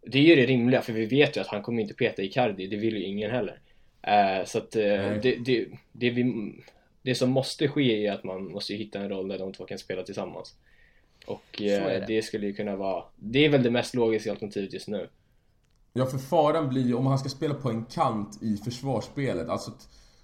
Det 0.05 0.17
är 0.17 0.23
ju 0.23 0.35
det 0.35 0.45
rimliga 0.45 0.81
för 0.81 0.93
vi 0.93 1.05
vet 1.05 1.37
ju 1.37 1.41
att 1.41 1.47
han 1.47 1.61
kommer 1.61 1.81
inte 1.81 1.93
peta 1.93 2.21
Icardi, 2.21 2.67
det 2.67 2.77
vill 2.77 2.97
ju 2.97 3.03
ingen 3.03 3.31
heller. 3.31 3.59
Eh, 4.01 4.45
så 4.45 4.57
att 4.57 4.75
Nej. 4.75 5.19
det, 5.23 5.35
det, 5.35 5.67
det, 5.91 6.09
vi, 6.09 6.53
det 7.01 7.15
som 7.15 7.29
måste 7.29 7.67
ske 7.67 8.07
är 8.07 8.11
att 8.11 8.23
man 8.23 8.51
måste 8.51 8.73
hitta 8.73 8.99
en 8.99 9.09
roll 9.09 9.27
där 9.27 9.39
de 9.39 9.53
två 9.53 9.65
kan 9.65 9.77
spela 9.77 10.03
tillsammans. 10.03 10.55
Och 11.25 11.61
eh, 11.61 12.03
det. 12.07 12.21
skulle 12.21 12.47
ju 12.47 12.53
kunna 12.53 12.75
vara, 12.75 13.03
det 13.15 13.45
är 13.45 13.49
väl 13.49 13.63
det 13.63 13.71
mest 13.71 13.95
logiska 13.95 14.31
alternativet 14.31 14.73
just 14.73 14.87
nu. 14.87 15.09
Ja, 15.93 16.05
för 16.05 16.17
faran 16.17 16.69
blir 16.69 16.87
ju 16.87 16.93
om 16.93 17.05
han 17.05 17.19
ska 17.19 17.29
spela 17.29 17.53
på 17.53 17.69
en 17.69 17.85
kant 17.85 18.43
i 18.43 18.57
försvarsspelet. 18.57 19.49
Alltså, 19.49 19.71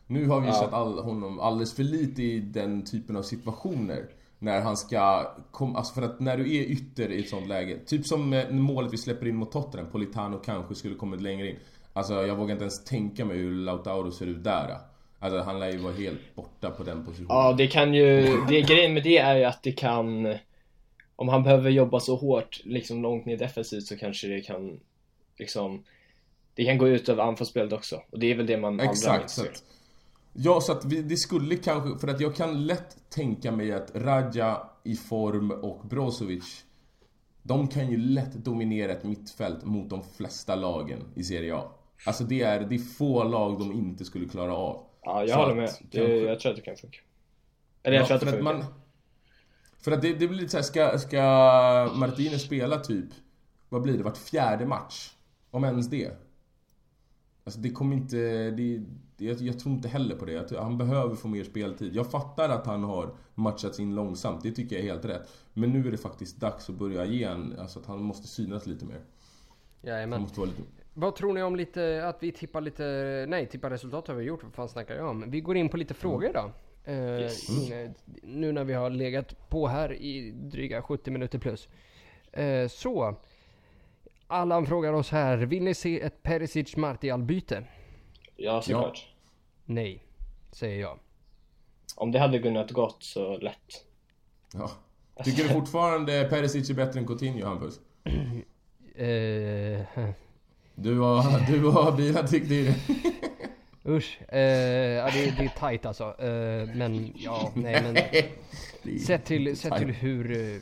nu 0.07 0.25
har 0.25 0.39
vi 0.39 0.47
ju 0.47 0.53
Ja. 0.53 0.59
sett 0.59 0.73
all, 0.73 0.99
honom 0.99 1.39
alldeles 1.39 1.75
för 1.75 1.83
lite 1.83 2.23
i 2.23 2.39
den 2.39 2.85
typen 2.85 3.15
av 3.15 3.23
situationer. 3.23 4.05
När 4.39 4.61
han 4.61 4.77
ska 4.77 5.33
komma, 5.51 5.77
alltså 5.77 5.93
för 5.93 6.01
att 6.01 6.19
när 6.19 6.37
du 6.37 6.57
är 6.57 6.63
ytter 6.63 7.11
i 7.11 7.19
ett 7.19 7.29
sånt 7.29 7.47
läge. 7.47 7.79
Typ 7.85 8.05
som 8.05 8.43
målet 8.49 8.93
vi 8.93 8.97
släpper 8.97 9.27
in 9.27 9.35
mot 9.35 9.51
Tottenham, 9.51 9.91
Politano 9.91 10.37
kanske 10.37 10.75
skulle 10.75 10.95
kommit 10.95 11.21
längre 11.21 11.49
in. 11.49 11.55
Alltså 11.93 12.13
jag 12.13 12.35
vågar 12.35 12.51
inte 12.51 12.63
ens 12.63 12.83
tänka 12.83 13.25
mig 13.25 13.37
hur 13.37 13.55
Lautaro 13.55 14.11
ser 14.11 14.25
ut 14.25 14.43
där. 14.43 14.77
Alltså 15.19 15.39
han 15.39 15.59
lär 15.59 15.71
ju 15.71 15.77
vara 15.77 15.93
helt 15.93 16.35
borta 16.35 16.71
på 16.71 16.83
den 16.83 17.05
positionen. 17.05 17.37
Ja, 17.37 17.53
det 17.57 17.67
kan 17.67 17.93
ju, 17.93 18.37
det, 18.47 18.61
grejen 18.61 18.93
med 18.93 19.03
det 19.03 19.17
är 19.17 19.35
ju 19.35 19.43
att 19.43 19.63
det 19.63 19.71
kan 19.71 20.35
Om 21.15 21.29
han 21.29 21.43
behöver 21.43 21.69
jobba 21.69 21.99
så 21.99 22.15
hårt, 22.15 22.59
liksom 22.63 23.01
långt 23.01 23.25
ner 23.25 23.37
defensivt 23.37 23.83
så 23.83 23.97
kanske 23.97 24.27
det 24.27 24.41
kan 24.41 24.79
Liksom 25.37 25.83
Det 26.55 26.65
kan 26.65 26.77
gå 26.77 26.87
ut 26.87 27.09
över 27.09 27.23
anfallsspelet 27.23 27.73
också, 27.73 28.01
och 28.09 28.19
det 28.19 28.31
är 28.31 28.35
väl 28.35 28.45
det 28.45 28.57
man 28.57 28.79
allra 28.79 28.91
Exakt, 28.91 29.29
så 29.29 29.41
att, 29.41 29.63
Ja, 30.33 30.61
så 30.61 30.71
att 30.71 30.85
vi, 30.85 31.01
det 31.01 31.17
skulle 31.17 31.55
kanske, 31.55 31.99
för 31.99 32.07
att 32.07 32.19
jag 32.21 32.35
kan 32.35 32.65
lätt 32.67 33.09
tänka 33.09 33.51
mig 33.51 33.71
att 33.73 33.91
Raja 33.95 34.69
i 34.83 34.95
form 34.95 35.51
och 35.51 35.87
Brozovic 35.87 36.63
De 37.43 37.67
kan 37.67 37.91
ju 37.91 37.97
lätt 37.97 38.33
dominera 38.33 38.91
ett 38.91 39.03
mittfält 39.03 39.65
mot 39.65 39.89
de 39.89 40.03
flesta 40.17 40.55
lagen 40.55 40.99
i 41.15 41.23
Serie 41.23 41.55
A. 41.55 41.63
Alltså 42.05 42.23
det 42.23 42.41
är, 42.41 42.59
det 42.59 42.75
är 42.75 42.79
få 42.79 43.23
lag 43.23 43.59
de 43.59 43.71
inte 43.71 44.05
skulle 44.05 44.27
klara 44.29 44.55
av. 44.55 44.85
Ja, 45.01 45.19
jag 45.19 45.29
Så 45.29 45.35
håller 45.35 45.55
med. 45.55 45.69
Det, 45.91 45.97
kanske- 45.97 46.17
jag 46.17 46.39
tror 46.39 46.49
att 46.51 46.55
det 46.55 46.61
kan 46.63 46.75
funka. 46.75 46.97
Eller 47.83 47.95
jag 47.97 48.03
Ja, 48.03 48.07
tror 48.07 48.15
att 48.15 48.21
det 48.21 48.25
för 48.27 48.37
funkar. 48.37 48.53
man, 48.53 48.65
För 49.81 49.91
att 49.91 50.01
det, 50.01 50.13
det 50.13 50.27
blir 50.27 50.37
lite 50.39 50.49
såhär, 50.49 50.63
ska, 50.63 50.99
ska 50.99 51.21
Martinez 51.95 52.41
spela 52.43 52.79
typ, 52.79 53.05
vad 53.69 53.81
blir 53.81 53.97
det, 53.97 54.03
vart 54.03 54.17
fjärde 54.17 54.65
match? 54.65 55.11
Om 55.51 55.63
ens 55.63 55.87
det. 55.89 56.11
Alltså 57.43 57.59
det 57.59 57.69
kommer 57.69 57.95
inte... 57.95 58.17
Det, 58.51 58.83
jag, 59.17 59.37
jag 59.41 59.59
tror 59.59 59.73
inte 59.75 59.87
heller 59.87 60.15
på 60.15 60.25
det. 60.25 60.31
Jag 60.31 60.47
tror, 60.47 60.59
han 60.59 60.77
behöver 60.77 61.15
få 61.15 61.27
mer 61.27 61.43
speltid. 61.43 61.95
Jag 61.95 62.11
fattar 62.11 62.49
att 62.49 62.65
han 62.65 62.83
har 62.83 63.13
matchats 63.35 63.79
in 63.79 63.95
långsamt. 63.95 64.43
Det 64.43 64.51
tycker 64.51 64.75
jag 64.75 64.85
är 64.85 64.89
helt 64.91 65.05
rätt. 65.05 65.29
Men 65.53 65.69
nu 65.69 65.87
är 65.87 65.91
det 65.91 65.97
faktiskt 65.97 66.37
dags 66.37 66.69
att 66.69 66.75
börja 66.75 67.05
ge 67.05 67.23
en, 67.23 67.59
Alltså 67.59 67.79
att 67.79 67.85
han 67.85 68.01
måste 68.03 68.27
synas 68.27 68.65
lite 68.67 68.85
mer. 68.85 69.01
Jajamän. 69.81 70.21
måste 70.21 70.39
vara 70.39 70.49
lite... 70.49 70.61
Vad 70.93 71.15
tror 71.15 71.33
ni 71.33 71.43
om 71.43 71.55
lite, 71.55 72.07
att 72.07 72.23
vi 72.23 72.31
tippar 72.31 72.61
lite, 72.61 73.25
nej 73.29 73.45
tippar 73.47 73.69
resultat 73.69 74.07
har 74.07 74.15
vi 74.15 74.23
gjort, 74.23 74.43
vad 74.43 74.53
fan 74.53 74.69
snackar 74.69 74.95
jag 74.95 75.09
om? 75.09 75.31
Vi 75.31 75.41
går 75.41 75.57
in 75.57 75.69
på 75.69 75.77
lite 75.77 75.93
frågor 75.93 76.31
då. 76.33 76.51
Eh, 76.91 77.19
Yes. 77.19 77.49
inne- 77.49 77.93
Nu 78.23 78.51
när 78.51 78.63
vi 78.63 78.73
har 78.73 78.89
legat 78.89 79.49
på 79.49 79.67
här 79.67 79.93
i 79.93 80.31
dryga 80.31 80.81
70 80.81 81.11
minuter 81.11 81.39
plus. 81.39 81.67
Eh, 82.31 82.67
så. 82.67 83.15
Allan 84.31 84.65
frågar 84.65 84.93
oss 84.93 85.11
här, 85.11 85.37
vill 85.37 85.63
ni 85.63 85.73
se 85.73 86.01
ett 86.01 86.23
Perisic 86.23 86.75
Martial-byte? 86.75 87.63
Ja, 88.35 88.61
såklart. 88.61 89.07
Nej, 89.65 90.03
säger 90.51 90.81
jag. 90.81 90.99
Om 91.95 92.11
det 92.11 92.19
hade 92.19 92.39
kunnat 92.39 92.71
gått 92.71 93.03
så 93.03 93.37
lätt. 93.37 93.85
Ja. 94.53 94.71
Tycker 95.23 95.43
du 95.43 95.49
fortfarande 95.49 96.27
Perisic 96.29 96.69
är 96.69 96.73
bättre 96.73 96.99
än 96.99 97.07
Coutinho, 97.07 97.45
Hampus? 97.45 97.79
Eh, 98.95 99.81
Du 100.75 100.99
och, 100.99 101.97
du 101.97 102.13
tyckte 102.27 102.53
ju 102.55 102.65
det. 102.65 102.75
usch, 103.91 104.19
eh, 104.27 104.39
ja, 104.39 105.09
det, 105.13 105.37
det 105.37 105.43
är 105.43 105.69
tight 105.69 105.85
alltså. 105.85 106.03
Eh, 106.03 106.75
men 106.75 107.13
ja, 107.15 107.51
nej 107.55 107.81
men. 107.83 107.97
Sett 108.99 109.25
till, 109.25 109.57
sett 109.57 109.77
till 109.77 109.91
hur... 109.91 110.61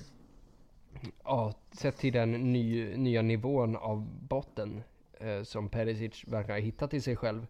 Ja, 1.23 1.53
sett 1.71 1.97
till 1.97 2.13
den 2.13 2.31
ny, 2.31 2.97
nya 2.97 3.21
nivån 3.21 3.75
av 3.75 4.07
botten 4.19 4.83
eh, 5.19 5.43
som 5.43 5.69
Perisic 5.69 6.23
verkar 6.27 6.53
ha 6.53 6.59
hittat 6.59 6.93
i 6.93 7.01
sig 7.01 7.15
själv. 7.15 7.47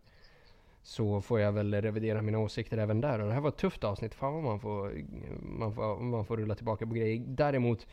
Så 0.83 1.21
får 1.21 1.39
jag 1.39 1.51
väl 1.51 1.73
revidera 1.73 2.21
mina 2.21 2.39
åsikter 2.39 2.77
även 2.77 3.01
där. 3.01 3.19
Och 3.19 3.27
det 3.27 3.33
här 3.33 3.41
var 3.41 3.49
ett 3.49 3.57
tufft 3.57 3.83
avsnitt. 3.83 4.15
Fan 4.15 4.33
vad 4.33 4.43
man 4.43 4.59
får, 4.59 4.93
man 5.41 5.75
får, 5.75 5.99
man 5.99 6.25
får 6.25 6.37
rulla 6.37 6.55
tillbaka 6.55 6.87
på 6.87 6.93
grejer. 6.93 7.23
Däremot, 7.27 7.87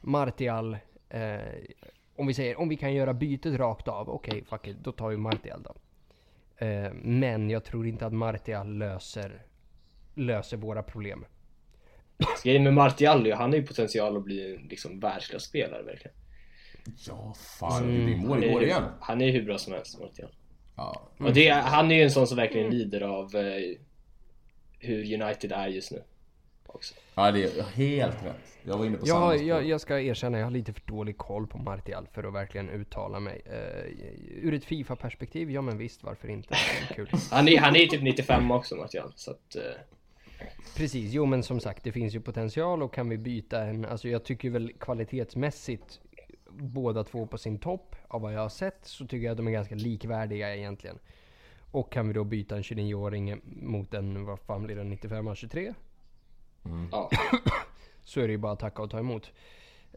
Martial. 0.00 0.76
Eh, 1.08 1.38
om 2.16 2.26
vi 2.26 2.34
säger, 2.34 2.60
om 2.60 2.68
vi 2.68 2.76
kan 2.76 2.94
göra 2.94 3.14
bytet 3.14 3.58
rakt 3.58 3.88
av. 3.88 4.10
Okej, 4.10 4.44
fuck 4.44 4.66
it. 4.66 4.76
Då 4.80 4.92
tar 4.92 5.08
vi 5.08 5.16
Martial 5.16 5.62
då. 5.62 5.74
Eh, 6.66 6.92
men 6.92 7.50
jag 7.50 7.64
tror 7.64 7.86
inte 7.86 8.06
att 8.06 8.12
Martial 8.12 8.78
löser, 8.78 9.42
löser 10.14 10.56
våra 10.56 10.82
problem. 10.82 11.24
Grejen 12.44 12.62
med 12.62 12.74
Martial, 12.74 13.32
han 13.32 13.50
har 13.50 13.56
ju 13.56 13.66
potential 13.66 14.16
att 14.16 14.24
bli 14.24 14.54
en 14.54 14.68
liksom, 14.68 15.00
världsklasspelare 15.00 15.82
verkligen. 15.82 16.16
Ja, 17.06 17.34
fan. 17.58 17.84
Mm. 17.84 18.06
Det 18.06 18.12
är 18.12 18.16
mål 18.16 18.30
Han 18.30 18.42
igår 18.42 18.62
är, 18.62 18.66
igen. 18.66 18.82
han 19.00 19.20
är 19.20 19.26
ju 19.26 19.32
hur 19.32 19.44
bra 19.44 19.58
som 19.58 19.72
helst, 19.72 20.00
Martial. 20.00 20.30
Ja. 20.76 21.08
Och 21.18 21.32
det, 21.32 21.48
han 21.48 21.90
är 21.90 21.94
ju 21.94 22.02
en 22.02 22.10
sån 22.10 22.26
som 22.26 22.36
verkligen 22.36 22.70
lider 22.70 23.00
av 23.00 23.36
eh, 23.36 23.76
hur 24.78 25.22
United 25.22 25.52
är 25.52 25.68
just 25.68 25.92
nu. 25.92 26.02
Också. 26.66 26.94
ja, 27.14 27.30
det 27.30 27.42
är 27.42 27.62
helt 27.62 28.24
rätt. 28.24 28.58
Jag 28.62 28.78
var 28.78 28.86
inne 28.86 28.96
på 28.96 29.06
samma 29.06 29.32
Jag, 29.32 29.38
spår. 29.38 29.48
jag, 29.48 29.66
jag 29.66 29.80
ska 29.80 30.00
erkänna, 30.00 30.38
jag 30.38 30.46
har 30.46 30.50
lite 30.50 30.72
för 30.72 30.82
dålig 30.86 31.18
koll 31.18 31.46
på 31.46 31.58
Martial 31.58 32.08
för 32.12 32.24
att 32.24 32.34
verkligen 32.34 32.70
uttala 32.70 33.20
mig. 33.20 33.42
Uh, 33.46 34.46
ur 34.46 34.54
ett 34.54 34.64
Fifa-perspektiv, 34.64 35.50
ja 35.50 35.62
men 35.62 35.78
visst, 35.78 36.02
varför 36.02 36.28
inte? 36.28 36.54
Kul. 36.94 37.10
Han 37.30 37.48
är, 37.48 37.58
han 37.58 37.76
är 37.76 37.80
ju 37.80 37.86
typ 37.86 38.02
95 38.02 38.50
också 38.50 38.76
Martial, 38.76 39.12
så 39.16 39.30
att... 39.30 39.56
Eh, 39.56 39.62
Precis, 40.76 41.12
jo 41.12 41.26
men 41.26 41.42
som 41.42 41.60
sagt, 41.60 41.84
det 41.84 41.92
finns 41.92 42.14
ju 42.14 42.20
potential 42.20 42.82
och 42.82 42.94
kan 42.94 43.08
vi 43.08 43.18
byta 43.18 43.62
en, 43.62 43.84
alltså 43.84 44.08
jag 44.08 44.24
tycker 44.24 44.50
väl 44.50 44.72
kvalitetsmässigt 44.72 46.00
båda 46.50 47.04
två 47.04 47.26
på 47.26 47.38
sin 47.38 47.58
topp 47.58 47.96
av 48.08 48.20
vad 48.20 48.34
jag 48.34 48.40
har 48.40 48.48
sett 48.48 48.78
så 48.82 49.06
tycker 49.06 49.24
jag 49.24 49.30
att 49.30 49.36
de 49.36 49.48
är 49.48 49.52
ganska 49.52 49.74
likvärdiga 49.74 50.56
egentligen. 50.56 50.98
Och 51.70 51.92
kan 51.92 52.08
vi 52.08 52.14
då 52.14 52.24
byta 52.24 52.56
en 52.56 52.62
29-åring 52.62 53.40
mot 53.44 53.94
en, 53.94 54.24
vad 54.24 54.40
fan 54.40 54.62
blir 54.62 54.76
det, 54.76 54.84
95 54.84 55.34
23? 55.34 55.74
ja. 56.92 57.10
så 58.04 58.20
är 58.20 58.26
det 58.26 58.32
ju 58.32 58.38
bara 58.38 58.52
att 58.52 58.58
tacka 58.58 58.82
och 58.82 58.90
ta 58.90 58.98
emot. 58.98 59.32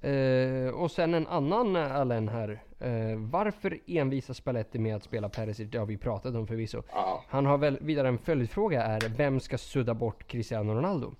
Eh, 0.04 0.70
och 0.70 0.92
sen 0.92 1.14
en 1.14 1.28
annan 1.28 1.76
eh, 1.76 1.96
Allen 1.96 2.30
här. 2.30 2.64
Eh, 2.80 3.18
varför 3.18 3.80
envisar 3.88 4.34
Spalletti 4.34 4.80
med 4.80 4.96
att 4.96 5.04
spela 5.04 5.30
Perisic? 5.30 5.70
Det 5.72 5.78
har 5.78 5.86
vi 5.86 5.98
pratat 5.98 6.36
om 6.36 6.48
förvisso. 6.48 6.84
ja. 6.92 7.24
Han 7.28 7.46
har 7.46 7.58
väl 7.58 7.78
vidare 7.82 8.08
en 8.08 8.18
följdfråga 8.18 8.84
är 8.84 9.10
vem 9.10 9.40
ska 9.40 9.58
sudda 9.58 9.94
bort 9.94 10.28
Cristiano 10.28 10.74
Ronaldo? 10.74 11.16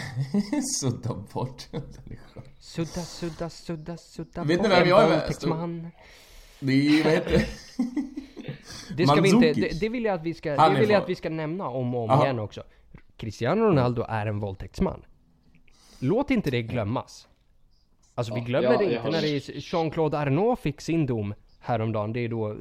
Sudda 0.80 1.14
bort. 1.32 1.62
Sudda, 2.58 3.00
sudda, 3.00 3.50
sudda, 3.50 3.96
sudda 3.96 4.44
Vet 4.44 4.62
ni 4.62 4.68
bort 4.68 4.78
vem 4.78 4.82
en 4.82 4.88
jag 4.88 5.02
är 5.02 5.10
våldtäktsman. 5.10 5.88
Det 6.60 6.72
är 6.72 6.76
ju, 6.76 7.02
vad 7.02 7.12
heter 7.12 7.46
det? 8.96 9.06
Ska 9.06 9.20
vi 9.20 9.28
inte, 9.28 9.52
det, 9.52 9.80
det 9.80 9.88
vill 9.88 10.04
jag 10.04 10.14
att 10.14 10.22
vi 10.22 10.34
ska, 10.34 10.56
Han 10.56 10.74
det 10.74 10.80
vill 10.80 10.90
jag 10.90 11.02
att 11.02 11.08
vi 11.08 11.14
ska 11.14 11.30
nämna 11.30 11.68
om 11.68 11.94
och 11.94 12.04
om 12.04 12.10
Aha. 12.10 12.24
igen 12.24 12.38
också. 12.38 12.62
Cristiano 13.16 13.64
Ronaldo 13.64 14.04
är 14.08 14.26
en 14.26 14.40
våldtäktsman. 14.40 15.04
Låt 15.98 16.30
inte 16.30 16.50
det 16.50 16.62
glömmas. 16.62 17.28
Alltså 18.14 18.34
vi 18.34 18.40
glömmer 18.40 18.72
ja, 18.72 18.78
det 18.78 18.84
inte 18.84 19.10
när 19.10 19.22
det 19.22 19.28
är 19.28 19.52
Jean-Claude 19.74 20.18
Arnault 20.18 20.60
fick 20.60 20.80
sin 20.80 21.06
dom 21.06 21.34
häromdagen. 21.60 22.12
Det 22.12 22.20
är 22.20 22.28
då 22.28 22.50
eh, 22.50 22.56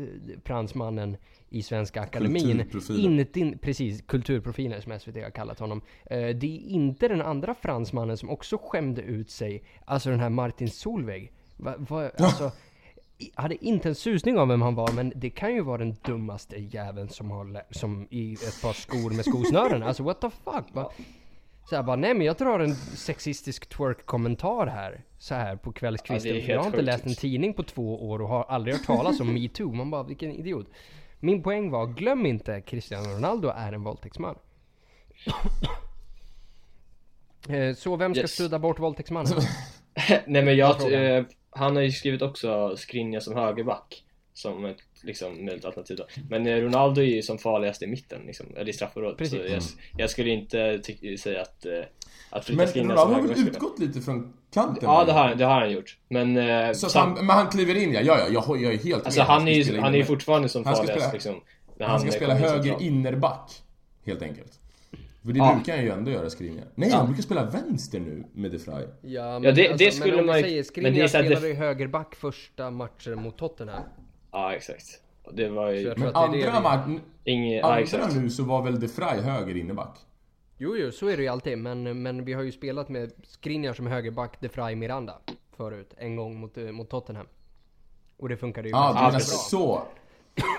fransmannen 0.46 1.18
i 1.50 1.64
Svenska 1.64 2.02
Akademin. 2.02 2.42
Kulturprofilen. 2.42 3.20
Inte, 3.20 3.40
in, 3.40 3.58
precis, 3.58 4.02
kulturprofilen 4.02 4.82
som 4.82 5.00
SVT 5.00 5.24
har 5.24 5.30
kallat 5.30 5.60
honom. 5.60 5.82
Eh, 6.06 6.18
det 6.18 6.58
är 6.58 6.60
inte 6.70 7.08
den 7.08 7.22
andra 7.22 7.56
fransmannen 7.56 8.18
som 8.18 8.30
också 8.30 8.58
skämde 8.64 9.02
ut 9.02 9.30
sig. 9.30 9.64
Alltså 9.86 10.10
den 10.10 10.20
här 10.20 10.30
Martin 10.30 10.70
Solveig. 10.70 11.32
Va, 11.58 11.76
va, 11.78 12.12
alltså, 12.18 12.52
jag 13.18 13.42
hade 13.42 13.66
inte 13.66 13.90
en 13.90 13.96
susning 13.96 14.38
om 14.38 14.50
vem 14.50 14.62
han 14.62 14.76
var, 14.76 14.92
men 14.92 15.14
det 15.16 15.30
kan 15.30 15.54
ju 15.54 15.62
vara 15.62 15.78
den 15.78 15.96
dummaste 16.06 16.58
jäveln 16.58 17.10
som 17.10 17.32
har 17.32 17.64
som 17.74 18.08
i 18.10 18.34
ett 18.34 18.62
par 18.62 18.74
skor 18.74 19.12
med 19.12 19.26
skosnören. 19.26 19.84
Alltså 19.84 20.04
what 20.04 20.22
the 20.22 20.30
fuck? 20.30 20.66
Va? 20.74 20.92
Så 21.69 21.76
här 21.76 21.84
bara, 21.84 21.95
nej 21.95 22.14
men 22.14 22.26
jag 22.27 22.35
drar 22.35 22.60
en 22.60 22.76
sexistisk 22.76 23.69
twerk-kommentar 23.69 24.68
här. 24.68 25.03
Så 25.18 25.35
här 25.35 25.56
på 25.56 25.72
kvällskvisten. 25.72 26.35
Ja, 26.38 26.41
jag 26.48 26.57
har 26.60 26.65
inte 26.65 26.77
sjukt. 26.77 26.85
läst 26.85 27.06
en 27.06 27.15
tidning 27.15 27.53
på 27.53 27.64
två 27.64 28.10
år 28.10 28.22
och 28.22 28.27
har 28.30 28.44
aldrig 28.44 28.76
hört 28.76 28.85
talas 28.85 29.19
om 29.19 29.34
metoo. 29.34 29.72
Man 29.73 29.91
bara, 29.91 30.03
vilken 30.03 30.31
idiot. 30.31 30.68
Min 31.19 31.44
poäng 31.44 31.69
var, 31.72 31.88
glöm 31.88 32.26
inte 32.26 32.61
Cristiano 32.61 33.10
Ronaldo 33.15 33.48
är 33.56 33.73
en 33.73 33.84
våldtäktsman. 33.84 34.35
Eh, 37.49 37.76
Så 37.76 37.95
vem 37.95 38.14
ska 38.14 38.22
Yes. 38.22 38.35
sudda 38.35 38.60
bort 38.60 38.80
våldtäktsmannen? 38.80 39.34
Nej 40.27 40.44
men 40.44 40.56
jag, 40.57 40.94
eh, 41.18 41.23
han 41.49 41.76
har 41.76 41.84
ju 41.84 41.91
skrivit 41.91 42.22
också 42.22 42.76
Skriniar 42.77 43.19
som 43.19 43.35
högerback 43.35 44.03
Som 44.34 44.65
ett 44.65 44.77
liksom 45.04 45.46
möjligt 45.46 45.66
alternativ 45.66 45.98
då 45.98 46.06
Men 46.30 46.48
eh, 46.48 46.56
Ronaldo 46.56 47.02
är 47.02 47.06
ju 47.06 47.22
som 47.22 47.38
farligast 47.38 47.82
i 47.82 47.88
mitten 47.88 48.22
liksom, 48.26 48.46
eller 48.56 48.70
i 48.70 48.74
straffområdet 48.74 49.18
Precis. 49.18 49.40
Så 49.40 49.48
jag, 49.48 49.62
jag 49.98 50.10
skulle 50.10 50.30
inte 50.30 50.82
säga 51.20 51.42
att, 51.42 51.66
eh, 51.66 51.72
att 52.30 52.46
flytta 52.46 52.58
Men 52.58 52.68
Skriniar 52.68 52.96
som 52.96 53.08
Ronaldo 53.12 53.30
har 53.30 53.36
väl 53.36 53.48
utgått 53.48 53.80
lite 53.80 54.02
från 54.02 54.34
kanten? 54.54 54.80
Ja 54.82 55.04
det 55.06 55.12
har, 55.12 55.28
han- 55.28 55.38
det 55.38 55.46
har 55.46 55.60
han 55.60 55.72
gjort 55.72 55.98
Men, 56.08 56.38
eh, 56.38 56.72
Så 56.72 56.90
sam- 56.90 57.16
han, 57.16 57.26
men 57.26 57.36
han 57.36 57.48
kliver 57.48 57.76
in 57.76 57.94
ja, 57.94 58.02
ja, 58.02 58.18
ja 58.20 58.44
jag, 58.48 58.62
jag 58.62 58.74
är 58.74 58.78
helt 58.78 59.06
alltså 59.06 59.20
med. 59.20 59.28
han 59.28 59.42
ska 59.42 59.50
är 59.52 59.56
ju, 59.56 59.64
spela 59.64 59.82
han 59.82 59.94
är 59.94 59.98
ju 59.98 60.06
fortfarande 60.06 60.50
som 60.50 60.66
Han 60.66 60.76
ska 60.76 60.84
farligast 60.86 61.02
spela- 61.10 61.14
liksom 61.14 61.42
när 61.78 61.88
Han 61.88 62.00
ska 62.00 62.12
spela 62.12 62.38
in 62.38 62.44
höger 62.44 62.82
innerback, 62.82 63.52
helt 64.06 64.22
enkelt. 64.22 64.60
För 65.26 65.32
det 65.32 65.38
Ja. 65.40 65.54
brukar 65.56 65.76
han 65.76 65.86
ju 65.86 65.92
ändå 65.92 66.12
göra 66.12 66.30
skrivningar. 66.30 66.68
Nej, 66.76 66.90
Ja. 66.90 66.98
han 66.98 67.06
brukar 67.08 67.24
spela 67.24 67.46
vänster 67.46 68.00
nu 68.00 68.24
med 68.34 68.52
De 68.52 68.60
Frey. 68.60 68.86
Ja, 69.02 69.40
det- 69.40 69.52
det 69.52 69.70
alltså, 69.70 69.92
skulle 69.92 70.12
men 70.12 70.20
om 70.20 70.26
man 70.26 70.38
ju- 70.42 70.56
men 70.56 70.64
Skriniar 70.64 70.92
det 70.92 71.10
så 71.10 71.18
det- 71.18 71.24
spelade 71.24 71.48
ju 71.48 71.54
högerback 71.54 72.16
första 72.16 72.72
matchen 72.72 73.22
mot 73.22 73.38
Tottenham. 73.38 73.84
Ja 74.34 74.55
exakt 74.55 75.01
Det 75.34 75.49
var 75.49 75.72
ju 75.72 75.93
Men 75.97 75.99
det 76.01 76.15
andra, 76.15 76.61
matchen, 76.61 77.01
ja 77.23 77.84
andra 77.93 78.22
nu 78.22 78.30
så 78.30 78.43
var 78.43 78.64
väl 78.64 78.80
De 78.80 78.88
Frey 78.88 79.22
höger 79.22 79.57
innerback? 79.57 79.97
Jo, 80.57 80.77
jo, 80.77 80.91
så 80.91 81.07
är 81.07 81.18
det 81.18 81.23
ju 81.23 81.30
alltid. 81.30 81.57
Men, 81.57 82.01
men 82.01 82.26
vi 82.26 82.34
har 82.34 82.43
ju 82.43 82.51
spelat 82.51 82.89
med 82.89 83.11
Skriniar 83.23 83.73
som 83.73 83.88
högerback, 83.88 84.41
De 84.41 84.49
Frey 84.49 84.76
Miranda 84.76 85.18
förut. 85.57 85.93
En 85.97 86.15
gång 86.15 86.35
mot, 86.35 86.57
eh, 86.57 86.64
mot 86.64 86.89
Tottenham. 86.89 87.27
Och 88.18 88.30
det 88.30 88.38
funkade 88.38 88.68
ju 88.68 88.72
Ja, 88.72 88.89
ah, 88.89 88.93
ganska 88.93 89.18
precis. 89.18 89.49
så. 89.49 89.84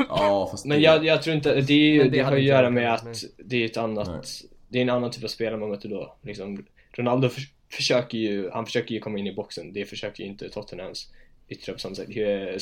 Ja, 0.09 0.48
fast 0.51 0.66
Men 0.66 0.80
jag, 0.80 1.05
jag 1.05 1.22
tror 1.22 1.36
inte, 1.36 1.60
det, 1.60 1.72
är 1.72 1.78
ju, 1.78 1.98
Men 1.98 2.10
det, 2.10 2.16
det 2.16 2.22
har 2.22 2.32
ju 2.32 2.38
att 2.38 2.44
göra 2.44 2.70
med 2.70 2.94
att 2.94 3.24
det 3.38 3.56
är 3.56 3.66
ett 3.66 3.76
annat 3.76 4.42
Det 4.68 4.78
är 4.78 4.82
en 4.82 4.90
annan 4.90 5.10
typ 5.10 5.24
av 5.24 5.28
spelare 5.28 5.56
man 5.56 5.68
möter 5.68 5.88
då 5.88 6.16
liksom, 6.22 6.64
Ronaldo 6.92 7.28
för, 7.28 7.42
försöker 7.72 8.18
ju, 8.18 8.51
han 8.51 8.66
försöker 8.66 8.94
ju 8.94 9.01
komma 9.01 9.18
in 9.18 9.26
i 9.26 9.34
boxen 9.34 9.72
Det 9.72 9.84
försöker 9.84 10.22
ju 10.22 10.28
inte 10.28 10.48
Tottenhams 10.48 11.12
yttre 11.49 11.73
på 11.73 11.79
samma 11.79 11.95
sätt 11.95 12.09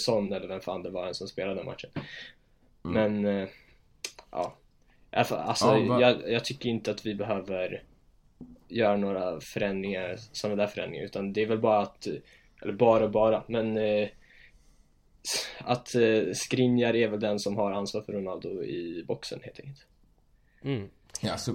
Son 0.01 0.33
eller 0.33 0.49
vem 0.49 0.61
fan 0.61 0.83
det 0.83 0.91
var 0.91 1.07
en 1.07 1.15
som 1.15 1.29
spelade 1.29 1.55
den 1.55 1.67
matchen 1.67 1.91
Men, 2.83 3.25
eh, 3.25 3.49
ja 4.31 4.57
Alltså, 5.11 5.35
alltså 5.35 5.67
Ja, 5.67 6.01
jag, 6.01 6.31
jag 6.33 6.45
tycker 6.45 6.69
inte 6.69 6.91
att 6.91 7.07
vi 7.07 7.15
behöver 7.15 7.83
göra 8.69 8.97
några 8.97 9.41
förändringar, 9.41 10.17
sådana 10.33 10.63
där 10.63 10.67
förändringar 10.67 11.05
utan 11.05 11.33
det 11.33 11.43
är 11.43 11.47
väl 11.47 11.59
bara 11.59 11.81
att, 11.81 12.07
eller 12.63 12.73
bara 12.73 13.09
bara, 13.09 13.45
men 13.47 13.77
eh, 13.77 14.09
att 15.59 15.95
eh, 15.95 16.33
Skriniar 16.35 16.95
är 16.97 17.09
väl 17.09 17.21
den 17.21 17.39
som 17.39 17.57
har 17.57 17.73
ansvar 17.73 18.03
för 18.03 18.13
Ronaldo 18.13 18.63
i 18.63 19.05
boxen 19.09 19.41
helt 19.43 19.61
enkelt. 19.61 19.87
Mm. 20.63 20.89
Ja, 21.21 21.37
så, 21.37 21.55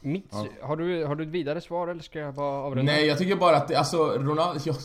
Mitt, 0.00 0.26
Ja. 0.30 0.46
har, 0.60 0.76
du, 0.76 1.04
har 1.04 1.14
du 1.14 1.24
ett 1.24 1.30
vidare 1.30 1.60
svar 1.60 1.88
eller 1.88 2.02
ska 2.02 2.18
jag 2.18 2.34
bara 2.34 2.62
avrunda? 2.62 2.92
nej, 2.92 3.06
jag 3.06 3.18
tycker 3.18 3.36
bara 3.36 3.56
att 3.56 3.68
det, 3.68 3.76
alltså 3.76 4.18
Ronaldo... 4.18 4.60
Jag, 4.64 4.76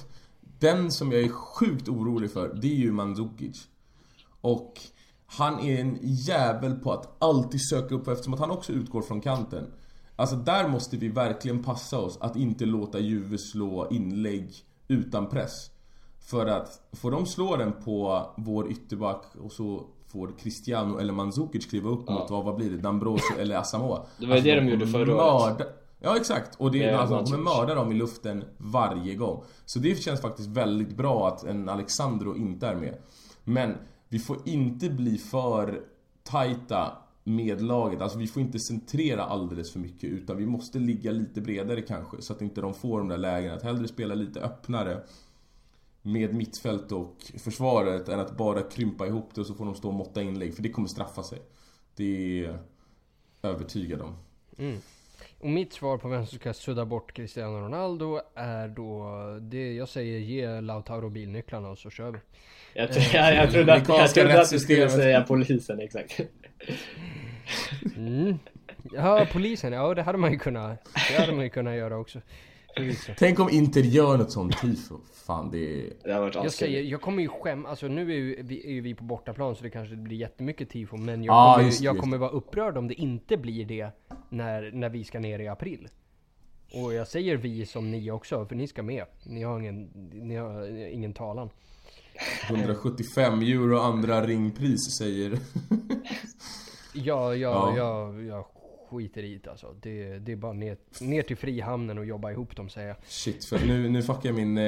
den 0.60 0.92
som 0.92 1.12
jag 1.12 1.22
är 1.22 1.30
sjukt 1.30 1.90
orolig 1.90 2.32
för, 2.32 2.54
det 2.62 2.68
är 2.68 2.76
ju 2.76 2.92
Mandzukic. 2.92 3.68
Och 4.42 4.82
Han 5.28 5.60
är 5.60 5.82
en 5.82 5.98
jävel 6.02 6.76
på 6.76 6.92
att 6.92 7.24
alltid 7.24 7.62
söka 7.70 7.96
upp 7.96 8.08
eftersom 8.08 8.34
att 8.34 8.40
han 8.40 8.52
också 8.52 8.72
utgår 8.72 9.02
från 9.02 9.22
kanten. 9.22 9.68
Alltså 10.16 10.36
där 10.36 10.68
måste 10.68 10.98
vi 10.98 11.08
verkligen 11.08 11.64
passa 11.64 12.00
oss 12.00 12.18
att 12.22 12.36
inte 12.36 12.66
låta 12.66 13.00
Juve 13.00 13.38
slå 13.38 13.88
inlägg 13.92 14.54
utan 14.88 15.30
press. 15.30 15.72
För 16.20 16.46
att 16.46 16.82
får 16.94 17.12
de 17.12 17.26
slå 17.26 17.56
den 17.56 17.74
på 17.74 18.30
vår 18.38 18.72
ytterback 18.72 19.26
och 19.44 19.52
så 19.52 19.84
får 20.08 20.32
Cristiano 20.40 21.00
eller 21.00 21.14
Mandzukic 21.14 21.66
kliva 21.66 21.90
upp 21.90 22.10
mot, 22.10 22.30
vad, 22.30 22.46
vad 22.46 22.56
blir 22.56 22.70
det? 22.70 22.78
D'Ambrosio 22.78 23.40
eller 23.40 23.58
Asamoah. 23.58 24.02
Det 24.18 24.26
var 24.26 24.36
ju 24.36 24.42
det 24.42 24.56
de 24.56 24.68
gjorde 24.68 24.86
kommer 24.86 25.06
förra 25.06 25.34
året. 25.34 25.85
Ja 26.06 26.18
exakt, 26.18 26.56
och 26.56 26.72
det 26.72 26.84
är 26.84 26.98
alltså, 26.98 27.16
de 27.16 27.26
kommer 27.26 27.38
mörda 27.38 27.76
dem 27.76 27.92
i 27.92 27.96
luften 27.96 28.44
varje 28.58 29.16
gång. 29.16 29.44
Så 29.66 29.80
det 29.80 29.96
känns 29.96 30.22
faktiskt 30.22 30.50
väldigt 30.50 30.98
bra 30.98 31.28
att 31.28 31.44
en 31.44 31.70
Alexandro 31.70 32.36
inte 32.36 32.68
är 32.68 32.76
med. 32.76 32.98
Men 33.44 33.78
vi 34.10 34.20
får 34.20 34.38
inte 34.46 34.90
bli 34.90 35.18
för 35.18 35.82
tajta 36.24 36.98
med 37.24 37.62
laget. 37.62 38.02
Alltså 38.02 38.18
vi 38.18 38.28
får 38.28 38.42
inte 38.42 38.60
centrera 38.60 39.24
alldeles 39.24 39.72
för 39.72 39.80
mycket 39.80 40.10
utan 40.10 40.38
vi 40.38 40.46
måste 40.46 40.80
ligga 40.80 41.12
lite 41.12 41.42
bredare 41.42 41.82
kanske 41.82 42.22
så 42.22 42.34
att 42.34 42.42
inte 42.42 42.62
de 42.62 42.74
får 42.74 42.98
de 42.98 43.08
där 43.08 43.18
lägena. 43.18 43.56
Att 43.56 43.64
hellre 43.64 43.88
spela 43.88 44.16
lite 44.16 44.42
öppnare 44.42 45.04
med 46.02 46.34
mittfält 46.34 46.92
och 46.92 47.32
försvaret 47.38 48.10
än 48.10 48.20
att 48.20 48.38
bara 48.38 48.62
krympa 48.62 49.08
ihop 49.08 49.30
det 49.34 49.42
och 49.42 49.48
så 49.48 49.54
får 49.54 49.66
de 49.66 49.76
stå 49.76 49.88
och 49.88 49.94
måtta 49.94 50.22
inlägg. 50.22 50.56
För 50.56 50.64
det 50.64 50.70
kommer 50.70 50.88
straffa 50.88 51.24
sig. 51.24 51.42
Det 51.96 52.46
är 52.46 52.60
övertygad 53.42 54.02
om. 54.02 54.16
Och 55.46 55.52
mitt 55.52 55.74
svar 55.74 55.98
på 55.98 56.08
vem 56.08 56.26
som 56.26 56.40
ska 56.40 56.54
sudda 56.54 56.86
bort 56.86 57.14
Cristiano 57.14 57.58
Ronaldo 57.60 58.20
är 58.36 58.68
då 58.68 59.10
det 59.42 59.74
jag 59.74 59.90
säger 59.90 60.20
ge 60.20 60.62
Lautaro 60.62 61.10
bilnycklarna 61.10 61.70
och 61.70 61.78
så 61.78 61.90
kör 61.90 62.12
vi. 62.12 62.20
Jag, 62.74 62.92
tro- 62.94 63.04
jag, 63.14 63.36
jag 63.36 63.52
trodde 63.52 63.74
att, 63.74 63.88
jag 63.88 64.10
trodde 64.14 64.42
att 64.42 64.50
du 64.50 64.60
skulle 64.60 64.90
säga 64.90 65.22
polisen, 65.22 65.80
exakt. 65.80 66.20
Mm. 67.96 68.40
Ja, 68.94 69.28
polisen, 69.32 69.74
ja 69.74 69.94
det 69.94 70.02
hade 70.02 70.18
man 70.18 70.32
ju 70.32 70.38
kunnat, 70.40 70.90
det 71.10 71.22
hade 71.22 71.34
man 71.34 71.44
ju 71.44 71.50
kunnat 71.50 71.76
göra 71.76 71.98
också. 71.98 72.22
Tänk 73.18 73.40
om 73.40 73.50
Inter 73.50 73.82
gör 73.82 74.18
något 74.18 74.32
sånt 74.32 74.58
tifo. 74.62 75.00
Fan 75.26 75.52
det 75.52 75.58
är... 75.58 75.94
Det 76.04 76.14
har 76.14 76.22
varit 76.22 76.36
Jag 76.36 76.52
säger, 76.52 76.82
jag 76.82 77.02
kommer 77.02 77.22
ju 77.22 77.28
skäm, 77.28 77.66
alltså 77.66 77.88
nu 77.88 78.12
är 78.12 78.16
ju, 78.16 78.44
vi, 78.44 78.68
är 78.68 78.72
ju 78.72 78.82
vi 78.82 78.96
på 78.96 79.04
bortaplan 79.04 79.56
så 79.56 79.64
det 79.64 79.70
kanske 79.70 79.96
blir 79.96 80.18
jättemycket 80.18 80.70
tifo 80.70 80.98
Men 80.98 81.24
jag 81.24 81.34
Ja, 81.36 81.54
kommer, 81.54 81.66
just 81.66 81.82
jag 81.82 81.96
just 81.96 82.02
kommer 82.02 82.18
vara 82.18 82.30
upprörd 82.30 82.78
om 82.78 82.88
det 82.88 82.94
inte 82.94 83.38
blir 83.38 83.66
det 83.66 83.90
när, 84.30 84.72
när 84.72 84.90
vi 84.90 85.04
ska 85.04 85.20
ner 85.20 85.40
i 85.40 85.48
april. 85.48 85.88
Och 86.74 86.94
jag 86.94 87.08
säger 87.08 87.38
vi 87.38 87.66
som 87.66 87.92
ni 87.92 88.12
också, 88.12 88.46
för 88.46 88.56
ni 88.56 88.68
ska 88.68 88.84
med. 88.84 89.06
Ni 89.26 89.44
har 89.44 89.60
ingen, 89.60 89.90
ni 90.14 90.36
har 90.36 90.88
ingen 90.88 91.14
talan. 91.14 91.50
175 92.50 93.42
euro 93.42 93.78
andra 93.80 94.26
ringpris 94.26 94.98
säger... 95.00 95.40
Ja, 96.94 97.36
Ja. 97.36 97.78
jag, 97.78 98.24
jag 98.24 98.46
skiter 98.90 99.24
i 99.24 99.38
det 99.44 99.50
alltså 99.50 99.76
det, 99.82 100.20
det 100.20 100.32
är 100.32 100.36
bara 100.36 100.54
ner, 100.54 100.78
ner 101.02 101.22
till 101.22 101.38
Frihamnen 101.38 101.98
och 101.98 102.06
jobba 102.06 102.32
ihop 102.32 102.56
dem 102.56 102.70
säger 102.70 102.88
jag 102.88 102.98
Shit, 103.04 103.46
för 103.46 103.68
nu, 103.68 103.90
nu 103.90 104.02
fuckar 104.04 104.30
jag 104.30 104.36
min 104.36 104.58
eh, 104.58 104.64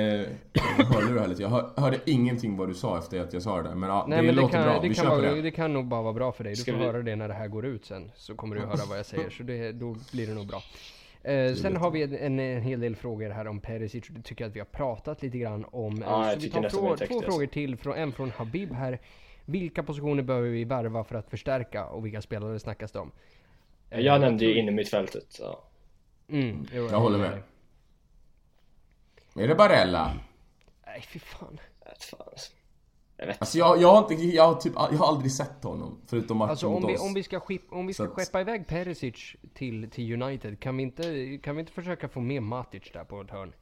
hörlur 0.77 1.19
här 1.19 1.27
lite. 1.27 1.41
Jag 1.41 1.49
hör, 1.49 1.69
hörde 1.77 1.99
ingenting 2.05 2.57
vad 2.57 2.67
du 2.67 2.73
sa 2.73 2.97
efter 2.97 3.19
att 3.21 3.33
jag 3.33 3.41
sa 3.41 3.57
det 3.61 3.69
där. 3.69 3.75
Men 3.75 3.89
ja, 3.89 4.05
Nej 4.09 4.17
det 4.21 4.25
men 4.25 4.35
det 4.35 4.41
låter 4.41 4.53
kan, 4.53 4.63
bra. 4.63 4.81
det, 4.81 4.89
Vi 4.89 4.95
kan 4.95 5.07
vara, 5.07 5.21
det. 5.35 5.41
det 5.41 5.51
kan 5.51 5.73
nog 5.73 5.85
bara 5.85 6.01
vara 6.01 6.13
bra 6.13 6.31
för 6.31 6.43
dig. 6.43 6.53
Du 6.53 6.57
Ska 6.61 6.71
får 6.71 6.79
vi- 6.79 6.85
höra 6.85 7.01
det 7.01 7.15
när 7.15 7.27
det 7.27 7.33
här 7.33 7.47
går 7.47 7.65
ut 7.65 7.85
sen. 7.85 8.11
Så 8.15 8.35
kommer 8.35 8.55
du 8.55 8.61
höra 8.61 8.79
vad 8.89 8.97
jag 8.97 9.05
säger. 9.05 9.29
Så 9.29 9.43
det, 9.43 9.71
då 9.71 9.95
blir 10.11 10.27
det 10.27 10.33
nog 10.33 10.47
bra. 10.47 10.61
Eh, 11.31 11.53
sen 11.53 11.75
har 11.75 11.91
vi 11.91 12.03
en, 12.03 12.39
en 12.39 12.61
hel 12.61 12.79
del 12.79 12.95
frågor 12.95 13.29
här 13.29 13.47
om 13.47 13.59
Perisic. 13.59 14.07
Det 14.09 14.21
tycker 14.21 14.43
jag 14.43 14.49
att 14.49 14.55
vi 14.55 14.59
har 14.59 14.65
pratat 14.65 15.21
lite 15.21 15.37
grann 15.37 15.65
om. 15.71 16.01
Ja, 16.05 16.25
jag 16.25 16.33
så 16.33 16.39
vi 16.39 16.49
tar 16.49 16.69
två, 16.69 16.95
två 17.07 17.21
frågor 17.21 17.45
till. 17.45 17.77
Från, 17.77 17.95
en 17.97 18.11
från 18.11 18.31
Habib 18.31 18.73
här. 18.73 18.99
Vilka 19.45 19.83
positioner 19.83 20.23
behöver 20.23 20.49
vi 20.49 20.63
värva 20.63 21.03
för 21.03 21.15
att 21.15 21.29
förstärka 21.29 21.85
och 21.85 22.05
vilka 22.05 22.21
spelare 22.21 22.59
snackas 22.59 22.91
det 22.91 22.99
om? 22.99 23.11
Eh, 23.89 23.99
Jag 23.99 24.21
nämnde 24.21 24.45
ju 24.45 24.59
inne 24.59 24.71
mittfältet. 24.71 25.37
Ja. 25.39 25.63
Mm, 26.29 26.65
jo, 26.73 26.87
Jag 26.91 26.99
håller 26.99 27.17
med. 27.17 27.41
Är 29.35 29.47
det 29.47 29.55
Barella? 29.55 30.17
Nej 30.85 31.01
fy 31.01 31.19
fan. 31.19 31.59
Jag 33.17 33.27
vet 33.27 33.41
alltså. 33.41 33.57
Jag 33.57 33.81
jag, 33.81 33.91
har 33.91 33.97
inte, 34.11 34.25
jag 34.25 34.47
har 34.47 34.55
typ, 34.61 34.73
jag 34.75 34.81
har 34.97 35.07
aldrig 35.07 35.31
sett 35.31 35.63
honom. 35.63 36.01
Förutom 36.07 36.37
matchen 36.37 36.49
Alltså 36.49 36.69
mot 36.69 36.83
om 36.83 36.87
vi, 36.87 36.95
oss. 36.95 37.01
om 37.01 37.13
vi 37.13 37.23
ska, 37.23 37.39
skip, 37.39 37.61
om 37.69 37.87
vi 37.87 37.93
ska 37.93 38.03
Så 38.03 38.09
att- 38.09 38.15
skeppa 38.15 38.41
iväg 38.41 38.67
Perisic 38.67 39.35
till, 39.53 39.89
till 39.91 40.21
United, 40.23 40.59
kan 40.59 40.77
vi, 40.77 40.83
inte, 40.83 41.37
kan 41.43 41.55
vi 41.55 41.59
inte 41.59 41.71
försöka 41.71 42.09
få 42.09 42.19
med 42.19 42.43
Matic 42.43 42.83
där 42.93 43.03
på 43.03 43.21
ett 43.21 43.31
hörn? 43.31 43.53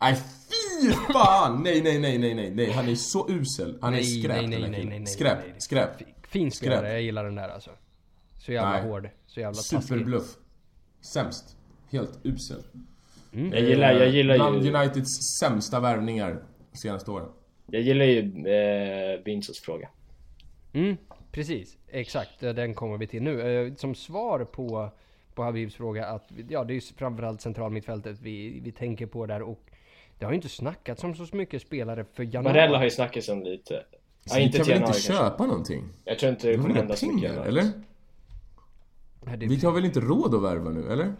Nej 0.00 0.14
fy 0.14 0.90
fan! 0.92 1.62
Nej 1.62 1.82
nej 1.82 1.98
nej 2.00 2.18
nej 2.18 2.34
nej 2.34 2.50
nej. 2.50 2.70
Han 2.70 2.88
är 2.88 2.94
så 2.94 3.30
usel. 3.30 3.78
Han 3.82 3.92
är 3.92 3.96
Nej, 3.96 4.04
skräp 4.04 4.36
nej, 4.36 4.46
nej, 4.46 4.60
den 4.60 4.62
där 4.72 4.78
nej, 4.78 4.86
nej, 4.86 4.98
nej, 4.98 5.06
Skräp, 5.06 5.38
skräp. 5.58 5.90
Fin 6.22 6.50
spelare, 6.50 6.78
Skräp. 6.78 6.92
jag 6.92 7.02
gillar 7.02 7.24
den 7.24 7.34
där 7.34 7.48
alltså. 7.48 7.70
Så 8.42 8.52
jävla 8.52 8.70
Nej. 8.72 8.82
hård, 8.82 9.08
så 9.26 9.40
jävla 9.40 9.54
taskig. 9.54 9.82
Superbluff. 9.82 10.36
Sämst. 11.00 11.56
Helt 11.90 12.18
usel. 12.22 12.62
Jag 13.30 13.60
gillar, 13.60 13.92
jag 13.92 14.08
gillar 14.08 14.34
Bland 14.34 14.64
ju, 14.64 14.72
Uniteds 14.74 15.38
sämsta 15.40 15.80
värvningar 15.80 16.42
senaste 16.72 17.10
åren. 17.10 17.28
jag 17.66 17.82
gillar 17.82 18.04
ju 18.04 18.18
eh, 18.46 19.22
Binsos 19.24 19.60
fråga. 19.60 19.88
Mm, 20.72 20.96
precis. 21.32 21.76
Exakt, 21.88 22.42
eh, 22.42 22.54
den 22.54 22.74
kommer 22.74 22.98
vi 22.98 23.06
till 23.06 23.22
nu. 23.22 23.40
Eh, 23.66 23.74
Som 23.74 23.94
svar 23.94 24.44
på, 24.44 24.90
på 25.34 25.42
Habibs 25.42 25.74
fråga 25.74 26.06
att, 26.06 26.28
ja 26.48 26.64
det 26.64 26.72
är 26.72 26.74
ju 26.74 26.80
framförallt 26.80 27.40
centralmittfältet 27.40 28.20
vi, 28.20 28.60
vi 28.64 28.72
tänker 28.72 29.06
på 29.06 29.26
där 29.26 29.42
och 29.42 29.60
det 30.18 30.24
har 30.24 30.32
ju 30.32 30.36
inte 30.36 30.48
snackats 30.48 31.04
om 31.04 31.14
så 31.14 31.36
mycket 31.36 31.62
spelare 31.62 32.04
för 32.12 32.22
januari. 32.34 32.54
Varela 32.58 32.78
har 32.78 32.84
ju 32.84 32.90
snackats 32.90 33.28
om 33.28 33.42
lite. 33.42 33.74
Ja, 33.74 33.98
Så 34.30 34.36
vi 34.36 34.42
inte 34.42 34.58
kan 34.58 34.64
till 34.64 34.72
väl 34.74 34.82
inte 34.82 34.92
kanske. 34.92 35.12
köpa 35.12 35.46
någonting? 35.46 35.84
Jag 36.04 36.18
tror 36.18 36.30
inte 36.32 36.46
det 36.46 36.56
Vi 36.56 36.62
kommer 36.62 36.74
hända 36.74 36.96
så 36.96 37.12
mycket 37.12 37.46
eller? 37.46 37.64
Det- 39.24 39.36
Vi 39.46 39.66
har 39.66 39.72
väl 39.72 39.84
inte 39.84 40.00
råd 40.00 40.34
att 40.34 40.42
värva 40.42 40.70
nu, 40.70 40.92
eller? 40.92 41.14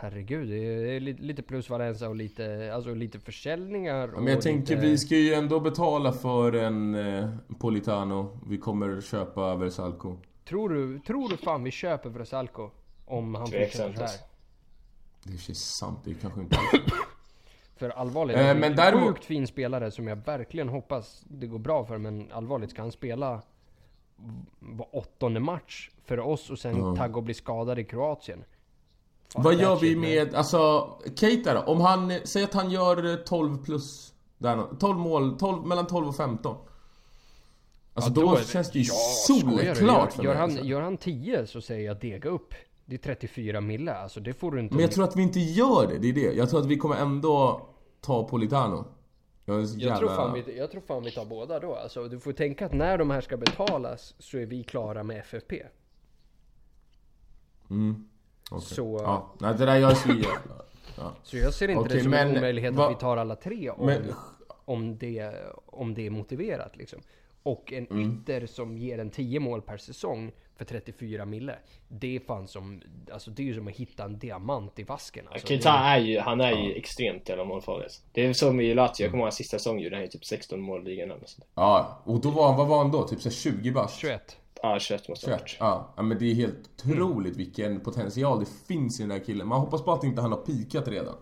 Herregud, 0.00 0.48
det 0.48 0.56
är 0.96 1.00
lite, 1.00 1.22
lite 1.22 1.42
plusvalensa 1.42 2.08
och 2.08 2.16
lite, 2.16 2.70
alltså 2.74 2.94
lite 2.94 3.18
försäljningar. 3.20 4.10
Ja, 4.14 4.20
men 4.20 4.26
jag 4.32 4.42
tänker 4.42 4.74
lite... 4.76 4.86
vi 4.88 4.98
ska 4.98 5.16
ju 5.16 5.34
ändå 5.34 5.60
betala 5.60 6.12
för 6.12 6.52
en 6.52 6.94
eh, 6.94 7.28
Politano. 7.58 8.38
Vi 8.48 8.58
kommer 8.58 9.00
köpa 9.00 9.54
Versalco. 9.56 10.16
Tror 10.48 10.68
du, 10.68 10.98
tror 10.98 11.28
du 11.28 11.36
fan 11.36 11.64
vi 11.64 11.70
köper 11.70 12.10
Vrasalko? 12.10 12.70
Om 13.04 13.34
han 13.34 13.46
fortsätter 13.46 13.94
så 13.94 14.00
här? 14.00 14.10
Det 15.24 15.32
är 15.32 15.36
sig 15.36 15.54
sant, 15.54 15.98
det 16.04 16.10
är 16.10 16.14
kanske 16.14 16.40
inte 16.40 16.56
För 17.76 17.90
allvarligt, 17.90 18.36
Eh, 18.36 18.42
det 18.42 18.48
är 18.48 18.54
men 18.54 18.70
en 18.70 18.76
däremot- 18.76 19.08
sjukt 19.08 19.24
fin 19.24 19.46
spelare 19.46 19.90
som 19.90 20.08
jag 20.08 20.16
verkligen 20.16 20.68
hoppas 20.68 21.24
det 21.28 21.46
går 21.46 21.58
bra 21.58 21.84
för. 21.84 21.98
Men 21.98 22.32
allvarligt, 22.32 22.70
ska 22.70 22.82
han 22.82 22.92
spela 22.92 23.42
var 24.58 24.96
åttonde 24.96 25.40
match 25.40 25.90
för 26.04 26.20
oss 26.20 26.50
och 26.50 26.58
sen 26.58 26.96
tagga 26.96 27.16
och 27.16 27.22
bli 27.22 27.34
skadad 27.34 27.78
i 27.78 27.84
Kroatien? 27.84 28.44
Fuck 29.32 29.44
Vad 29.44 29.54
gör 29.54 29.76
vi 29.76 29.96
med, 29.96 30.34
alltså, 30.34 30.90
Keita 31.16 31.54
då? 31.54 31.60
Om 31.60 31.80
han, 31.80 32.12
säg 32.24 32.44
att 32.44 32.54
han 32.54 32.70
gör 32.70 33.10
eh, 33.10 33.16
12 33.16 33.64
plus, 33.64 34.14
där, 34.38 34.56
nå- 34.56 34.68
12 34.80 34.98
mål, 34.98 35.38
12, 35.38 35.66
mellan 35.66 35.86
12 35.86 36.08
och 36.08 36.16
15. 36.16 36.56
Alltså 37.94 38.10
Ja, 38.20 38.26
då, 38.26 38.34
det- 38.34 38.44
känns 38.48 38.70
det 38.70 38.78
ju 38.78 38.84
Ja, 38.84 38.94
solklart 39.26 40.12
för 40.12 40.22
gör, 40.22 40.24
gör, 40.24 40.32
mig. 40.32 40.34
han, 40.40 40.50
alltså. 40.50 40.64
gör 40.64 40.80
han 40.82 40.96
10 40.96 41.46
så 41.46 41.60
säger 41.60 41.86
jag 41.86 42.00
dega 42.00 42.28
upp. 42.30 42.54
Det 42.84 42.94
är 42.94 42.98
34 42.98 43.60
mille, 43.60 43.94
alltså 43.94 44.20
det 44.20 44.32
får 44.34 44.52
du 44.52 44.60
inte... 44.60 44.74
Men 44.74 44.82
jag 44.82 44.92
tror 44.92 45.04
att 45.04 45.16
vi 45.16 45.22
inte 45.22 45.40
gör 45.40 45.86
det, 45.86 45.98
det 45.98 46.08
är 46.08 46.12
det. 46.12 46.36
Jag 46.36 46.50
tror 46.50 46.60
att 46.60 46.66
vi 46.66 46.76
kommer 46.76 46.96
ändå 46.96 47.66
ta 48.00 48.28
Politano. 48.28 48.84
Jag, 49.48 49.68
så 49.68 49.78
Jag 49.78 49.98
tror, 49.98 50.10
jävla- 50.10 50.22
fan 50.24 50.42
vi, 50.46 50.58
jag 50.58 50.70
tror 50.70 50.80
fan 50.80 51.02
vi 51.02 51.10
tar 51.10 51.24
båda 51.24 51.60
då. 51.60 51.74
Alltså, 51.74 52.08
du 52.08 52.20
får 52.20 52.32
tänka 52.32 52.66
att 52.66 52.72
när 52.72 52.98
de 52.98 53.10
här 53.10 53.20
ska 53.20 53.36
betalas 53.36 54.14
så 54.18 54.38
är 54.38 54.46
vi 54.46 54.64
klara 54.64 55.02
med 55.02 55.18
FFP. 55.18 55.62
Mm. 57.70 58.08
Okej. 58.50 58.66
Så, 58.66 58.98
Ja, 59.02 59.34
nej 59.40 59.54
det 59.58 59.66
där 59.66 59.76
jag 59.76 59.92
jävla... 60.06 60.24
Ja. 60.96 61.12
så 61.22 61.36
jag 61.36 61.54
ser 61.54 61.68
inte 61.68 61.80
Okej, 61.80 61.96
det 61.96 62.02
som 62.02 62.14
en 62.14 62.28
men 62.28 62.36
omöjlighet 62.38 62.74
vad- 62.74 62.86
att 62.86 62.96
vi 62.96 63.00
tar 63.00 63.16
alla 63.16 63.36
tre 63.36 63.70
om, 63.70 63.86
Men- 63.86 64.12
om, 64.64 64.98
det, 64.98 65.34
om 65.66 65.94
det 65.94 66.06
är 66.06 66.10
motiverat. 66.10 66.76
Liksom. 66.76 66.98
Och 67.42 67.72
en 67.72 67.86
Mm. 67.86 68.12
ytter 68.22 68.46
som 68.46 68.78
ger 68.78 68.98
en 68.98 69.10
10 69.10 69.40
mål 69.40 69.62
per 69.62 69.76
säsong 69.76 70.32
för 70.58 70.64
34 70.64 71.24
mille. 71.24 71.56
Det 71.88 72.16
är 72.16 72.20
fan 72.20 72.48
som, 72.48 72.82
alltså 73.12 73.30
det 73.30 73.42
är 73.42 73.44
ju 73.44 73.54
som 73.54 73.68
att 73.68 73.74
hitta 73.74 74.04
en 74.04 74.18
diamant 74.18 74.78
i 74.78 74.82
vasken. 74.82 75.28
Alltså, 75.28 75.46
Keita 75.46 75.72
det, 75.72 75.78
är 75.78 75.98
ju, 75.98 76.18
han 76.20 76.40
är 76.40 76.52
ju 76.52 76.72
extremt 76.74 77.28
jävla 77.28 77.44
målfarlig. 77.44 77.84
alltså. 77.84 78.02
Det 78.12 78.26
är 78.26 78.32
som 78.32 78.60
i 78.60 78.74
Lazio, 78.74 78.92
jag 78.98 79.10
kommer 79.10 79.20
ihåg 79.20 79.26
hans 79.26 79.34
sista 79.34 79.58
säsong 79.58 79.78
gjorde 79.80 79.96
han 79.96 80.02
ju 80.02 80.08
typ 80.08 80.24
16 80.24 80.60
mål 80.60 80.88
i 80.88 80.90
ligan 80.90 81.10
eller 81.10 81.26
sånt 81.26 81.48
ja, 81.54 82.02
och 82.04 82.20
då 82.20 82.30
var 82.30 82.48
han, 82.48 82.56
vad 82.56 82.66
var 82.66 82.78
han 82.78 82.90
då? 82.90 83.08
Typ 83.08 83.20
så 83.20 83.28
här 83.28 83.34
20 83.34 83.70
bast? 83.70 83.98
21. 83.98 84.36
Ja, 84.62 84.78
21 84.78 85.08
måste 85.08 85.26
det 85.26 85.32
ha 85.32 85.38
21. 85.38 85.60
varit. 85.60 85.72
Ja, 85.72 85.92
ja, 85.96 86.02
men 86.02 86.18
det 86.18 86.30
är 86.30 86.34
helt 86.34 86.70
otroligt 86.74 87.36
vilken 87.36 87.80
potential 87.80 88.40
det 88.40 88.46
finns 88.68 89.00
i 89.00 89.02
den 89.02 89.10
där 89.10 89.24
killen. 89.24 89.48
Man 89.48 89.60
hoppas 89.60 89.84
bara 89.84 89.96
att 89.96 90.04
inte 90.04 90.20
han 90.20 90.32
har 90.32 90.38
pikat 90.38 90.88
redan. 90.88 91.14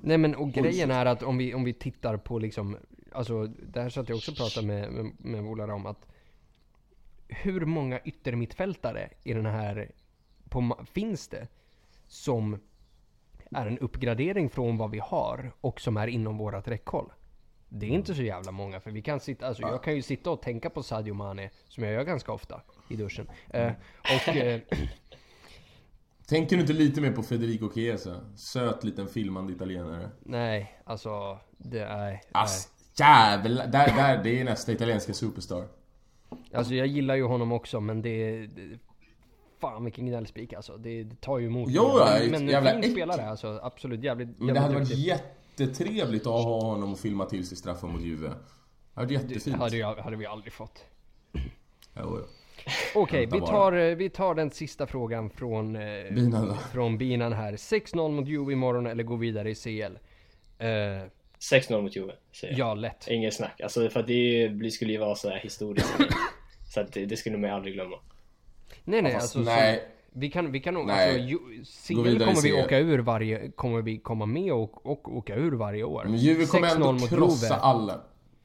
Nej 0.00 0.18
men 0.18 0.34
och 0.34 0.52
grejen 0.52 0.90
är 0.90 1.06
att 1.06 1.22
om 1.22 1.38
vi, 1.38 1.54
om 1.54 1.64
vi 1.64 1.72
tittar 1.72 2.16
på 2.16 2.38
liksom, 2.38 2.76
alltså 3.12 3.46
det 3.46 3.80
här 3.80 3.90
satt 3.90 4.08
jag 4.08 4.16
också 4.16 4.30
och 4.30 4.36
pratade 4.36 4.66
med, 4.66 4.92
med, 4.92 5.12
med 5.18 5.40
Ola 5.40 5.74
om 5.74 5.86
att 5.86 6.06
hur 7.28 7.64
många 7.64 8.00
yttermittfältare 8.00 9.10
i 9.22 9.32
den 9.32 9.46
här, 9.46 9.90
på, 10.48 10.86
finns 10.92 11.28
det 11.28 11.48
som 12.06 12.60
är 13.50 13.66
en 13.66 13.78
uppgradering 13.78 14.50
från 14.50 14.76
vad 14.76 14.90
vi 14.90 14.98
har 14.98 15.52
och 15.60 15.80
som 15.80 15.96
är 15.96 16.06
inom 16.06 16.38
vårat 16.38 16.68
räckhåll? 16.68 17.12
Det 17.68 17.86
är 17.86 17.90
inte 17.90 18.14
så 18.14 18.22
jävla 18.22 18.52
många 18.52 18.80
för 18.80 18.90
vi 18.90 19.02
kan 19.02 19.20
sitta, 19.20 19.46
alltså 19.46 19.62
jag 19.62 19.82
kan 19.82 19.94
ju 19.94 20.02
sitta 20.02 20.30
och 20.30 20.42
tänka 20.42 20.70
på 20.70 20.82
Sadio 20.82 21.14
Mane 21.14 21.50
som 21.68 21.84
jag 21.84 21.92
gör 21.92 22.04
ganska 22.04 22.32
ofta. 22.32 22.62
i 22.88 22.96
duschen. 22.96 23.30
Eh, 23.50 23.72
och 24.00 24.36
eh, 24.36 24.60
Tänker 26.28 26.56
du 26.56 26.60
inte 26.60 26.72
lite 26.72 27.00
mer 27.00 27.12
på 27.12 27.22
Federico 27.22 27.70
Chiesa? 27.74 28.20
Söt 28.36 28.84
liten 28.84 29.08
filmande 29.08 29.52
italienare. 29.52 30.10
nej, 30.20 30.80
alltså 30.84 31.38
det 31.56 31.80
är... 31.82 32.20
Ass, 32.32 32.68
jävlar, 32.98 33.66
där, 33.66 33.96
där, 33.96 34.24
det 34.24 34.40
är 34.40 34.44
nästa 34.44 34.72
italienska 34.72 35.14
superstar. 35.14 35.68
Alltså 36.52 36.74
jag 36.74 36.86
gillar 36.86 37.14
ju 37.14 37.22
honom 37.22 37.52
också 37.52 37.80
men 37.80 38.02
det... 38.02 38.46
det 38.46 38.78
fan 39.60 39.84
vilken 39.84 40.06
gnällspik 40.06 40.52
alltså. 40.52 40.76
Det, 40.76 41.02
det 41.04 41.20
tar 41.20 41.38
ju 41.38 41.46
emot. 41.46 41.68
Jo, 41.72 41.90
men, 42.20 42.30
men 42.30 42.48
jävla 42.48 42.70
fin 42.70 42.82
äck- 42.82 42.92
spelare 42.92 43.28
alltså. 43.30 43.60
Absolut. 43.62 44.02
Jävligt, 44.04 44.28
Men 44.28 44.36
jävligt 44.38 44.54
det 44.54 44.60
hade 44.60 44.74
varit 44.74 44.88
duktig. 44.88 45.04
jättetrevligt 45.58 46.26
att 46.26 46.32
ha 46.44 46.60
honom 46.60 46.92
och 46.92 46.98
filma 46.98 47.24
till 47.26 47.46
sig 47.46 47.56
straffen 47.56 47.90
mot 47.92 48.00
Juve. 48.02 48.28
Det 48.28 48.34
hade 48.94 49.14
varit 49.14 49.28
Det 49.28 49.34
jättefint. 49.34 49.56
hade, 49.56 49.76
jag, 49.76 49.94
hade 49.96 50.16
vi 50.16 50.26
aldrig 50.26 50.52
fått. 50.52 50.84
Jo. 51.96 52.18
Okej, 52.94 53.26
vi, 53.26 53.40
tar, 53.40 53.72
eh, 53.72 53.94
vi 53.96 54.10
tar 54.10 54.34
den 54.34 54.50
sista 54.50 54.86
frågan 54.86 55.30
från, 55.30 55.76
eh, 55.76 56.14
Binan 56.14 56.56
från 56.72 56.98
Binan 56.98 57.32
här. 57.32 57.52
6-0 57.56 58.12
mot 58.12 58.28
Juve 58.28 58.52
imorgon 58.52 58.86
eller 58.86 59.02
gå 59.04 59.16
vidare 59.16 59.50
i 59.50 59.54
CL? 59.54 59.98
Eh, 60.58 60.68
6-0 61.40 61.82
mot 61.82 61.96
Juve, 61.96 62.12
säger 62.32 62.58
jag. 62.58 62.68
ja, 62.68 62.74
lätt. 62.74 63.08
Inget 63.08 63.34
snack. 63.34 63.60
Alltså 63.60 63.88
för 63.90 64.00
att 64.00 64.06
det 64.06 64.48
blir- 64.52 64.70
skulle 64.70 64.92
ju 64.92 64.98
vara 64.98 65.14
så 65.14 65.28
här 65.30 65.38
historiskt. 65.38 65.94
så 66.74 66.80
att 66.80 66.92
det, 66.92 67.06
det 67.06 67.16
skulle 67.16 67.38
man 67.38 67.50
aldrig 67.50 67.74
glömma. 67.74 67.96
Nej, 68.84 69.02
nej, 69.02 69.12
Fast 69.12 69.36
alltså. 69.36 69.50
nej. 69.50 69.76
Så, 69.76 70.18
vi 70.18 70.30
kan, 70.30 70.52
vi 70.52 70.60
kan 70.60 70.74
nog, 70.74 70.90
alltså, 70.90 71.18
ju, 71.18 71.38
CL 71.86 71.94
kommer 71.94 72.42
vi 72.42 72.52
åka 72.52 72.78
ur 72.78 72.98
varje, 72.98 73.50
kommer 73.50 73.82
vi 73.82 73.98
komma 73.98 74.26
med 74.26 74.52
och, 74.52 74.86
och 74.86 75.16
åka 75.16 75.34
ur 75.34 75.52
varje 75.52 75.84
år. 75.84 76.04
Men 76.04 76.16
Juve 76.16 76.46
kommer 76.46 76.68
6-0 76.68 76.74
ändå 76.74 76.92
mot 76.92 77.08
krossa 77.08 77.46
Juve. 77.46 77.56
alla. 77.56 78.00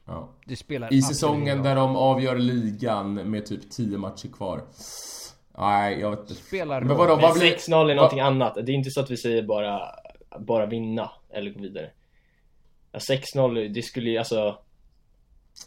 Ja. 0.06 0.28
Det 0.46 0.56
spelar 0.56 0.92
I 0.92 1.02
säsongen 1.02 1.42
ingen 1.42 1.62
där 1.62 1.74
de 1.76 1.96
avgör 1.96 2.36
ligan 2.38 3.14
med 3.14 3.46
typ 3.46 3.70
10 3.70 3.98
matcher 3.98 4.28
kvar. 4.28 4.60
Nej, 5.58 6.00
jag 6.00 6.10
vet 6.10 6.20
inte. 6.20 6.34
Spelar 6.34 6.80
Men 6.80 6.96
vadå, 6.96 7.16
Men 7.16 7.22
vad 7.22 7.38
blir... 7.38 7.52
6-0 7.56 7.90
är 7.90 7.94
någonting 7.94 8.20
annat. 8.20 8.54
Det 8.54 8.72
är 8.72 8.74
inte 8.74 8.90
så 8.90 9.00
att 9.00 9.10
vi 9.10 9.16
säger 9.16 9.42
bara, 9.42 9.80
bara 10.40 10.66
vinna 10.66 11.10
eller 11.30 11.50
gå 11.50 11.60
vidare. 11.60 11.90
Ja, 12.94 13.00
6-0, 13.36 13.68
det 13.68 13.82
skulle 13.82 14.10
ju 14.10 14.18
alltså... 14.18 14.58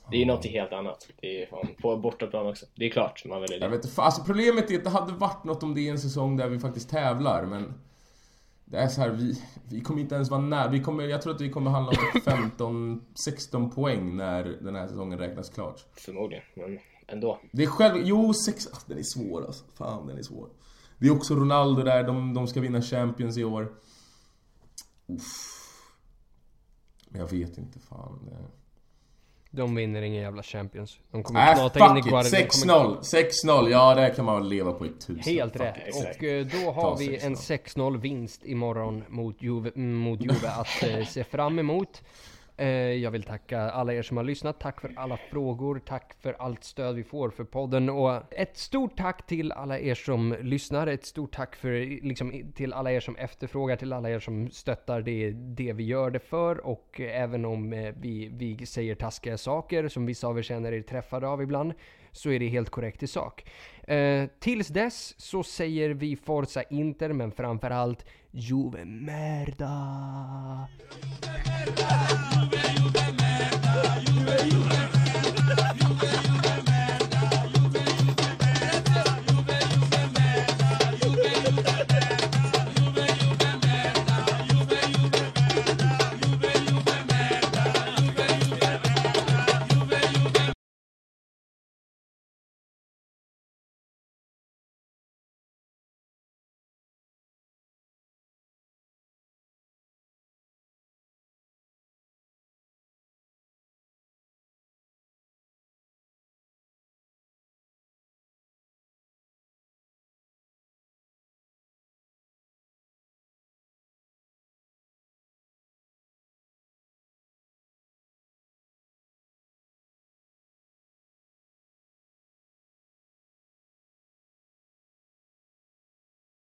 Det 0.09 0.15
är 0.15 0.19
ju 0.19 0.25
någonting 0.25 0.51
helt 0.51 0.73
annat. 0.73 1.07
Det 1.21 1.43
är 1.43 1.47
fan, 1.47 1.67
på 1.81 1.97
bortaplan 1.97 2.47
också. 2.47 2.65
Det 2.75 2.85
är 2.85 2.89
klart 2.89 3.25
man 3.25 3.41
väljer 3.41 3.59
Jag 3.59 3.71
det. 3.71 3.77
vet 3.77 3.85
inte, 3.85 4.01
alltså 4.01 4.23
problemet 4.23 4.71
är 4.71 4.77
att 4.77 4.83
det 4.83 4.89
hade 4.89 5.13
varit 5.13 5.43
något 5.43 5.63
om 5.63 5.73
det 5.75 5.87
är 5.87 5.91
en 5.91 5.99
säsong 5.99 6.37
där 6.37 6.47
vi 6.49 6.59
faktiskt 6.59 6.89
tävlar, 6.89 7.45
men... 7.45 7.73
Det 8.65 8.77
är 8.77 8.87
så 8.87 9.01
här, 9.01 9.09
vi, 9.09 9.41
vi 9.69 9.81
kommer 9.81 10.01
inte 10.01 10.15
ens 10.15 10.29
vara 10.29 10.41
nära. 10.41 10.67
Vi 10.69 10.79
kommer, 10.79 11.03
jag 11.03 11.21
tror 11.21 11.35
att 11.35 11.41
vi 11.41 11.49
kommer 11.49 11.71
handla 11.71 11.91
om 11.91 12.21
15-16 13.15 13.71
poäng 13.71 14.15
när 14.17 14.43
den 14.43 14.75
här 14.75 14.87
säsongen 14.87 15.19
räknas 15.19 15.49
klart. 15.49 15.85
Förmodligen, 15.93 16.43
men 16.55 16.79
ändå. 17.07 17.39
Det 17.51 17.63
är 17.63 17.67
själv... 17.67 18.01
Jo, 18.05 18.33
sex... 18.33 18.67
ah, 18.73 18.77
Den 18.85 18.97
är 18.97 19.03
svår 19.03 19.45
alltså. 19.45 19.65
Fan, 19.77 20.07
den 20.07 20.17
är 20.17 20.23
svår. 20.23 20.49
Det 20.97 21.07
är 21.07 21.11
också 21.15 21.35
Ronaldo 21.35 21.83
där, 21.83 22.03
de, 22.03 22.33
de 22.33 22.47
ska 22.47 22.61
vinna 22.61 22.81
Champions 22.81 23.37
i 23.37 23.43
år. 23.43 23.73
Uff. 25.07 25.56
Men 27.17 27.27
jag 27.31 27.37
vet 27.39 27.57
inte, 27.57 27.79
fan. 27.79 28.19
Det... 28.25 28.37
De 29.51 29.75
vinner 29.75 30.01
ingen 30.01 30.21
jävla 30.21 30.43
Champions. 30.43 30.99
De 31.11 31.23
kommer 31.23 31.47
Äh, 31.51 31.55
knata 31.55 31.91
in 31.91 31.97
i 31.97 32.01
kommer- 32.01 32.23
6-0! 32.23 32.99
6-0, 33.01 33.69
ja 33.69 33.95
det 33.95 34.09
kan 34.15 34.25
man 34.25 34.49
leva 34.49 34.71
på 34.71 34.85
i 34.85 34.89
tusen. 34.89 35.19
Helt 35.33 35.53
Fuck 35.53 35.61
rätt. 35.61 35.77
exakt. 35.87 36.17
Och 36.17 36.23
eh, 36.23 36.45
då 36.45 36.71
har 36.71 36.97
vi 36.97 37.07
6-0. 37.17 37.25
en 37.25 37.35
6-0 37.35 37.97
vinst 37.97 38.45
imorgon 38.45 39.03
mot 39.09 39.41
Juve, 39.41 39.71
mot 39.79 40.21
Juve 40.21 40.49
att 40.49 40.83
eh, 40.83 41.05
se 41.05 41.23
fram 41.23 41.59
emot. 41.59 42.03
Eh, 42.59 42.67
jag 42.93 43.11
vill 43.11 43.23
tacka 43.23 43.59
alla 43.59 43.93
er 43.93 44.01
som 44.01 44.17
har 44.17 44.23
lyssnat. 44.23 44.59
Tack 44.59 44.81
för 44.81 44.91
alla 44.95 45.17
frågor. 45.17 45.81
Tack 45.85 46.13
för 46.21 46.35
allt 46.39 46.63
stöd 46.63 46.95
vi 46.95 47.03
får 47.03 47.29
för 47.29 47.43
podden. 47.43 47.89
Och 47.89 48.33
ett 48.33 48.57
stort 48.57 48.97
tack 48.97 49.27
till 49.27 49.51
alla 49.51 49.79
er 49.79 49.95
som 49.95 50.35
lyssnar. 50.41 50.87
Ett 50.87 51.05
stort 51.05 51.35
tack 51.35 51.55
för, 51.55 52.03
liksom, 52.03 52.51
till 52.55 52.73
alla 52.73 52.91
er 52.91 52.99
som 52.99 53.15
efterfrågar, 53.15 53.75
till 53.75 53.93
alla 53.93 54.09
er 54.09 54.19
som 54.19 54.49
stöttar 54.49 55.01
det, 55.01 55.31
det 55.31 55.73
vi 55.73 55.83
gör 55.83 56.09
det 56.11 56.19
för. 56.19 56.65
Och 56.65 56.99
även 56.99 57.45
om 57.45 57.73
eh, 57.73 57.93
vi, 57.97 58.29
vi 58.33 58.65
säger 58.65 58.95
taskiga 58.95 59.37
saker 59.37 59.87
som 59.87 60.05
vissa 60.05 60.27
av 60.27 60.37
er 60.37 60.43
känner 60.43 60.71
er 60.71 60.81
träffade 60.81 61.27
av 61.27 61.41
ibland, 61.41 61.73
så 62.11 62.29
är 62.31 62.39
det 62.39 62.47
helt 62.47 62.69
korrekt 62.69 63.03
i 63.03 63.07
sak. 63.07 63.49
Eh, 63.83 64.25
tills 64.39 64.67
dess 64.67 65.15
så 65.17 65.43
säger 65.43 65.89
vi 65.89 66.15
Forza 66.15 66.63
Inter, 66.63 67.13
men 67.13 67.31
framförallt 67.31 68.05
Juve 68.31 68.85
Merda! 68.85 70.67
Juve, 71.21 72.36
Juve, 73.83 74.96